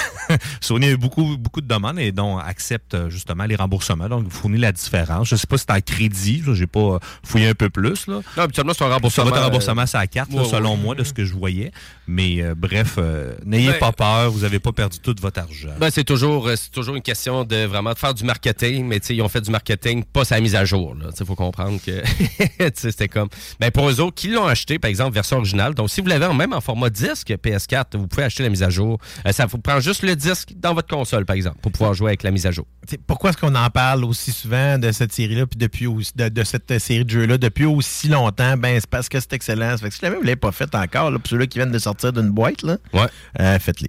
Sony 0.61 0.87
a 0.87 0.91
eu 0.91 0.97
beaucoup, 0.97 1.37
beaucoup 1.37 1.61
de 1.61 1.67
demandes 1.69 1.99
et 1.99 2.13
dont 2.13 2.39
accepte 2.39 2.95
euh, 2.95 3.11
justement 3.11 3.45
les 3.45 3.57
remboursements. 3.57 4.09
Donc, 4.09 4.25
vous 4.25 4.31
fournit 4.31 4.59
la 4.59 4.73
différence. 4.73 5.29
Je 5.29 5.37
sais 5.37 5.47
pas 5.47 5.57
si 5.59 5.65
c'est 5.69 5.75
en 5.77 5.81
crédit. 5.81 6.43
J'ai 6.55 6.67
pas 6.67 6.81
euh, 6.81 6.99
fouillé 7.25 7.49
un 7.49 7.55
peu 7.55 7.71
plus. 7.71 8.07
Là. 8.07 8.21
Non, 8.37 8.43
habituellement, 8.43 8.73
c'est 8.77 8.85
un 8.85 8.89
Ça 8.89 8.95
remboursement. 8.95 9.25
va 9.25 9.31
être 9.31 9.39
un 9.39 9.45
remboursement 9.45 9.87
sur 9.87 9.99
la 9.99 10.07
carte, 10.07 10.33
là, 10.33 10.45
selon 10.45 10.73
ouais. 10.73 10.77
moi, 10.83 10.95
de 10.95 11.05
ce 11.05 11.13
que 11.13 11.25
je 11.25 11.33
voyais. 11.35 11.71
Mais 12.07 12.43
euh, 12.43 12.55
bref, 12.57 12.95
euh, 12.99 13.35
n'ayez 13.45 13.71
Ben- 13.71 13.79
pas 13.79 13.93
peur, 13.93 14.31
vous 14.31 14.41
n'avez 14.41 14.59
pas 14.59 14.73
perdu 14.73 14.99
tout 14.99 15.15
votre 15.21 15.41
argent. 15.41 15.71
Ben, 15.81 15.91
c'est 15.91 16.05
toujours, 16.05 16.49
euh, 16.49 16.57
c'est 16.57 16.71
toujours 16.71 16.95
une 16.97 17.03
question 17.03 17.45
de 17.45 17.65
vraiment 17.65 17.93
de 17.93 17.99
faire 17.99 18.15
du 18.15 18.25
marketing, 18.25 18.87
mais 18.87 18.99
ils 18.99 19.23
ont 19.23 19.29
fait 19.29 19.41
du 19.41 19.51
marketing, 19.51 20.05
pas 20.05 20.25
sa 20.25 20.41
mise 20.41 20.55
à 20.55 20.65
jour. 20.65 20.95
Il 21.19 21.27
faut 21.27 21.35
comprendre 21.35 21.79
que 21.85 22.03
c'était 22.91 23.09
comme. 23.09 23.29
Ben, 23.61 23.71
pour 23.71 23.89
eux 23.89 24.01
autres 24.01 24.15
qui 24.15 24.29
l'ont 24.29 24.47
acheté, 24.47 24.79
par 24.79 24.89
exemple, 24.89 25.15
version 25.15 25.37
originale, 25.39 25.75
donc 25.75 25.91
si 25.91 26.01
vous 26.01 26.07
l'avez 26.09 26.27
en 26.27 26.35
même 26.35 26.53
en 26.53 26.61
format 26.61 26.91
disque 26.91 27.29
PS4, 27.31 27.97
vous 27.97 28.07
pouvez 28.07 28.25
acheter 28.25 28.43
la 28.43 28.49
mise 28.51 28.63
à 28.63 28.71
jour. 28.71 28.99
Euh, 29.27 29.33
ça 29.33 29.47
vous 29.47 29.59
prend 29.59 29.81
juste 29.81 30.03
le 30.03 30.17
disque 30.17 30.53
dans 30.57 30.75
votre 30.75 30.89
console, 30.89 31.25
par 31.25 31.37
exemple, 31.37 31.59
pour 31.63 31.73
pouvoir 31.73 31.95
jouer 31.95 32.11
avec 32.11 32.23
la 32.23 32.31
mise 32.31 32.47
à 32.47 32.51
jour. 32.51 32.67
T'sais, 32.87 32.99
pourquoi 33.07 33.31
est-ce 33.31 33.39
qu'on 33.39 33.55
en 33.55 33.71
parle 33.71 34.05
aussi 34.05 34.31
souvent 34.33 34.79
de 34.79 34.93
cette 34.93 35.13
série-là, 35.13 35.47
puis 35.47 35.59
depuis 35.59 35.87
aussi, 35.87 36.13
de, 36.17 36.29
de 36.29 36.45
cette 36.45 36.79
série 36.79 37.05
de 37.05 37.11
jeux-là 37.11 37.39
depuis 37.39 37.65
aussi 37.65 38.09
longtemps? 38.09 38.57
Ben, 38.57 38.79
c'est 38.81 38.89
parce 38.91 39.09
que 39.09 39.19
c'est 39.21 39.33
excellent. 39.33 39.77
Fait 39.79 39.89
que 39.89 39.95
si 39.95 40.01
jamais 40.01 40.17
vous 40.17 40.23
ne 40.23 40.27
l'avez 40.27 40.37
pas 40.37 40.53
fait 40.53 40.75
encore, 40.75 41.11
là, 41.11 41.19
pour 41.19 41.29
ceux-là 41.29 41.47
qui 41.47 41.59
viennent 41.59 41.73
de 41.73 41.79
sortir 41.79 42.13
d'une 42.13 42.31
boîte, 42.31 42.63
là, 42.63 42.77
Ouais. 42.93 43.07
euh, 43.41 43.59
faites-les. 43.59 43.89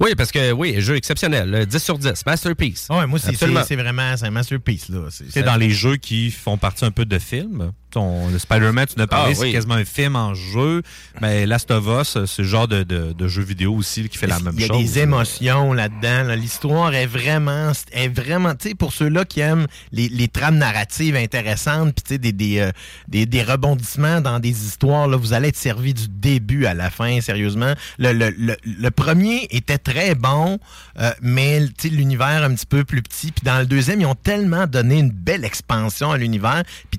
Oui, 0.00 0.14
parce 0.14 0.30
que 0.30 0.52
oui, 0.52 0.80
jeu 0.82 0.96
exceptionnel. 0.96 1.54
euh, 1.54 1.64
10 1.64 1.78
sur 1.82 1.96
10, 1.98 2.26
masterpiece. 2.26 2.88
Ouais, 2.90 3.06
moi, 3.06 3.18
c'est- 3.18 3.28
Absolument. 3.30 3.60
c'est 3.62 3.68
c'est 3.68 3.76
vraiment 3.76 4.14
c'est 4.18 4.26
un 4.26 4.30
masterpiece. 4.30 4.88
Là. 4.90 5.06
C'est- 5.10 5.24
C'est 5.30 5.42
dans 5.42 5.56
les 5.56 5.70
jeux 5.70 5.96
qui 5.96 6.30
font 6.30 6.58
partie 6.58 6.84
un 6.84 6.90
peu 6.90 7.06
de 7.06 7.18
films. 7.18 7.72
Ton, 7.92 8.36
Spider-Man, 8.38 8.86
tu 8.86 8.98
en 9.00 9.04
as 9.04 9.06
parlé, 9.06 9.34
Ah, 9.36 9.38
oui. 9.40 9.46
c'est 9.48 9.52
quasiment 9.52 9.74
un 9.74 9.84
film 9.84 10.16
en 10.16 10.34
jeu. 10.34 10.82
Mais 11.20 11.44
Last 11.46 11.70
of 11.70 11.84
Us, 11.86 12.16
c'est 12.26 12.42
le 12.42 12.48
genre 12.48 12.66
de, 12.66 12.82
de- 12.82 13.12
de 13.12 13.28
jeu 13.28 13.42
vidéo 13.42 13.74
aussi 13.74 14.08
qui 14.08 14.16
fait 14.18 14.26
la 14.26 14.40
même 14.40 14.54
Il 14.56 14.62
y 14.62 14.64
a 14.64 14.68
chose. 14.68 14.78
des 14.82 14.98
émotions 15.00 15.72
là-dedans. 15.74 16.24
là. 16.24 16.34
L'histoire 16.36 16.94
est 16.94 17.06
vraiment, 17.06 17.72
est 17.92 18.08
vraiment, 18.08 18.54
tu 18.54 18.70
sais, 18.70 18.74
pour 18.74 18.92
ceux-là 18.92 19.24
qui 19.26 19.40
aiment 19.40 19.66
les, 19.92 20.08
les 20.08 20.28
trames 20.28 20.56
narratives 20.56 21.16
intéressantes, 21.16 21.94
puis 21.94 22.02
tu 22.02 22.14
sais, 22.14 22.18
des, 22.18 22.32
des, 22.32 22.58
euh, 22.60 22.70
des, 23.08 23.26
des 23.26 23.42
rebondissements 23.42 24.20
dans 24.22 24.38
des 24.40 24.64
histoires, 24.66 25.06
là, 25.06 25.16
vous 25.16 25.34
allez 25.34 25.48
être 25.48 25.56
servi 25.56 25.92
du 25.94 26.08
début 26.08 26.64
à 26.66 26.74
la 26.74 26.88
fin, 26.90 27.20
sérieusement. 27.20 27.74
Le, 27.98 28.12
le, 28.12 28.30
le, 28.38 28.56
le 28.64 28.90
premier 28.90 29.46
était 29.50 29.78
très 29.78 30.14
bon, 30.14 30.58
euh, 30.98 31.10
mais 31.20 31.60
tu 31.78 31.88
sais, 31.88 31.94
l'univers 31.94 32.42
un 32.42 32.54
petit 32.54 32.66
peu 32.66 32.84
plus 32.84 33.02
petit. 33.02 33.32
Puis 33.32 33.42
dans 33.44 33.58
le 33.58 33.66
deuxième, 33.66 34.00
ils 34.00 34.06
ont 34.06 34.14
tellement 34.14 34.66
donné 34.66 34.98
une 34.98 35.10
belle 35.10 35.44
expansion 35.44 36.10
à 36.10 36.16
l'univers, 36.16 36.62
puis 36.90 36.98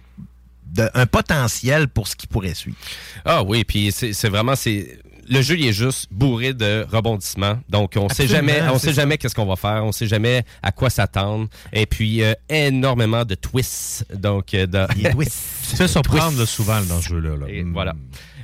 de- 0.73 0.89
un 0.93 1.05
potentiel 1.05 1.87
pour 1.87 2.07
ce 2.07 2.15
qui 2.15 2.27
pourrait 2.27 2.53
suivre. 2.53 2.77
Ah 3.25 3.43
oui, 3.43 3.63
puis 3.63 3.91
c'est 3.91 4.29
vraiment 4.29 4.55
c'est 4.55 4.99
le 5.29 5.41
jeu 5.41 5.57
il 5.57 5.67
est 5.67 5.73
juste 5.73 6.07
bourré 6.11 6.53
de 6.53 6.85
rebondissements. 6.91 7.57
Donc 7.69 7.93
on 7.95 8.09
sait 8.09 8.23
Absolument, 8.23 8.47
jamais 8.53 8.69
on 8.69 8.77
sait 8.77 8.87
ça. 8.87 8.93
jamais 9.01 9.17
qu'est-ce 9.17 9.33
qu'on 9.35 9.45
va 9.45 9.55
faire, 9.55 9.85
on 9.85 9.93
sait 9.93 10.07
jamais 10.07 10.43
à 10.61 10.71
quoi 10.73 10.89
s'attendre 10.89 11.47
et 11.71 11.85
puis 11.85 12.21
euh, 12.23 12.33
énormément 12.49 13.23
de 13.23 13.35
twists. 13.35 14.05
Donc 14.13 14.53
euh, 14.53 14.65
de 14.67 14.85
Il 14.97 15.07
est 15.07 15.11
twist. 15.13 15.37
Tu 15.69 15.75
fais 15.77 15.87
surprendre 15.87 16.25
Twists. 16.27 16.39
là, 16.39 16.45
souvent 16.45 16.79
là, 16.79 16.85
dans 16.89 16.99
ce 17.01 17.07
jeu-là. 17.09 17.37
là. 17.37 17.45
Et 17.47 17.63
Mm. 17.63 17.71
voilà. 17.73 17.93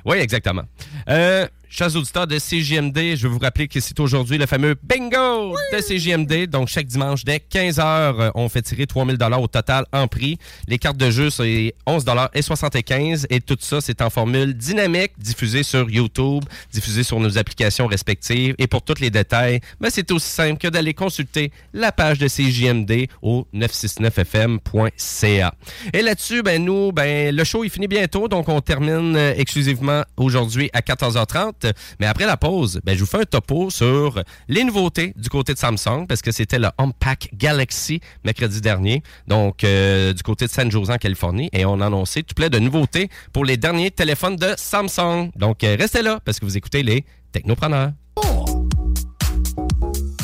Oui, 0.05 0.17
exactement. 0.17 0.63
Euh, 1.09 1.45
chers 1.70 1.95
auditeurs 1.95 2.28
de 2.28 2.38
CJMD, 2.38 3.15
je 3.15 3.28
vais 3.28 3.30
vous 3.30 3.39
rappeler 3.39 3.67
que 3.67 3.80
c'est 3.80 3.99
aujourd'hui 3.99 4.39
le 4.39 4.47
fameux 4.47 4.76
bingo 4.84 5.55
de 5.72 5.80
CJMD. 5.80 6.49
Donc, 6.49 6.67
chaque 6.67 6.88
dimanche, 6.88 7.24
dès 7.24 7.38
15h, 7.38 7.82
euh, 7.82 8.32
on 8.34 8.49
fait 8.49 8.63
tirer 8.63 8.88
3000 8.88 9.17
au 9.39 9.47
total 9.47 9.86
en 9.93 10.07
prix. 10.07 10.39
Les 10.67 10.80
cartes 10.80 10.97
de 10.97 11.11
jeu, 11.11 11.30
c'est 11.30 11.76
11 11.86 12.05
et 12.34 12.41
75 12.41 13.28
Et 13.30 13.39
tout 13.39 13.57
ça, 13.59 13.82
c'est 13.82 14.01
en 14.01 14.09
formule 14.09 14.55
dynamique, 14.55 15.11
diffusée 15.17 15.61
sur 15.63 15.89
YouTube, 15.89 16.43
diffusée 16.74 17.03
sur 17.03 17.20
nos 17.20 17.38
applications 17.38 17.86
respectives. 17.88 18.55
Et 18.57 18.65
pour 18.67 18.82
tous 18.82 18.99
les 18.99 19.11
détails, 19.11 19.59
ben, 19.80 19.89
c'est 19.91 20.11
aussi 20.11 20.30
simple 20.30 20.57
que 20.57 20.67
d'aller 20.67 20.95
consulter 20.95 21.51
la 21.74 21.91
page 21.91 22.17
de 22.17 22.28
CJMD 22.28 23.07
au 23.22 23.45
969fm.ca. 23.53 25.53
Et 25.93 26.01
là-dessus, 26.01 26.41
ben, 26.41 26.63
nous, 26.63 26.91
ben, 26.91 27.36
le 27.36 27.43
show, 27.43 27.63
il 27.63 27.70
finit 27.70 27.88
bientôt. 27.88 28.28
Donc, 28.28 28.49
on 28.49 28.61
termine 28.61 29.15
euh, 29.15 29.36
exclusivement 29.38 30.01
aujourd'hui 30.17 30.72
à 30.74 30.82
14h30. 30.82 31.59
Mais 31.99 32.05
après 32.05 32.26
la 32.26 32.38
pause, 32.38 32.80
ben, 32.84 32.95
je 32.95 33.01
vous 33.01 33.05
fais 33.05 33.22
un 33.22 33.26
topo 33.26 33.70
sur 33.70 34.24
les 34.47 34.64
nouveautés 34.64 35.14
du 35.16 35.30
côté 35.30 35.53
de 35.53 35.60
Samsung 35.60 36.05
parce 36.07 36.22
que 36.22 36.32
c'était 36.32 36.60
le 36.60 36.70
HomePack 36.78 37.30
Galaxy 37.34 38.01
mercredi 38.24 38.62
dernier. 38.62 39.03
Donc, 39.28 39.64
euh, 39.64 40.14
du 40.14 40.24
côté 40.24 40.45
de 40.45 40.51
San 40.51 40.70
Jose 40.72 40.89
en 40.89 40.97
Californie. 40.97 41.49
Et 41.53 41.66
on 41.66 41.82
a 41.82 41.88
annoncé 41.88 42.24
tout 42.24 42.34
plein 42.36 42.49
de 42.49 42.60
nouveautés 42.60 43.10
pour 43.34 43.45
les 43.45 43.57
derniers 43.57 43.91
téléphones 43.91 44.36
de 44.36 44.53
Samsung. 44.57 45.32
Donc, 45.36 45.64
euh, 45.64 45.76
restez 45.80 46.01
là 46.01 46.20
parce 46.24 46.39
que 46.39 46.45
vous 46.45 46.57
écoutez 46.57 46.84
les 46.84 47.05
Technopreneurs. 47.32 47.91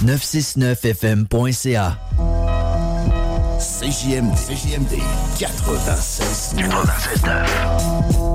969fm.ca 0.03 1.99
CJMD, 3.59 4.35
CJMD 4.35 4.99
96 5.39 6.55
96 6.57 8.34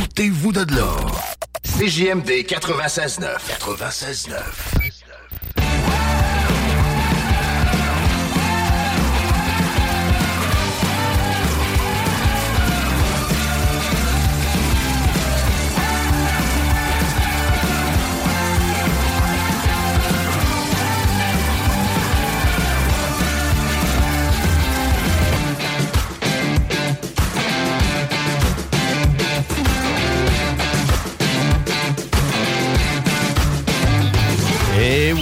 Ôtez-vous 0.00 0.52
de 0.52 0.74
là. 0.74 0.96
CJMD 1.64 2.46
96.9. 2.46 3.36
96.9. 3.60 4.91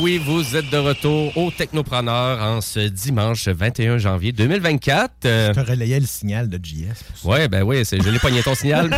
oui, 0.00 0.16
vous 0.18 0.56
êtes 0.56 0.70
de 0.70 0.78
retour 0.78 1.36
au 1.36 1.50
Technopreneur 1.50 2.40
en 2.42 2.60
ce 2.62 2.80
dimanche 2.88 3.48
21 3.48 3.98
janvier 3.98 4.32
2024. 4.32 5.10
Euh, 5.26 5.52
Je 5.54 5.60
te 5.60 5.70
relayais 5.70 6.00
le 6.00 6.06
signal 6.06 6.48
de 6.48 6.58
JS. 6.62 7.04
Ouais, 7.24 7.48
ben 7.48 7.62
oui, 7.62 7.84
c'est- 7.84 8.00
je 8.00 8.08
l'ai 8.08 8.18
pogné 8.18 8.42
ton 8.42 8.54
signal. 8.54 8.88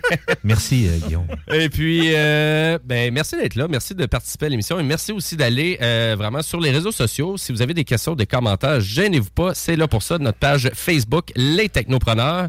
Merci, 0.44 0.86
euh, 0.88 0.98
Guillaume. 1.06 1.26
Et 1.52 1.70
puis, 1.70 2.12
euh, 2.14 2.78
ben, 2.84 3.12
merci 3.12 3.36
d'être 3.36 3.54
là. 3.54 3.66
Merci 3.68 3.94
de 3.94 4.04
participer 4.06 4.46
à 4.46 4.48
l'émission. 4.50 4.78
Et 4.78 4.82
merci 4.82 5.12
aussi 5.12 5.36
d'aller 5.36 5.76
vraiment 6.16 6.42
sur 6.42 6.60
les 6.60 6.70
réseaux 6.70 6.92
sociaux. 6.92 7.36
Si 7.36 7.52
vous 7.52 7.62
avez 7.62 7.74
des 7.74 7.84
questions, 7.84 8.14
des 8.14 8.26
commentaires, 8.26 8.80
gênez-vous 8.80 9.30
pas. 9.30 9.54
C'est 9.54 9.76
là 9.76 9.88
pour 9.88 10.02
ça, 10.02 10.18
notre 10.18 10.38
page 10.38 10.70
Facebook, 10.74 11.32
Les 11.36 11.68
Technopreneurs. 11.68 12.46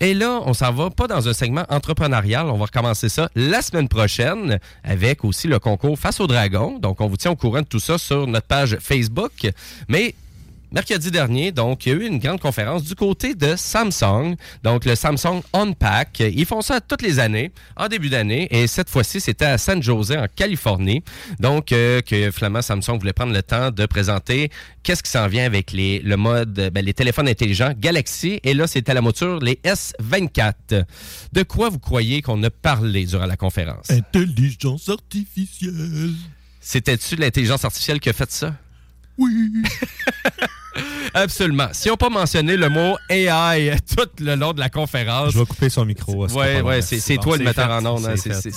Et 0.00 0.14
là, 0.14 0.40
on 0.46 0.54
s'en 0.54 0.72
va 0.72 0.90
pas 0.90 1.06
dans 1.06 1.28
un 1.28 1.32
segment 1.32 1.64
entrepreneurial. 1.68 2.46
On 2.46 2.56
va 2.56 2.64
recommencer 2.66 3.08
ça 3.08 3.30
la 3.34 3.60
semaine 3.62 3.88
prochaine 3.88 4.58
avec 4.82 5.24
aussi 5.24 5.46
le 5.46 5.58
concours 5.58 5.98
Face 5.98 6.20
au 6.20 6.26
Dragon. 6.26 6.78
Donc, 6.78 7.00
on 7.00 7.06
vous 7.08 7.16
tient 7.16 7.30
au 7.30 7.36
courant 7.36 7.49
de 7.58 7.66
tout 7.66 7.80
ça 7.80 7.98
sur 7.98 8.26
notre 8.26 8.46
page 8.46 8.78
Facebook. 8.80 9.50
Mais 9.88 10.14
mercredi 10.72 11.10
dernier, 11.10 11.52
donc, 11.52 11.86
il 11.86 11.88
y 11.88 11.92
a 11.92 11.94
eu 11.96 12.06
une 12.06 12.18
grande 12.18 12.40
conférence 12.40 12.84
du 12.84 12.94
côté 12.94 13.34
de 13.34 13.54
Samsung. 13.56 14.36
Donc, 14.62 14.84
le 14.84 14.94
Samsung 14.94 15.42
Unpack. 15.52 16.20
Ils 16.20 16.46
font 16.46 16.62
ça 16.62 16.80
toutes 16.80 17.02
les 17.02 17.18
années, 17.18 17.52
en 17.76 17.88
début 17.88 18.08
d'année. 18.08 18.48
Et 18.50 18.66
cette 18.66 18.88
fois-ci, 18.88 19.20
c'était 19.20 19.46
à 19.46 19.58
San 19.58 19.82
Jose, 19.82 20.12
en 20.12 20.26
Californie. 20.34 21.02
Donc, 21.38 21.72
euh, 21.72 22.00
que 22.02 22.30
finalement, 22.30 22.62
Samsung 22.62 22.98
voulait 22.98 23.12
prendre 23.12 23.32
le 23.32 23.42
temps 23.42 23.70
de 23.70 23.86
présenter 23.86 24.50
qu'est-ce 24.82 25.02
qui 25.02 25.10
s'en 25.10 25.26
vient 25.28 25.44
avec 25.44 25.72
les, 25.72 26.00
le 26.00 26.16
mode, 26.16 26.70
ben, 26.72 26.84
les 26.84 26.94
téléphones 26.94 27.28
intelligents 27.28 27.72
Galaxy. 27.76 28.40
Et 28.44 28.54
là, 28.54 28.66
c'était 28.66 28.94
la 28.94 29.00
mouture, 29.00 29.40
les 29.40 29.58
S24. 29.64 30.84
De 31.32 31.42
quoi 31.42 31.68
vous 31.68 31.78
croyez 31.78 32.22
qu'on 32.22 32.42
a 32.42 32.50
parlé 32.50 33.06
durant 33.06 33.26
la 33.26 33.36
conférence? 33.36 33.90
Intelligence 33.90 34.88
artificielle. 34.88 36.14
C'était-tu 36.60 37.16
l'intelligence 37.16 37.64
artificielle 37.64 38.00
qui 38.00 38.08
a 38.08 38.12
fait 38.12 38.30
ça? 38.30 38.54
Oui. 39.18 39.30
Absolument. 41.14 41.66
Si 41.72 41.88
on 41.90 41.94
n'a 41.94 41.96
pas 41.96 42.08
mentionné 42.08 42.56
le 42.56 42.68
mot 42.68 42.96
AI 43.08 43.72
tout 43.96 44.06
le 44.20 44.36
long 44.36 44.52
de 44.52 44.60
la 44.60 44.68
conférence. 44.70 45.32
Je 45.32 45.38
vais 45.40 45.44
couper 45.44 45.68
son 45.68 45.84
micro. 45.84 46.26
Ouais, 46.28 46.60
ouais, 46.62 46.80
c'est- 46.82 47.00
toi 47.18 47.36
le 47.36 47.44
metteur 47.44 47.70
en 47.70 47.84
ondes, 47.84 48.06
hein, 48.06 48.14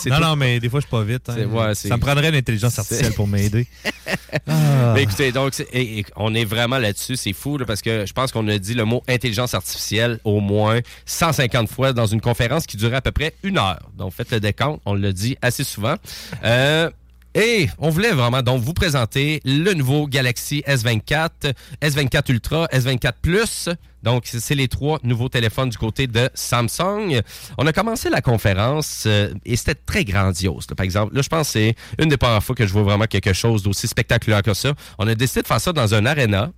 Non, 0.07 0.19
non, 0.19 0.35
mais 0.35 0.59
des 0.59 0.69
fois, 0.69 0.79
je 0.79 0.85
suis 0.85 0.91
pas 0.91 1.03
vite. 1.03 1.27
hein. 1.29 1.45
Ouais, 1.47 1.73
ça 1.73 1.95
me 1.97 1.99
prendrait 2.01 2.29
l'intelligence 2.31 2.77
artificielle 2.77 3.13
pour 3.13 3.27
m'aider. 3.27 3.67
Mais 4.93 5.03
écoutez, 5.03 5.31
donc, 5.31 5.53
c'est- 5.53 5.67
et- 5.73 5.99
et 5.99 6.05
on 6.15 6.33
est 6.35 6.45
vraiment 6.45 6.77
là-dessus. 6.77 7.15
C'est 7.15 7.33
fou, 7.33 7.57
là, 7.57 7.65
parce 7.65 7.81
que 7.81 8.05
je 8.05 8.13
pense 8.13 8.31
qu'on 8.31 8.47
a 8.47 8.57
dit 8.57 8.73
le 8.73 8.85
mot 8.85 9.01
intelligence 9.07 9.53
artificielle 9.53 10.19
au 10.23 10.39
moins 10.39 10.79
150 11.05 11.69
fois 11.69 11.93
dans 11.93 12.05
une 12.05 12.21
conférence 12.21 12.65
qui 12.67 12.77
durait 12.77 12.97
à 12.97 13.01
peu 13.01 13.11
près 13.11 13.33
une 13.43 13.57
heure. 13.57 13.79
Donc, 13.97 14.13
faites 14.13 14.31
le 14.31 14.39
décompte. 14.39 14.81
On 14.85 14.93
l'a 14.93 15.11
dit 15.11 15.37
assez 15.41 15.63
souvent. 15.63 15.95
Euh, 16.43 16.89
et 17.35 17.67
on 17.79 17.89
voulait 17.89 18.11
vraiment 18.11 18.41
donc 18.41 18.61
vous 18.61 18.73
présenter 18.73 19.41
le 19.43 19.73
nouveau 19.73 20.07
Galaxy 20.07 20.63
S24, 20.67 21.53
S24 21.81 22.31
Ultra, 22.31 22.67
S24 22.67 23.13
Plus. 23.21 23.69
Donc, 24.03 24.23
c'est 24.25 24.55
les 24.55 24.67
trois 24.67 24.99
nouveaux 25.03 25.29
téléphones 25.29 25.69
du 25.69 25.77
côté 25.77 26.07
de 26.07 26.29
Samsung. 26.33 27.21
On 27.57 27.65
a 27.65 27.73
commencé 27.73 28.09
la 28.09 28.21
conférence 28.21 29.05
euh, 29.07 29.33
et 29.45 29.55
c'était 29.55 29.75
très 29.75 30.03
grandiose. 30.03 30.67
par 30.67 30.83
exemple, 30.83 31.15
là, 31.15 31.21
je 31.21 31.29
pense 31.29 31.47
que 31.47 31.53
c'est 31.53 31.75
une 31.97 32.09
des 32.09 32.17
premières 32.17 32.43
fois 32.43 32.53
que 32.53 32.67
je 32.67 32.73
vois 32.73 32.83
vraiment 32.83 33.05
quelque 33.05 33.33
chose 33.33 33.63
d'aussi 33.63 33.87
spectaculaire 33.87 34.43
que 34.43 34.53
ça. 34.53 34.73
On 34.99 35.07
a 35.07 35.15
décidé 35.15 35.41
de 35.41 35.47
faire 35.47 35.61
ça 35.61 35.71
dans 35.71 35.93
un 35.93 36.05
arena 36.05 36.51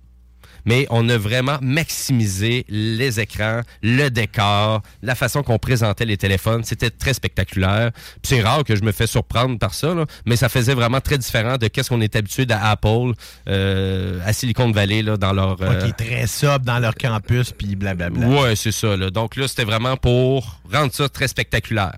mais 0.66 0.86
on 0.90 1.08
a 1.08 1.16
vraiment 1.16 1.58
maximisé 1.62 2.66
les 2.68 3.20
écrans, 3.20 3.62
le 3.82 4.08
décor, 4.08 4.82
la 5.02 5.14
façon 5.14 5.42
qu'on 5.42 5.58
présentait 5.58 6.04
les 6.04 6.16
téléphones. 6.16 6.64
C'était 6.64 6.90
très 6.90 7.14
spectaculaire. 7.14 7.92
C'est 8.22 8.42
rare 8.42 8.64
que 8.64 8.76
je 8.76 8.82
me 8.82 8.92
fais 8.92 9.06
surprendre 9.06 9.58
par 9.58 9.72
ça, 9.72 9.94
là, 9.94 10.04
mais 10.26 10.36
ça 10.36 10.48
faisait 10.48 10.74
vraiment 10.74 11.00
très 11.00 11.18
différent 11.18 11.56
de 11.56 11.68
qu'est-ce 11.68 11.88
qu'on 11.88 12.00
est 12.00 12.14
habitué 12.16 12.46
à 12.50 12.70
Apple, 12.70 13.12
euh, 13.48 14.20
à 14.26 14.32
Silicon 14.32 14.70
Valley, 14.70 15.02
là, 15.02 15.16
dans 15.16 15.32
leur... 15.32 15.56
Euh, 15.62 15.80
qui 15.80 15.88
est 15.88 15.92
très 15.92 16.26
sobre 16.26 16.64
dans 16.64 16.78
leur 16.78 16.94
campus, 16.94 17.52
puis 17.52 17.76
blablabla. 17.76 18.26
Ouais, 18.26 18.56
c'est 18.56 18.72
ça. 18.72 18.96
Là. 18.96 19.10
Donc 19.10 19.36
là, 19.36 19.46
c'était 19.48 19.64
vraiment 19.64 19.96
pour 19.96 20.60
rendre 20.72 20.92
ça 20.92 21.08
très 21.08 21.28
spectaculaire. 21.28 21.96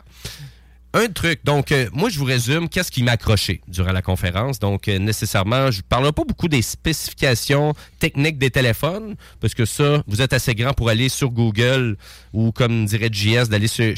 Un 0.94 1.08
truc, 1.08 1.44
donc 1.44 1.70
euh, 1.70 1.86
moi 1.92 2.08
je 2.08 2.18
vous 2.18 2.24
résume 2.24 2.66
qu'est-ce 2.66 2.90
qui 2.90 3.02
m'a 3.02 3.12
accroché 3.12 3.60
durant 3.68 3.92
la 3.92 4.00
conférence. 4.00 4.58
Donc 4.58 4.88
euh, 4.88 4.98
nécessairement, 4.98 5.70
je 5.70 5.78
ne 5.78 5.82
parlerai 5.82 6.12
pas 6.12 6.24
beaucoup 6.24 6.48
des 6.48 6.62
spécifications 6.62 7.74
techniques 7.98 8.38
des 8.38 8.50
téléphones, 8.50 9.14
parce 9.38 9.54
que 9.54 9.66
ça, 9.66 10.02
vous 10.06 10.22
êtes 10.22 10.32
assez 10.32 10.54
grand 10.54 10.72
pour 10.72 10.88
aller 10.88 11.10
sur 11.10 11.28
Google 11.28 11.98
ou 12.32 12.52
comme 12.52 12.86
dirait 12.86 13.10
JS, 13.12 13.50
d'aller 13.50 13.68
chez 13.68 13.94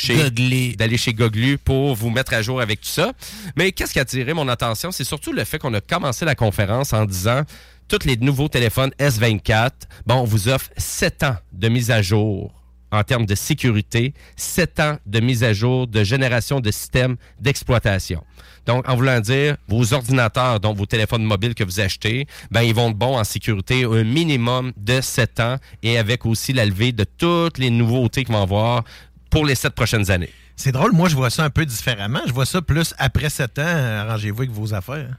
d'aller 0.77 0.99
chez 0.99 1.15
Goglu 1.15 1.59
pour 1.59 1.95
vous 1.95 2.11
mettre 2.11 2.35
à 2.35 2.43
jour 2.43 2.61
avec 2.61 2.81
tout 2.81 2.89
ça. 2.89 3.13
Mais 3.57 3.71
qu'est-ce 3.71 3.93
qui 3.93 4.01
a 4.01 4.03
attiré 4.03 4.35
mon 4.35 4.49
attention, 4.49 4.91
c'est 4.91 5.05
surtout 5.05 5.33
le 5.33 5.45
fait 5.45 5.61
qu'on 5.61 5.75
a 5.75 5.81
commencé 5.81 6.25
la 6.25 6.35
conférence 6.35 6.93
en 6.93 7.05
disant 7.05 7.43
tous 7.87 8.05
les 8.05 8.17
nouveaux 8.17 8.49
téléphones 8.49 8.91
S24, 8.99 9.71
bon, 10.07 10.17
on 10.17 10.25
vous 10.25 10.49
offre 10.49 10.71
7 10.77 11.23
ans 11.23 11.37
de 11.53 11.69
mise 11.69 11.93
à 11.93 12.03
jour 12.03 12.60
en 12.93 13.03
termes 13.05 13.27
de 13.27 13.35
sécurité, 13.35 14.15
7 14.37 14.81
ans 14.81 14.99
de 15.07 15.21
mise 15.21 15.45
à 15.45 15.53
jour 15.53 15.87
de 15.87 16.03
génération 16.05 16.61
de 16.61 16.71
systèmes 16.71 17.17
d'exploitation. 17.41 18.25
Donc, 18.67 18.89
en 18.89 18.97
voulant 18.97 19.21
dire, 19.21 19.57
vos 19.69 19.93
ordinateurs, 19.95 20.61
donc 20.61 20.77
vos 20.77 20.87
téléphones 20.87 21.25
mobiles 21.25 21.55
que 21.55 21.65
vous 21.65 21.81
achetez, 21.81 22.27
ben, 22.51 22.63
ils 22.63 22.75
vont 22.75 22.91
de 22.91 22.97
bon 22.97 23.19
en 23.19 23.25
sécurité 23.25 23.85
un 23.85 24.05
minimum 24.05 24.73
de 24.77 25.01
7 25.01 25.41
ans 25.41 25.57
et 25.83 25.99
avec 25.99 26.27
aussi 26.27 26.53
la 26.53 26.67
levée 26.67 26.93
de 26.93 27.05
toutes 27.05 27.59
les 27.59 27.71
nouveautés 27.71 28.25
qu'ils 28.25 28.35
vont 28.35 28.43
avoir 28.43 28.85
pour 29.31 29.47
les 29.47 29.55
7 29.55 29.75
prochaines 29.75 30.11
années. 30.11 30.31
C'est 30.57 30.73
drôle, 30.73 30.93
moi 30.93 31.09
je 31.09 31.17
vois 31.17 31.31
ça 31.31 31.45
un 31.45 31.51
peu 31.51 31.65
différemment. 31.65 32.21
Je 32.27 32.35
vois 32.35 32.45
ça 32.45 32.61
plus 32.61 32.95
après 32.99 33.31
7 33.31 33.59
ans, 33.59 33.63
euh, 33.65 34.03
arrangez-vous 34.03 34.43
avec 34.43 34.51
vos 34.51 34.75
affaires. 34.75 35.17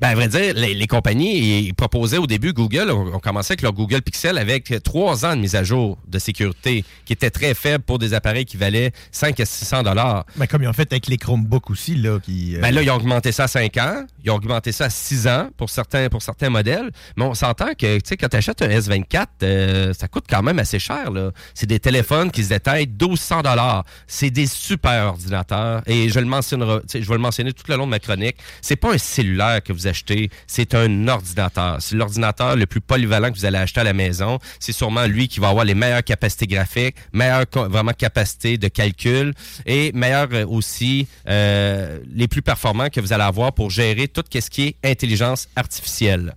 Ben, 0.00 0.08
à 0.08 0.14
vrai 0.14 0.28
dire, 0.28 0.54
les, 0.54 0.74
les 0.74 0.86
compagnies 0.86 1.66
ils 1.66 1.74
proposaient 1.74 2.18
au 2.18 2.26
début, 2.26 2.52
Google, 2.52 2.90
on, 2.90 3.14
on 3.14 3.18
commençait 3.18 3.52
avec 3.52 3.62
leur 3.62 3.72
Google 3.72 4.02
Pixel 4.02 4.38
avec 4.38 4.72
trois 4.82 5.24
ans 5.24 5.34
de 5.36 5.40
mise 5.40 5.54
à 5.56 5.64
jour 5.64 5.98
de 6.08 6.18
sécurité 6.18 6.84
qui 7.04 7.12
était 7.12 7.30
très 7.30 7.54
faible 7.54 7.84
pour 7.84 7.98
des 7.98 8.14
appareils 8.14 8.44
qui 8.44 8.56
valaient 8.56 8.92
5 9.12 9.38
à 9.40 9.44
600 9.46 9.82
dollars. 9.82 10.24
Ben, 10.36 10.46
comme 10.46 10.62
ils 10.62 10.68
ont 10.68 10.72
fait 10.72 10.90
avec 10.92 11.06
les 11.08 11.16
Chromebooks 11.16 11.70
aussi, 11.70 11.94
là, 11.96 12.18
qui... 12.20 12.56
euh, 12.56 12.60
Ben 12.60 12.74
là, 12.74 12.82
ils 12.82 12.90
ont 12.90 12.96
augmenté 12.96 13.32
ça 13.32 13.44
à 13.44 13.48
5 13.48 13.76
ans. 13.78 14.04
Ils 14.24 14.30
ont 14.30 14.36
augmenté 14.36 14.72
ça 14.72 14.84
à 14.86 14.90
6 14.90 15.26
ans 15.28 15.48
pour 15.56 15.70
certains, 15.70 16.08
pour 16.08 16.22
certains 16.22 16.50
modèles. 16.50 16.90
Mais 17.16 17.24
on 17.24 17.34
s'entend 17.34 17.74
que, 17.78 17.96
tu 17.96 18.02
sais, 18.04 18.16
quand 18.16 18.28
tu 18.28 18.36
achètes 18.36 18.62
un 18.62 18.68
S24, 18.68 19.26
euh, 19.42 19.92
ça 19.92 20.08
coûte 20.08 20.24
quand 20.28 20.42
même 20.42 20.58
assez 20.58 20.78
cher, 20.78 21.10
là. 21.10 21.30
C'est 21.54 21.66
des 21.66 21.78
téléphones 21.80 22.30
qui 22.30 22.44
se 22.44 22.48
détaillent 22.50 22.86
1200 22.88 23.42
dollars. 23.42 23.84
C'est 24.06 24.30
des 24.30 24.46
super 24.46 25.06
ordinateurs. 25.06 25.82
Et 25.86 26.08
je 26.08 26.18
le 26.18 26.26
mentionnerai, 26.26 26.80
je 26.92 26.98
vais 27.00 27.14
le 27.14 27.18
mentionner 27.20 27.52
tout 27.52 27.64
le 27.68 27.76
long 27.76 27.86
de 27.86 27.90
ma 27.90 27.98
chronique. 27.98 28.36
C'est 28.62 28.76
pas 28.76 28.92
un 28.92 28.98
cellulaire 28.98 29.55
que 29.60 29.72
vous 29.72 29.86
achetez, 29.86 30.30
c'est 30.46 30.74
un 30.74 31.08
ordinateur. 31.08 31.76
C'est 31.80 31.96
l'ordinateur 31.96 32.56
le 32.56 32.66
plus 32.66 32.80
polyvalent 32.80 33.30
que 33.30 33.36
vous 33.38 33.44
allez 33.44 33.58
acheter 33.58 33.80
à 33.80 33.84
la 33.84 33.92
maison. 33.92 34.38
C'est 34.60 34.72
sûrement 34.72 35.06
lui 35.06 35.28
qui 35.28 35.40
va 35.40 35.48
avoir 35.48 35.64
les 35.64 35.74
meilleures 35.74 36.04
capacités 36.04 36.46
graphiques, 36.46 36.96
meilleures 37.12 37.46
vraiment 37.54 37.92
capacités 37.92 38.58
de 38.58 38.68
calcul 38.68 39.34
et 39.64 39.92
meilleurs 39.92 40.28
euh, 40.32 40.46
aussi 40.46 41.08
euh, 41.28 41.98
les 42.14 42.28
plus 42.28 42.42
performants 42.42 42.88
que 42.88 43.00
vous 43.00 43.12
allez 43.12 43.24
avoir 43.24 43.52
pour 43.52 43.70
gérer 43.70 44.08
tout 44.08 44.24
ce 44.32 44.50
qui 44.50 44.62
est 44.62 44.76
intelligence 44.84 45.48
artificielle. 45.56 46.34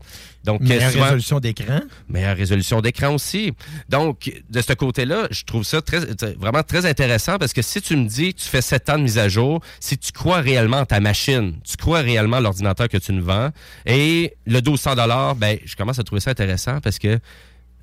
Donc, 0.49 0.61
Meilleure 0.61 0.89
euh, 0.95 1.03
résolution 1.03 1.39
d'écran. 1.39 1.79
meilleure 2.07 2.35
résolution 2.37 2.81
d'écran 2.81 3.13
aussi. 3.13 3.53
Donc, 3.89 4.31
de 4.49 4.61
ce 4.61 4.73
côté-là, 4.73 5.27
je 5.31 5.43
trouve 5.43 5.63
ça 5.63 5.81
très, 5.81 6.05
t- 6.15 6.33
vraiment 6.39 6.63
très 6.63 6.85
intéressant 6.85 7.37
parce 7.37 7.53
que 7.53 7.61
si 7.61 7.81
tu 7.81 7.95
me 7.95 8.07
dis 8.07 8.33
que 8.33 8.39
tu 8.41 8.47
fais 8.49 8.61
7 8.61 8.89
ans 8.89 8.97
de 8.97 9.03
mise 9.03 9.17
à 9.17 9.29
jour, 9.29 9.61
si 9.79 9.97
tu 9.97 10.11
crois 10.11 10.39
réellement 10.41 10.77
en 10.79 10.85
ta 10.85 10.99
machine, 10.99 11.53
tu 11.63 11.77
crois 11.77 11.99
réellement 12.01 12.37
à 12.37 12.41
l'ordinateur 12.41 12.87
que 12.89 12.97
tu 12.97 13.13
nous 13.13 13.23
vends, 13.23 13.49
et 13.85 14.33
le 14.47 14.59
1200 14.61 14.95
ben, 15.37 15.57
je 15.65 15.75
commence 15.75 15.99
à 15.99 16.03
trouver 16.03 16.21
ça 16.21 16.31
intéressant 16.31 16.79
parce 16.81 16.97
que 16.99 17.19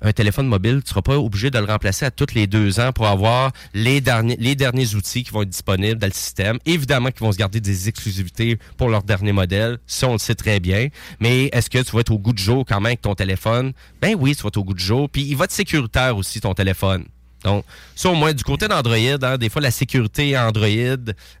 un 0.01 0.11
téléphone 0.11 0.47
mobile, 0.47 0.81
tu 0.83 0.89
seras 0.89 1.01
pas 1.01 1.17
obligé 1.17 1.49
de 1.49 1.57
le 1.57 1.65
remplacer 1.65 2.05
à 2.05 2.11
tous 2.11 2.33
les 2.33 2.47
deux 2.47 2.79
ans 2.79 2.91
pour 2.91 3.07
avoir 3.07 3.51
les 3.73 4.01
derniers, 4.01 4.37
les 4.39 4.55
derniers 4.55 4.95
outils 4.95 5.23
qui 5.23 5.31
vont 5.31 5.41
être 5.41 5.49
disponibles 5.49 5.99
dans 5.99 6.07
le 6.07 6.13
système. 6.13 6.59
Évidemment 6.65 7.09
qu'ils 7.09 7.21
vont 7.21 7.31
se 7.31 7.37
garder 7.37 7.59
des 7.59 7.89
exclusivités 7.89 8.59
pour 8.77 8.89
leur 8.89 9.03
dernier 9.03 9.31
modèle, 9.31 9.79
ça 9.87 10.07
on 10.07 10.13
le 10.13 10.19
sait 10.19 10.35
très 10.35 10.59
bien. 10.59 10.87
Mais 11.19 11.45
est-ce 11.45 11.69
que 11.69 11.79
tu 11.79 11.91
vas 11.91 12.01
être 12.01 12.11
au 12.11 12.19
goût 12.19 12.33
de 12.33 12.39
jour 12.39 12.65
quand 12.67 12.75
même 12.75 12.87
avec 12.87 13.01
ton 13.01 13.15
téléphone? 13.15 13.73
Ben 14.01 14.15
oui, 14.17 14.35
tu 14.35 14.43
vas 14.43 14.47
être 14.47 14.57
au 14.57 14.63
goût 14.63 14.73
de 14.73 14.79
jour. 14.79 15.09
Puis 15.09 15.23
il 15.23 15.35
va 15.35 15.45
être 15.45 15.51
sécuritaire 15.51 16.15
aussi, 16.17 16.39
ton 16.41 16.53
téléphone. 16.53 17.05
Donc, 17.43 17.65
ça 17.95 18.09
au 18.09 18.15
moins 18.15 18.33
du 18.33 18.43
côté 18.43 18.67
d'Android, 18.67 18.95
hein, 18.95 19.37
des 19.37 19.49
fois 19.49 19.61
la 19.61 19.71
sécurité 19.71 20.37
Android, 20.37 20.67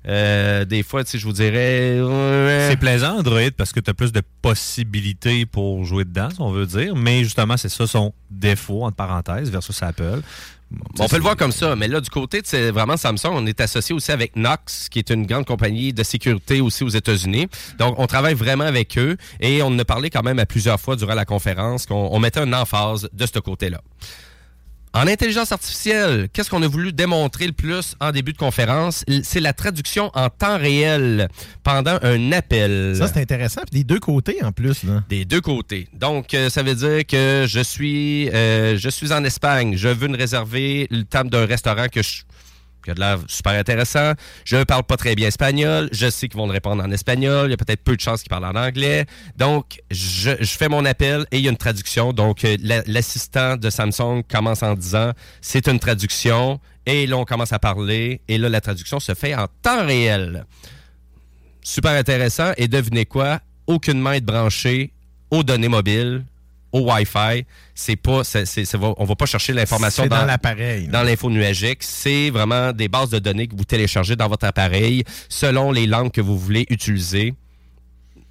euh, 0.07 0.65
des 0.65 0.83
fois, 0.83 1.03
tu 1.03 1.11
sais, 1.11 1.19
je 1.19 1.25
vous 1.25 1.33
dirais... 1.33 1.99
C'est 2.69 2.77
plaisant, 2.77 3.17
Android, 3.17 3.51
parce 3.55 3.73
que 3.73 3.79
tu 3.79 3.89
as 3.89 3.93
plus 3.93 4.11
de 4.11 4.21
possibilités 4.41 5.45
pour 5.45 5.85
jouer 5.85 6.05
dedans, 6.05 6.29
si 6.29 6.39
on 6.39 6.51
veut 6.51 6.65
dire. 6.65 6.95
Mais 6.95 7.23
justement, 7.23 7.57
c'est 7.57 7.69
ça 7.69 7.87
son 7.87 8.13
défaut, 8.29 8.83
entre 8.83 8.95
parenthèses, 8.95 9.49
versus 9.49 9.81
Apple. 9.81 10.21
On 10.99 11.07
peut 11.07 11.15
le 11.15 11.21
voir 11.21 11.37
comme 11.37 11.51
ça, 11.53 11.75
mais 11.75 11.87
là, 11.87 12.01
du 12.01 12.09
côté 12.09 12.41
de 12.41 12.71
vraiment 12.71 12.97
Samsung, 12.97 13.31
on 13.31 13.45
est 13.45 13.61
associé 13.61 13.95
aussi 13.95 14.11
avec 14.11 14.33
Knox, 14.35 14.89
qui 14.89 14.99
est 14.99 15.09
une 15.09 15.25
grande 15.25 15.45
compagnie 15.45 15.93
de 15.93 16.03
sécurité 16.03 16.59
aussi 16.59 16.83
aux 16.83 16.89
États-Unis. 16.89 17.47
Donc, 17.79 17.95
on 17.97 18.05
travaille 18.05 18.33
vraiment 18.33 18.65
avec 18.65 18.97
eux 18.97 19.15
et 19.39 19.61
on 19.61 19.67
en 19.67 19.79
a 19.79 19.85
parlé 19.85 20.09
quand 20.09 20.23
même 20.23 20.39
à 20.39 20.45
plusieurs 20.45 20.79
fois 20.79 20.95
durant 20.97 21.15
la 21.15 21.25
conférence 21.25 21.85
qu'on 21.85 22.09
on 22.11 22.19
mettait 22.19 22.41
un 22.41 22.51
emphase 22.51 23.09
de 23.13 23.25
ce 23.25 23.39
côté-là. 23.39 23.81
En 24.97 25.05
intelligence 25.05 25.51
artificielle, 25.51 26.27
qu'est-ce 26.33 26.49
qu'on 26.49 26.63
a 26.63 26.67
voulu 26.67 26.91
démontrer 26.91 27.45
le 27.45 27.53
plus 27.53 27.93
en 27.99 28.11
début 28.11 28.33
de 28.33 28.37
conférence? 28.39 29.05
C'est 29.21 29.39
la 29.39 29.53
traduction 29.53 30.09
en 30.15 30.31
temps 30.31 30.57
réel 30.57 31.27
pendant 31.61 31.99
un 32.01 32.31
appel. 32.31 32.95
Ça, 32.97 33.07
c'est 33.07 33.21
intéressant. 33.21 33.61
Puis 33.69 33.81
des 33.81 33.83
deux 33.83 33.99
côtés, 33.99 34.43
en 34.43 34.51
plus. 34.51 34.81
Là. 34.81 35.03
Des 35.07 35.23
deux 35.23 35.39
côtés. 35.39 35.87
Donc, 35.93 36.33
euh, 36.33 36.49
ça 36.49 36.63
veut 36.63 36.73
dire 36.73 37.05
que 37.05 37.45
je 37.47 37.59
suis, 37.59 38.27
euh, 38.31 38.75
je 38.79 38.89
suis 38.89 39.13
en 39.13 39.23
Espagne. 39.23 39.77
Je 39.77 39.87
veux 39.87 40.07
me 40.07 40.17
réserver 40.17 40.87
le 40.89 41.03
table 41.03 41.29
d'un 41.29 41.45
restaurant 41.45 41.89
que 41.91 42.01
je 42.01 42.23
qui 42.87 42.91
a 42.91 42.93
de 42.93 42.99
l'air 43.01 43.19
super 43.27 43.51
intéressant. 43.51 44.13
Je 44.45 44.55
ne 44.55 44.63
parle 44.63 44.83
pas 44.83 44.95
très 44.95 45.13
bien 45.13 45.27
espagnol. 45.27 45.89
Je 45.91 46.09
sais 46.09 46.29
qu'ils 46.29 46.37
vont 46.37 46.47
me 46.47 46.53
répondre 46.53 46.81
en 46.81 46.89
espagnol. 46.91 47.47
Il 47.47 47.51
y 47.51 47.53
a 47.53 47.57
peut-être 47.57 47.83
peu 47.83 47.95
de 47.97 48.01
chances 48.01 48.21
qu'ils 48.21 48.29
parlent 48.29 48.45
en 48.45 48.55
anglais. 48.55 49.05
Donc, 49.35 49.81
je, 49.91 50.31
je 50.39 50.45
fais 50.57 50.69
mon 50.69 50.85
appel 50.85 51.25
et 51.31 51.37
il 51.39 51.43
y 51.43 51.47
a 51.47 51.51
une 51.51 51.57
traduction. 51.57 52.13
Donc, 52.13 52.45
euh, 52.45 52.55
la- 52.63 52.83
l'assistant 52.87 53.57
de 53.57 53.69
Samsung 53.69 54.23
commence 54.31 54.63
en 54.63 54.73
disant 54.75 55.11
c'est 55.41 55.67
une 55.67 55.79
traduction. 55.79 56.61
Et 56.85 57.05
là, 57.07 57.17
on 57.17 57.25
commence 57.25 57.51
à 57.51 57.59
parler. 57.59 58.21
Et 58.29 58.37
là, 58.37 58.47
la 58.47 58.61
traduction 58.61 59.01
se 59.01 59.13
fait 59.13 59.35
en 59.35 59.47
temps 59.61 59.85
réel. 59.85 60.45
Super 61.61 61.91
intéressant. 61.91 62.53
Et 62.55 62.69
devinez 62.69 63.05
quoi? 63.05 63.41
Aucune 63.67 63.99
main 63.99 64.13
est 64.13 64.21
branchée 64.21 64.93
aux 65.29 65.43
données 65.43 65.67
mobiles, 65.67 66.23
au 66.77 66.91
Wi-Fi. 66.91 67.45
C'est 67.75 67.95
pas, 67.95 68.23
c'est, 68.23 68.45
c'est- 68.45 68.65
c'est 68.65 68.77
va- 68.77 68.93
on 68.97 69.05
va 69.05 69.15
pas 69.15 69.25
chercher 69.25 69.53
l'information 69.53 70.03
dans 70.19 70.25
l'appareil. 70.25 70.87
Dans 70.87 71.03
l'info 71.03 71.29
nuagique. 71.29 71.83
C'est 71.83 72.29
vraiment 72.29 72.71
des 72.73 72.87
bases 72.87 73.09
de 73.09 73.19
données 73.19 73.47
que 73.47 73.55
vous 73.55 73.65
téléchargez 73.65 74.15
dans 74.15 74.27
votre 74.27 74.45
appareil 74.45 75.03
selon 75.29 75.71
les 75.71 75.87
langues 75.87 76.11
que 76.11 76.21
vous 76.21 76.37
voulez 76.37 76.65
utiliser. 76.69 77.33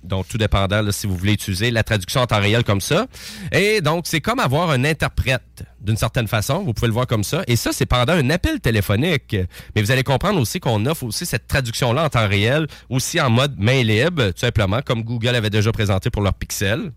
Donc, 0.04 0.28
tout 0.28 0.38
dépendant 0.38 0.82
là, 0.82 0.92
si 0.92 1.08
vous 1.08 1.16
voulez 1.16 1.32
utiliser 1.32 1.72
la 1.72 1.82
traduction 1.82 2.20
en 2.20 2.26
temps 2.28 2.38
réel 2.40 2.62
comme 2.62 2.80
ça. 2.80 3.06
Et 3.50 3.80
donc, 3.80 4.04
c'est 4.06 4.20
comme 4.20 4.38
avoir 4.38 4.70
un 4.70 4.84
interprète 4.84 5.64
d'une 5.80 5.96
certaine 5.96 6.28
façon. 6.28 6.62
Vous 6.62 6.72
pouvez 6.74 6.86
le 6.86 6.92
voir 6.92 7.08
comme 7.08 7.24
ça. 7.24 7.42
Et 7.48 7.56
ça, 7.56 7.72
c'est 7.72 7.86
pendant 7.86 8.12
un 8.12 8.30
appel 8.30 8.60
téléphonique. 8.60 9.34
Mais 9.74 9.82
vous 9.82 9.90
allez 9.90 10.04
comprendre 10.04 10.38
aussi 10.40 10.60
qu'on 10.60 10.86
offre 10.86 11.02
aussi 11.02 11.26
cette 11.26 11.48
traduction-là 11.48 12.04
en 12.04 12.08
temps 12.08 12.28
réel, 12.28 12.68
aussi 12.88 13.20
en 13.20 13.30
mode 13.30 13.56
main 13.58 13.82
libre, 13.82 14.26
tout 14.28 14.38
simplement, 14.38 14.80
comme 14.80 15.02
Google 15.02 15.34
avait 15.34 15.50
déjà 15.50 15.72
présenté 15.72 16.08
pour 16.08 16.22
leur 16.22 16.34
Pixel. 16.34 16.92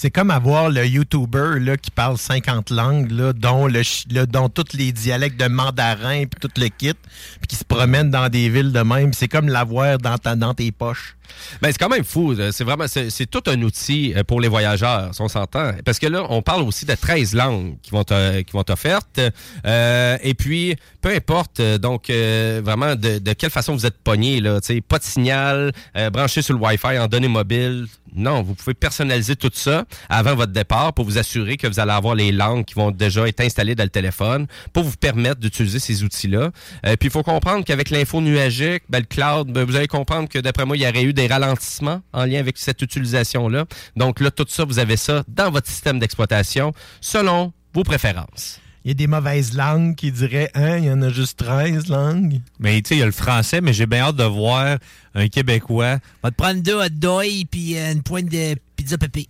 C'est 0.00 0.12
comme 0.12 0.30
avoir 0.30 0.70
le 0.70 0.86
YouTuber 0.86 1.58
là, 1.58 1.76
qui 1.76 1.90
parle 1.90 2.16
50 2.16 2.70
langues, 2.70 3.10
là, 3.10 3.32
dont, 3.32 3.66
le, 3.66 3.82
là, 4.12 4.26
dont 4.26 4.48
tous 4.48 4.74
les 4.74 4.92
dialectes 4.92 5.38
de 5.40 5.48
mandarin 5.48 6.24
puis 6.26 6.38
tout 6.40 6.50
le 6.56 6.68
kit, 6.68 6.94
puis 6.94 7.48
qui 7.48 7.56
se 7.56 7.64
promène 7.64 8.08
dans 8.08 8.28
des 8.28 8.48
villes 8.48 8.72
de 8.72 8.78
même. 8.80 9.12
C'est 9.12 9.26
comme 9.26 9.48
l'avoir 9.48 9.98
dans, 9.98 10.16
ta- 10.16 10.36
dans 10.36 10.54
tes 10.54 10.70
poches. 10.70 11.16
Ben, 11.62 11.70
c'est 11.72 11.78
quand 11.78 11.88
même 11.88 12.04
fou. 12.04 12.34
C'est 12.52 12.64
vraiment, 12.64 12.86
c'est 12.88 13.26
tout 13.30 13.42
un 13.46 13.60
outil 13.62 14.12
euh, 14.16 14.24
pour 14.24 14.40
les 14.40 14.48
voyageurs, 14.48 15.14
si 15.14 15.20
on 15.20 15.28
s'entend. 15.28 15.72
Parce 15.84 15.98
que 15.98 16.06
là, 16.06 16.24
on 16.28 16.42
parle 16.42 16.62
aussi 16.62 16.84
de 16.86 16.94
13 16.94 17.34
langues 17.34 17.76
qui 17.82 17.90
vont, 17.90 18.04
te- 18.04 18.40
qui 18.42 18.52
vont 18.52 18.64
offertes. 18.68 19.20
Euh, 19.66 20.16
et 20.22 20.34
puis, 20.34 20.76
peu 21.00 21.10
importe, 21.10 21.60
euh, 21.60 21.78
donc, 21.78 22.10
euh, 22.10 22.60
vraiment, 22.64 22.94
de, 22.94 23.32
quelle 23.32 23.50
façon 23.50 23.74
vous 23.74 23.86
êtes 23.86 23.98
pogné, 23.98 24.40
là. 24.40 24.58
Pas 24.88 24.98
de 24.98 25.04
signal, 25.04 25.72
branché 26.12 26.42
sur 26.42 26.54
le 26.54 26.60
Wi-Fi 26.60 26.98
en 26.98 27.06
données 27.06 27.28
mobiles. 27.28 27.86
Non, 28.14 28.42
vous 28.42 28.54
pouvez 28.54 28.72
personnaliser 28.74 29.36
tout 29.36 29.50
ça 29.52 29.84
avant 30.08 30.34
votre 30.34 30.52
départ 30.52 30.94
pour 30.94 31.04
vous 31.04 31.18
assurer 31.18 31.56
que 31.58 31.66
vous 31.66 31.78
allez 31.78 31.92
avoir 31.92 32.14
les 32.14 32.32
langues 32.32 32.64
qui 32.64 32.74
vont 32.74 32.90
déjà 32.90 33.28
être 33.28 33.40
installées 33.40 33.74
dans 33.74 33.84
le 33.84 33.90
téléphone 33.90 34.46
pour 34.72 34.84
vous 34.84 34.96
permettre 34.96 35.40
d'utiliser 35.40 35.78
ces 35.78 36.02
outils-là. 36.02 36.50
Puis 36.82 36.96
il 37.02 37.10
faut 37.10 37.22
comprendre 37.22 37.64
qu'avec 37.64 37.90
l'info 37.90 38.20
nuagique, 38.22 38.82
ben, 38.88 39.00
le 39.00 39.04
cloud, 39.04 39.52
ben, 39.52 39.64
vous 39.64 39.76
allez 39.76 39.88
comprendre 39.88 40.28
que 40.28 40.38
d'après 40.38 40.64
moi, 40.64 40.76
il 40.76 40.82
y 40.82 40.88
aurait 40.88 41.02
eu 41.02 41.12
des 41.18 41.26
ralentissements 41.26 42.00
en 42.12 42.24
lien 42.24 42.38
avec 42.38 42.58
cette 42.58 42.80
utilisation-là. 42.80 43.64
Donc 43.96 44.20
là, 44.20 44.30
tout 44.30 44.46
ça, 44.48 44.64
vous 44.64 44.78
avez 44.78 44.96
ça 44.96 45.24
dans 45.26 45.50
votre 45.50 45.66
système 45.66 45.98
d'exploitation 45.98 46.72
selon 47.00 47.52
vos 47.74 47.82
préférences. 47.82 48.60
Il 48.84 48.88
y 48.88 48.90
a 48.92 48.94
des 48.94 49.08
mauvaises 49.08 49.52
langues 49.54 49.96
qui 49.96 50.12
diraient, 50.12 50.50
hein, 50.54 50.78
il 50.78 50.84
y 50.84 50.90
en 50.90 51.02
a 51.02 51.08
juste 51.10 51.40
13 51.40 51.88
langues. 51.88 52.40
Mais 52.60 52.80
tu 52.80 52.90
sais, 52.90 52.96
il 52.96 52.98
y 53.00 53.02
a 53.02 53.06
le 53.06 53.12
français, 53.12 53.60
mais 53.60 53.72
j'ai 53.72 53.86
bien 53.86 54.02
hâte 54.04 54.16
de 54.16 54.24
voir 54.24 54.78
un 55.14 55.28
Québécois. 55.28 55.98
Va 56.22 56.30
te 56.30 56.36
prendre 56.36 56.62
deux 56.62 56.76
hot 56.76 56.88
dogs 56.92 57.46
puis 57.50 57.76
euh, 57.76 57.92
une 57.92 58.02
pointe 58.04 58.26
de 58.28 58.54
pizza 58.76 58.96
pépé. 58.96 59.26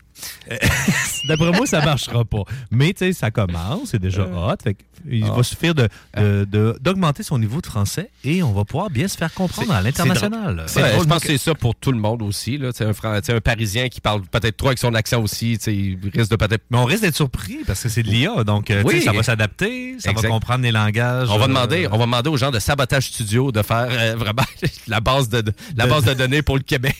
D'après 1.28 1.50
moi, 1.52 1.66
ça 1.66 1.84
marchera 1.84 2.24
pas. 2.24 2.42
Mais 2.70 2.92
tu 2.92 2.98
sais, 3.06 3.12
ça 3.12 3.30
commence, 3.30 3.90
c'est 3.90 3.98
déjà 4.00 4.22
hot. 4.22 4.54
Fait 4.62 4.74
que 4.74 4.82
il 5.08 5.24
Ah. 5.24 5.32
va 5.32 5.42
suffire 5.44 5.74
de- 5.76 5.88
de- 6.16 6.44
de- 6.44 6.76
d'augmenter 6.80 7.22
son 7.22 7.38
niveau 7.38 7.60
de 7.60 7.66
français 7.66 8.10
et 8.24 8.42
on 8.42 8.52
va 8.52 8.64
pouvoir 8.64 8.90
bien 8.90 9.06
se 9.06 9.16
faire 9.16 9.32
comprendre 9.32 9.72
à 9.72 9.80
l'international. 9.80 10.66
Ouais, 10.76 10.82
je 10.98 11.04
pense 11.04 11.20
que 11.22 11.28
c'est 11.28 11.38
ça 11.38 11.54
pour 11.54 11.74
tout 11.76 11.92
le 11.92 11.98
monde 11.98 12.20
aussi. 12.22 12.58
Là. 12.58 12.70
Un, 12.80 12.92
Fran- 12.92 13.20
Parisien 13.44 13.88
qui 13.88 14.00
parle 14.00 14.22
peut-être 14.22 14.56
trop 14.56 14.68
avec 14.68 14.78
son 14.78 14.94
accent 14.94 15.22
aussi, 15.22 15.52
il 15.54 15.98
risque 16.12 16.30
de 16.32 16.36
peut-être... 16.36 16.64
Mais 16.70 16.78
on 16.78 16.84
risque 16.84 17.02
d'être 17.02 17.14
surpris 17.16 17.58
parce 17.66 17.82
que 17.82 17.88
c'est 17.88 18.02
de 18.02 18.08
l'IA. 18.08 18.42
Donc, 18.42 18.70
euh, 18.72 18.82
Oui. 18.84 19.00
ça 19.02 19.12
va 19.12 19.22
s'adapter, 19.22 19.96
ça 20.00 20.10
Exact. 20.10 20.26
va 20.26 20.34
comprendre 20.34 20.64
les 20.64 20.72
langages. 20.72 21.28
On 21.30 21.38
va 21.38 21.44
euh, 21.44 21.48
demander, 21.48 21.86
on 21.92 21.96
va 21.98 22.04
demander 22.06 22.30
aux 22.30 22.36
gens 22.36 22.50
de 22.50 22.58
Sabotage 22.58 23.04
Studio 23.08 23.52
de 23.52 23.62
faire 23.62 23.86
euh, 23.90 24.16
vraiment 24.16 24.42
la 24.88 25.00
base 25.00 25.28
de, 25.28 25.42
de- 25.42 25.52
la 25.76 25.86
base 25.86 26.04
de 26.04 26.14
données 26.14 26.42
pour 26.42 26.56
le 26.56 26.62
Québec. 26.64 26.96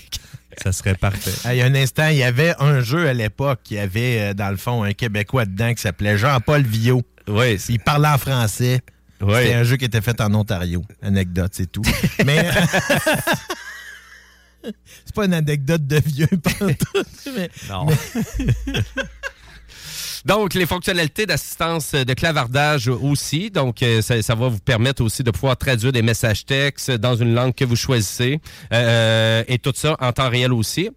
Ça 0.63 0.73
serait 0.73 0.95
parfait. 0.95 1.31
Il 1.53 1.57
y 1.59 1.63
a 1.63 1.67
un 1.67 1.75
instant, 1.75 2.09
il 2.09 2.17
y 2.19 2.23
avait 2.23 2.55
un 2.59 2.81
jeu 2.81 3.09
à 3.09 3.13
l'époque 3.13 3.61
qui 3.65 3.79
avait, 3.79 4.21
euh, 4.31 4.35
dans 4.35 4.51
le 4.51 4.57
fond, 4.57 4.83
un 4.83 4.93
Québécois 4.93 5.45
dedans 5.47 5.73
qui 5.75 5.83
s'appelait 5.83 6.19
Jean-Paul 6.19 6.63
Villot. 6.63 7.03
Oui. 7.29 7.59
Il 7.69 7.79
parlait 7.81 8.09
en 8.09 8.19
français. 8.19 8.81
Oui. 9.21 9.35
C'était 9.37 9.55
un 9.55 9.65
jeu 9.65 9.77
qui 9.77 9.85
était 9.85 10.01
fait 10.01 10.21
en 10.21 10.33
Ontario. 10.35 10.85
Anecdote, 11.03 11.53
c'est 11.55 11.71
tout. 11.71 11.83
Mais. 12.25 12.49
c'est 15.05 15.15
pas 15.15 15.25
une 15.27 15.35
anecdote 15.35 15.87
de 15.87 16.01
vieux, 16.05 16.29
mais- 17.35 17.49
Non. 17.69 17.87
mais- 17.87 17.95
Donc, 20.25 20.55
les 20.55 20.67
fonctionnalités 20.67 21.27
d'assistance 21.27 21.93
de 21.93 22.15
clavardage 22.15 22.89
aussi. 22.89 23.51
Donc, 23.51 23.83
euh, 23.83 24.03
ça, 24.03 24.35
va 24.35 24.49
vous 24.49 24.59
permettre 24.59 25.03
aussi 25.03 25.23
de 25.23 25.31
pouvoir 25.31 25.57
traduire 25.57 25.93
des 25.93 26.03
messages 26.03 26.45
textes 26.45 26.91
dans 26.91 27.17
une 27.17 27.35
langue 27.35 27.55
que 27.55 27.65
vous 27.65 27.77
choisissez. 27.77 28.41
Euh, 28.73 29.45
et 29.49 29.59
tout 29.59 29.73
ça 29.75 29.97
en 30.01 30.13
temps 30.13 30.29
réel 30.29 30.53
aussi. 30.53 30.91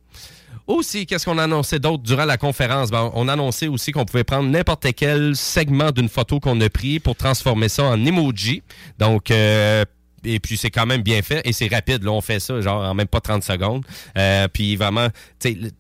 Aussi, 0.68 1.06
qu'est-ce 1.06 1.26
qu'on 1.26 1.38
a 1.38 1.44
annoncé 1.44 1.80
d'autre 1.80 2.04
durant 2.04 2.26
la 2.26 2.38
conférence? 2.38 2.92
Ben, 2.92 3.12
on 3.14 3.28
a 3.28 3.34
annoncé 3.34 3.68
aussi 3.68 3.92
qu'on 3.92 4.06
pouvait 4.06 4.24
prendre 4.24 4.50
n'importe 4.50 4.88
quel 4.96 5.36
segment 5.36 5.92
d'une 5.92 6.10
photo 6.10 6.40
qu'on 6.40 6.60
a 6.62 6.70
pris 6.70 7.00
pour 7.00 7.16
transformer 7.16 7.68
ça 7.68 7.84
en 7.84 8.06
emoji. 8.06 8.64
Donc, 9.00 9.32
euh, 9.32 9.84
et 10.24 10.40
puis 10.40 10.58
c'est 10.58 10.70
quand 10.72 10.86
même 10.86 11.02
bien 11.02 11.22
fait 11.22 11.42
et 11.46 11.54
c'est 11.54 11.68
rapide. 11.68 12.04
Là, 12.04 12.12
on 12.12 12.22
fait 12.22 12.40
ça 12.40 12.60
genre 12.62 12.82
en 12.84 12.94
même 12.94 13.08
pas 13.08 13.22
30 13.22 13.44
secondes. 13.44 13.84
Euh, 14.18 14.48
puis 14.48 14.76
vraiment, 14.76 15.08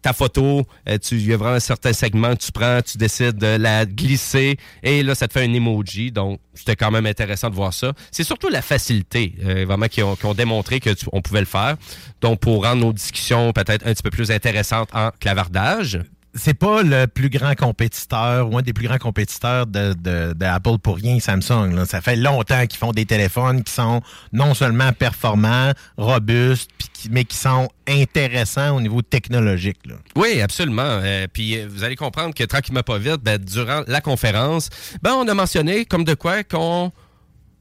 ta 0.01 0.13
photo, 0.13 0.65
euh, 0.89 0.97
tu 0.97 1.15
il 1.15 1.27
y 1.27 1.33
a 1.33 1.37
vraiment 1.37 1.55
un 1.55 1.59
certain 1.59 1.93
segment 1.93 2.35
que 2.35 2.41
tu 2.43 2.51
prends, 2.51 2.81
tu 2.81 2.97
décides 2.97 3.37
de 3.37 3.57
la 3.57 3.85
glisser 3.85 4.57
et 4.83 5.03
là, 5.03 5.15
ça 5.15 5.27
te 5.27 5.33
fait 5.33 5.45
un 5.45 5.53
emoji. 5.53 6.11
Donc, 6.11 6.39
c'était 6.53 6.75
quand 6.75 6.91
même 6.91 7.05
intéressant 7.05 7.49
de 7.49 7.55
voir 7.55 7.73
ça. 7.73 7.93
C'est 8.11 8.23
surtout 8.23 8.49
la 8.49 8.61
facilité, 8.61 9.35
euh, 9.43 9.65
vraiment, 9.65 9.87
qui 9.87 10.01
ont, 10.03 10.15
qui 10.15 10.25
ont 10.25 10.33
démontré 10.33 10.79
que 10.79 10.89
tu- 10.89 11.05
on 11.11 11.21
pouvait 11.21 11.39
le 11.39 11.45
faire. 11.45 11.77
Donc, 12.21 12.39
pour 12.39 12.63
rendre 12.65 12.81
nos 12.81 12.93
discussions 12.93 13.51
peut-être 13.53 13.85
un 13.87 13.93
petit 13.93 14.03
peu 14.03 14.09
plus 14.09 14.31
intéressantes 14.31 14.89
en 14.93 15.11
clavardage. 15.19 15.99
C'est 16.33 16.53
pas 16.53 16.83
le 16.83 17.07
plus 17.07 17.29
grand 17.29 17.55
compétiteur 17.55 18.49
ou 18.49 18.57
un 18.57 18.61
des 18.61 18.73
plus 18.73 18.87
grands 18.87 18.97
compétiteurs 18.97 19.67
de, 19.67 20.43
Apple 20.43 20.77
pour 20.81 20.95
rien, 20.95 21.19
Samsung. 21.19 21.73
là. 21.75 21.85
Ça 21.85 22.01
fait 22.01 22.15
longtemps 22.15 22.65
qu'ils 22.67 22.79
font 22.79 22.91
des 22.91 23.05
téléphones 23.05 23.63
qui 23.63 23.73
sont 23.73 24.01
non 24.31 24.53
seulement 24.53 24.93
performants, 24.93 25.71
robustes, 25.97 26.69
mais 27.09 27.25
qui 27.25 27.37
sont 27.37 27.69
intéressants 27.87 28.75
au 28.75 28.81
niveau 28.81 29.01
technologique. 29.01 29.79
Oui, 30.15 30.41
absolument. 30.41 30.81
Euh, 30.83 31.27
puis 31.31 31.57
euh, 31.57 31.67
vous 31.69 31.83
allez 31.83 31.95
comprendre 31.95 32.33
que 32.33 32.43
tranquillement 32.43 32.83
pas 32.83 32.97
vite, 32.97 33.21
ben, 33.21 33.37
durant 33.37 33.83
la 33.87 34.01
conférence, 34.01 34.69
ben, 35.01 35.13
on 35.13 35.27
a 35.27 35.33
mentionné 35.33 35.85
comme 35.85 36.03
de 36.03 36.13
quoi 36.13 36.43
qu'on 36.43 36.91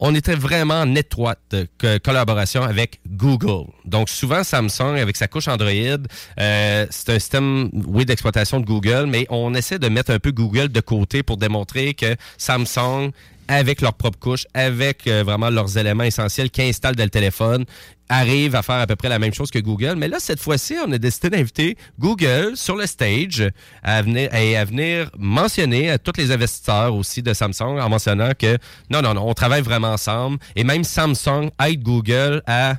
on 0.00 0.14
était 0.14 0.34
vraiment 0.34 0.80
en 0.80 0.94
étroite 0.94 1.38
euh, 1.54 1.66
co- 1.78 1.98
collaboration 2.02 2.62
avec 2.62 3.00
Google. 3.08 3.66
Donc 3.84 4.08
souvent 4.08 4.42
Samsung 4.42 4.96
avec 4.98 5.16
sa 5.16 5.28
couche 5.28 5.46
Android, 5.48 5.70
euh, 5.70 6.86
c'est 6.90 7.10
un 7.10 7.18
système 7.18 7.70
oui 7.72 8.04
d'exploitation 8.04 8.60
de 8.60 8.64
Google, 8.66 9.06
mais 9.06 9.26
on 9.30 9.54
essaie 9.54 9.78
de 9.78 9.88
mettre 9.88 10.10
un 10.10 10.18
peu 10.18 10.32
Google 10.32 10.68
de 10.68 10.80
côté 10.80 11.22
pour 11.22 11.36
démontrer 11.36 11.94
que 11.94 12.16
Samsung 12.38 13.10
avec 13.48 13.80
leur 13.80 13.94
propre 13.94 14.18
couche, 14.18 14.46
avec 14.54 15.06
euh, 15.06 15.22
vraiment 15.24 15.50
leurs 15.50 15.76
éléments 15.76 16.04
essentiels 16.04 16.50
qui 16.50 16.62
installent 16.62 16.94
dans 16.94 17.04
le 17.04 17.10
téléphone, 17.10 17.64
arrive 18.10 18.56
à 18.56 18.62
faire 18.62 18.76
à 18.76 18.86
peu 18.86 18.96
près 18.96 19.08
la 19.08 19.18
même 19.18 19.32
chose 19.32 19.50
que 19.50 19.58
Google. 19.58 19.94
Mais 19.96 20.08
là, 20.08 20.18
cette 20.20 20.40
fois-ci, 20.40 20.76
on 20.84 20.92
a 20.92 20.98
décidé 20.98 21.30
d'inviter 21.30 21.76
Google 21.98 22.56
sur 22.56 22.76
le 22.76 22.86
stage 22.86 23.40
et 23.40 24.56
à 24.56 24.64
venir 24.64 25.10
mentionner 25.16 25.90
à 25.90 25.98
tous 25.98 26.12
les 26.18 26.32
investisseurs 26.32 26.94
aussi 26.94 27.22
de 27.22 27.32
Samsung 27.32 27.78
en 27.80 27.88
mentionnant 27.88 28.32
que 28.38 28.58
non, 28.90 29.00
non, 29.00 29.14
non, 29.14 29.28
on 29.28 29.34
travaille 29.34 29.62
vraiment 29.62 29.92
ensemble. 29.92 30.38
Et 30.56 30.64
même 30.64 30.84
Samsung 30.84 31.50
aide 31.64 31.82
Google 31.82 32.42
à 32.46 32.74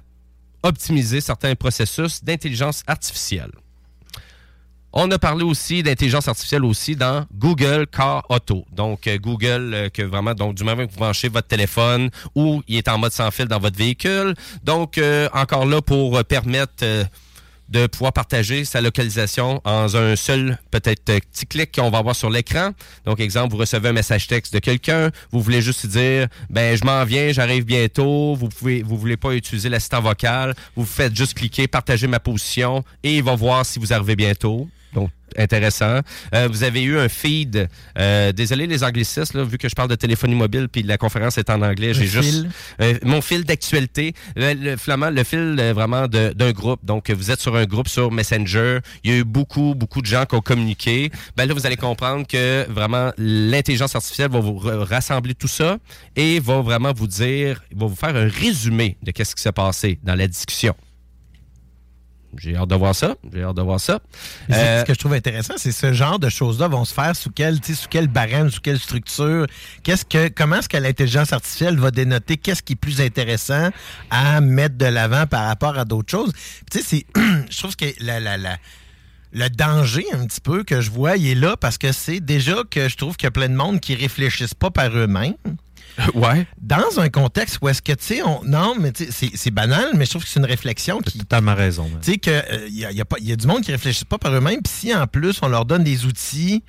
optimiser 0.64 1.22
certains 1.22 1.56
processus 1.56 2.24
d'intelligence 2.24 2.84
artificielle. 2.86 3.52
On 4.94 5.10
a 5.10 5.18
parlé 5.18 5.46
aussi 5.46 5.84
d'intelligence 5.84 6.28
artificielle 6.28 6.66
aussi 6.66 6.98
dans 6.98 7.26
Google 7.34 7.88
Car 7.90 8.26
Auto. 8.30 8.66
Donc 8.74 9.08
euh, 9.08 9.18
Google 9.18 9.72
euh, 9.74 9.90
que 9.90 10.02
vraiment 10.02 10.34
du 10.34 10.64
moment 10.66 10.86
que 10.86 10.92
vous 10.92 11.00
branchez 11.00 11.30
votre 11.30 11.48
téléphone 11.48 12.10
ou 12.36 12.62
il 12.68 12.76
est 12.76 12.90
en 12.90 12.98
mode 12.98 13.14
sans 13.14 13.32
fil 13.32 13.46
dans 13.46 13.60
votre 13.60 13.78
véhicule. 13.78 14.34
Donc 14.66 14.98
euh, 14.98 15.30
encore 15.34 15.66
là 15.66 15.82
pour 15.82 16.22
permettre 16.26 16.84
de 17.70 17.88
pouvoir 17.88 18.12
partager 18.12 18.66
sa 18.66 18.82
localisation 18.82 19.62
en 19.64 19.96
un 19.96 20.18
seul, 20.18 20.58
peut-être, 20.72 21.06
petit 21.06 21.46
clic 21.46 21.74
qu'on 21.74 21.90
va 21.90 22.00
avoir 22.00 22.18
sur 22.18 22.30
l'écran. 22.30 22.72
Donc, 23.06 23.22
exemple, 23.22 23.52
vous 23.52 23.60
recevez 23.60 23.90
un 23.90 23.94
message 23.94 24.28
texte 24.28 24.54
de 24.54 24.60
quelqu'un, 24.60 25.10
vous 25.32 25.40
voulez 25.40 25.62
juste 25.62 25.86
dire, 25.86 26.28
ben, 26.50 26.76
je 26.76 26.84
m'en 26.84 27.06
viens, 27.06 27.32
j'arrive 27.32 27.64
bientôt, 27.64 28.36
vous 28.36 28.50
pouvez, 28.50 28.84
voulez 28.84 29.16
pas 29.16 29.32
utiliser 29.32 29.70
l'assistant 29.70 30.02
vocal, 30.02 30.54
vous 30.76 30.86
faites 30.86 31.16
juste 31.16 31.34
cliquer, 31.36 31.68
partager 31.70 32.08
ma 32.08 32.20
position 32.20 32.84
et 33.04 33.16
il 33.16 33.24
va 33.24 33.36
voir 33.36 33.66
si 33.66 33.80
vous 33.80 33.94
arrivez 33.94 34.18
bientôt. 34.18 34.68
Donc, 34.94 35.10
intéressant. 35.38 36.00
Euh, 36.36 36.50
vous 36.52 36.64
avez 36.64 36.82
eu 36.84 36.98
un 36.98 37.08
feed. 37.08 37.70
euh, 37.98 38.34
désolé 38.34 38.68
les 38.68 38.84
anglicistes, 38.84 39.34
là, 39.34 39.44
vu 39.46 39.58
que 39.58 39.70
je 39.70 39.76
parle 39.76 39.88
de 39.90 39.96
téléphonie 39.96 40.36
mobile 40.36 40.68
puis 40.70 40.84
la 40.84 40.98
conférence 40.98 41.38
est 41.38 41.50
en 41.50 41.62
anglais, 41.62 41.94
j'ai 41.94 42.06
juste 42.06 42.48
euh, 42.82 42.98
mon 43.04 43.22
fil 43.22 43.46
d'actualité. 43.46 44.14
Le, 44.36 44.54
le- 44.54 44.76
Flamand, 44.78 45.10
le 45.10 45.24
fil 45.24 45.56
euh, 45.58 45.72
vraiment 45.74 46.08
d'un 46.10 46.52
groupe. 46.52 46.84
Donc, 46.84 47.10
vous 47.10 47.32
êtes 47.32 47.40
sur 47.40 47.56
un 47.56 47.64
groupe 47.66 47.88
sur 47.88 48.12
Messenger. 48.12 48.80
Il 49.06 49.12
y 49.12 49.14
a 49.14 49.18
eu 49.20 49.24
beaucoup, 49.24 49.74
beaucoup 49.76 50.02
de 50.02 50.06
gens 50.08 50.26
qui 50.26 50.36
ont 50.36 50.42
communiqué. 50.42 51.10
Ben 51.38 51.46
là, 51.48 51.54
vous 51.54 51.66
allez 51.66 51.78
comprendre 51.78 52.28
que 52.28 52.66
vraiment 52.70 53.12
l'intelligence 53.18 53.96
artificielle 53.96 54.32
va 54.32 54.40
vous 54.42 54.58
rassembler 54.58 55.34
tout 55.34 55.48
ça 55.48 55.78
et 56.18 56.42
va 56.42 56.60
vraiment 56.62 56.92
vous 56.94 57.08
dire, 57.08 57.64
va 57.74 57.86
vous 57.86 57.96
faire 57.96 58.16
un 58.18 58.28
résumé 58.28 58.98
de 59.02 59.12
qu'est-ce 59.12 59.34
qui 59.36 59.42
s'est 59.42 59.52
passé 59.54 59.98
dans 60.04 60.16
la 60.16 60.28
discussion. 60.28 60.76
J'ai 62.38 62.56
hâte 62.56 62.70
de 62.70 62.76
voir 62.76 62.96
ça. 62.96 63.16
J'ai 63.34 63.44
hâte 63.44 63.56
de 63.56 63.62
voir 63.62 63.80
ça. 63.80 64.00
Euh, 64.52 64.82
Ce 64.82 64.86
que 64.86 64.94
je 64.94 65.00
trouve 65.00 65.14
intéressant, 65.14 65.54
c'est 65.58 65.72
ce 65.72 65.92
genre 65.94 66.18
de 66.20 66.30
choses-là 66.30 66.68
vont 66.68 66.86
se 66.86 66.94
faire 66.94 67.16
sous 67.16 67.30
quel, 67.30 67.56
sous 67.64 67.88
quel 67.90 68.08
barème, 68.08 68.50
sous 68.50 68.62
quelle 68.62 68.80
structure? 68.80 69.48
Qu'est-ce 69.84 70.06
que, 70.06 70.30
comment 70.30 70.58
est-ce 70.58 70.70
que 70.70 70.78
l'intelligence 70.78 71.34
artificielle 71.34 71.78
va 71.78 71.92
dénoter? 71.92 72.38
Qu'est-ce 72.38 72.64
qui 72.64 72.74
est 72.74 72.78
plus 72.78 73.02
intéressant 73.02 73.70
à 74.10 74.40
mettre 74.42 74.78
de 74.78 74.86
l'avant 74.86 75.28
par 75.28 75.46
rapport 75.48 75.78
à 75.78 75.86
d'autres 75.86 76.12
choses? 76.12 76.32
Tu 76.72 76.82
sais, 76.82 77.06
je 77.50 77.58
trouve 77.58 77.76
que 77.76 77.86
la, 78.00 78.20
la, 78.20 78.38
la, 78.38 78.58
le 79.34 79.50
danger 79.50 80.06
un 80.14 80.26
petit 80.26 80.42
peu 80.42 80.64
que 80.64 80.82
je 80.82 80.90
vois, 80.92 81.18
il 81.18 81.28
est 81.28 81.36
là 81.36 81.56
parce 81.58 81.78
que 81.78 81.92
c'est 81.92 82.20
déjà 82.20 82.64
que 82.70 82.90
je 82.90 82.96
trouve 82.98 83.18
qu'il 83.18 83.26
y 83.26 83.28
a 83.28 83.32
plein 83.32 83.50
de 83.50 83.56
monde 83.56 83.80
qui 83.80 83.96
réfléchissent 83.96 84.54
pas 84.54 84.72
par 84.72 84.90
eux-mêmes. 84.96 85.36
Ouais. 86.16 86.46
Dans 86.62 87.00
un 87.00 87.10
contexte 87.10 87.60
où 87.62 87.70
est-ce 87.70 87.82
que, 87.82 87.94
tu 87.94 88.04
sais, 88.06 88.22
on... 88.24 88.44
non, 88.44 88.76
mais 88.80 88.92
c'est- 88.96 89.32
c'est 89.36 89.52
banal, 89.52 89.90
mais 89.96 90.06
je 90.06 90.12
trouve 90.12 90.24
que 90.24 90.30
c'est 90.30 90.40
une 90.40 90.46
réflexion 90.46 91.00
qui, 91.00 91.20
totalement 91.20 91.56
raison. 91.56 91.90
tu 92.02 92.12
sais 92.14 92.18
qu'il 92.18 92.34
y, 92.70 92.86
a, 92.86 92.92
y 92.92 93.02
a 93.02 93.06
pas- 93.06 93.18
y 93.20 93.32
a 93.32 93.36
du 93.36 93.48
monde 93.48 93.62
qui 93.62 93.72
réfléchit 93.72 94.06
pas 94.06 94.18
par 94.18 94.34
eux-mêmes, 94.34 94.62
puis 94.64 94.74
si 94.74 94.96
en 94.96 95.08
plus 95.08 95.40
on 95.42 95.48
leur 95.48 95.66
donne 95.66 95.84
des 95.84 96.06
outils 96.06 96.64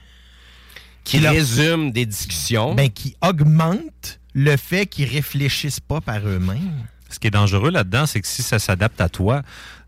qui 1.05 1.19
résument 1.19 1.91
des 1.91 2.07
discussions. 2.07 2.75
ben, 2.75 2.89
qui 2.91 3.17
augmentent 3.23 4.21
le 4.35 4.57
fait 4.57 4.87
qu'ils 4.87 5.09
réfléchissent 5.09 5.81
pas 5.81 6.01
par 6.01 6.21
eux-mêmes. 6.27 6.87
Ce 7.11 7.19
qui 7.19 7.27
est 7.27 7.31
dangereux 7.33 7.71
là-dedans, 7.71 8.07
c'est 8.07 8.21
que 8.21 8.27
si 8.29 8.43
ça 8.43 8.59
s'adapte 8.59 9.01
à 9.01 9.09
toi, 9.11 9.43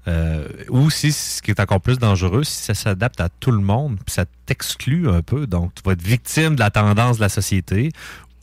euh, 0.07 0.47
ou 0.69 0.91
si 0.91 1.13
ce 1.13 1.41
qui 1.41 1.51
est 1.51 1.61
encore 1.61 1.81
plus 1.81 1.99
dangereux, 1.99 2.45
si 2.45 2.53
ça 2.65 2.75
s'adapte 2.75 3.21
à 3.23 3.31
tout 3.31 3.51
le 3.53 3.61
monde, 3.61 3.97
puis 4.05 4.13
ça 4.13 4.27
t'exclut 4.45 5.09
un 5.09 5.23
peu. 5.23 5.47
Donc, 5.47 5.73
tu 5.75 5.83
vas 5.87 5.93
être 5.93 6.03
victime 6.03 6.57
de 6.57 6.61
la 6.61 6.71
tendance 6.71 7.17
de 7.17 7.23
la 7.23 7.31
société, 7.31 7.91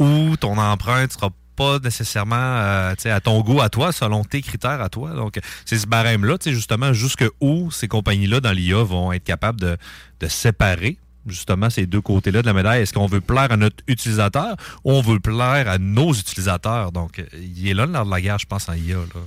ou 0.01 0.35
ton 0.35 0.57
empreinte 0.57 1.13
sera 1.13 1.29
pas 1.55 1.77
nécessairement 1.79 2.35
euh, 2.35 2.93
à 3.05 3.19
ton 3.19 3.41
goût 3.41 3.61
à 3.61 3.69
toi, 3.69 3.91
selon 3.91 4.23
tes 4.23 4.41
critères 4.41 4.81
à 4.81 4.89
toi. 4.89 5.11
Donc, 5.11 5.39
c'est 5.65 5.77
ce 5.77 5.85
barème-là, 5.85 6.37
tu 6.37 6.49
sais, 6.49 6.55
justement, 6.55 6.91
jusque 6.91 7.25
où 7.39 7.69
ces 7.71 7.87
compagnies-là 7.87 8.39
dans 8.39 8.51
l'IA 8.51 8.83
vont 8.83 9.11
être 9.11 9.23
capables 9.23 9.59
de, 9.59 9.77
de 10.19 10.27
séparer 10.27 10.97
justement 11.27 11.69
ces 11.69 11.85
deux 11.85 12.01
côtés-là 12.01 12.41
de 12.41 12.47
la 12.47 12.53
médaille? 12.53 12.81
Est-ce 12.81 12.93
qu'on 12.93 13.05
veut 13.05 13.21
plaire 13.21 13.51
à 13.51 13.57
notre 13.57 13.77
utilisateur 13.87 14.55
ou 14.83 14.91
on 14.91 15.01
veut 15.01 15.19
plaire 15.19 15.69
à 15.69 15.77
nos 15.77 16.13
utilisateurs? 16.13 16.91
Donc, 16.91 17.23
il 17.33 17.67
est 17.67 17.75
là 17.75 17.85
le 17.85 17.91
nerf 17.91 18.05
de 18.05 18.11
la 18.11 18.21
guerre, 18.21 18.39
je 18.39 18.47
pense, 18.47 18.67
en 18.69 18.73
IA. 18.73 18.95
Là. 18.95 19.21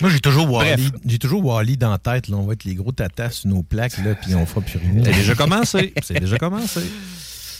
Moi, 0.00 0.10
j'ai 0.10 0.20
toujours 0.20 0.48
Wally, 0.48 0.92
j'ai 1.06 1.18
toujours 1.18 1.44
Wally 1.44 1.76
dans 1.76 1.90
la 1.90 1.98
tête. 1.98 2.28
Là. 2.28 2.36
On 2.36 2.46
va 2.46 2.52
être 2.52 2.64
les 2.64 2.74
gros 2.74 2.92
tatas 2.92 3.30
sur 3.30 3.48
nos 3.48 3.62
plaques, 3.64 3.98
là, 3.98 4.14
puis 4.14 4.34
on 4.36 4.46
fera 4.46 4.60
plus 4.60 4.78
rien. 4.78 5.02
C'est 5.02 5.12
déjà 5.12 5.34
commencé. 5.34 5.92
C'est 6.02 6.20
déjà 6.20 6.38
commencé. 6.38 6.82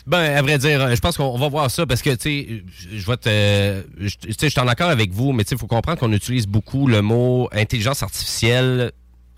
Ben, 0.06 0.36
à 0.36 0.42
vrai 0.42 0.58
dire, 0.58 0.94
je 0.94 1.00
pense 1.00 1.16
qu'on 1.16 1.36
va 1.36 1.48
voir 1.48 1.68
ça 1.70 1.84
parce 1.84 2.00
que, 2.00 2.10
tu 2.10 2.16
sais, 2.20 2.64
je 2.92 3.06
vais 3.06 3.16
te. 3.16 3.82
Tu 3.98 4.32
sais, 4.32 4.46
je 4.46 4.48
suis 4.48 4.60
en 4.60 4.68
accord 4.68 4.88
avec 4.88 5.12
vous, 5.12 5.32
mais 5.32 5.42
tu 5.42 5.50
sais, 5.50 5.54
il 5.56 5.58
faut 5.58 5.66
comprendre 5.66 5.98
qu'on 5.98 6.12
utilise 6.12 6.46
beaucoup 6.46 6.86
le 6.86 7.02
mot 7.02 7.48
intelligence 7.52 8.04
artificielle 8.04 8.92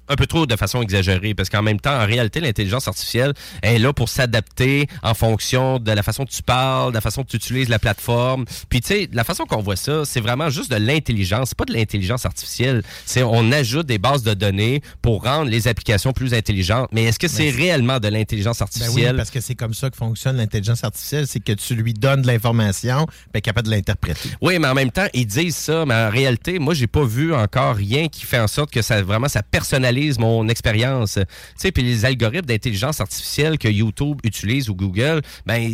un 0.08 0.16
peu 0.16 0.26
trop 0.26 0.46
de 0.46 0.56
façon 0.56 0.82
exagérée 0.82 1.34
parce 1.34 1.48
qu'en 1.48 1.62
même 1.62 1.80
temps, 1.80 1.98
en 1.98 2.06
réalité, 2.06 2.40
l'intelligence 2.40 2.88
artificielle 2.88 3.32
est 3.62 3.78
là 3.78 3.92
pour 3.92 4.08
s'adapter 4.08 4.86
en 5.02 5.14
fonction 5.14 5.78
de 5.78 5.92
la 5.92 6.02
façon 6.02 6.24
que 6.24 6.30
tu 6.30 6.42
parles, 6.42 6.90
de 6.90 6.94
la 6.94 7.00
façon 7.00 7.22
que 7.22 7.28
tu 7.28 7.36
utilises 7.36 7.68
la 7.68 7.78
plateforme. 7.78 8.44
Puis, 8.68 8.80
tu 8.80 8.88
sais, 8.88 9.08
la 9.12 9.24
façon 9.24 9.44
qu'on 9.44 9.62
voit 9.62 9.76
ça, 9.76 10.04
c'est 10.04 10.20
vraiment 10.20 10.50
juste 10.50 10.70
de 10.70 10.76
l'intelligence. 10.76 11.50
C'est 11.50 11.58
pas 11.58 11.64
de 11.64 11.72
l'intelligence 11.72 12.26
artificielle. 12.26 12.82
C'est 13.04 13.22
on 13.22 13.52
ajoute 13.52 13.86
des 13.86 13.98
bases 13.98 14.22
de 14.22 14.34
données 14.34 14.82
pour 15.02 15.24
rendre 15.24 15.50
les 15.50 15.68
applications 15.68 16.12
plus 16.12 16.34
intelligentes. 16.34 16.88
Mais 16.92 17.04
est-ce 17.04 17.18
que 17.18 17.28
c'est 17.28 17.50
réellement 17.50 17.98
de 17.98 18.08
l'intelligence 18.08 18.58
Ben 18.58 18.66
oui, 18.66 18.80
artificielle? 18.82 19.16
parce 19.16 19.30
que 19.30 19.40
c'est 19.40 19.54
comme 19.54 19.74
ça 19.74 19.90
que 19.90 19.96
fonctionne 19.96 20.36
l'intelligence 20.36 20.84
artificielle, 20.84 21.26
c'est 21.26 21.40
que 21.40 21.52
tu 21.52 21.74
lui 21.74 21.94
donnes 21.94 22.22
de 22.22 22.26
l'information, 22.26 23.06
est 23.34 23.40
capable 23.40 23.68
de 23.68 23.72
l'interpréter. 23.72 24.30
Oui, 24.40 24.58
mais 24.58 24.68
en 24.68 24.74
même 24.74 24.90
temps, 24.90 25.06
ils 25.14 25.26
disent 25.26 25.56
ça, 25.56 25.84
mais 25.86 25.94
en 25.94 26.10
réalité, 26.10 26.58
moi, 26.58 26.74
j'ai 26.74 26.86
pas 26.86 27.04
vu 27.04 27.34
encore 27.34 27.76
rien 27.76 28.08
qui 28.08 28.24
fait 28.24 28.40
en 28.40 28.48
sorte 28.48 28.70
que 28.70 28.82
ça 28.82 29.00
vraiment 29.02 29.28
ça 29.28 29.42
personnalise 29.42 29.97
mon 30.18 30.48
expérience. 30.48 31.14
Tu 31.14 31.24
sais, 31.56 31.72
puis 31.72 31.82
les 31.82 32.04
algorithmes 32.04 32.46
d'intelligence 32.46 33.00
artificielle 33.00 33.58
que 33.58 33.68
YouTube 33.68 34.18
utilise 34.24 34.68
ou 34.68 34.74
Google, 34.74 35.22
ben 35.46 35.70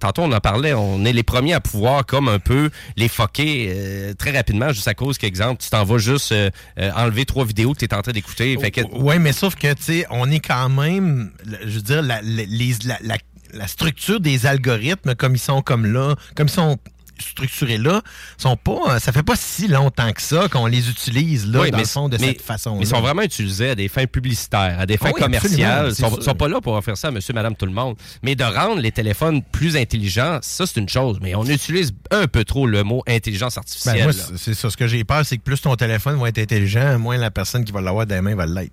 tantôt 0.00 0.22
on 0.22 0.32
en 0.32 0.40
parlait, 0.40 0.72
on 0.74 1.04
est 1.04 1.12
les 1.12 1.22
premiers 1.22 1.54
à 1.54 1.60
pouvoir 1.60 2.06
comme 2.06 2.28
un 2.28 2.38
peu 2.38 2.70
les 2.96 3.08
foquer 3.08 3.72
euh, 3.74 4.14
très 4.14 4.30
rapidement, 4.30 4.72
juste 4.72 4.88
à 4.88 4.94
cause 4.94 5.18
qu'exemple, 5.18 5.62
tu 5.62 5.70
t'en 5.70 5.84
vas 5.84 5.98
juste 5.98 6.32
euh, 6.32 6.50
euh, 6.78 6.90
enlever 6.96 7.24
trois 7.24 7.44
vidéos 7.44 7.72
que 7.72 7.78
tu 7.78 7.84
es 7.84 7.94
en 7.94 8.02
train 8.02 8.12
d'écouter. 8.12 8.56
Oui, 8.92 9.18
mais 9.18 9.32
sauf 9.32 9.54
que, 9.56 9.72
tu 9.74 9.82
sais, 9.82 10.06
on 10.10 10.30
est 10.30 10.40
quand 10.40 10.68
même, 10.68 11.30
je 11.64 11.76
veux 11.76 11.82
dire, 11.82 12.02
la, 12.02 12.20
la- 12.22 13.16
la 13.52 13.66
structure 13.68 14.20
des 14.20 14.44
algorithmes, 14.44 15.14
comme 15.14 15.34
ils 15.34 15.38
sont 15.40 15.62
comme 15.62 15.86
là, 15.86 16.14
comme 16.34 16.48
ils 16.48 16.50
sont 16.52 16.76
structurés 17.18 17.78
là, 17.78 18.02
sont 18.38 18.56
pas, 18.56 18.80
euh, 18.96 18.98
ça 18.98 19.12
fait 19.12 19.22
pas 19.22 19.36
si 19.36 19.68
longtemps 19.68 20.12
que 20.12 20.22
ça 20.22 20.48
qu'on 20.48 20.66
les 20.66 20.88
utilise 20.90 21.46
là, 21.50 21.60
Oui, 21.62 21.70
dans 21.70 21.76
mais- 21.78 21.82
le 21.84 21.88
fond, 21.88 22.08
de 22.08 22.16
mais- 22.18 22.28
cette 22.28 22.42
façon-là. 22.42 22.78
Ils 22.80 22.86
sont 22.86 23.00
vraiment 23.00 23.22
utilisés 23.22 23.70
à 23.70 23.74
des 23.74 23.88
fins 23.88 24.06
publicitaires, 24.06 24.76
à 24.80 24.86
des 24.86 24.96
fins 24.96 25.08
Ah 25.10 25.12
oui, 25.14 25.22
commerciales. 25.22 25.88
Ils 25.90 25.94
sont, 25.94 26.20
sont 26.20 26.34
pas 26.34 26.48
là 26.48 26.60
pour 26.60 26.74
offrir 26.74 26.96
ça 26.96 27.08
à 27.08 27.10
monsieur, 27.10 27.34
madame, 27.34 27.54
tout 27.56 27.66
le 27.66 27.72
monde. 27.72 27.96
Mais 28.22 28.34
de 28.34 28.44
rendre 28.44 28.80
les 28.80 28.92
téléphones 28.92 29.42
plus 29.42 29.76
intelligents, 29.76 30.38
ça, 30.42 30.66
c'est 30.66 30.80
une 30.80 30.88
chose. 30.88 31.18
Mais 31.20 31.34
on 31.34 31.44
utilise 31.44 31.92
un 32.10 32.26
peu 32.26 32.44
trop 32.44 32.66
le 32.66 32.82
mot 32.84 33.02
intelligence 33.06 33.54
Ben, 33.54 33.60
artificielle. 33.60 34.12
c'est 34.14 34.36
c'est 34.38 34.54
ça. 34.54 34.70
Ce 34.70 34.76
que 34.76 34.86
j'ai 34.86 35.04
peur, 35.04 35.24
c'est 35.24 35.36
que 35.38 35.42
plus 35.42 35.60
ton 35.60 35.74
téléphone 35.76 36.18
va 36.20 36.28
être 36.28 36.38
intelligent, 36.38 36.98
moins 36.98 37.16
la 37.16 37.30
personne 37.30 37.64
qui 37.64 37.72
va 37.72 37.80
l'avoir 37.80 38.06
dans 38.06 38.14
les 38.14 38.20
mains 38.20 38.34
va 38.34 38.46
l'être. 38.46 38.72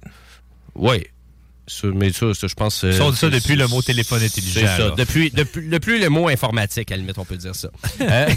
Oui. 0.75 1.03
Mais 1.95 2.11
ça, 2.11 2.33
ça, 2.33 2.47
je 2.47 2.55
pense. 2.55 2.83
Ils 2.83 2.93
sont 2.93 3.13
ça 3.13 3.29
depuis 3.29 3.55
le 3.55 3.67
mot 3.67 3.81
téléphone 3.81 4.21
intelligent, 4.21 4.59
C'est 4.61 4.81
ça. 4.81 4.89
Depuis, 4.97 5.31
depuis, 5.31 5.69
depuis 5.69 5.99
le 5.99 6.09
mot 6.09 6.27
informatique, 6.27 6.91
à 6.91 6.95
la 6.95 7.01
limite, 7.01 7.17
on 7.17 7.25
peut 7.25 7.37
dire 7.37 7.55
ça. 7.55 7.69
Euh, 8.01 8.27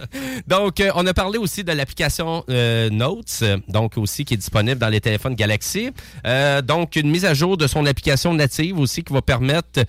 donc, 0.46 0.80
euh, 0.80 0.90
on 0.94 1.06
a 1.06 1.12
parlé 1.12 1.38
aussi 1.38 1.64
de 1.64 1.72
l'application 1.72 2.44
euh, 2.50 2.88
Notes, 2.88 3.42
donc 3.66 3.98
aussi 3.98 4.24
qui 4.24 4.34
est 4.34 4.36
disponible 4.36 4.78
dans 4.78 4.88
les 4.88 5.00
téléphones 5.00 5.34
Galaxy. 5.34 5.90
Euh, 6.24 6.62
donc, 6.62 6.94
une 6.94 7.10
mise 7.10 7.24
à 7.24 7.34
jour 7.34 7.56
de 7.56 7.66
son 7.66 7.84
application 7.84 8.32
native 8.32 8.78
aussi 8.78 9.02
qui 9.02 9.12
va 9.12 9.22
permettre 9.22 9.80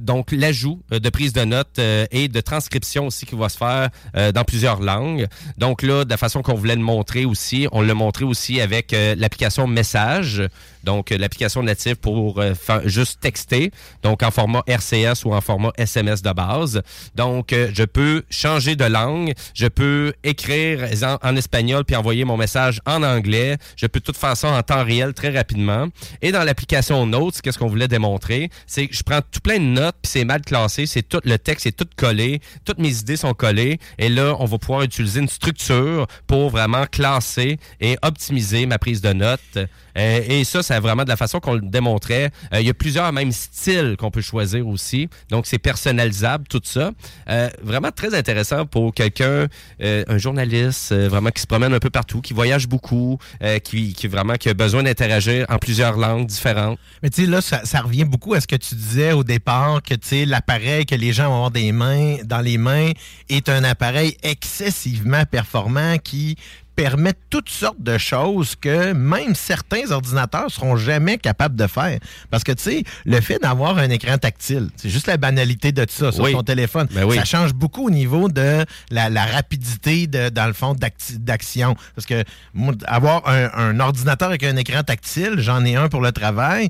donc 0.00 0.32
l'ajout 0.32 0.80
de 0.90 1.08
prise 1.10 1.32
de 1.32 1.44
notes 1.44 1.78
et 1.78 2.28
de 2.28 2.40
transcription 2.40 3.08
aussi 3.08 3.26
qui 3.26 3.34
va 3.34 3.48
se 3.48 3.58
faire 3.58 3.90
dans 4.32 4.44
plusieurs 4.44 4.80
langues. 4.80 5.26
Donc 5.58 5.82
là, 5.82 6.04
de 6.04 6.10
la 6.10 6.16
façon 6.16 6.42
qu'on 6.42 6.54
voulait 6.54 6.76
le 6.76 6.82
montrer 6.82 7.24
aussi, 7.24 7.68
on 7.72 7.82
l'a 7.82 7.94
montré 7.94 8.24
aussi 8.24 8.60
avec 8.60 8.92
l'application 8.92 9.66
Message. 9.66 10.42
Donc, 10.84 11.10
euh, 11.10 11.18
l'application 11.18 11.62
native 11.62 11.96
pour 11.96 12.40
euh, 12.40 12.54
juste 12.84 13.20
texter, 13.20 13.70
donc 14.02 14.22
en 14.22 14.30
format 14.30 14.62
RCS 14.66 15.24
ou 15.24 15.34
en 15.34 15.40
format 15.40 15.72
SMS 15.76 16.22
de 16.22 16.32
base. 16.32 16.82
Donc, 17.14 17.52
euh, 17.52 17.70
je 17.72 17.84
peux 17.84 18.22
changer 18.30 18.76
de 18.76 18.84
langue, 18.84 19.32
je 19.54 19.66
peux 19.66 20.12
écrire 20.22 20.88
en, 21.02 21.18
en 21.22 21.36
espagnol 21.36 21.84
puis 21.84 21.96
envoyer 21.96 22.24
mon 22.24 22.36
message 22.36 22.80
en 22.86 23.02
anglais. 23.02 23.56
Je 23.76 23.86
peux 23.86 24.00
tout 24.00 24.12
faire 24.12 24.36
ça 24.36 24.50
en 24.50 24.62
temps 24.62 24.84
réel 24.84 25.14
très 25.14 25.30
rapidement. 25.30 25.88
Et 26.22 26.32
dans 26.32 26.44
l'application 26.44 27.06
Notes, 27.06 27.40
qu'est-ce 27.40 27.58
qu'on 27.58 27.66
voulait 27.68 27.88
démontrer? 27.88 28.50
C'est 28.66 28.86
que 28.86 28.94
je 28.94 29.02
prends 29.02 29.20
tout 29.20 29.40
plein 29.40 29.58
de 29.58 29.64
notes 29.64 29.96
puis 30.02 30.10
c'est 30.10 30.24
mal 30.24 30.42
classé, 30.42 30.86
c'est 30.86 31.02
tout 31.02 31.20
le 31.24 31.38
texte 31.38 31.66
est 31.66 31.72
tout 31.72 31.88
collé, 31.96 32.40
toutes 32.64 32.78
mes 32.78 32.98
idées 32.98 33.16
sont 33.16 33.34
collées. 33.34 33.78
Et 33.98 34.08
là, 34.08 34.36
on 34.38 34.44
va 34.44 34.58
pouvoir 34.58 34.82
utiliser 34.82 35.20
une 35.20 35.28
structure 35.28 36.06
pour 36.26 36.50
vraiment 36.50 36.86
classer 36.86 37.58
et 37.80 37.96
optimiser 38.02 38.66
ma 38.66 38.78
prise 38.78 39.00
de 39.00 39.12
notes. 39.12 39.58
Euh, 39.96 40.20
et 40.28 40.44
ça, 40.44 40.62
c'est 40.62 40.78
vraiment 40.80 41.04
de 41.04 41.08
la 41.08 41.16
façon 41.16 41.40
qu'on 41.40 41.54
le 41.54 41.60
démontrait. 41.60 42.30
Euh, 42.52 42.60
il 42.60 42.66
y 42.66 42.70
a 42.70 42.74
plusieurs 42.74 43.12
même 43.12 43.32
styles 43.32 43.96
qu'on 43.98 44.10
peut 44.10 44.20
choisir 44.20 44.66
aussi. 44.66 45.08
Donc, 45.30 45.46
c'est 45.46 45.58
personnalisable, 45.58 46.46
tout 46.48 46.60
ça. 46.64 46.90
Euh, 47.28 47.48
vraiment 47.62 47.90
très 47.90 48.14
intéressant 48.14 48.66
pour 48.66 48.92
quelqu'un, 48.92 49.46
euh, 49.80 50.04
un 50.08 50.18
journaliste, 50.18 50.92
vraiment 50.92 51.30
qui 51.30 51.42
se 51.42 51.46
promène 51.46 51.72
un 51.72 51.78
peu 51.78 51.90
partout, 51.90 52.20
qui 52.20 52.34
voyage 52.34 52.68
beaucoup, 52.68 53.18
qui, 53.62 53.92
qui 53.92 54.06
vraiment 54.06 54.34
qui 54.34 54.48
a 54.48 54.54
besoin 54.54 54.82
d'interagir 54.82 55.46
en 55.48 55.58
plusieurs 55.58 55.96
langues 55.96 56.26
différentes. 56.26 56.78
Mais 57.02 57.10
tu 57.10 57.24
sais, 57.24 57.30
là, 57.30 57.40
ça, 57.40 57.64
ça 57.64 57.80
revient 57.80 58.04
beaucoup 58.04 58.34
à 58.34 58.40
ce 58.40 58.46
que 58.46 58.56
tu 58.56 58.74
disais 58.74 59.12
au 59.12 59.24
départ, 59.24 59.82
que 59.82 59.94
tu 59.94 60.08
sais, 60.08 60.24
l'appareil 60.24 60.86
que 60.86 60.94
les 60.94 61.12
gens 61.12 61.28
vont 61.28 61.34
avoir 61.34 61.50
des 61.50 61.72
mains, 61.72 62.16
dans 62.24 62.40
les 62.40 62.58
mains 62.58 62.90
est 63.28 63.48
un 63.48 63.64
appareil 63.64 64.16
excessivement 64.22 65.24
performant 65.24 65.98
qui 65.98 66.36
permet 66.76 67.12
toutes 67.30 67.48
sortes 67.48 67.80
de 67.82 67.98
choses 67.98 68.54
que 68.60 68.92
même 68.92 69.34
certains 69.34 69.90
ordinateurs 69.90 70.50
seront 70.50 70.76
jamais 70.76 71.18
capables 71.18 71.56
de 71.56 71.66
faire. 71.66 71.98
Parce 72.30 72.44
que, 72.44 72.52
tu 72.52 72.62
sais, 72.62 72.84
le 73.04 73.20
fait 73.20 73.38
d'avoir 73.38 73.78
un 73.78 73.90
écran 73.90 74.18
tactile, 74.18 74.70
c'est 74.76 74.88
juste 74.90 75.06
la 75.06 75.16
banalité 75.16 75.72
de 75.72 75.86
ça 75.88 76.10
sur 76.12 76.24
Oui. 76.24 76.32
ton 76.32 76.42
téléphone. 76.42 76.88
Ben 76.92 77.04
oui. 77.04 77.16
Ça 77.16 77.24
change 77.24 77.54
beaucoup 77.54 77.86
au 77.86 77.90
niveau 77.90 78.28
de 78.28 78.64
la, 78.90 79.08
la 79.10 79.24
rapidité, 79.26 80.06
de, 80.06 80.28
dans 80.28 80.46
le 80.46 80.52
fond, 80.52 80.74
d'acti- 80.74 81.18
d'action. 81.18 81.76
Parce 81.94 82.06
que 82.06 82.24
moi, 82.54 82.74
avoir 82.86 83.28
un, 83.28 83.50
un 83.54 83.80
ordinateur 83.80 84.28
avec 84.28 84.42
un 84.42 84.56
écran 84.56 84.82
tactile, 84.82 85.34
j'en 85.38 85.64
ai 85.64 85.76
un 85.76 85.88
pour 85.88 86.00
le 86.00 86.12
travail, 86.12 86.68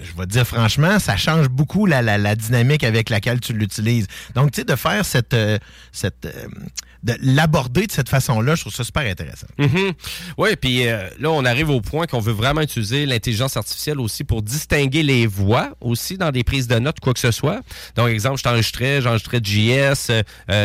je 0.00 0.12
vais 0.18 0.26
te 0.26 0.30
dire 0.30 0.46
franchement, 0.46 0.98
ça 0.98 1.16
change 1.16 1.48
beaucoup 1.48 1.86
la, 1.86 2.02
la- 2.02 2.34
dynamique 2.36 2.84
avec 2.84 3.10
laquelle 3.10 3.40
tu 3.40 3.52
l'utilises. 3.52 4.06
Donc, 4.34 4.52
tu 4.52 4.60
sais, 4.60 4.64
de 4.64 4.76
faire 4.76 5.04
cette, 5.04 5.34
euh, 5.34 5.58
cette 5.92 6.26
euh, 6.26 6.46
de 7.02 7.14
l'aborder 7.22 7.86
de 7.86 7.92
cette 7.92 8.08
façon-là, 8.08 8.54
je 8.54 8.62
trouve 8.62 8.74
ça 8.74 8.84
super 8.84 9.02
intéressant. 9.08 9.46
Oui, 10.36 10.50
puis 10.60 10.86
euh, 10.88 11.08
là, 11.20 11.30
on 11.30 11.44
arrive 11.44 11.70
au 11.70 11.80
point 11.80 12.06
qu'on 12.06 12.18
veut 12.20 12.32
vraiment 12.32 12.60
utiliser 12.60 13.06
l'intelligence 13.06 13.56
artificielle 13.56 14.00
aussi 14.00 14.24
pour 14.24 14.42
distinguer 14.42 15.02
les 15.02 15.26
voix 15.26 15.70
aussi 15.80 16.18
dans 16.18 16.30
des 16.32 16.42
prises 16.44 16.66
de 16.66 16.78
notes, 16.78 17.00
quoi 17.00 17.14
que 17.14 17.20
ce 17.20 17.30
soit. 17.30 17.60
Donc, 17.96 18.08
exemple, 18.08 18.38
je 18.38 18.42
t'enregistrais, 18.42 19.00
j'enregistrais 19.00 19.40
JS 19.42 20.10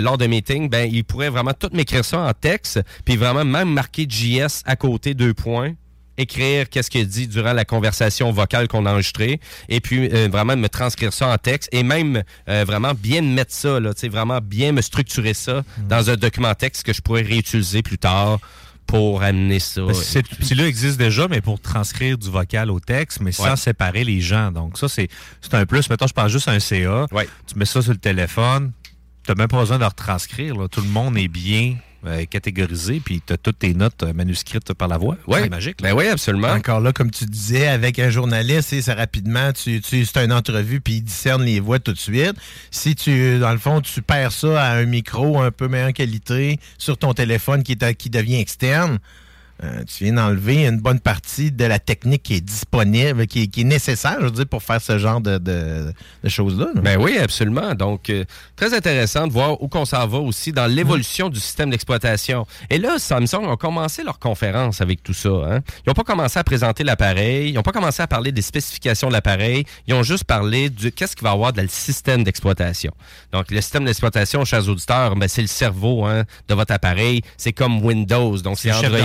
lors 0.01 0.17
de 0.17 0.25
meeting, 0.27 0.69
ben, 0.69 0.89
il 0.91 1.03
pourrait 1.03 1.29
vraiment 1.29 1.53
tout 1.53 1.69
m'écrire 1.73 2.03
ça 2.03 2.19
en 2.19 2.33
texte, 2.33 2.79
puis 3.05 3.15
vraiment 3.15 3.45
même 3.45 3.69
marquer 3.71 4.07
JS 4.09 4.63
à 4.65 4.75
côté, 4.75 5.13
deux 5.13 5.33
points 5.33 5.73
écrire 6.17 6.69
qu'est-ce 6.69 6.89
qu'il 6.89 7.07
dit 7.07 7.27
durant 7.27 7.53
la 7.53 7.65
conversation 7.65 8.31
vocale 8.31 8.67
qu'on 8.67 8.85
a 8.85 8.91
enregistrée 8.91 9.39
et 9.69 9.79
puis 9.79 10.09
euh, 10.13 10.27
vraiment 10.31 10.55
me 10.55 10.67
transcrire 10.69 11.11
ça 11.13 11.27
en 11.27 11.37
texte 11.37 11.69
et 11.71 11.83
même 11.83 12.23
euh, 12.49 12.63
vraiment 12.67 12.93
bien 12.93 13.21
me 13.21 13.33
mettre 13.33 13.53
ça 13.53 13.79
là, 13.79 13.91
vraiment 14.09 14.39
bien 14.41 14.71
me 14.71 14.81
structurer 14.81 15.33
ça 15.33 15.63
dans 15.89 16.09
un 16.09 16.15
document 16.15 16.53
texte 16.53 16.83
que 16.83 16.93
je 16.93 17.01
pourrais 17.01 17.23
réutiliser 17.23 17.81
plus 17.81 17.97
tard 17.97 18.39
pour 18.85 19.23
amener 19.23 19.59
ça. 19.59 19.81
Ben, 19.81 19.93
c'est- 19.93 20.23
Celui-là 20.41 20.67
existe 20.67 20.97
déjà, 20.97 21.27
mais 21.29 21.39
pour 21.39 21.59
transcrire 21.61 22.17
du 22.17 22.29
vocal 22.29 22.69
au 22.69 22.79
texte, 22.81 23.21
mais 23.21 23.31
sans 23.31 23.55
séparer 23.55 24.03
les 24.03 24.19
gens. 24.19 24.51
Donc, 24.51 24.77
ça, 24.77 24.89
c'est 24.89 25.07
c'est 25.41 25.53
un 25.53 25.65
plus. 25.65 25.89
Mettons, 25.89 26.05
je 26.05 26.13
parle 26.13 26.29
juste 26.29 26.49
à 26.49 26.51
un 26.51 26.59
CA. 26.59 27.07
Tu 27.47 27.57
mets 27.57 27.63
ça 27.65 27.81
sur 27.81 27.93
le 27.93 27.97
téléphone. 27.97 28.73
Tu 29.25 29.31
n'as 29.31 29.35
même 29.35 29.47
pas 29.47 29.59
besoin 29.61 29.79
de 29.79 29.85
retranscrire. 29.85 30.55
là. 30.57 30.67
Tout 30.67 30.81
le 30.81 30.89
monde 30.89 31.17
est 31.17 31.29
bien 31.29 31.77
euh, 32.05 32.25
catégorisé, 32.25 33.01
puis 33.03 33.21
tu 33.25 33.33
as 33.33 33.37
toutes 33.37 33.59
tes 33.59 33.73
notes 33.73 34.03
euh, 34.03 34.13
manuscrites 34.13 34.73
par 34.73 34.87
la 34.87 34.97
voix. 34.97 35.17
Ouais. 35.27 35.43
C'est 35.43 35.49
magique. 35.49 35.77
Ben 35.81 35.93
oui, 35.93 36.07
absolument. 36.07 36.49
Encore 36.51 36.79
là, 36.81 36.91
comme 36.93 37.11
tu 37.11 37.25
disais, 37.25 37.67
avec 37.67 37.99
un 37.99 38.09
journaliste, 38.09 38.69
c'est 38.69 38.81
ça 38.81 38.95
rapidement, 38.95 39.51
tu, 39.53 39.81
tu 39.81 40.05
c'est 40.05 40.23
une 40.23 40.33
entrevue, 40.33 40.81
puis 40.81 40.95
il 40.95 41.01
discerne 41.01 41.43
les 41.43 41.59
voix 41.59 41.79
tout 41.79 41.93
de 41.93 41.97
suite. 41.99 42.33
Si 42.71 42.95
tu, 42.95 43.39
dans 43.39 43.51
le 43.51 43.57
fond, 43.57 43.81
tu 43.81 44.01
perds 44.01 44.31
ça 44.31 44.61
à 44.63 44.75
un 44.77 44.85
micro 44.85 45.39
un 45.41 45.51
peu 45.51 45.67
meilleure 45.67 45.93
qualité 45.93 46.59
sur 46.77 46.97
ton 46.97 47.13
téléphone 47.13 47.63
qui, 47.63 47.73
est 47.73 47.83
à- 47.83 47.93
qui 47.93 48.09
devient 48.09 48.35
externe, 48.39 48.99
euh, 49.63 49.83
tu 49.85 50.03
viens 50.03 50.13
d'enlever 50.13 50.65
une 50.67 50.79
bonne 50.79 50.99
partie 50.99 51.51
de 51.51 51.63
la 51.65 51.79
technique 51.79 52.23
qui 52.23 52.35
est 52.35 52.41
disponible, 52.41 53.27
qui 53.27 53.43
est, 53.43 53.47
qui 53.47 53.61
est 53.61 53.65
nécessaire, 53.65 54.17
je 54.19 54.25
veux 54.25 54.31
dire, 54.31 54.47
pour 54.47 54.61
faire 54.61 54.81
ce 54.81 54.97
genre 54.97 55.21
de, 55.21 55.37
de- 55.37 55.93
de 56.23 56.29
choses-là. 56.29 56.67
là. 56.75 56.81
Ben 56.81 56.97
oui, 56.99 57.17
absolument. 57.17 57.73
Donc, 57.73 58.09
euh, 58.09 58.25
très 58.55 58.73
intéressant 58.73 59.27
de 59.27 59.31
voir 59.33 59.61
où 59.61 59.67
qu'on 59.67 59.85
s'en 59.85 60.05
va 60.07 60.17
aussi 60.19 60.51
dans 60.51 60.67
l'évolution 60.67 61.29
du 61.29 61.39
système 61.39 61.69
d'exploitation. 61.69 62.45
Et 62.69 62.77
là, 62.77 62.99
Samsung 62.99 63.49
a 63.51 63.55
commencé 63.57 64.03
leur 64.03 64.19
conférence 64.19 64.81
avec 64.81 65.01
tout 65.01 65.13
ça. 65.13 65.29
hein. 65.29 65.59
Ils 65.85 65.89
n'ont 65.89 65.93
pas 65.93 66.03
commencé 66.03 66.37
à 66.39 66.43
présenter 66.43 66.83
l'appareil, 66.83 67.49
ils 67.49 67.53
n'ont 67.53 67.63
pas 67.63 67.71
commencé 67.71 68.01
à 68.01 68.07
parler 68.07 68.31
des 68.31 68.41
spécifications 68.41 69.07
de 69.07 69.13
l'appareil, 69.13 69.65
ils 69.87 69.93
ont 69.93 70.03
juste 70.03 70.25
parlé 70.25 70.69
de 70.69 70.89
qu'est-ce 70.89 71.15
qu'il 71.15 71.23
va 71.23 71.31
y 71.31 71.33
avoir 71.33 71.53
dans 71.53 71.61
le 71.61 71.67
système 71.67 72.23
d'exploitation. 72.23 72.91
Donc, 73.31 73.49
le 73.51 73.61
système 73.61 73.85
d'exploitation, 73.85 74.43
chers 74.45 74.67
auditeurs, 74.67 75.15
ben, 75.15 75.27
c'est 75.29 75.41
le 75.41 75.47
cerveau 75.47 76.05
hein, 76.05 76.23
de 76.47 76.53
votre 76.53 76.73
appareil. 76.73 77.21
C'est 77.37 77.53
comme 77.53 77.83
Windows. 77.85 78.37
Donc, 78.39 78.57
c'est 78.59 78.71
Android. 78.71 78.99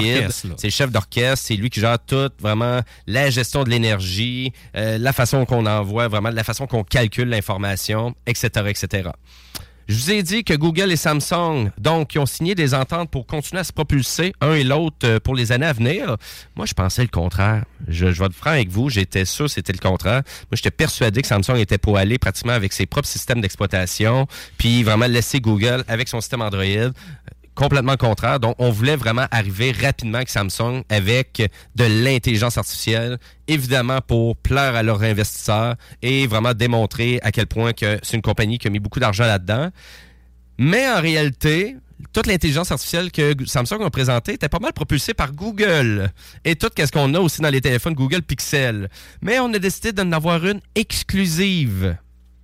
C'est 0.56 0.68
le 0.68 0.72
chef 0.72 0.90
d'orchestre, 0.90 1.46
c'est 1.46 1.56
lui 1.56 1.70
qui 1.70 1.80
gère 1.80 1.98
tout, 1.98 2.30
vraiment 2.40 2.80
la 3.06 3.30
gestion 3.30 3.64
de 3.64 3.70
l'énergie, 3.70 4.52
euh, 4.76 4.98
la 4.98 5.12
façon 5.12 5.44
qu'on 5.44 5.66
envoie, 5.66 6.08
vraiment 6.08 6.30
la 6.30 6.44
façon 6.44 6.66
qu'on 6.66 6.84
calcule 6.84 7.28
l'information, 7.28 8.14
etc., 8.26 8.48
etc. 8.68 9.10
Je 9.88 9.94
vous 9.94 10.10
ai 10.10 10.22
dit 10.22 10.44
que 10.44 10.52
Google 10.52 10.92
et 10.92 10.96
Samsung, 10.96 11.70
donc, 11.78 12.14
ils 12.14 12.18
ont 12.18 12.26
signé 12.26 12.54
des 12.54 12.74
ententes 12.74 13.10
pour 13.10 13.26
continuer 13.26 13.60
à 13.60 13.64
se 13.64 13.72
propulser 13.72 14.34
un 14.42 14.52
et 14.52 14.62
l'autre 14.62 14.96
euh, 15.04 15.18
pour 15.18 15.34
les 15.34 15.50
années 15.50 15.64
à 15.64 15.72
venir. 15.72 16.18
Moi, 16.56 16.66
je 16.66 16.74
pensais 16.74 17.00
le 17.00 17.08
contraire. 17.08 17.64
Je, 17.86 18.12
je 18.12 18.18
vais 18.18 18.26
être 18.26 18.34
franc 18.34 18.50
avec 18.50 18.68
vous, 18.68 18.90
j'étais 18.90 19.24
sûr 19.24 19.46
que 19.46 19.52
c'était 19.52 19.72
le 19.72 19.78
contraire. 19.78 20.22
Moi, 20.50 20.56
j'étais 20.56 20.70
persuadé 20.70 21.22
que 21.22 21.28
Samsung 21.28 21.56
était 21.56 21.78
pour 21.78 21.96
aller 21.96 22.18
pratiquement 22.18 22.52
avec 22.52 22.74
ses 22.74 22.84
propres 22.84 23.08
systèmes 23.08 23.40
d'exploitation, 23.40 24.26
puis 24.58 24.82
vraiment 24.82 25.06
laisser 25.06 25.40
Google 25.40 25.84
avec 25.88 26.08
son 26.08 26.20
système 26.20 26.42
Android 26.42 26.92
complètement 27.58 27.96
contraire. 27.96 28.38
Donc, 28.38 28.54
on 28.58 28.70
voulait 28.70 28.94
vraiment 28.94 29.26
arriver 29.32 29.72
rapidement 29.72 30.18
avec 30.18 30.28
Samsung 30.28 30.84
avec 30.88 31.42
de 31.74 31.84
l'intelligence 32.04 32.56
artificielle, 32.56 33.18
évidemment 33.48 34.00
pour 34.00 34.36
plaire 34.36 34.76
à 34.76 34.84
leurs 34.84 35.02
investisseurs 35.02 35.74
et 36.00 36.28
vraiment 36.28 36.54
démontrer 36.54 37.18
à 37.22 37.32
quel 37.32 37.48
point 37.48 37.72
que 37.72 37.98
c'est 38.02 38.16
une 38.16 38.22
compagnie 38.22 38.58
qui 38.58 38.68
a 38.68 38.70
mis 38.70 38.78
beaucoup 38.78 39.00
d'argent 39.00 39.24
là-dedans. 39.24 39.70
Mais 40.56 40.88
en 40.88 41.00
réalité, 41.00 41.76
toute 42.12 42.28
l'intelligence 42.28 42.70
artificielle 42.70 43.10
que 43.10 43.34
Samsung 43.44 43.82
a 43.84 43.90
présentée 43.90 44.34
était 44.34 44.48
pas 44.48 44.60
mal 44.60 44.72
propulsée 44.72 45.14
par 45.14 45.32
Google. 45.32 46.10
Et 46.44 46.54
tout 46.54 46.70
ce 46.76 46.92
qu'on 46.92 47.12
a 47.14 47.18
aussi 47.18 47.42
dans 47.42 47.50
les 47.50 47.60
téléphones 47.60 47.94
Google 47.94 48.22
Pixel. 48.22 48.88
Mais 49.20 49.40
on 49.40 49.52
a 49.52 49.58
décidé 49.58 49.90
d'en 49.90 50.12
avoir 50.12 50.46
une 50.46 50.60
exclusive 50.76 51.96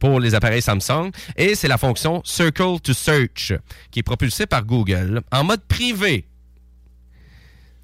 pour 0.04 0.20
les 0.20 0.34
appareils 0.34 0.60
Samsung 0.60 1.10
et 1.34 1.54
c'est 1.54 1.66
la 1.66 1.78
fonction 1.78 2.20
Circle 2.26 2.78
to 2.82 2.92
Search 2.92 3.54
qui 3.90 4.00
est 4.00 4.02
propulsée 4.02 4.44
par 4.44 4.62
Google 4.62 5.22
en 5.32 5.44
mode 5.44 5.62
privé. 5.62 6.26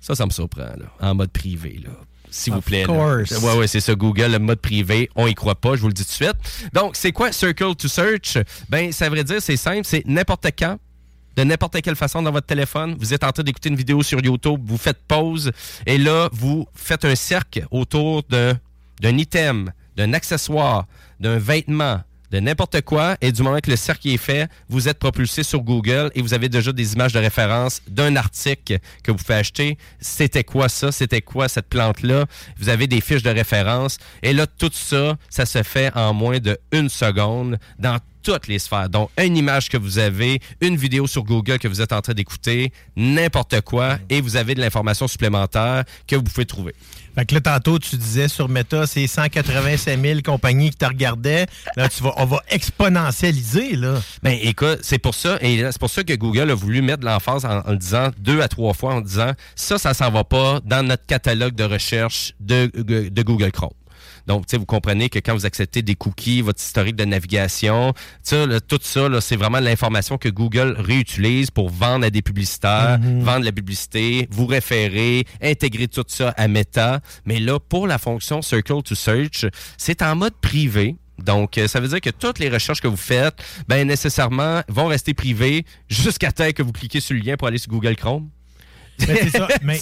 Ça, 0.02 0.14
ça 0.14 0.26
me 0.26 0.30
surprend, 0.30 0.64
là. 0.64 0.92
En 1.00 1.14
mode 1.14 1.30
privé, 1.30 1.80
là. 1.82 1.92
S'il 2.30 2.52
vous 2.52 2.60
plaît. 2.60 2.82
là. 2.82 2.86
course. 2.88 3.30
Ouais, 3.42 3.56
ouais, 3.56 3.66
c'est 3.66 3.80
ça, 3.80 3.94
Google, 3.94 4.32
le 4.32 4.38
mode 4.38 4.60
privé. 4.60 5.08
On 5.16 5.26
y 5.26 5.34
croit 5.34 5.54
pas, 5.54 5.76
je 5.76 5.80
vous 5.80 5.88
le 5.88 5.94
dis 5.94 6.04
tout 6.04 6.10
de 6.10 6.14
suite. 6.26 6.68
Donc, 6.74 6.94
c'est 6.94 7.10
quoi 7.10 7.32
Circle 7.32 7.74
to 7.74 7.88
Search? 7.88 8.36
Ben, 8.68 8.92
ça 8.92 9.08
veut 9.08 9.24
dire, 9.24 9.40
c'est 9.40 9.56
simple, 9.56 9.84
c'est 9.84 10.06
n'importe 10.06 10.46
quand, 10.58 10.78
de 11.36 11.42
n'importe 11.42 11.80
quelle 11.80 11.96
façon 11.96 12.22
dans 12.22 12.32
votre 12.32 12.46
téléphone. 12.46 12.96
Vous 13.00 13.14
êtes 13.14 13.24
en 13.24 13.32
train 13.32 13.44
d'écouter 13.44 13.70
une 13.70 13.76
vidéo 13.76 14.02
sur 14.02 14.22
YouTube, 14.22 14.60
vous 14.62 14.78
faites 14.78 15.00
pause, 15.08 15.52
et 15.86 15.96
là, 15.96 16.28
vous 16.32 16.68
faites 16.74 17.06
un 17.06 17.14
cercle 17.14 17.66
autour 17.70 18.24
d'un 18.24 19.16
item, 19.16 19.72
d'un 19.96 20.12
accessoire, 20.12 20.86
d'un 21.18 21.38
vêtement, 21.38 22.02
de 22.30 22.40
n'importe 22.40 22.80
quoi, 22.82 23.16
et 23.20 23.32
du 23.32 23.42
moment 23.42 23.58
que 23.58 23.70
le 23.70 23.76
cercle 23.76 24.08
est 24.08 24.16
fait, 24.16 24.48
vous 24.68 24.88
êtes 24.88 24.98
propulsé 24.98 25.42
sur 25.42 25.60
Google 25.60 26.10
et 26.14 26.22
vous 26.22 26.34
avez 26.34 26.48
déjà 26.48 26.72
des 26.72 26.94
images 26.94 27.12
de 27.12 27.18
référence 27.18 27.82
d'un 27.88 28.16
article 28.16 28.78
que 29.02 29.10
vous 29.10 29.18
pouvez 29.18 29.34
acheter. 29.34 29.78
C'était 30.00 30.44
quoi 30.44 30.68
ça? 30.68 30.92
C'était 30.92 31.22
quoi 31.22 31.48
cette 31.48 31.68
plante-là? 31.68 32.26
Vous 32.58 32.68
avez 32.68 32.86
des 32.86 33.00
fiches 33.00 33.22
de 33.22 33.30
référence. 33.30 33.98
Et 34.22 34.32
là, 34.32 34.46
tout 34.46 34.70
ça, 34.72 35.16
ça 35.28 35.46
se 35.46 35.62
fait 35.62 35.94
en 35.96 36.14
moins 36.14 36.38
de 36.38 36.58
une 36.72 36.88
seconde 36.88 37.58
toutes 38.22 38.48
les 38.48 38.58
sphères. 38.58 38.88
Donc, 38.88 39.10
une 39.18 39.36
image 39.36 39.68
que 39.68 39.76
vous 39.76 39.98
avez, 39.98 40.40
une 40.60 40.76
vidéo 40.76 41.06
sur 41.06 41.24
Google 41.24 41.58
que 41.58 41.68
vous 41.68 41.80
êtes 41.80 41.92
en 41.92 42.00
train 42.00 42.14
d'écouter, 42.14 42.72
n'importe 42.96 43.60
quoi, 43.62 43.98
et 44.08 44.20
vous 44.20 44.36
avez 44.36 44.54
de 44.54 44.60
l'information 44.60 45.08
supplémentaire 45.08 45.84
que 46.06 46.16
vous 46.16 46.22
pouvez 46.22 46.46
trouver. 46.46 46.74
Fait 47.14 47.24
que 47.26 47.34
là, 47.34 47.40
tantôt, 47.40 47.78
tu 47.78 47.96
disais 47.96 48.28
sur 48.28 48.48
Meta, 48.48 48.86
c'est 48.86 49.06
185 49.06 50.00
000 50.00 50.20
compagnies 50.24 50.70
qui 50.70 50.76
te 50.76 50.84
regardaient. 50.84 51.46
Là, 51.76 51.88
tu 51.88 52.02
vas, 52.02 52.14
on 52.16 52.24
va 52.24 52.40
exponentialiser, 52.48 53.76
là. 53.76 54.00
Ben 54.22 54.38
écoute, 54.40 54.78
c'est 54.82 54.98
pour 54.98 55.14
ça, 55.14 55.38
et 55.40 55.58
c'est 55.58 55.80
pour 55.80 55.90
ça 55.90 56.04
que 56.04 56.14
Google 56.14 56.50
a 56.50 56.54
voulu 56.54 56.82
mettre 56.82 57.00
de 57.00 57.06
l'emphase 57.06 57.44
en, 57.44 57.60
en 57.60 57.74
disant 57.74 58.10
deux 58.18 58.40
à 58.40 58.48
trois 58.48 58.74
fois 58.74 58.94
en 58.94 59.00
disant 59.00 59.32
ça, 59.56 59.78
ça 59.78 59.94
s'en 59.94 60.10
va 60.10 60.24
pas 60.24 60.60
dans 60.64 60.86
notre 60.86 61.06
catalogue 61.06 61.54
de 61.54 61.64
recherche 61.64 62.34
de, 62.40 62.70
de 62.74 63.22
Google 63.22 63.50
Chrome. 63.50 63.70
Donc, 64.30 64.46
tu 64.46 64.52
sais, 64.52 64.58
vous 64.58 64.64
comprenez 64.64 65.08
que 65.08 65.18
quand 65.18 65.34
vous 65.34 65.44
acceptez 65.44 65.82
des 65.82 65.96
cookies, 65.96 66.40
votre 66.40 66.60
historique 66.60 66.94
de 66.94 67.04
navigation, 67.04 67.92
là, 68.30 68.60
tout 68.60 68.78
ça, 68.80 69.08
c'est 69.20 69.34
vraiment 69.34 69.58
l'information 69.58 70.18
que 70.18 70.28
Google 70.28 70.76
réutilise 70.78 71.50
pour 71.50 71.68
vendre 71.68 72.06
à 72.06 72.10
des 72.10 72.22
publicitaires, 72.22 73.00
vendre 73.02 73.44
la 73.44 73.50
publicité, 73.50 74.28
vous 74.30 74.46
référer, 74.46 75.24
intégrer 75.42 75.88
tout 75.88 76.04
ça 76.06 76.28
à 76.36 76.46
Meta. 76.46 77.00
Mais 77.24 77.40
là, 77.40 77.58
pour 77.58 77.88
la 77.88 77.98
fonction 77.98 78.40
Circle 78.40 78.84
to 78.84 78.94
Search, 78.94 79.46
c'est 79.76 80.00
en 80.00 80.14
mode 80.14 80.34
privé. 80.40 80.94
Donc, 81.18 81.58
euh, 81.58 81.66
ça 81.66 81.80
veut 81.80 81.88
dire 81.88 82.00
que 82.00 82.10
toutes 82.10 82.38
les 82.38 82.50
recherches 82.50 82.80
que 82.80 82.86
vous 82.86 82.96
faites, 82.96 83.34
ben 83.66 83.84
nécessairement, 83.84 84.62
vont 84.68 84.86
rester 84.86 85.12
privées 85.12 85.64
jusqu'à 85.88 86.30
temps 86.30 86.52
que 86.52 86.62
vous 86.62 86.70
cliquez 86.70 87.00
sur 87.00 87.16
le 87.16 87.20
lien 87.22 87.36
pour 87.36 87.48
aller 87.48 87.58
sur 87.58 87.72
Google 87.72 87.96
Chrome. 87.96 88.30
C'est 89.00 89.30
ça, 89.30 89.48
mais- 89.62 89.78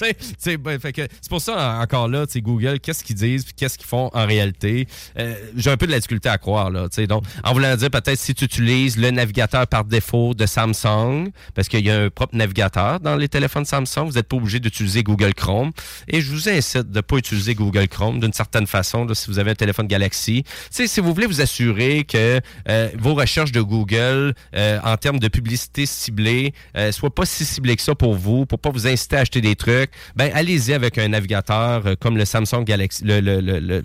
pour 1.29 1.41
ça, 1.41 1.79
en- 1.79 1.83
encore 1.83 2.09
là, 2.09 2.27
Google, 2.37 2.79
qu'est-ce 2.81 3.03
qu'ils 3.05 3.17
disent, 3.17 3.45
puis 3.45 3.55
qu'est-ce 3.57 3.77
qu'ils 3.79 3.87
font 3.87 4.11
en 4.13 4.27
réalité? 4.27 4.87
Euh, 5.19 5.35
J'ai 5.57 5.71
un 5.71 5.77
peu 5.77 5.87
de 5.87 5.93
la 5.93 5.99
difficulté 5.99 6.29
à 6.29 6.39
croire, 6.39 6.71
là. 6.71 6.89
tu 6.89 6.97
sais. 6.97 7.07
Donc, 7.07 7.25
en 7.45 7.53
voulant 7.53 7.75
dire, 7.77 7.91
peut-être 7.91 8.19
si 8.19 8.35
tu 8.35 8.45
utilises 8.45 8.97
le 8.97 9.11
navigateur 9.11 9.67
par 9.67 9.85
défaut 9.85 10.35
de 10.35 10.47
Samsung, 10.47 11.31
parce 11.55 11.69
qu'il 11.69 11.85
y 11.85 11.91
a 11.91 11.99
un 12.03 12.11
propre 12.11 12.37
navigateur 12.37 13.01
dans 13.01 13.17
les 13.17 13.29
téléphones 13.29 13.65
Samsung, 13.65 14.07
vous 14.07 14.13
n'êtes 14.13 14.29
pas 14.29 14.37
obligé 14.37 14.61
d'utiliser 14.61 15.03
Google 15.03 15.35
Chrome. 15.35 15.73
Et 16.07 16.21
je 16.21 16.31
vous 16.31 16.49
incite 16.49 16.91
de 16.91 16.97
ne 16.99 17.01
pas 17.01 17.17
utiliser 17.17 17.55
Google 17.55 17.89
Chrome 17.89 18.21
d'une 18.21 18.33
certaine 18.33 18.67
façon, 18.67 19.05
là, 19.05 19.15
si 19.15 19.27
vous 19.29 19.39
avez 19.39 19.51
un 19.51 19.55
téléphone 19.55 19.87
Galaxy. 19.87 20.45
Tu 20.45 20.51
sais, 20.71 20.87
si 20.87 21.01
vous 21.01 21.13
voulez 21.13 21.27
vous 21.27 21.41
assurer 21.41 22.05
que 22.05 22.41
euh, 22.69 22.89
vos 22.99 23.15
recherches 23.15 23.53
de 23.53 23.61
Google, 23.61 24.35
euh, 24.55 24.79
en 24.85 24.97
termes 24.97 25.19
de 25.19 25.29
publicité 25.29 25.87
ciblée, 25.87 26.53
euh, 26.77 26.93
soient 26.93 27.15
pas 27.15 27.27
si 27.27 27.45
ciblées 27.45 27.77
que 27.77 27.83
ça 27.83 27.95
pour 27.95 28.15
vous, 28.15 28.47
pour 28.47 28.59
pas 28.59 28.71
vous 28.71 28.87
inciter 28.87 29.08
hésitez 29.09 29.17
à 29.17 29.21
acheter 29.21 29.41
des 29.41 29.57
trucs, 29.57 29.91
ben 30.17 30.31
allez-y 30.35 30.73
avec 30.75 30.99
un 30.99 31.09
navigateur 31.09 31.83
euh, 31.87 31.95
comme 31.99 32.17
le 32.17 32.25
Samsung 32.25 32.65
Galaxy, 32.65 33.05
le, 33.05 33.21
le, 33.21 33.41
le, 33.41 33.59
le- 33.59 33.85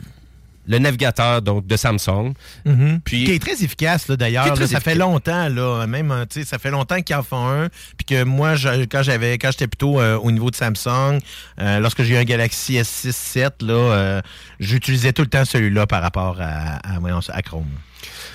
le 0.66 0.80
navigateur 0.80 1.42
donc 1.42 1.68
de 1.68 1.76
Samsung. 1.76 2.34
Mhm. 2.64 3.02
Puis 3.04 3.26
qui 3.26 3.32
est 3.34 3.40
très 3.40 3.62
efficace 3.66 4.10
d'ailleurs. 4.10 4.46
Ça 4.68 4.80
fait 4.80 4.96
longtemps 4.96 5.50
là, 5.50 5.86
même 5.88 6.26
tu 6.30 6.40
sais, 6.40 6.46
ça 6.46 6.58
fait 6.58 6.72
longtemps 6.72 7.02
qu'ils 7.02 7.18
en 7.18 7.24
font 7.24 7.50
un. 7.50 7.68
Puis 7.98 8.06
que 8.08 8.24
moi, 8.24 8.56
je- 8.56 8.86
quand 8.86 9.04
j'avais, 9.04 9.38
quand 9.38 9.52
j'étais 9.52 9.68
plutôt 9.68 10.00
euh, 10.00 10.18
au 10.18 10.32
niveau 10.32 10.50
de 10.52 10.56
Samsung, 10.56 11.20
euh, 11.60 11.80
lorsque 11.80 12.04
j'ai 12.04 12.14
eu 12.14 12.18
un 12.18 12.24
Galaxy 12.24 12.76
S6 12.76 13.12
7 13.12 13.62
là, 13.62 13.74
euh, 13.74 14.22
j'utilisais 14.62 15.12
tout 15.12 15.24
le 15.24 15.28
temps 15.28 15.44
celui-là 15.44 15.86
par 15.86 16.02
rapport 16.02 16.38
à, 16.40 16.80
à 16.86 17.42
Chrome. 17.42 17.66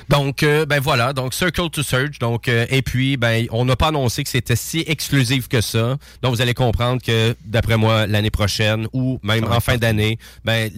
Donc, 0.08 0.42
euh, 0.42 0.64
ben 0.64 0.80
voilà, 0.80 1.12
donc 1.12 1.34
Circle 1.34 1.68
to 1.70 1.82
Search. 1.82 2.18
Donc, 2.18 2.48
euh, 2.48 2.64
et 2.70 2.80
puis, 2.82 3.16
ben, 3.18 3.46
on 3.50 3.66
n'a 3.66 3.76
pas 3.76 3.88
annoncé 3.88 4.24
que 4.24 4.30
c'était 4.30 4.56
si 4.56 4.82
exclusif 4.86 5.48
que 5.48 5.60
ça. 5.60 5.98
Donc, 6.22 6.34
vous 6.34 6.40
allez 6.40 6.54
comprendre 6.54 7.02
que, 7.02 7.36
d'après 7.44 7.76
moi, 7.76 8.06
l'année 8.06 8.30
prochaine 8.30 8.88
ou 8.94 9.18
même 9.22 9.44
en 9.44 9.60
fin 9.60 9.76
d'année, 9.76 10.18
ben, 10.44 10.70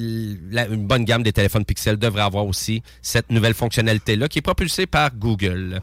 la- 0.51 0.67
une 0.67 0.87
bonne 0.87 1.05
gamme 1.05 1.23
des 1.23 1.33
téléphones 1.33 1.65
Pixel 1.65 1.97
devrait 1.97 2.23
avoir 2.23 2.45
aussi 2.47 2.83
cette 3.03 3.31
nouvelle 3.31 3.55
fonctionnalité-là 3.55 4.29
qui 4.29 4.41
est 4.41 4.43
propulsée 4.43 4.87
par 4.87 5.11
Google. 5.15 5.81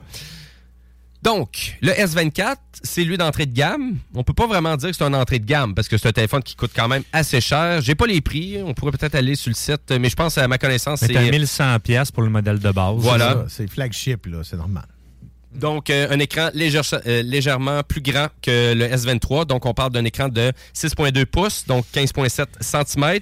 Donc, 1.27 1.75
le 1.81 1.91
S24, 1.91 2.55
c'est 2.83 3.03
lui 3.03 3.17
d'entrée 3.17 3.45
de 3.45 3.53
gamme. 3.53 3.97
On 4.15 4.23
peut 4.23 4.31
pas 4.31 4.47
vraiment 4.47 4.77
dire 4.77 4.91
que 4.91 4.95
c'est 4.95 5.03
une 5.03 5.13
entrée 5.13 5.39
de 5.39 5.45
gamme 5.45 5.75
parce 5.75 5.89
que 5.89 5.97
c'est 5.97 6.07
un 6.07 6.13
téléphone 6.13 6.41
qui 6.41 6.55
coûte 6.55 6.71
quand 6.73 6.87
même 6.87 7.03
assez 7.11 7.41
cher. 7.41 7.81
J'ai 7.81 7.95
pas 7.95 8.07
les 8.07 8.21
prix. 8.21 8.63
On 8.63 8.73
pourrait 8.73 8.93
peut-être 8.93 9.13
aller 9.13 9.35
sur 9.35 9.49
le 9.49 9.55
site, 9.55 9.91
mais 9.99 10.07
je 10.07 10.15
pense 10.15 10.37
à 10.37 10.47
ma 10.47 10.57
connaissance, 10.57 11.01
c'est 11.01 11.11
t'as 11.11 11.29
1100 11.29 11.81
pièces 11.81 12.11
pour 12.11 12.23
le 12.23 12.29
modèle 12.29 12.59
de 12.59 12.71
base. 12.71 12.95
Voilà. 12.99 13.43
C'est 13.49 13.69
flagship 13.69 14.25
là, 14.27 14.37
c'est 14.45 14.55
normal. 14.55 14.85
Donc, 15.57 15.89
euh, 15.89 16.07
un 16.11 16.19
écran 16.19 16.49
légère- 16.53 17.01
euh, 17.07 17.23
légèrement 17.23 17.81
plus 17.83 18.01
grand 18.01 18.27
que 18.41 18.73
le 18.73 18.85
S23. 18.85 19.45
Donc, 19.45 19.65
on 19.65 19.73
parle 19.73 19.91
d'un 19.91 20.05
écran 20.05 20.29
de 20.29 20.51
6,2 20.73 21.25
pouces, 21.25 21.65
donc 21.67 21.85
15,7 21.91 22.47
cm. 22.61 23.19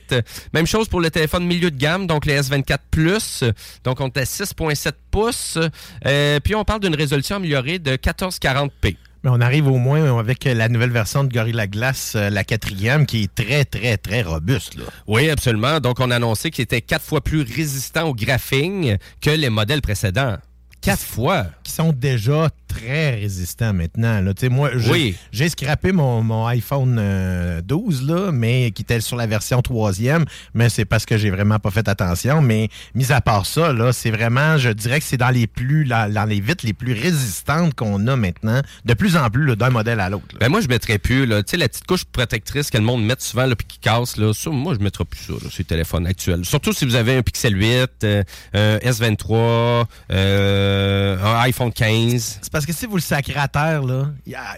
Même 0.53 0.67
chose 0.67 0.87
pour 0.89 0.99
le 0.99 1.09
téléphone 1.09 1.45
milieu 1.45 1.71
de 1.71 1.77
gamme, 1.77 2.07
donc 2.07 2.25
le 2.25 2.33
S24 2.33 2.79
Plus. 2.91 3.43
Donc, 3.83 4.01
on 4.01 4.07
est 4.07 4.17
à 4.17 4.25
6,7 4.25 4.93
pouces. 5.11 5.57
Euh, 6.05 6.39
puis, 6.43 6.55
on 6.55 6.63
parle 6.65 6.81
d'une 6.81 6.95
résolution 6.95 7.37
améliorée 7.37 7.79
de 7.79 7.95
1440p. 7.97 8.97
Mais 9.23 9.31
on 9.33 9.41
arrive 9.41 9.67
au 9.67 9.77
moins 9.77 10.19
avec 10.19 10.43
la 10.43 10.69
nouvelle 10.69 10.91
version 10.91 11.23
de 11.23 11.33
Gorilla 11.33 11.65
Glass, 11.65 12.13
la 12.15 12.43
quatrième, 12.43 13.07
qui 13.07 13.23
est 13.23 13.33
très, 13.33 13.65
très, 13.65 13.97
très 13.97 14.21
robuste. 14.21 14.75
Là. 14.75 14.83
Oui, 15.07 15.29
absolument. 15.31 15.79
Donc, 15.79 15.99
on 15.99 16.11
a 16.11 16.17
annoncé 16.17 16.51
qu'il 16.51 16.61
était 16.63 16.81
quatre 16.81 17.03
fois 17.03 17.21
plus 17.21 17.41
résistant 17.41 18.03
au 18.03 18.13
graphing 18.13 18.97
que 19.21 19.31
les 19.31 19.49
modèles 19.49 19.81
précédents. 19.81 20.37
Quatre 20.81 21.01
fois? 21.01 21.47
Qui 21.63 21.71
sont 21.71 21.91
déjà 21.93 22.49
très 22.67 23.15
résistants 23.15 23.73
maintenant. 23.73 24.21
Là. 24.21 24.33
Moi, 24.51 24.69
j'ai 24.75 24.91
Oui. 24.91 25.49
scrappé 25.49 25.91
mon, 25.93 26.21
mon 26.21 26.45
iPhone 26.45 26.97
euh, 26.99 27.61
12, 27.61 28.03
là, 28.05 28.31
mais 28.31 28.71
qui 28.71 28.81
était 28.83 28.99
sur 29.01 29.15
la 29.17 29.25
version 29.27 29.61
troisième, 29.61 30.25
mais 30.53 30.69
c'est 30.69 30.83
parce 30.85 31.05
que 31.05 31.17
j'ai 31.17 31.31
vraiment 31.31 31.57
pas 31.57 31.71
fait 31.71 31.87
attention. 31.87 32.41
Mais 32.41 32.69
mis 32.93 33.11
à 33.11 33.21
part 33.21 33.45
ça, 33.45 33.71
là, 33.73 33.93
c'est 33.93 34.11
vraiment, 34.11 34.57
je 34.57 34.69
dirais 34.69 34.99
que 34.99 35.05
c'est 35.05 35.17
dans 35.17 35.29
les 35.29 35.47
plus, 35.47 35.85
la- 35.85 36.09
dans 36.09 36.25
les 36.25 36.39
vitres 36.41 36.65
les 36.65 36.73
plus 36.73 36.93
résistantes 36.93 37.73
qu'on 37.73 38.05
a 38.07 38.15
maintenant, 38.15 38.61
de 38.83 38.93
plus 38.93 39.15
en 39.17 39.29
plus 39.29 39.55
d'un 39.55 39.69
modèle 39.69 39.99
à 40.01 40.09
l'autre. 40.09 40.35
Ben 40.39 40.49
moi, 40.49 40.59
je 40.61 40.67
mettrais 40.67 40.99
plus, 40.99 41.25
là, 41.25 41.41
tu 41.41 41.51
sais, 41.51 41.57
la 41.57 41.69
petite 41.69 41.87
couche 41.87 42.03
protectrice 42.05 42.69
que 42.69 42.77
le 42.77 42.83
monde 42.83 43.03
met 43.05 43.15
souvent, 43.19 43.45
là, 43.45 43.55
puis 43.55 43.65
qui 43.65 43.79
casse, 43.79 44.17
là, 44.17 44.33
ça, 44.33 44.49
moi, 44.51 44.75
je 44.77 44.83
mettrais 44.83 45.05
plus 45.05 45.21
ça, 45.21 45.33
là, 45.33 45.49
sur 45.49 45.59
les 45.59 45.63
téléphones 45.65 46.05
actuels. 46.05 46.43
Surtout 46.45 46.73
si 46.73 46.85
vous 46.85 46.95
avez 46.95 47.15
un 47.15 47.21
Pixel 47.23 47.55
8, 47.57 47.89
euh, 48.03 48.23
un 48.53 48.77
S23, 48.79 49.85
euh, 50.11 50.74
un 51.23 51.39
iPhone 51.41 51.71
15. 51.71 52.39
C'est 52.41 52.51
parce 52.51 52.65
que 52.65 52.73
si 52.73 52.85
vous 52.85 52.95
le 52.95 53.01
sacrez 53.01 53.35
à 53.39 53.47
terre, 53.47 53.83
là, 53.83 54.07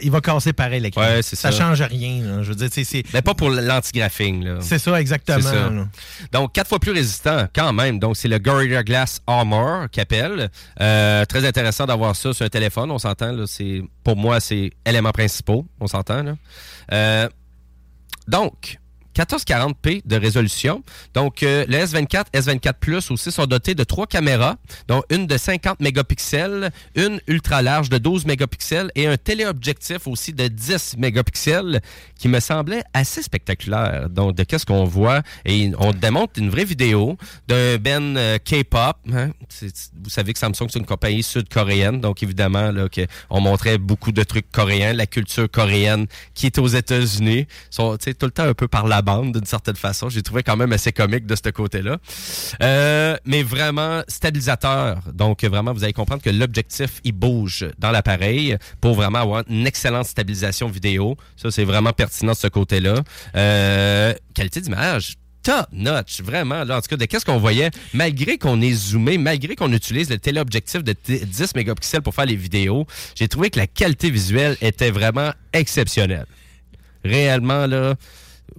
il, 0.01 0.11
va 0.11 0.21
casser 0.21 0.53
pareil 0.53 0.79
l'écran. 0.81 1.01
Ouais, 1.01 1.21
c'est 1.21 1.35
ça. 1.35 1.51
Ça 1.51 1.57
change 1.57 1.81
rien. 1.81 2.23
là. 2.23 2.43
Je 2.43 2.49
veux 2.49 2.55
dire, 2.55 2.69
c'est- 2.71 2.83
c'est 2.83 3.03
Ben 3.11 3.21
pas 3.21 3.33
pour 3.33 3.49
l'anti-graphing, 3.49 4.61
c'est 4.61 4.79
ça 4.79 4.99
exactement. 4.99 5.41
Ça. 5.41 5.71
Donc, 6.31 6.53
quatre 6.53 6.67
fois 6.67 6.79
plus 6.79 6.91
résistant, 6.91 7.47
quand 7.55 7.73
même. 7.73 7.99
Donc, 7.99 8.17
c'est 8.17 8.27
le 8.27 8.39
Gorilla 8.39 8.83
Glass 8.83 9.21
Armor 9.27 9.87
qu'appelle. 9.91 10.49
Euh, 10.81 11.25
très 11.25 11.45
intéressant 11.45 11.85
d'avoir 11.85 12.15
ça 12.15 12.33
sur 12.33 12.45
un 12.45 12.49
téléphone. 12.49 12.91
On 12.91 12.99
s'entend, 12.99 13.35
pour 14.03 14.15
moi, 14.15 14.39
c'est 14.39 14.71
éléments 14.85 15.11
principaux. 15.11 15.65
On 15.79 15.87
s'entend. 15.87 16.23
Euh, 16.91 17.27
donc, 18.27 18.79
1440p 19.17 20.01
de 20.05 20.15
résolution. 20.15 20.83
Donc, 21.13 21.43
euh, 21.43 21.65
le 21.67 21.77
S24, 21.77 22.25
S24 22.33 22.73
Plus 22.79 23.11
aussi 23.11 23.31
sont 23.31 23.45
dotés 23.45 23.75
de 23.75 23.83
trois 23.83 24.07
caméras, 24.07 24.57
dont 24.87 25.03
une 25.09 25.25
de 25.27 25.37
50 25.37 25.79
mégapixels, 25.79 26.71
une 26.95 27.19
ultra 27.27 27.61
large 27.61 27.89
de 27.89 27.97
12 27.97 28.25
mégapixels 28.25 28.91
et 28.95 29.07
un 29.07 29.17
téléobjectif 29.17 30.07
aussi 30.07 30.33
de 30.33 30.47
10 30.47 30.97
mégapixels 30.97 31.81
qui 32.17 32.27
me 32.27 32.39
semblait 32.39 32.83
assez 32.93 33.23
spectaculaire. 33.23 34.09
Donc, 34.09 34.35
de 34.35 34.43
qu'est-ce 34.43 34.65
qu'on 34.65 34.85
voit? 34.85 35.21
Et 35.45 35.71
on 35.79 35.91
démontre 35.91 36.33
une 36.37 36.49
vraie 36.49 36.65
vidéo 36.65 37.17
d'un 37.47 37.77
Ben 37.77 38.17
euh, 38.17 38.37
K-pop. 38.37 38.97
hein? 39.13 39.31
Vous 40.03 40.09
savez 40.09 40.33
que 40.33 40.39
Samsung, 40.39 40.67
c'est 40.69 40.79
une 40.79 40.85
compagnie 40.85 41.23
sud-coréenne. 41.23 42.01
Donc, 42.01 42.21
évidemment, 42.21 42.71
là, 42.71 42.87
on 43.29 43.41
montrait 43.41 43.77
beaucoup 43.77 44.11
de 44.11 44.23
trucs 44.23 44.51
coréens, 44.51 44.93
la 44.93 45.07
culture 45.07 45.49
coréenne 45.49 46.07
qui 46.33 46.45
est 46.45 46.57
aux 46.59 46.67
États-Unis. 46.67 47.47
Ils 47.47 47.47
sont 47.69 47.97
tout 47.97 48.25
le 48.25 48.31
temps 48.31 48.43
un 48.43 48.53
peu 48.53 48.67
par 48.67 48.87
la 48.87 49.01
bande, 49.07 49.31
d'une 49.31 49.45
certaine 49.45 49.75
façon. 49.77 50.09
J'ai 50.09 50.21
trouvé 50.21 50.43
quand 50.43 50.57
même 50.57 50.73
assez 50.73 50.91
comique 50.91 51.25
de 51.25 51.35
ce 51.35 51.49
côté-là. 51.49 51.97
Euh, 52.61 53.15
mais 53.25 53.41
vraiment 53.41 54.01
stabilisateur. 54.07 54.99
Donc, 55.13 55.43
vraiment, 55.45 55.73
vous 55.73 55.83
allez 55.85 55.93
comprendre 55.93 56.21
que 56.21 56.29
l'objectif, 56.29 56.99
il 57.05 57.13
bouge 57.13 57.65
dans 57.79 57.91
l'appareil 57.91 58.57
pour 58.81 58.95
vraiment 58.95 59.19
avoir 59.19 59.43
une 59.49 59.65
excellente 59.65 60.07
stabilisation 60.07 60.67
vidéo. 60.67 61.15
Ça, 61.37 61.49
c'est 61.51 61.63
vraiment 61.63 61.93
pertinent 61.93 62.33
de 62.33 62.37
ce 62.37 62.47
côté-là. 62.47 62.95
Euh, 63.35 64.13
qualité 64.33 64.59
d'image 64.61 65.13
top 65.43 65.67
notch, 65.71 66.21
vraiment. 66.21 66.65
Là, 66.65 66.77
en 66.77 66.81
tout 66.81 66.89
cas, 66.89 66.97
de 66.97 67.05
qu'est-ce 67.05 67.23
qu'on 67.23 67.37
voyait, 67.37 67.71
malgré 67.93 68.37
qu'on 68.37 68.59
est 68.59 68.73
zoomé, 68.73 69.17
malgré 69.17 69.55
qu'on 69.55 69.71
utilise 69.71 70.09
le 70.09 70.17
téléobjectif 70.17 70.83
de 70.83 70.91
t- 70.91 71.25
10 71.25 71.55
mégapixels 71.55 72.01
pour 72.01 72.13
faire 72.13 72.25
les 72.25 72.35
vidéos, 72.35 72.85
j'ai 73.15 73.29
trouvé 73.29 73.49
que 73.49 73.57
la 73.57 73.67
qualité 73.67 74.09
visuelle 74.09 74.57
était 74.61 74.91
vraiment 74.91 75.31
exceptionnelle. 75.53 76.25
Réellement, 77.05 77.65
là, 77.65 77.95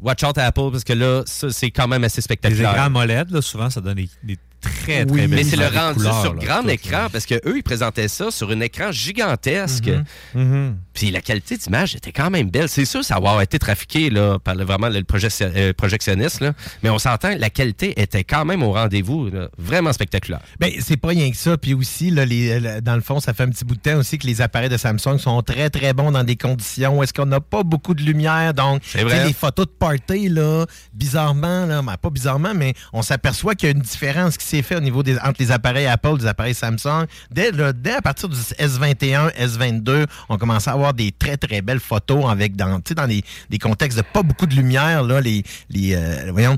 watch 0.00 0.22
out 0.24 0.38
Apple, 0.38 0.70
parce 0.72 0.84
que 0.84 0.92
là, 0.92 1.22
ça, 1.26 1.50
c'est 1.50 1.70
quand 1.70 1.88
même 1.88 2.04
assez 2.04 2.18
Les 2.18 2.22
spectaculaire. 2.22 2.70
écrans 2.72 2.84
AMOLED, 2.84 3.30
là, 3.30 3.42
souvent, 3.42 3.70
ça 3.70 3.80
donne 3.80 3.94
des, 3.96 4.08
des 4.22 4.36
très, 4.60 5.04
très 5.04 5.12
Oui, 5.14 5.20
belles 5.22 5.30
mais 5.30 5.44
c'est 5.44 5.56
le 5.56 5.66
rendu 5.66 5.98
couleurs, 5.98 6.20
sur 6.22 6.34
là, 6.34 6.44
grand 6.44 6.62
tout, 6.62 6.70
écran 6.70 7.06
parce 7.12 7.26
que 7.26 7.34
eux 7.48 7.56
ils 7.58 7.62
présentaient 7.62 8.08
ça 8.08 8.30
sur 8.30 8.50
un 8.50 8.60
écran 8.60 8.90
gigantesque. 8.90 9.88
Mhm. 10.34 10.42
Mhm. 10.42 10.76
Puis 10.98 11.12
la 11.12 11.20
qualité 11.20 11.56
d'image 11.56 11.94
était 11.94 12.10
quand 12.10 12.28
même 12.28 12.50
belle. 12.50 12.68
C'est 12.68 12.84
sûr 12.84 13.04
ça 13.04 13.14
va 13.14 13.28
avoir 13.30 13.42
été 13.42 13.56
trafiqué 13.60 14.10
là, 14.10 14.40
par 14.40 14.56
le, 14.56 14.64
vraiment 14.64 14.88
le 14.88 15.04
euh, 15.42 15.72
projectionniste, 15.72 16.40
là. 16.40 16.52
mais 16.82 16.90
on 16.90 16.98
s'entend, 16.98 17.30
la 17.38 17.50
qualité 17.50 18.00
était 18.00 18.24
quand 18.24 18.44
même 18.44 18.64
au 18.64 18.72
rendez-vous. 18.72 19.30
Vraiment 19.56 19.92
spectaculaire. 19.92 20.40
Ben, 20.58 20.72
c'est 20.80 20.96
pas 20.96 21.08
rien 21.08 21.30
que 21.30 21.36
ça. 21.36 21.56
Puis 21.56 21.72
aussi, 21.74 22.10
là, 22.10 22.24
les, 22.24 22.58
le- 22.58 22.80
dans 22.80 22.96
le 22.96 23.00
fond, 23.00 23.20
ça 23.20 23.32
fait 23.32 23.44
un 23.44 23.48
petit 23.50 23.64
bout 23.64 23.76
de 23.76 23.80
temps 23.80 23.96
aussi 23.96 24.18
que 24.18 24.26
les 24.26 24.40
appareils 24.40 24.68
de 24.68 24.76
Samsung 24.76 25.18
sont 25.18 25.40
très, 25.42 25.70
très 25.70 25.92
bons 25.92 26.10
dans 26.10 26.24
des 26.24 26.34
conditions 26.34 26.98
où 26.98 27.02
est-ce 27.04 27.14
qu'on 27.14 27.26
n'a 27.26 27.40
pas 27.40 27.62
beaucoup 27.62 27.94
de 27.94 28.02
lumière. 28.02 28.52
Donc, 28.52 28.82
vrai. 28.94 29.26
les 29.26 29.32
photos 29.32 29.66
de 29.66 29.70
party, 29.70 30.28
là, 30.28 30.66
bizarrement, 30.94 31.64
là, 31.66 31.80
ben, 31.80 31.96
pas 31.96 32.10
bizarrement, 32.10 32.54
mais 32.54 32.74
on 32.92 33.02
s'aperçoit 33.02 33.54
qu'il 33.54 33.68
y 33.68 33.72
a 33.72 33.74
une 33.76 33.82
différence 33.82 34.36
qui 34.36 34.46
s'est 34.46 34.62
faite 34.62 34.78
au 34.78 34.82
niveau 34.82 35.04
des, 35.04 35.16
entre 35.18 35.36
les 35.38 35.52
appareils 35.52 35.86
Apple 35.86 36.16
et 36.16 36.22
les 36.22 36.26
appareils 36.26 36.54
Samsung. 36.54 37.06
Dès, 37.30 37.52
dès 37.52 37.92
à 37.94 38.02
partir 38.02 38.28
du 38.28 38.36
S21, 38.36 39.32
S22, 39.36 40.06
on 40.28 40.38
commence 40.38 40.66
à 40.66 40.72
avoir 40.72 40.87
des 40.92 41.12
très, 41.12 41.36
très 41.36 41.62
belles 41.62 41.80
photos 41.80 42.26
avec 42.30 42.56
dans, 42.56 42.76
tu 42.80 42.88
sais, 42.90 42.94
dans 42.94 43.06
des, 43.06 43.22
des 43.50 43.58
contextes 43.58 43.96
de 43.98 44.02
pas 44.02 44.22
beaucoup 44.22 44.46
de 44.46 44.54
lumière. 44.54 45.02
Là, 45.02 45.20
les, 45.20 45.42
les, 45.70 45.94
euh, 45.94 46.30
voyons, 46.32 46.56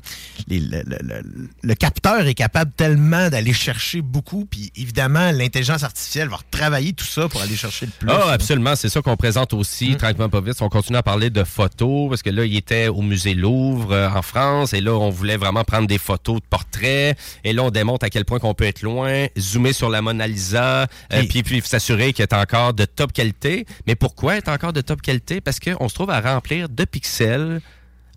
les- 0.49 0.61
le, 0.61 0.83
le- 0.87 0.99
le- 1.03 1.49
le 1.63 1.75
capteur 1.75 2.27
est 2.27 2.35
capable 2.35 2.73
tellement 2.73 3.29
d'aller 3.31 3.53
chercher 3.53 4.01
beaucoup. 4.03 4.47
Puis 4.51 4.73
évidemment, 4.77 5.31
l'intelligence 5.33 5.83
artificielle 5.83 6.29
va 6.29 6.37
retravailler 6.37 6.93
tout 6.93 7.05
ça 7.07 7.29
pour 7.29 7.41
aller 7.43 7.57
chercher 7.57 7.87
le 7.87 7.93
plus. 7.99 8.09
Ah, 8.11 8.19
là. 8.27 8.33
absolument. 8.33 8.77
C'est 8.77 8.89
ça 8.89 9.01
qu'on 9.03 9.17
présente 9.17 9.53
aussi, 9.55 9.97
tranquillement 9.97 10.29
pas 10.29 10.41
vite. 10.41 10.61
On 10.61 10.69
continue 10.69 10.99
à 10.99 11.03
parler 11.03 11.31
de 11.31 11.45
photos, 11.45 12.09
parce 12.09 12.23
que 12.23 12.31
là, 12.31 12.45
il 12.45 12.57
était 12.57 12.89
au 12.89 13.03
musée 13.03 13.35
Louvre 13.35 13.93
euh, 13.93 14.09
en 14.09 14.23
France, 14.23 14.73
et 14.73 14.81
là, 14.81 14.93
on 14.95 15.11
voulait 15.11 15.37
vraiment 15.37 15.65
prendre 15.65 15.87
des 15.87 15.99
photos 15.99 16.37
de 16.37 16.47
portraits, 16.49 17.17
et 17.45 17.53
là, 17.53 17.63
on 17.63 17.71
démontre 17.71 18.05
à 18.05 18.11
quel 18.11 18.25
point 18.25 18.39
qu'on 18.39 18.55
peut 18.55 18.65
être 18.65 18.83
loin, 18.83 19.27
zoomer 19.39 19.73
sur 19.73 19.89
la 19.89 20.03
Mona 20.03 20.27
Lisa, 20.27 20.83
euh, 21.13 21.23
Et- 21.23 21.27
puis, 21.29 21.43
puis 21.43 21.61
s'assurer 21.65 22.13
qu'elle 22.13 22.25
est 22.31 22.35
encore 22.35 22.75
de 22.75 22.85
top 22.85 23.13
qualité. 23.13 23.67
Mais 23.87 23.95
pourquoi 23.95 24.20
elle 24.29 24.39
est 24.39 24.49
encore 24.49 24.73
de 24.73 24.83
top 24.83 25.01
qualité? 25.01 25.41
Parce 25.41 25.59
qu'on 25.61 25.89
se 25.89 25.95
trouve 25.95 26.11
à 26.11 26.21
remplir 26.21 26.69
de 26.69 26.85
pixels 26.85 27.61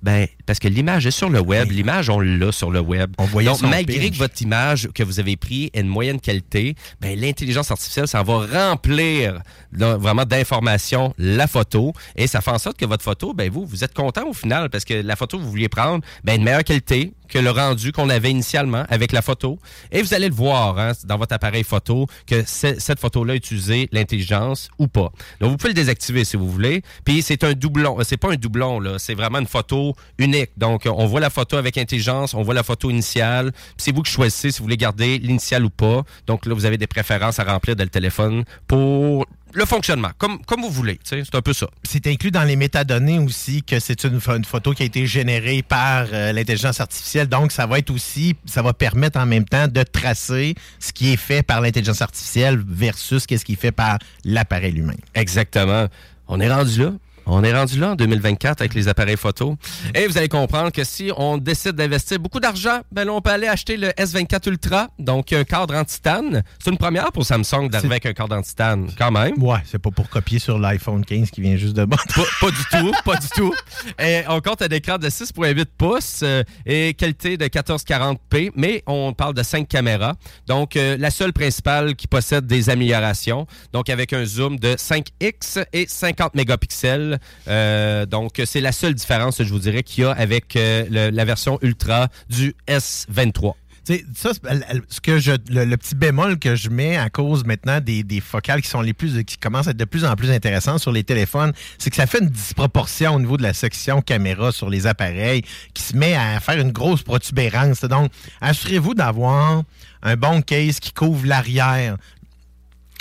ben, 0.02 0.28
parce 0.46 0.60
que 0.60 0.68
l'image 0.68 1.06
est 1.06 1.12
sur 1.12 1.30
le 1.30 1.40
web. 1.40 1.72
L'image, 1.72 2.10
on 2.10 2.20
l'a 2.20 2.52
sur 2.52 2.72
le 2.72 2.80
web. 2.80 3.14
On 3.18 3.26
voyait 3.26 3.50
Donc, 3.50 3.62
malgré 3.62 4.10
que 4.10 4.18
votre 4.18 4.42
image 4.42 4.90
que 4.94 5.04
vous 5.04 5.20
avez 5.20 5.38
prise 5.38 5.70
est 5.74 5.84
de 5.84 5.88
moyenne 5.88 6.20
qualité, 6.20 6.76
ben, 7.02 7.20
l'intelligence 7.20 7.72
artificielle, 7.72 8.08
ça 8.08 8.24
va 8.24 8.46
remplir 8.46 9.42
là, 9.72 9.98
vraiment 9.98 10.26
d'informations 10.26 11.14
la 11.18 11.48
photo 11.48 11.94
et 12.16 12.28
ça 12.28 12.42
fait 12.42 12.52
en 12.52 12.60
sorte 12.60 12.78
que 12.78 12.86
votre 12.86 13.04
photo, 13.04 13.34
ben, 13.34 13.50
vous, 13.50 13.66
vous 13.66 13.84
êtes 13.84 13.94
content 13.94 14.28
au 14.28 14.34
final 14.34 14.70
parce 14.70 14.86
que 14.86 14.94
la 14.94 15.16
photo 15.16 15.38
que 15.38 15.44
vous 15.44 15.50
vouliez 15.50 15.70
prendre, 15.70 16.04
ben, 16.24 16.40
de 16.40 16.44
meilleure 16.44 16.64
qualité 16.64 17.14
que 17.34 17.40
le 17.40 17.50
rendu 17.50 17.92
qu'on 17.92 18.10
avait 18.10 18.30
initialement 18.30 18.86
avec 18.90 19.12
la 19.12 19.24
photo. 19.24 19.58
Et 19.92 20.04
vous 20.04 20.14
allez 20.14 20.30
le 20.30 20.36
voir 20.36 20.78
hein, 20.78 20.92
dans 21.06 21.18
votre 21.18 21.34
appareil 21.34 21.64
photo 21.64 22.06
que 22.28 22.44
cette 22.46 23.00
photo-là 23.00 23.34
utilisait 23.34 23.90
l'intelligence 23.92 24.70
ou 24.78 24.88
pas. 24.88 25.12
Donc, 25.40 25.50
vous 25.50 25.58
pouvez 25.58 25.70
le 25.70 25.76
désactiver 25.76 26.26
si 26.26 26.38
vous 26.38 26.48
voulez. 26.50 26.84
Puis, 27.06 27.24
c'est 27.24 27.44
un 27.44 27.54
doublon. 27.54 28.00
Euh, 28.00 28.04
C'est 28.06 28.18
pas 28.18 28.32
un 28.32 28.36
doublon, 28.36 28.80
là. 28.80 29.00
C'est 29.00 29.16
vraiment 29.16 29.40
une 29.40 29.48
photo 29.48 29.96
unique. 30.34 30.52
Donc, 30.58 30.86
euh, 30.86 30.92
on 30.96 31.06
voit 31.06 31.20
la 31.20 31.30
photo 31.30 31.58
avec 31.58 31.78
intelligence, 31.78 32.34
on 32.34 32.42
voit 32.44 32.54
la 32.54 32.64
photo 32.64 32.90
initiale. 32.90 33.52
C'est 33.78 33.94
vous 33.94 34.02
qui 34.02 34.12
choisissez 34.12 34.52
si 34.52 34.60
vous 34.60 34.66
voulez 34.66 34.78
garder 34.78 35.18
l'initiale 35.20 35.66
ou 35.66 35.70
pas. 35.70 36.04
Donc, 36.28 36.46
là, 36.46 36.54
vous 36.54 36.66
avez 36.66 36.78
des 36.78 36.88
préférences 36.88 37.40
à 37.40 37.44
remplir 37.44 37.76
dans 37.76 37.84
le 37.84 37.90
téléphone 37.90 38.44
pour 38.68 39.26
le 39.56 39.66
fonctionnement, 39.66 40.10
comme, 40.18 40.44
comme 40.46 40.62
vous 40.62 40.72
voulez. 40.72 41.00
C'est 41.04 41.36
un 41.36 41.42
peu 41.42 41.54
ça. 41.54 41.68
C'est 41.84 42.08
inclus 42.08 42.32
dans 42.32 42.44
les 42.44 42.56
métadonnées 42.56 43.20
aussi 43.20 43.62
que 43.62 43.80
c'est 43.80 44.04
une, 44.04 44.18
pho- 44.18 44.38
une 44.38 44.46
photo 44.46 44.74
qui 44.74 44.82
a 44.82 44.86
été 44.88 45.06
générée 45.06 45.62
par 45.62 46.08
euh, 46.12 46.32
l'intelligence 46.32 46.82
artificielle. 46.82 47.28
Donc, 47.28 47.52
ça 47.52 47.68
va 47.68 47.78
être 47.78 47.92
aussi, 47.92 48.36
ça 48.46 48.64
va 48.64 48.74
permettre 48.74 49.20
en 49.20 49.28
même 49.28 49.46
temps 49.46 49.68
de 49.68 49.84
tracer 49.84 50.56
ce 50.80 50.92
qui 50.92 51.14
est 51.14 51.18
fait 51.18 51.44
par 51.44 51.62
l'intelligence 51.62 52.02
artificielle 52.02 52.64
versus 52.68 53.28
qu'est-ce 53.28 53.46
qui 53.46 53.54
est 53.54 53.62
fait 53.62 53.72
par 53.72 54.00
l'appareil 54.26 54.74
humain. 54.76 54.96
Exactement. 55.14 55.86
On 56.28 56.40
est 56.40 56.52
rendu 56.52 56.80
là. 56.86 56.94
On 57.26 57.44
est 57.44 57.54
rendu 57.54 57.80
là 57.80 57.92
en 57.92 57.96
2024 57.96 58.62
avec 58.62 58.74
les 58.74 58.88
appareils 58.88 59.18
photo. 59.18 59.56
Et 59.96 60.08
vous 60.08 60.18
allez 60.18 60.28
comprendre 60.28 60.72
que 60.72 60.84
si 60.84 61.12
on 61.16 61.38
décide 61.38 61.74
d'investir 61.74 62.20
beaucoup 62.20 62.40
d'argent, 62.40 62.82
ben 62.92 63.06
là, 63.06 63.14
on 63.14 63.22
peut 63.22 63.32
aller 63.32 63.48
acheter 63.48 63.78
le 63.78 63.90
S24 63.90 64.50
Ultra, 64.50 64.90
donc 65.00 65.32
un 65.32 65.44
cadre 65.44 65.76
en 65.76 65.84
titane. 65.86 66.44
C'est 66.60 66.70
une 66.70 66.78
première 66.78 67.12
pour 67.12 67.26
Samsung 67.26 67.70
d'arriver 67.70 67.94
avec 67.94 68.06
un 68.06 68.14
cadre 68.14 68.36
en 68.36 68.42
titane, 68.42 68.90
quand 68.98 69.12
même. 69.12 69.42
Ouais, 69.42 69.60
c'est 69.66 69.80
pas 69.80 69.92
pour 69.92 70.10
copier 70.10 70.40
sur 70.40 70.60
l'iPhone 70.60 71.06
15 71.06 71.32
qui 71.32 71.42
vient 71.42 71.56
juste 71.56 71.76
de. 71.76 71.86
Pas, 71.86 71.98
pas 72.42 72.52
du 72.52 72.64
tout, 72.72 72.92
pas 73.06 73.16
du 73.16 73.28
tout. 73.30 73.54
Et 74.00 74.24
on 74.28 74.42
compte 74.42 74.62
un 74.62 74.68
écran 74.68 74.98
de 74.98 75.10
6.8 75.10 75.66
pouces 75.78 76.22
euh, 76.24 76.44
et 76.66 76.94
qualité 76.94 77.38
de 77.38 77.46
1440p, 77.46 78.52
mais 78.56 78.84
on 78.86 79.14
parle 79.14 79.34
de 79.34 79.44
5 79.44 79.68
caméras. 79.68 80.16
Donc, 80.48 80.76
euh, 80.76 80.98
la 81.00 81.12
seule 81.12 81.34
principale 81.34 81.96
qui 81.96 82.08
possède 82.08 82.46
des 82.46 82.70
améliorations. 82.70 83.48
Donc, 83.72 83.90
avec 83.90 84.14
un 84.14 84.26
zoom 84.26 84.60
de 84.60 84.76
5x 84.76 85.66
et 85.72 85.86
50 85.88 86.36
mégapixels. 86.36 87.13
Euh, 87.48 88.06
donc, 88.06 88.42
c'est 88.46 88.62
la 88.62 88.72
seule 88.72 88.94
différence, 88.94 89.42
je 89.42 89.50
vous 89.50 89.60
dirais, 89.60 89.84
qu'il 89.84 90.04
y 90.04 90.08
a 90.08 90.12
avec 90.12 90.56
euh, 90.56 90.86
la 91.12 91.26
version 91.26 91.60
Ultra 91.62 92.08
du 92.30 92.54
S23. 92.68 93.54
Tu 93.86 93.96
sais, 93.96 94.06
ça, 94.16 94.30
c'est- 94.34 94.50
l- 94.50 94.66
l- 94.70 94.82
ce 94.88 95.02
que 95.02 95.20
je, 95.20 95.34
le, 95.50 95.66
le 95.66 95.76
petit 95.76 95.94
bémol 95.94 96.40
que 96.40 96.56
je 96.56 96.70
mets 96.70 96.96
à 96.96 97.10
cause 97.10 97.44
maintenant 97.44 97.82
des, 97.82 98.02
des 98.04 98.22
focales 98.22 98.62
qui 98.62 98.70
sont 98.70 98.80
les 98.80 98.94
plus, 98.94 99.26
qui 99.26 99.36
commencent 99.36 99.68
à 99.68 99.72
être 99.72 99.78
de 99.78 99.84
plus 99.84 100.06
en 100.06 100.16
plus 100.16 100.32
intéressantes 100.32 100.80
sur 100.80 100.94
les 100.94 101.04
téléphones, 101.04 101.52
c'est 101.80 101.90
que 101.90 101.98
ça 101.98 102.08
fait 102.08 102.20
une 102.20 102.30
disproportion 102.30 103.16
au 103.16 103.20
niveau 103.20 103.36
de 103.36 103.44
la 103.44 103.52
section 103.54 104.02
caméra 104.02 104.54
sur 104.54 104.70
les 104.70 104.88
appareils 104.88 105.42
qui 105.74 105.84
se 105.84 105.98
met 105.98 106.16
à 106.16 106.40
faire 106.40 106.60
une 106.62 106.72
grosse 106.72 107.04
protubérance. 107.04 107.82
Donc, 107.82 108.10
assurez-vous 108.40 108.94
d'avoir 108.94 109.64
un 110.02 110.16
bon 110.16 110.42
case 110.42 110.80
qui 110.80 110.94
couvre 110.94 111.26
l'arrière. 111.26 111.98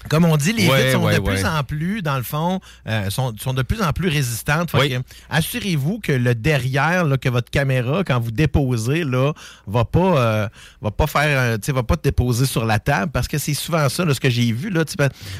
Comme 0.08 0.24
on 0.24 0.36
dit, 0.36 0.52
les 0.52 0.68
Ouais, 0.68 0.84
vitres 0.86 0.98
sont 0.98 1.04
ouais, 1.06 1.14
de 1.14 1.20
plus 1.20 1.44
en 1.44 1.62
plus, 1.64 2.02
dans 2.02 2.16
le 2.16 2.22
fond, 2.22 2.60
euh, 2.88 3.08
sont, 3.10 3.32
sont 3.38 3.54
de 3.54 3.62
plus 3.62 3.82
en 3.82 3.92
plus 3.92 4.08
résistantes. 4.08 4.70
Oui. 4.74 4.96
Assurez-vous 5.30 5.98
que 6.00 6.12
le 6.12 6.34
derrière, 6.34 7.04
là, 7.04 7.16
que 7.16 7.28
votre 7.28 7.50
caméra, 7.50 8.02
quand 8.04 8.20
vous 8.20 8.30
déposez, 8.30 9.04
là, 9.04 9.32
va 9.66 9.84
pas, 9.84 10.00
euh, 10.20 10.48
va 10.80 10.90
pas 10.90 11.06
faire, 11.06 11.58
tu 11.60 11.72
va 11.72 11.82
pas 11.82 11.96
te 11.96 12.02
déposer 12.02 12.46
sur 12.46 12.64
la 12.64 12.78
table, 12.78 13.10
parce 13.12 13.28
que 13.28 13.38
c'est 13.38 13.54
souvent 13.54 13.88
ça, 13.88 14.04
là, 14.04 14.14
ce 14.14 14.20
que 14.20 14.30
j'ai 14.30 14.52
vu, 14.52 14.70
là, 14.70 14.84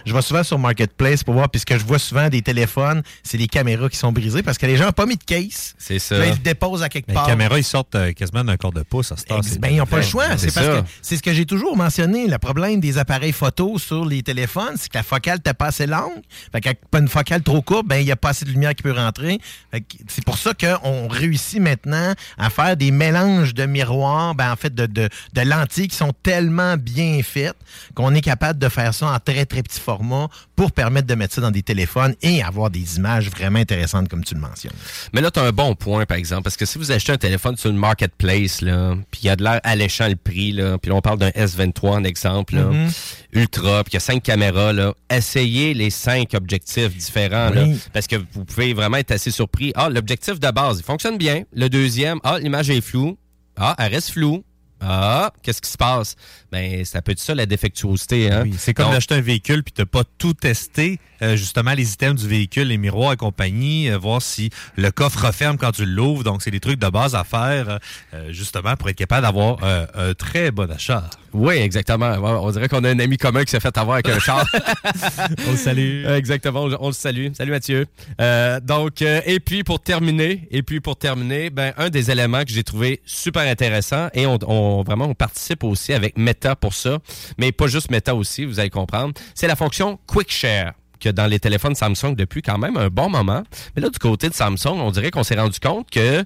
je 0.06 0.12
vais 0.14 0.22
souvent 0.22 0.42
sur 0.42 0.58
Marketplace 0.58 1.24
pour 1.24 1.34
voir, 1.34 1.48
puis 1.50 1.60
ce 1.60 1.66
que 1.66 1.78
je 1.78 1.84
vois 1.84 1.98
souvent 1.98 2.28
des 2.28 2.42
téléphones, 2.42 3.02
c'est 3.22 3.38
les 3.38 3.48
caméras 3.48 3.88
qui 3.88 3.96
sont 3.96 4.12
brisées, 4.12 4.42
parce 4.42 4.58
que 4.58 4.66
les 4.66 4.76
gens 4.76 4.86
n'ont 4.86 4.92
pas 4.92 5.06
mis 5.06 5.16
de 5.16 5.24
case. 5.24 5.74
C'est 5.78 5.98
ça. 5.98 6.18
Là, 6.18 6.26
ils 6.26 6.32
le 6.32 6.38
déposent 6.38 6.82
à 6.82 6.88
quelque 6.88 7.08
Les 7.08 7.14
part. 7.14 7.26
caméras, 7.26 7.58
ils 7.58 7.64
sortent 7.64 7.94
euh, 7.94 8.12
quasiment 8.12 8.44
d'un 8.44 8.56
quart 8.56 8.72
de 8.72 8.82
pouce 8.82 9.12
à 9.12 9.16
ce 9.16 9.24
temps. 9.24 9.40
Ben, 9.58 9.68
ils 9.70 9.76
n'ont 9.78 9.86
pas 9.86 9.98
le 9.98 10.02
choix. 10.02 10.36
C'est 10.36 10.52
parce 10.54 10.66
que 10.66 10.82
c'est 11.02 11.16
ce 11.16 11.22
que 11.22 11.32
j'ai 11.32 11.46
toujours 11.46 11.76
mentionné. 11.76 12.26
Le 12.26 12.38
problème 12.38 12.80
des 12.80 12.98
appareils 12.98 13.32
photo 13.32 13.78
sur 13.78 14.04
les 14.04 14.22
téléphones, 14.22 14.51
c'est 14.76 14.88
que 14.90 14.98
la 14.98 15.02
focale 15.02 15.36
n'était 15.36 15.54
pas 15.54 15.66
assez 15.66 15.86
longue. 15.86 16.22
Fait 16.52 16.60
qu'avec 16.60 16.80
pas 16.90 16.98
une 16.98 17.08
focale 17.08 17.42
trop 17.42 17.62
courte, 17.62 17.86
ben, 17.86 17.96
il 17.96 18.04
n'y 18.04 18.12
a 18.12 18.16
pas 18.16 18.30
assez 18.30 18.44
de 18.44 18.50
lumière 18.50 18.74
qui 18.74 18.82
peut 18.82 18.92
rentrer. 18.92 19.38
Que 19.72 19.78
c'est 20.08 20.24
pour 20.24 20.38
ça 20.38 20.52
qu'on 20.54 21.08
réussit 21.08 21.60
maintenant 21.60 22.12
à 22.38 22.50
faire 22.50 22.76
des 22.76 22.90
mélanges 22.90 23.54
de 23.54 23.66
miroirs, 23.66 24.34
ben, 24.34 24.52
en 24.52 24.56
fait, 24.56 24.74
de, 24.74 24.86
de, 24.86 25.08
de 25.32 25.40
lentilles 25.40 25.88
qui 25.88 25.96
sont 25.96 26.12
tellement 26.22 26.76
bien 26.76 27.20
faites 27.22 27.56
qu'on 27.94 28.14
est 28.14 28.20
capable 28.20 28.58
de 28.58 28.68
faire 28.68 28.94
ça 28.94 29.06
en 29.06 29.18
très, 29.18 29.46
très 29.46 29.62
petit 29.62 29.80
format 29.80 30.28
pour 30.56 30.72
permettre 30.72 31.06
de 31.06 31.14
mettre 31.14 31.34
ça 31.34 31.40
dans 31.40 31.50
des 31.50 31.62
téléphones 31.62 32.14
et 32.22 32.42
avoir 32.42 32.70
des 32.70 32.96
images 32.96 33.28
vraiment 33.30 33.58
intéressantes, 33.58 34.08
comme 34.08 34.24
tu 34.24 34.34
le 34.34 34.40
mentionnes. 34.40 34.72
Mais 35.12 35.20
là, 35.20 35.30
tu 35.30 35.40
as 35.40 35.42
un 35.44 35.52
bon 35.52 35.74
point, 35.74 36.04
par 36.06 36.16
exemple, 36.16 36.42
parce 36.44 36.56
que 36.56 36.66
si 36.66 36.78
vous 36.78 36.92
achetez 36.92 37.12
un 37.12 37.16
téléphone 37.18 37.56
sur 37.56 37.70
une 37.70 37.76
marketplace, 37.76 38.60
là, 38.60 38.94
puis 39.10 39.20
il 39.24 39.26
y 39.26 39.30
a 39.30 39.36
de 39.36 39.42
l'air 39.42 39.60
alléchant 39.64 40.08
le 40.08 40.16
prix, 40.16 40.52
là, 40.52 40.78
puis 40.78 40.90
là, 40.90 40.96
on 40.96 41.00
parle 41.00 41.18
d'un 41.18 41.30
S23 41.30 41.88
en 41.90 42.04
exemple, 42.04 42.54
là, 42.56 42.62
Mhm. 42.64 42.90
Ultra, 43.32 43.82
puis 43.84 43.92
il 43.92 43.94
y 43.94 43.96
a 43.96 44.00
cinq 44.00 44.22
caméras, 44.22 44.72
là, 44.72 44.94
essayez 45.10 45.74
les 45.74 45.90
cinq 45.90 46.34
objectifs 46.34 46.96
différents, 46.96 47.50
là, 47.50 47.66
parce 47.92 48.06
que 48.06 48.16
vous 48.32 48.44
pouvez 48.44 48.74
vraiment 48.74 48.98
être 48.98 49.10
assez 49.10 49.30
surpris. 49.30 49.72
Ah, 49.74 49.88
l'objectif 49.88 50.38
de 50.38 50.50
base, 50.50 50.78
il 50.78 50.84
fonctionne 50.84 51.18
bien. 51.18 51.44
Le 51.54 51.68
deuxième, 51.68 52.18
ah, 52.24 52.38
l'image 52.38 52.70
est 52.70 52.80
floue. 52.80 53.16
Ah, 53.56 53.74
elle 53.78 53.94
reste 53.94 54.10
floue. 54.10 54.44
Ah, 54.84 55.32
qu'est-ce 55.42 55.62
qui 55.62 55.70
se 55.70 55.76
passe? 55.76 56.16
Ben, 56.50 56.84
ça 56.84 57.02
peut 57.02 57.12
être 57.12 57.20
ça, 57.20 57.36
la 57.36 57.46
défectuosité. 57.46 58.32
Hein? 58.32 58.42
Oui, 58.44 58.54
c'est 58.58 58.74
comme 58.74 58.90
d'acheter 58.90 59.14
un 59.14 59.20
véhicule 59.20 59.62
puis 59.62 59.72
t'as 59.72 59.84
pas 59.84 60.02
tout 60.18 60.34
testé, 60.34 60.98
euh, 61.22 61.36
justement 61.36 61.72
les 61.72 61.92
items 61.92 62.20
du 62.20 62.28
véhicule, 62.28 62.66
les 62.66 62.78
miroirs 62.78 63.12
et 63.12 63.16
compagnie, 63.16 63.88
euh, 63.88 63.96
voir 63.96 64.20
si 64.20 64.50
le 64.76 64.90
coffre 64.90 65.26
referme 65.26 65.56
quand 65.56 65.70
tu 65.70 65.86
l'ouvres. 65.86 66.24
Donc 66.24 66.42
c'est 66.42 66.50
des 66.50 66.58
trucs 66.58 66.80
de 66.80 66.88
base 66.88 67.14
à 67.14 67.22
faire, 67.22 67.78
euh, 68.12 68.32
justement 68.32 68.74
pour 68.74 68.88
être 68.88 68.96
capable 68.96 69.22
d'avoir 69.22 69.58
euh, 69.62 69.86
un 69.94 70.14
très 70.14 70.50
bon 70.50 70.68
achat. 70.68 71.08
Oui, 71.34 71.54
exactement. 71.56 72.10
On 72.20 72.50
dirait 72.50 72.68
qu'on 72.68 72.84
a 72.84 72.90
un 72.90 72.98
ami 72.98 73.16
commun 73.16 73.44
qui 73.44 73.50
s'est 73.50 73.60
fait 73.60 73.76
avoir 73.78 73.94
avec 73.94 74.08
un 74.08 74.18
char. 74.18 74.46
On 75.48 75.52
le 75.52 75.56
salue. 75.56 76.04
Exactement, 76.08 76.64
on, 76.64 76.76
on 76.80 76.86
le 76.88 76.92
salue. 76.92 77.28
Salut 77.34 77.50
Mathieu. 77.52 77.86
Euh, 78.20 78.60
donc, 78.60 79.02
euh, 79.02 79.20
et 79.24 79.40
puis 79.40 79.64
pour 79.64 79.80
terminer, 79.80 80.46
et 80.50 80.62
puis 80.62 80.80
pour 80.80 80.96
terminer, 80.96 81.50
ben 81.50 81.72
un 81.78 81.88
des 81.90 82.10
éléments 82.10 82.42
que 82.44 82.50
j'ai 82.50 82.62
trouvé 82.64 83.00
super 83.06 83.42
intéressant 83.42 84.08
et 84.14 84.26
on, 84.26 84.38
on- 84.46 84.82
vraiment 84.82 85.06
on 85.06 85.14
participe 85.14 85.64
aussi 85.64 85.92
avec 85.92 86.18
Meta 86.18 86.54
pour 86.56 86.74
ça, 86.74 86.98
mais 87.38 87.52
pas 87.52 87.66
juste 87.66 87.90
Meta 87.90 88.14
aussi, 88.14 88.44
vous 88.44 88.60
allez 88.60 88.70
comprendre, 88.70 89.14
c'est 89.34 89.46
la 89.46 89.56
fonction 89.56 89.98
Quick 90.06 90.30
Share 90.32 90.72
que 91.00 91.08
dans 91.08 91.26
les 91.26 91.40
téléphones 91.40 91.74
Samsung 91.74 92.14
depuis 92.16 92.42
quand 92.42 92.58
même 92.58 92.76
un 92.76 92.88
bon 92.88 93.08
moment. 93.08 93.42
Mais 93.74 93.82
là 93.82 93.88
du 93.88 93.98
côté 93.98 94.28
de 94.28 94.34
Samsung, 94.34 94.78
on 94.80 94.90
dirait 94.90 95.10
qu'on 95.10 95.24
s'est 95.24 95.38
rendu 95.38 95.58
compte 95.60 95.90
que 95.90 96.24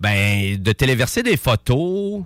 ben 0.00 0.56
de 0.60 0.72
téléverser 0.72 1.22
des 1.22 1.36
photos 1.36 2.22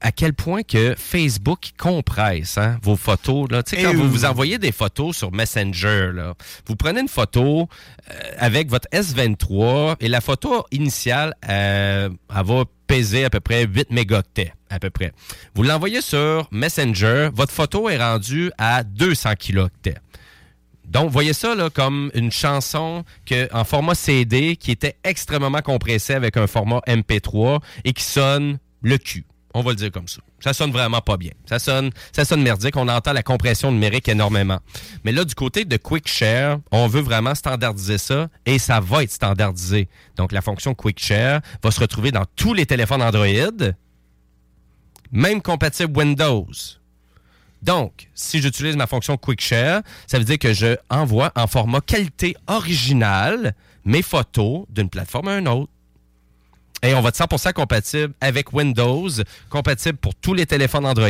à 0.00 0.12
quel 0.12 0.34
point 0.34 0.62
que 0.62 0.94
Facebook 0.96 1.72
compresse 1.78 2.58
hein, 2.58 2.78
vos 2.82 2.96
photos. 2.96 3.50
Là. 3.50 3.62
Sais, 3.66 3.76
Eh 3.78 3.82
quand 3.82 3.94
vous 3.94 4.24
envoyez 4.24 4.58
des 4.58 4.72
photos 4.72 5.16
sur 5.16 5.32
Messenger, 5.32 6.10
là, 6.12 6.34
vous 6.66 6.76
prenez 6.76 7.00
une 7.00 7.08
photo 7.08 7.68
euh, 8.10 8.14
avec 8.38 8.68
votre 8.68 8.88
S23 8.92 9.96
et 10.00 10.08
la 10.08 10.20
photo 10.20 10.64
initiale, 10.70 11.34
euh, 11.48 12.08
elle 12.34 12.44
va 12.44 12.64
peser 12.86 13.24
à 13.24 13.30
peu 13.30 13.40
près 13.40 13.66
8 13.66 13.90
mégaoctets, 13.90 14.52
à 14.70 14.78
peu 14.78 14.90
près. 14.90 15.12
Vous 15.54 15.62
l'envoyez 15.62 16.00
sur 16.00 16.48
Messenger, 16.50 17.30
votre 17.34 17.52
photo 17.52 17.88
est 17.88 17.98
rendue 17.98 18.52
à 18.58 18.84
200 18.84 19.34
kilooctets. 19.38 19.96
Donc, 20.86 21.10
voyez 21.10 21.32
ça 21.32 21.54
là, 21.56 21.68
comme 21.68 22.12
une 22.14 22.30
chanson 22.30 23.02
que, 23.24 23.52
en 23.52 23.64
format 23.64 23.96
CD 23.96 24.56
qui 24.56 24.70
était 24.70 24.96
extrêmement 25.02 25.60
compressée 25.60 26.14
avec 26.14 26.36
un 26.36 26.46
format 26.46 26.80
MP3 26.86 27.60
et 27.84 27.92
qui 27.92 28.04
sonne 28.04 28.58
le 28.82 28.98
cul. 28.98 29.24
On 29.58 29.62
va 29.62 29.70
le 29.70 29.76
dire 29.76 29.90
comme 29.90 30.06
ça. 30.06 30.20
Ça 30.38 30.52
sonne 30.52 30.70
vraiment 30.70 31.00
pas 31.00 31.16
bien. 31.16 31.30
Ça 31.46 31.58
sonne, 31.58 31.90
ça 32.12 32.26
sonne 32.26 32.42
merdique. 32.42 32.76
On 32.76 32.88
entend 32.88 33.14
la 33.14 33.22
compression 33.22 33.72
numérique 33.72 34.06
énormément. 34.06 34.58
Mais 35.02 35.12
là, 35.12 35.24
du 35.24 35.34
côté 35.34 35.64
de 35.64 35.78
Quick 35.78 36.06
Share, 36.06 36.58
on 36.70 36.88
veut 36.88 37.00
vraiment 37.00 37.34
standardiser 37.34 37.96
ça 37.96 38.28
et 38.44 38.58
ça 38.58 38.80
va 38.80 39.02
être 39.02 39.10
standardisé. 39.10 39.88
Donc, 40.16 40.32
la 40.32 40.42
fonction 40.42 40.74
Quick 40.74 41.02
Share 41.02 41.40
va 41.62 41.70
se 41.70 41.80
retrouver 41.80 42.12
dans 42.12 42.26
tous 42.36 42.52
les 42.52 42.66
téléphones 42.66 43.00
Android, 43.00 43.24
même 45.10 45.40
compatible 45.40 45.98
Windows. 45.98 46.52
Donc, 47.62 48.10
si 48.14 48.42
j'utilise 48.42 48.76
ma 48.76 48.86
fonction 48.86 49.16
Quick 49.16 49.40
Share, 49.40 49.80
ça 50.06 50.18
veut 50.18 50.24
dire 50.24 50.38
que 50.38 50.52
je 50.52 50.76
envoie 50.90 51.32
en 51.34 51.46
format 51.46 51.80
qualité 51.80 52.36
originale 52.46 53.54
mes 53.86 54.02
photos 54.02 54.66
d'une 54.68 54.90
plateforme 54.90 55.28
à 55.28 55.38
une 55.38 55.48
autre. 55.48 55.72
Et 56.82 56.94
on 56.94 57.00
va 57.00 57.08
être 57.08 57.16
100% 57.16 57.52
compatible 57.54 58.12
avec 58.20 58.52
Windows, 58.52 59.08
compatible 59.48 59.96
pour 59.96 60.14
tous 60.14 60.34
les 60.34 60.46
téléphones 60.46 60.84
Android. 60.84 61.08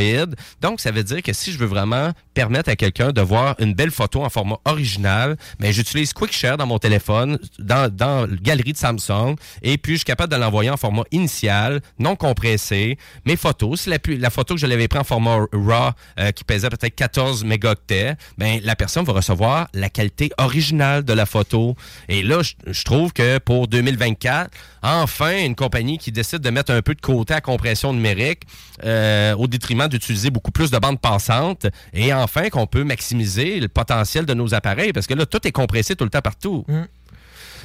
Donc, 0.61 0.79
ça 0.79 0.91
veut 0.91 1.03
dire 1.03 1.21
que 1.21 1.33
si 1.33 1.51
je 1.51 1.57
veux 1.57 1.65
vraiment 1.65 2.11
permettre 2.33 2.69
à 2.69 2.75
quelqu'un 2.75 3.11
de 3.11 3.21
voir 3.21 3.55
une 3.59 3.73
belle 3.73 3.91
photo 3.91 4.23
en 4.23 4.29
format 4.29 4.57
original, 4.65 5.35
mais 5.59 5.73
j'utilise 5.73 6.13
QuickShare 6.13 6.57
dans 6.57 6.65
mon 6.65 6.79
téléphone, 6.79 7.37
dans, 7.59 7.93
dans 7.93 8.25
la 8.25 8.37
galerie 8.37 8.73
de 8.73 8.77
Samsung, 8.77 9.35
et 9.61 9.77
puis 9.77 9.93
je 9.93 9.97
suis 9.97 10.05
capable 10.05 10.31
de 10.31 10.37
l'envoyer 10.37 10.69
en 10.69 10.77
format 10.77 11.03
initial, 11.11 11.81
non 11.99 12.15
compressé. 12.15 12.97
Mes 13.25 13.35
photos, 13.35 13.81
si 13.81 13.89
la, 13.89 13.97
la 14.07 14.29
photo 14.29 14.55
que 14.55 14.61
je 14.61 14.67
l'avais 14.67 14.87
pris 14.87 14.99
en 14.99 15.03
format 15.03 15.45
RAW, 15.51 15.91
euh, 16.19 16.31
qui 16.31 16.43
pesait 16.43 16.69
peut-être 16.69 16.95
14 16.95 17.43
mégaoctets, 17.43 18.15
ben, 18.37 18.61
la 18.63 18.75
personne 18.75 19.03
va 19.03 19.13
recevoir 19.13 19.67
la 19.73 19.89
qualité 19.89 20.31
originale 20.37 21.03
de 21.03 21.13
la 21.13 21.25
photo. 21.25 21.75
Et 22.07 22.23
là, 22.23 22.41
je, 22.41 22.53
je 22.67 22.83
trouve 22.83 23.11
que 23.11 23.37
pour 23.39 23.67
2024, 23.67 24.49
enfin, 24.81 25.43
une 25.43 25.55
compagnie 25.57 25.97
qui 25.97 26.11
décide 26.11 26.39
de 26.39 26.49
mettre 26.49 26.71
un 26.71 26.81
peu 26.81 26.95
de 26.95 27.01
côté 27.01 27.33
à 27.33 27.41
compression 27.41 27.91
numérique 27.91 28.43
euh, 28.83 29.35
au 29.35 29.47
détriment 29.47 29.87
d'utiliser 29.87 30.29
beaucoup 30.29 30.51
plus 30.51 30.71
de 30.71 30.77
bandes 30.77 31.01
passantes 31.01 31.67
et 31.93 32.13
enfin 32.13 32.49
qu'on 32.49 32.67
peut 32.67 32.83
maximiser 32.85 33.59
le 33.59 33.67
potentiel 33.67 34.25
de 34.25 34.33
nos 34.33 34.53
appareils 34.53 34.93
parce 34.93 35.07
que 35.07 35.13
là, 35.13 35.25
tout 35.25 35.45
est 35.45 35.51
compressé 35.51 35.95
tout 35.95 36.05
le 36.05 36.09
temps 36.09 36.21
partout. 36.21 36.65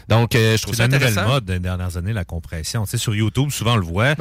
Donc, 0.09 0.35
euh, 0.35 0.57
je 0.57 0.63
trouve 0.63 0.75
C'est 0.75 0.83
ça 0.83 0.89
la 0.89 0.99
nouvelle 0.99 1.15
mode 1.29 1.45
des 1.45 1.59
dernières 1.59 1.97
années, 1.97 2.13
la 2.13 2.25
compression. 2.25 2.85
Tu 2.85 2.91
sais, 2.91 2.99
sur 2.99 3.15
YouTube, 3.15 3.51
souvent, 3.51 3.75
on 3.75 3.77
le 3.77 3.85
voit. 3.87 4.15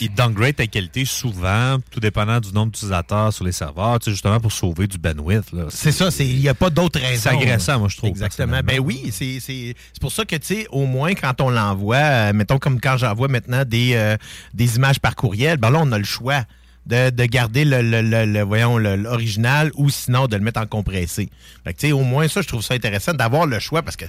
ils 0.00 0.12
downgrade 0.14 0.56
ta 0.56 0.66
qualité 0.66 1.04
souvent, 1.04 1.78
tout 1.90 2.00
dépendant 2.00 2.38
du 2.40 2.52
nombre 2.52 2.72
d'utilisateurs 2.72 3.32
sur 3.32 3.44
les 3.44 3.52
serveurs, 3.52 3.98
tu 3.98 4.06
sais, 4.06 4.10
justement 4.12 4.40
pour 4.40 4.52
sauver 4.52 4.86
du 4.86 4.98
bandwidth. 4.98 5.46
C'est 5.70 5.92
ça, 5.92 6.08
il 6.20 6.38
n'y 6.38 6.48
a 6.48 6.54
pas 6.54 6.70
d'autres 6.70 7.00
raisons. 7.00 7.22
C'est 7.22 7.36
agressant, 7.36 7.78
moi, 7.78 7.88
je 7.88 7.96
trouve. 7.96 8.10
Exactement. 8.10 8.60
Ben 8.64 8.78
oui, 8.80 9.10
c'est 9.12 9.74
pour 10.00 10.12
ça 10.12 10.24
que, 10.24 10.36
tu 10.36 10.46
sais, 10.46 10.66
au 10.70 10.86
moins, 10.86 11.14
quand 11.14 11.40
on 11.40 11.50
l'envoie, 11.50 11.96
euh, 11.96 12.32
mettons 12.32 12.58
comme 12.58 12.80
quand 12.80 12.96
j'envoie 12.96 13.28
maintenant 13.28 13.64
des, 13.64 13.94
euh, 13.94 14.16
des 14.54 14.76
images 14.76 15.00
par 15.00 15.16
courriel, 15.16 15.56
ben 15.56 15.70
là, 15.70 15.78
on 15.82 15.92
a 15.92 15.98
le 15.98 16.04
choix. 16.04 16.44
De, 16.84 17.10
de 17.10 17.24
garder 17.26 17.64
le, 17.64 17.80
le- 17.80 18.02
le- 18.02 18.24
le- 18.26 18.42
voyons, 18.42 18.76
l'original 18.76 19.70
ou 19.76 19.88
sinon 19.88 20.26
de 20.26 20.34
le 20.34 20.42
mettre 20.42 20.60
en 20.60 20.66
compressé. 20.66 21.28
Fait 21.62 21.72
que, 21.74 21.78
tu 21.78 21.86
sais, 21.86 21.92
au 21.92 22.02
moins, 22.02 22.26
ça, 22.26 22.42
je 22.42 22.48
trouve 22.48 22.60
ça 22.60 22.74
intéressant 22.74 23.14
d'avoir 23.14 23.46
le 23.46 23.60
choix 23.60 23.82
parce 23.82 23.96
que 23.96 24.04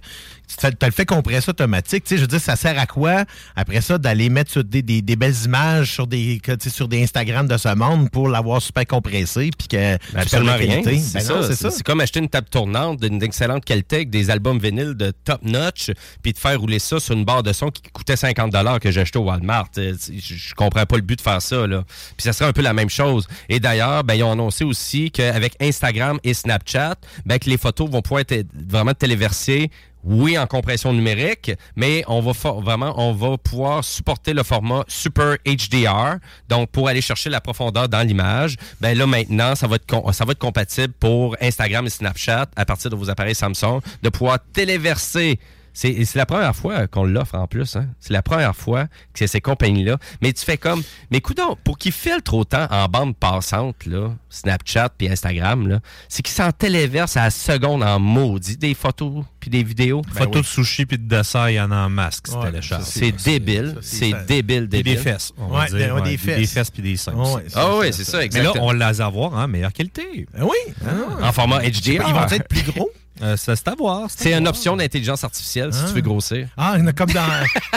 tu 0.57 0.65
as 0.65 0.85
le 0.87 0.91
fait 0.91 1.05
compresser 1.05 1.49
automatique. 1.49 2.03
Tu 2.03 2.09
sais, 2.09 2.17
je 2.17 2.21
veux 2.21 2.27
dire, 2.27 2.39
ça 2.41 2.55
sert 2.55 2.77
à 2.79 2.85
quoi, 2.85 3.25
après 3.55 3.81
ça, 3.81 3.97
d'aller 3.97 4.29
mettre 4.29 4.51
sur 4.51 4.63
des, 4.63 4.81
des- 4.81 5.01
des 5.01 5.15
belles 5.15 5.35
images 5.45 5.91
sur 5.91 6.07
des, 6.07 6.39
que, 6.41 6.51
tu 6.53 6.69
sais, 6.69 6.75
sur 6.75 6.87
des 6.87 7.03
Instagram 7.03 7.47
de 7.47 7.57
ce 7.57 7.73
monde 7.75 8.09
pour 8.09 8.27
l'avoir 8.29 8.61
super 8.61 8.85
compressé 8.85 9.49
puis 9.57 9.67
que 9.67 9.77
Ben, 9.77 9.99
Absolument 10.15 10.55
rien. 10.55 10.81
Ben 10.83 10.99
c'est 10.99 11.19
ça. 11.21 11.71
c'est 11.71 11.83
comme 11.83 11.99
acheter 12.01 12.19
une 12.19 12.29
table 12.29 12.47
tournante 12.49 12.99
d'une 12.99 13.21
excellente 13.23 13.65
qualité 13.65 13.97
avec 13.97 14.09
des 14.09 14.29
albums 14.29 14.59
vinyles 14.59 14.93
de 14.95 15.11
top 15.23 15.41
notch, 15.43 15.91
puis 16.21 16.33
de 16.33 16.37
faire 16.37 16.59
rouler 16.59 16.79
ça 16.79 16.99
sur 16.99 17.15
une 17.15 17.25
barre 17.25 17.43
de 17.43 17.53
son 17.53 17.69
qui 17.69 17.81
coûtait 17.91 18.15
50 18.15 18.51
que 18.79 18.91
j'ai 18.91 19.01
acheté 19.01 19.19
au 19.19 19.23
Walmart. 19.23 19.67
Euh, 19.77 19.93
Je, 19.99 20.35
je 20.35 20.53
comprends 20.55 20.85
pas 20.85 20.95
le 20.95 21.01
but 21.01 21.17
de 21.17 21.21
faire 21.21 21.41
ça. 21.41 21.65
Là. 21.67 21.83
Puis 22.17 22.23
ça 22.23 22.33
serait 22.33 22.49
un 22.49 22.53
peu 22.53 22.61
la 22.61 22.73
même 22.73 22.89
chose. 22.89 23.27
Et 23.49 23.59
d'ailleurs, 23.59 24.03
ben, 24.03 24.13
ils 24.15 24.23
ont 24.23 24.31
annoncé 24.31 24.63
aussi 24.63 25.11
qu'avec 25.11 25.55
Instagram 25.61 26.19
et 26.23 26.33
Snapchat, 26.33 26.95
ben, 27.25 27.39
que 27.39 27.49
les 27.49 27.57
photos 27.57 27.89
vont 27.89 28.01
pouvoir 28.01 28.21
être 28.27 28.45
vraiment 28.67 28.93
téléversées 28.93 29.69
oui, 30.03 30.37
en 30.37 30.47
compression 30.47 30.93
numérique, 30.93 31.51
mais 31.75 32.03
on 32.07 32.21
va 32.21 32.31
vraiment, 32.59 32.93
on 32.97 33.13
va 33.13 33.37
pouvoir 33.37 33.83
supporter 33.83 34.33
le 34.33 34.43
format 34.43 34.83
Super 34.87 35.37
HDR. 35.45 36.17
Donc, 36.49 36.69
pour 36.69 36.87
aller 36.87 37.01
chercher 37.01 37.29
la 37.29 37.41
profondeur 37.41 37.87
dans 37.87 38.05
l'image, 38.05 38.57
ben 38.81 38.97
là 38.97 39.07
maintenant, 39.07 39.55
ça 39.55 39.67
va 39.67 39.77
être 39.77 40.13
ça 40.13 40.25
va 40.25 40.31
être 40.31 40.39
compatible 40.39 40.93
pour 40.99 41.35
Instagram 41.41 41.85
et 41.85 41.89
Snapchat 41.89 42.47
à 42.55 42.65
partir 42.65 42.89
de 42.89 42.95
vos 42.95 43.09
appareils 43.09 43.35
Samsung 43.35 43.79
de 44.01 44.09
pouvoir 44.09 44.39
téléverser. 44.53 45.39
C'est 45.73 46.15
la 46.15 46.25
première 46.25 46.55
fois 46.55 46.87
qu'on 46.87 47.03
l'offre 47.03 47.35
en 47.35 47.47
plus. 47.47 47.75
Hein? 47.75 47.87
C'est 47.99 48.13
la 48.13 48.21
première 48.21 48.55
fois 48.55 48.85
que 48.85 48.89
c'est 49.19 49.27
ces 49.27 49.41
compagnies-là. 49.41 49.97
Mais 50.21 50.31
tu 50.31 50.45
fais 50.45 50.57
comme, 50.57 50.83
mais 51.11 51.19
coudonc, 51.19 51.57
pour 51.63 51.77
qu'ils 51.77 51.91
filtrent 51.91 52.35
autant 52.35 52.67
en 52.69 52.87
bande 52.87 53.15
passante, 53.15 53.85
là, 53.85 54.11
Snapchat 54.29 54.89
puis 54.97 55.09
Instagram, 55.09 55.67
là, 55.67 55.79
c'est 56.09 56.21
qu'ils 56.21 56.35
s'en 56.35 56.51
téléversent 56.51 57.17
à 57.17 57.23
la 57.25 57.29
seconde 57.31 57.81
en 57.83 57.99
maudit 57.99 58.57
des 58.57 58.73
photos 58.75 59.23
puis 59.39 59.49
des 59.49 59.63
vidéos. 59.63 60.01
Photos 60.13 60.41
de 60.43 60.47
sushi 60.47 60.85
puis 60.85 60.97
de 60.97 61.07
dessert, 61.07 61.49
il 61.49 61.55
y 61.55 61.59
en 61.61 61.71
a 61.71 61.75
en 61.77 61.89
masque, 61.89 62.27
Ouais, 62.29 62.51
c'est 62.83 63.11
débile. 63.25 63.75
C'est 63.81 64.13
débile, 64.27 64.67
débile. 64.67 64.95
des 64.95 65.01
fesses, 65.01 65.33
on 65.37 65.47
Ouais, 65.51 65.59
va 65.61 65.65
dire. 65.67 65.77
des- 65.77 65.83
ouais, 65.85 65.91
ouais, 65.91 66.01
des 66.03 66.09
des 66.11 66.17
fesses. 66.17 66.51
fesses 66.53 66.69
puis 66.71 66.81
des 66.83 66.97
seins. 66.97 67.13
C'est 67.25 67.57
Ah 67.57 67.69
ça, 67.81 67.91
c'est 67.91 68.03
ça, 68.03 68.17
Mais 68.19 68.25
exactement. 68.25 68.53
là, 68.53 68.61
on 68.63 68.71
les 68.89 69.01
avoir 69.01 69.33
en 69.33 69.47
meilleure 69.47 69.73
qualité. 69.73 70.27
Ben 70.33 70.43
oui. 70.43 70.73
En 71.21 71.31
format 71.31 71.59
HDR. 71.61 72.03
Ils 72.07 72.13
vont 72.13 72.27
être 72.27 72.47
plus 72.47 72.63
gros? 72.71 72.89
Euh, 73.21 73.37
ça, 73.37 73.55
c'est 73.55 73.67
à 73.67 73.75
voir. 73.75 74.07
C'est 74.09 74.33
une 74.33 74.47
option 74.47 74.75
d'intelligence 74.75 75.23
artificielle 75.23 75.71
si 75.71 75.79
Ah. 75.83 75.87
tu 75.87 75.93
veux 75.95 76.01
grossir. 76.01 76.47
Ah, 76.57 76.73
il 76.75 76.79
y 76.79 76.83
en 76.83 76.87
a 76.87 76.93
comme 76.93 77.11
dans, 77.11 77.21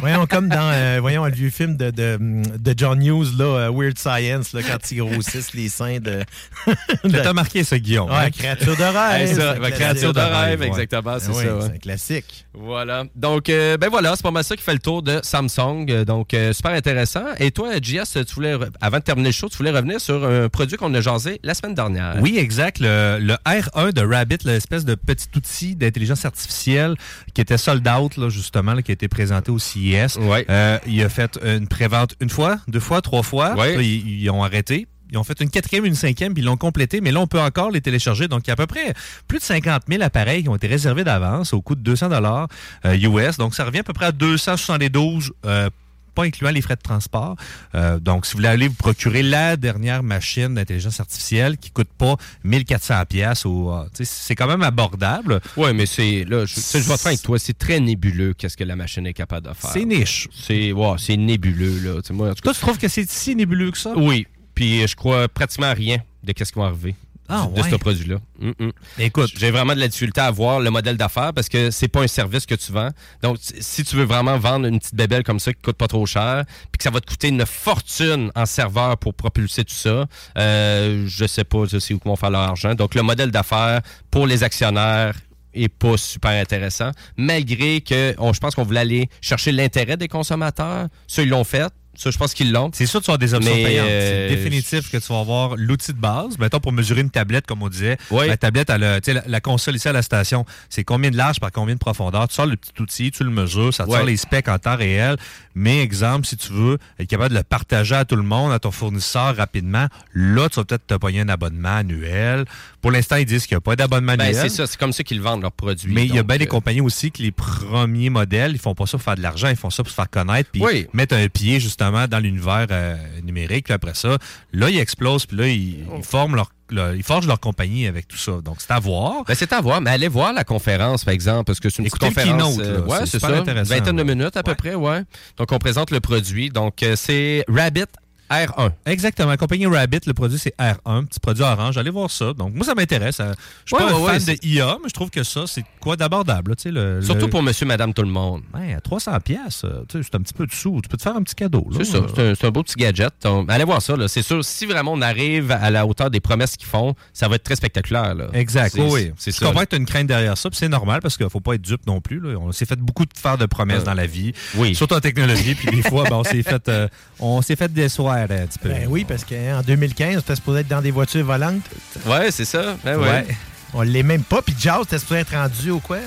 voyons, 0.00 0.26
comme 0.26 0.48
dans 0.48 0.70
euh, 0.72 0.98
voyons, 1.00 1.24
le 1.26 1.32
vieux 1.32 1.50
film 1.50 1.76
de, 1.76 1.90
de, 1.90 2.18
de 2.58 2.74
John 2.76 3.04
Hughes, 3.04 3.36
là, 3.38 3.44
euh, 3.44 3.70
Weird 3.70 3.98
Science, 3.98 4.52
là, 4.54 4.62
quand 4.62 4.90
ils 4.90 4.98
grossissent 4.98 5.52
les 5.52 5.68
seins 5.68 5.98
de. 5.98 6.20
Ça 7.10 7.20
t'a 7.20 7.32
marqué, 7.34 7.64
ce 7.64 7.74
Guillaume. 7.74 8.08
Ouais, 8.10 8.16
hein? 8.16 8.30
créature 8.30 8.76
de 8.76 8.82
rêve. 8.82 9.28
Hey, 9.28 9.34
ça, 9.34 9.54
ben, 9.54 9.70
créature 9.70 10.12
de 10.12 10.20
rêve, 10.20 10.60
ouais. 10.60 10.66
exactement, 10.68 11.18
c'est 11.20 11.28
Oui, 11.30 11.44
ça. 11.44 11.54
ouais. 11.56 11.64
Un 11.64 11.78
classique. 11.78 12.46
Voilà. 12.54 13.04
Donc, 13.14 13.50
euh, 13.50 13.76
ben 13.76 13.90
voilà, 13.90 14.14
c'est 14.16 14.22
pas 14.22 14.30
mal 14.30 14.42
ça 14.44 14.56
qui 14.56 14.62
fait 14.62 14.72
le 14.72 14.78
tour 14.78 15.02
de 15.02 15.20
Samsung. 15.22 15.86
Euh, 15.90 16.04
Donc, 16.06 16.32
euh, 16.32 16.52
super 16.54 16.72
intéressant. 16.72 17.24
Et 17.38 17.50
toi, 17.50 17.72
JS, 17.82 18.24
tu 18.26 18.34
voulais, 18.34 18.54
avant 18.80 18.98
de 18.98 19.02
terminer 19.02 19.28
le 19.28 19.32
show, 19.34 19.48
tu 19.50 19.58
voulais 19.58 19.70
revenir 19.70 20.00
sur 20.00 20.24
un 20.24 20.48
produit 20.48 20.78
qu'on 20.78 20.94
a 20.94 21.00
jasé 21.02 21.40
la 21.42 21.52
semaine 21.54 21.74
dernière. 21.74 22.16
Oui, 22.20 22.38
exact. 22.38 22.78
Le, 22.80 23.18
le 23.20 23.34
R1 23.46 23.92
de 23.92 24.00
Rabbit, 24.02 24.38
l'espèce 24.44 24.84
de 24.86 24.94
petit 24.94 25.25
outil 25.34 25.76
d'intelligence 25.76 26.24
artificielle 26.24 26.96
qui 27.34 27.40
était 27.40 27.58
sold 27.58 27.86
out, 27.88 28.16
là, 28.16 28.28
justement, 28.28 28.74
là, 28.74 28.82
qui 28.82 28.92
a 28.92 28.94
été 28.94 29.08
présenté 29.08 29.50
au 29.50 29.58
CES. 29.58 30.18
Euh, 30.18 30.78
il 30.86 31.02
a 31.02 31.08
fait 31.08 31.38
une 31.44 31.66
prévente 31.68 32.14
une 32.20 32.30
fois, 32.30 32.58
deux 32.68 32.80
fois, 32.80 33.02
trois 33.02 33.22
fois. 33.22 33.54
Ouais. 33.56 33.76
Là, 33.76 33.82
ils, 33.82 34.22
ils 34.22 34.30
ont 34.30 34.44
arrêté. 34.44 34.86
Ils 35.10 35.18
ont 35.18 35.24
fait 35.24 35.40
une 35.40 35.50
quatrième, 35.50 35.84
une 35.84 35.94
cinquième, 35.94 36.34
puis 36.34 36.42
ils 36.42 36.46
l'ont 36.46 36.56
complété, 36.56 37.00
mais 37.00 37.12
là, 37.12 37.20
on 37.20 37.28
peut 37.28 37.40
encore 37.40 37.70
les 37.70 37.80
télécharger. 37.80 38.26
Donc, 38.26 38.46
il 38.46 38.48
y 38.48 38.50
a 38.50 38.54
à 38.54 38.56
peu 38.56 38.66
près 38.66 38.92
plus 39.28 39.38
de 39.38 39.44
50 39.44 39.82
000 39.88 40.02
appareils 40.02 40.42
qui 40.42 40.48
ont 40.48 40.56
été 40.56 40.66
réservés 40.66 41.04
d'avance 41.04 41.52
au 41.52 41.62
coût 41.62 41.76
de 41.76 41.80
200 41.80 42.08
dollars 42.08 42.48
US. 42.84 43.36
Donc, 43.36 43.54
ça 43.54 43.64
revient 43.64 43.78
à 43.78 43.84
peu 43.84 43.92
près 43.92 44.06
à 44.06 44.12
272 44.12 45.32
euh, 45.44 45.70
pas 46.16 46.24
incluant 46.24 46.50
les 46.50 46.62
frais 46.62 46.74
de 46.76 46.80
transport. 46.82 47.36
Euh, 47.74 48.00
donc, 48.00 48.26
si 48.26 48.32
vous 48.32 48.38
voulez 48.38 48.48
aller 48.48 48.68
vous 48.68 48.74
procurer 48.74 49.22
la 49.22 49.56
dernière 49.56 50.02
machine 50.02 50.54
d'intelligence 50.54 50.98
artificielle 50.98 51.58
qui 51.58 51.70
coûte 51.70 51.90
pas 51.96 52.16
1400 52.42 53.04
pièces 53.08 53.44
ou 53.44 53.70
euh, 53.70 53.84
c'est 54.02 54.34
quand 54.34 54.46
même 54.48 54.62
abordable. 54.62 55.40
Oui, 55.56 55.72
mais 55.74 55.86
c'est 55.86 56.24
là, 56.24 56.44
je, 56.46 56.54
je 56.54 56.78
vais 56.78 56.94
avec 57.06 57.22
toi, 57.22 57.38
c'est 57.38 57.56
très 57.56 57.78
nébuleux 57.78 58.32
qu'est-ce 58.34 58.56
que 58.56 58.64
la 58.64 58.74
machine 58.76 59.06
est 59.06 59.12
capable 59.12 59.46
de 59.48 59.54
faire. 59.54 59.70
C'est 59.70 59.84
niche. 59.84 60.28
C'est 60.34 60.72
c'est 60.98 61.16
nébuleux 61.16 61.78
là. 61.84 62.00
Moi, 62.10 62.30
en 62.30 62.34
tout 62.34 62.36
cas- 62.36 62.42
Toi, 62.42 62.54
tu 62.54 62.60
trouves 62.60 62.78
que 62.78 62.88
c'est 62.88 63.08
si 63.08 63.36
nébuleux 63.36 63.70
que 63.70 63.78
ça? 63.78 63.92
Oui. 63.96 64.26
Puis 64.54 64.86
je 64.88 64.96
crois 64.96 65.28
pratiquement 65.28 65.66
à 65.66 65.74
rien 65.74 65.98
de 66.24 66.32
qu'est-ce 66.32 66.52
qui 66.52 66.58
va 66.58 66.66
arriver. 66.66 66.94
Ah, 67.28 67.48
de 67.54 67.60
ouais. 67.60 67.70
ce 67.70 67.76
produit-là. 67.76 68.16
Mm, 68.38 68.50
mm. 68.58 68.70
Écoute, 68.98 69.30
j'ai 69.36 69.50
vraiment 69.50 69.74
de 69.74 69.80
la 69.80 69.88
difficulté 69.88 70.20
à 70.20 70.30
voir 70.30 70.60
le 70.60 70.70
modèle 70.70 70.96
d'affaires 70.96 71.32
parce 71.32 71.48
que 71.48 71.70
c'est 71.70 71.88
pas 71.88 72.02
un 72.02 72.06
service 72.06 72.46
que 72.46 72.54
tu 72.54 72.72
vends. 72.72 72.90
Donc, 73.22 73.38
si- 73.40 73.84
tu 73.84 73.96
veux 73.96 74.04
vraiment 74.04 74.38
vendre 74.38 74.66
une 74.66 74.78
petite 74.78 74.94
bébelle 74.94 75.22
comme 75.22 75.40
ça 75.40 75.52
qui 75.52 75.60
coûte 75.62 75.76
pas 75.76 75.88
trop 75.88 76.06
cher, 76.06 76.44
puis 76.72 76.78
que 76.78 76.82
ça 76.84 76.90
va 76.90 77.00
te 77.00 77.06
coûter 77.06 77.28
une 77.28 77.44
fortune 77.46 78.30
en 78.34 78.46
serveur 78.46 78.96
pour 78.98 79.14
propulser 79.14 79.64
tout 79.64 79.74
ça, 79.74 80.06
euh, 80.38 81.04
je 81.08 81.26
sais 81.26 81.44
pas, 81.44 81.64
je 81.70 81.78
sais 81.78 81.94
où 81.94 82.00
vont 82.04 82.16
faire 82.16 82.30
leur 82.30 82.42
argent. 82.42 82.74
Donc, 82.74 82.94
le 82.94 83.02
modèle 83.02 83.30
d'affaires 83.30 83.80
pour 84.10 84.26
les 84.26 84.42
actionnaires 84.44 85.14
est 85.54 85.68
pas 85.68 85.96
super 85.96 86.30
intéressant, 86.32 86.90
malgré 87.16 87.80
que 87.80 88.14
on, 88.18 88.32
je 88.34 88.40
pense 88.40 88.54
qu'on 88.54 88.62
voulait 88.64 88.80
aller 88.80 89.08
chercher 89.22 89.52
l'intérêt 89.52 89.96
des 89.96 90.06
consommateurs. 90.08 90.88
Ceux 91.06 91.22
ils 91.22 91.30
l'ont 91.30 91.44
fait. 91.44 91.72
Ça, 91.96 92.10
je 92.10 92.18
pense 92.18 92.34
qu'ils 92.34 92.52
l'ont. 92.52 92.70
C'est 92.74 92.86
sûr 92.86 93.00
que 93.00 93.04
tu 93.06 93.10
avoir 93.10 93.18
des 93.18 93.32
options 93.34 93.54
Mais, 93.54 93.64
payantes. 93.64 93.86
euh, 93.88 94.28
C'est 94.28 94.36
définitif 94.36 94.90
que 94.90 94.98
tu 94.98 95.12
vas 95.12 95.20
avoir 95.20 95.56
l'outil 95.56 95.92
de 95.92 95.98
base. 95.98 96.38
Mettons, 96.38 96.60
pour 96.60 96.72
mesurer 96.72 97.00
une 97.00 97.10
tablette, 97.10 97.46
comme 97.46 97.62
on 97.62 97.68
disait. 97.68 97.96
Oui. 98.10 98.26
La 98.28 98.36
tablette, 98.36 98.70
elle 98.70 98.84
a- 98.84 99.00
tu 99.00 99.06
sais, 99.06 99.14
la, 99.14 99.22
la 99.26 99.40
console 99.40 99.76
ici 99.76 99.88
à 99.88 99.92
la 99.92 100.02
station, 100.02 100.44
c'est 100.68 100.84
combien 100.84 101.10
de 101.10 101.16
large 101.16 101.40
par 101.40 101.50
combien 101.52 101.74
de 101.74 101.78
profondeur? 101.80 102.28
Tu 102.28 102.34
sors 102.34 102.46
le 102.46 102.56
petit 102.56 102.72
outil, 102.82 103.10
tu 103.10 103.24
le 103.24 103.30
mesures, 103.30 103.72
ça 103.72 103.84
te 103.86 103.90
sort 103.90 104.04
les 104.04 104.16
specs 104.16 104.48
en 104.48 104.58
temps 104.58 104.76
réel. 104.76 105.16
Mais, 105.54 105.80
exemple, 105.80 106.26
si 106.26 106.36
tu 106.36 106.52
veux 106.52 106.78
être 106.98 107.08
capable 107.08 107.30
de 107.30 107.38
le 107.38 107.42
partager 107.44 107.94
à 107.94 108.04
tout 108.04 108.16
le 108.16 108.22
monde, 108.22 108.52
à 108.52 108.58
ton 108.58 108.70
fournisseur 108.70 109.34
rapidement, 109.36 109.86
là, 110.12 110.48
tu 110.50 110.56
vas 110.56 110.64
peut-être 110.64 110.86
te 110.86 110.94
payer 110.94 111.20
un 111.22 111.28
abonnement 111.30 111.76
annuel. 111.76 112.44
Pour 112.86 112.92
l'instant, 112.92 113.16
ils 113.16 113.24
disent 113.24 113.48
qu'il 113.48 113.56
n'y 113.56 113.58
a 113.58 113.60
pas 113.62 113.74
d'abonnement 113.74 114.14
Ben, 114.16 114.32
c'est 114.32 114.48
ça, 114.48 114.64
c'est 114.64 114.78
comme 114.78 114.92
ça 114.92 115.02
qu'ils 115.02 115.20
vendent 115.20 115.42
leurs 115.42 115.50
produits. 115.50 115.92
Mais 115.92 116.06
il 116.06 116.14
y 116.14 116.20
a 116.20 116.22
bien 116.22 116.36
des 116.36 116.44
euh, 116.44 116.48
compagnies 116.48 116.80
aussi 116.80 117.10
que 117.10 117.20
les 117.20 117.32
premiers 117.32 118.10
modèles, 118.10 118.52
ils 118.52 118.60
font 118.60 118.76
pas 118.76 118.86
ça 118.86 118.92
pour 118.92 119.02
faire 119.02 119.16
de 119.16 119.22
l'argent, 119.22 119.48
ils 119.48 119.56
font 119.56 119.70
ça 119.70 119.82
pour 119.82 119.90
se 119.90 119.96
faire 119.96 120.08
connaître, 120.08 120.50
puis 120.52 120.62
Oui. 120.62 120.86
mettre 120.92 121.16
un 121.16 121.26
pied 121.26 121.58
justement 121.58 122.06
dans 122.06 122.20
l'univers 122.20 122.68
euh, 122.70 122.96
numérique. 123.24 123.64
Puis 123.64 123.74
après 123.74 123.94
ça, 123.94 124.18
là, 124.52 124.70
ils 124.70 124.78
explosent, 124.78 125.26
puis 125.26 125.36
là, 125.36 125.48
ils, 125.48 125.84
ils 125.96 126.04
forment 126.04 126.36
leur, 126.36 126.52
ils 126.94 127.02
forgent 127.02 127.26
leur 127.26 127.40
compagnie 127.40 127.88
avec 127.88 128.06
tout 128.06 128.18
ça. 128.18 128.40
Donc, 128.40 128.58
c'est 128.60 128.70
à 128.70 128.78
voir. 128.78 129.24
Ben, 129.24 129.34
c'est 129.34 129.52
à 129.52 129.60
voir, 129.60 129.80
mais 129.80 129.90
allez 129.90 130.06
voir 130.06 130.32
la 130.32 130.44
conférence, 130.44 131.04
par 131.04 131.12
exemple, 131.12 131.42
parce 131.44 131.58
que 131.58 131.68
c'est 131.70 131.82
une 131.82 131.88
petite 131.90 132.00
Écoutez 132.04 132.20
le 132.24 132.32
conférence. 132.32 132.58
là. 132.58 132.80
ouais, 132.82 133.06
C'est 133.06 133.18
ça. 133.18 133.36
intéressant, 133.36 133.74
Vingtaine 133.74 133.96
de 133.96 134.02
minutes 134.04 134.36
à 134.36 134.44
peu 134.44 134.54
près, 134.54 134.76
ouais. 134.76 135.02
Donc, 135.38 135.50
on 135.50 135.58
présente 135.58 135.90
le 135.90 135.98
produit. 135.98 136.50
Donc, 136.50 136.84
euh, 136.84 136.94
c'est 136.94 137.44
Rabbit 137.48 137.86
R1. 138.30 138.72
Exactement. 138.86 139.28
La 139.30 139.36
compagnie 139.36 139.66
Rabbit, 139.66 140.00
le 140.06 140.14
produit, 140.14 140.38
c'est 140.38 140.54
R1, 140.58 141.06
petit 141.06 141.20
produit 141.20 141.42
orange. 141.44 141.76
Allez 141.78 141.90
voir 141.90 142.10
ça. 142.10 142.32
Donc, 142.32 142.54
moi, 142.54 142.64
ça 142.64 142.74
m'intéresse. 142.74 143.20
Euh, 143.20 143.32
Je 143.64 143.74
suis 143.74 143.84
Ouais, 143.84 143.90
pas 143.90 143.96
un 143.96 144.04
fan 144.18 144.22
ouais, 144.28 144.36
de 144.36 144.46
IA, 144.46 144.76
mais 144.82 144.88
je 144.88 144.94
trouve 144.94 145.10
que 145.10 145.22
ça, 145.22 145.44
c'est 145.46 145.64
quoi 145.80 145.96
d'abordable. 145.96 146.54
le- 146.64 147.02
Surtout 147.02 147.26
le- 147.26 147.30
pour 147.30 147.42
monsieur, 147.42 147.66
madame, 147.66 147.92
tout 147.94 148.02
le 148.02 148.08
monde. 148.08 148.42
Ouais, 148.54 148.74
à 148.74 148.80
300 148.80 149.18
pièces, 149.20 149.64
c'est 149.90 150.14
un 150.14 150.20
petit 150.20 150.34
peu 150.34 150.46
de 150.46 150.52
sous. 150.52 150.80
Tu 150.82 150.88
peux 150.88 150.96
te 150.96 151.02
faire 151.02 151.16
un 151.16 151.22
petit 151.22 151.34
cadeau. 151.34 151.66
C'est 151.76 151.84
ça, 151.84 151.98
c'est 152.14 152.30
un, 152.30 152.34
c'est 152.34 152.46
un 152.46 152.50
beau 152.50 152.62
petit 152.62 152.76
gadget. 152.76 153.12
Donc, 153.22 153.50
allez 153.50 153.64
voir 153.64 153.80
ça. 153.82 153.94
C'est 154.08 154.22
sûr, 154.22 154.44
si 154.44 154.66
vraiment 154.66 154.92
on 154.92 155.02
arrive 155.02 155.52
à 155.52 155.70
la 155.70 155.86
hauteur 155.86 156.10
des 156.10 156.20
promesses 156.20 156.56
qu'ils 156.56 156.68
font, 156.68 156.94
ça 157.12 157.28
va 157.28 157.36
être 157.36 157.44
très 157.44 157.56
spectaculaire, 157.56 158.14
là. 158.14 158.26
Exact, 158.32 158.72
C'est- 158.74 158.80
oui. 158.82 159.12
C'est 159.16 159.30
Je 159.32 159.36
ça. 159.36 159.46
comprends 159.46 159.62
que 159.62 159.68
tu 159.70 159.76
as 159.76 159.78
une 159.78 159.86
crainte 159.86 160.06
derrière 160.06 160.36
ça, 160.36 160.50
puis 160.50 160.58
c'est 160.58 160.68
normal 160.68 161.00
parce 161.00 161.16
qu'il 161.16 161.28
faut 161.30 161.40
pas 161.40 161.54
être 161.54 161.62
dupe 161.62 161.86
non 161.86 162.00
plus. 162.00 162.20
là. 162.20 162.36
On 162.38 162.52
s'est 162.52 162.66
fait 162.66 162.78
beaucoup 162.78 163.04
de 163.04 163.10
faire 163.16 163.36
de 163.38 163.46
promesses 163.46 163.82
Euh, 163.82 163.86
dans 163.86 163.94
la 163.94 164.06
vie, 164.06 164.32
oui. 164.56 164.74
surtout 164.74 164.94
en 164.94 165.00
technologie, 165.00 165.54
puis 165.54 165.68
des 165.70 165.82
fois, 165.82 166.04
ben, 166.04 166.16
on 166.16 166.24
s'est 166.24 166.42
fait, 166.42 166.68
euh, 166.68 166.88
on 167.20 167.42
s'est 167.42 167.56
fait 167.56 167.72
un 168.22 168.26
petit 168.26 168.58
peu. 168.58 168.68
Ben 168.68 168.86
oui, 168.88 169.04
parce 169.04 169.24
qu'en 169.24 169.62
2015, 169.66 170.16
c'était 170.16 170.36
supposé 170.36 170.60
être 170.60 170.68
dans 170.68 170.82
des 170.82 170.90
voitures 170.90 171.24
volantes. 171.24 171.62
Ouais, 172.06 172.30
c'est 172.30 172.44
ça. 172.44 172.76
Ben 172.84 172.96
ouais. 172.98 173.08
Ouais. 173.08 173.26
On 173.74 173.82
l'est 173.82 174.02
même 174.02 174.22
pas. 174.22 174.42
Puis 174.42 174.54
Jazz, 174.58 174.80
c'était 174.82 174.98
supposé 174.98 175.20
être 175.20 175.34
rendu 175.34 175.70
au 175.70 175.80
quoi? 175.80 175.98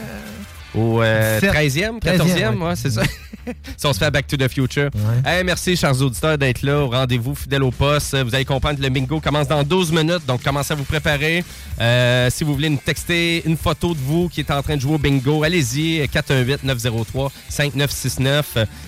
Au 0.75 1.01
euh, 1.01 1.39
17. 1.39 1.55
13e, 1.55 1.99
14e, 1.99 2.57
ouais, 2.57 2.75
c'est 2.75 2.91
ça. 2.91 3.01
si 3.77 3.85
on 3.85 3.93
se 3.93 3.99
fait 3.99 4.05
à 4.05 4.11
Back 4.11 4.27
to 4.27 4.37
the 4.37 4.47
Future. 4.47 4.89
Hey, 5.25 5.43
merci, 5.43 5.75
chers 5.75 6.01
auditeurs, 6.01 6.37
d'être 6.37 6.61
là 6.61 6.79
au 6.79 6.87
rendez-vous 6.89 7.35
fidèle 7.35 7.63
au 7.63 7.71
poste. 7.71 8.15
Vous 8.15 8.33
allez 8.35 8.45
comprendre 8.45 8.77
que 8.77 8.83
le 8.83 8.89
bingo 8.89 9.19
commence 9.19 9.47
dans 9.47 9.63
12 9.63 9.91
minutes, 9.91 10.25
donc 10.27 10.43
commencez 10.43 10.73
à 10.73 10.75
vous 10.75 10.83
préparer. 10.83 11.43
Euh, 11.79 12.29
si 12.29 12.43
vous 12.43 12.53
voulez 12.53 12.69
nous 12.69 12.77
texter 12.77 13.41
une 13.45 13.57
photo 13.57 13.93
de 13.93 13.99
vous 13.99 14.29
qui 14.29 14.41
est 14.41 14.51
en 14.51 14.61
train 14.61 14.75
de 14.75 14.81
jouer 14.81 14.95
au 14.95 14.99
bingo, 14.99 15.43
allez-y, 15.43 16.05
418-903-5969. 16.07 18.43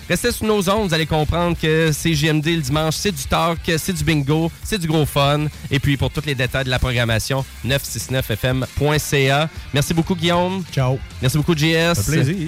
Restez 0.08 0.32
sur 0.32 0.46
nos 0.46 0.68
ondes, 0.70 0.88
vous 0.88 0.94
allez 0.94 1.06
comprendre 1.06 1.56
que 1.60 1.90
c'est 1.92 2.14
JMD 2.14 2.46
le 2.46 2.60
dimanche, 2.60 2.94
c'est 2.96 3.12
du 3.12 3.24
talk, 3.24 3.58
c'est 3.78 3.92
du 3.92 4.04
bingo, 4.04 4.50
c'est 4.62 4.78
du 4.78 4.86
gros 4.86 5.06
fun. 5.06 5.46
Et 5.70 5.80
puis, 5.80 5.96
pour 5.96 6.10
tous 6.10 6.26
les 6.26 6.34
détails 6.34 6.64
de 6.64 6.70
la 6.70 6.78
programmation, 6.78 7.44
969fm.ca. 7.66 9.48
Merci 9.74 9.94
beaucoup, 9.94 10.14
Guillaume. 10.14 10.62
Ciao. 10.72 10.98
Merci 11.20 11.38
beaucoup, 11.38 11.56
JS. 11.56 11.71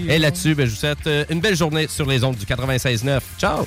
Et 0.09 0.19
là-dessus, 0.19 0.55
ben, 0.55 0.67
je 0.67 0.71
vous 0.71 0.77
souhaite 0.77 1.07
euh, 1.07 1.25
une 1.31 1.41
belle 1.41 1.57
journée 1.57 1.87
sur 1.89 2.07
les 2.07 2.25
ondes 2.25 2.37
du 2.37 2.45
96.9. 2.45 3.21
Ciao! 3.39 3.67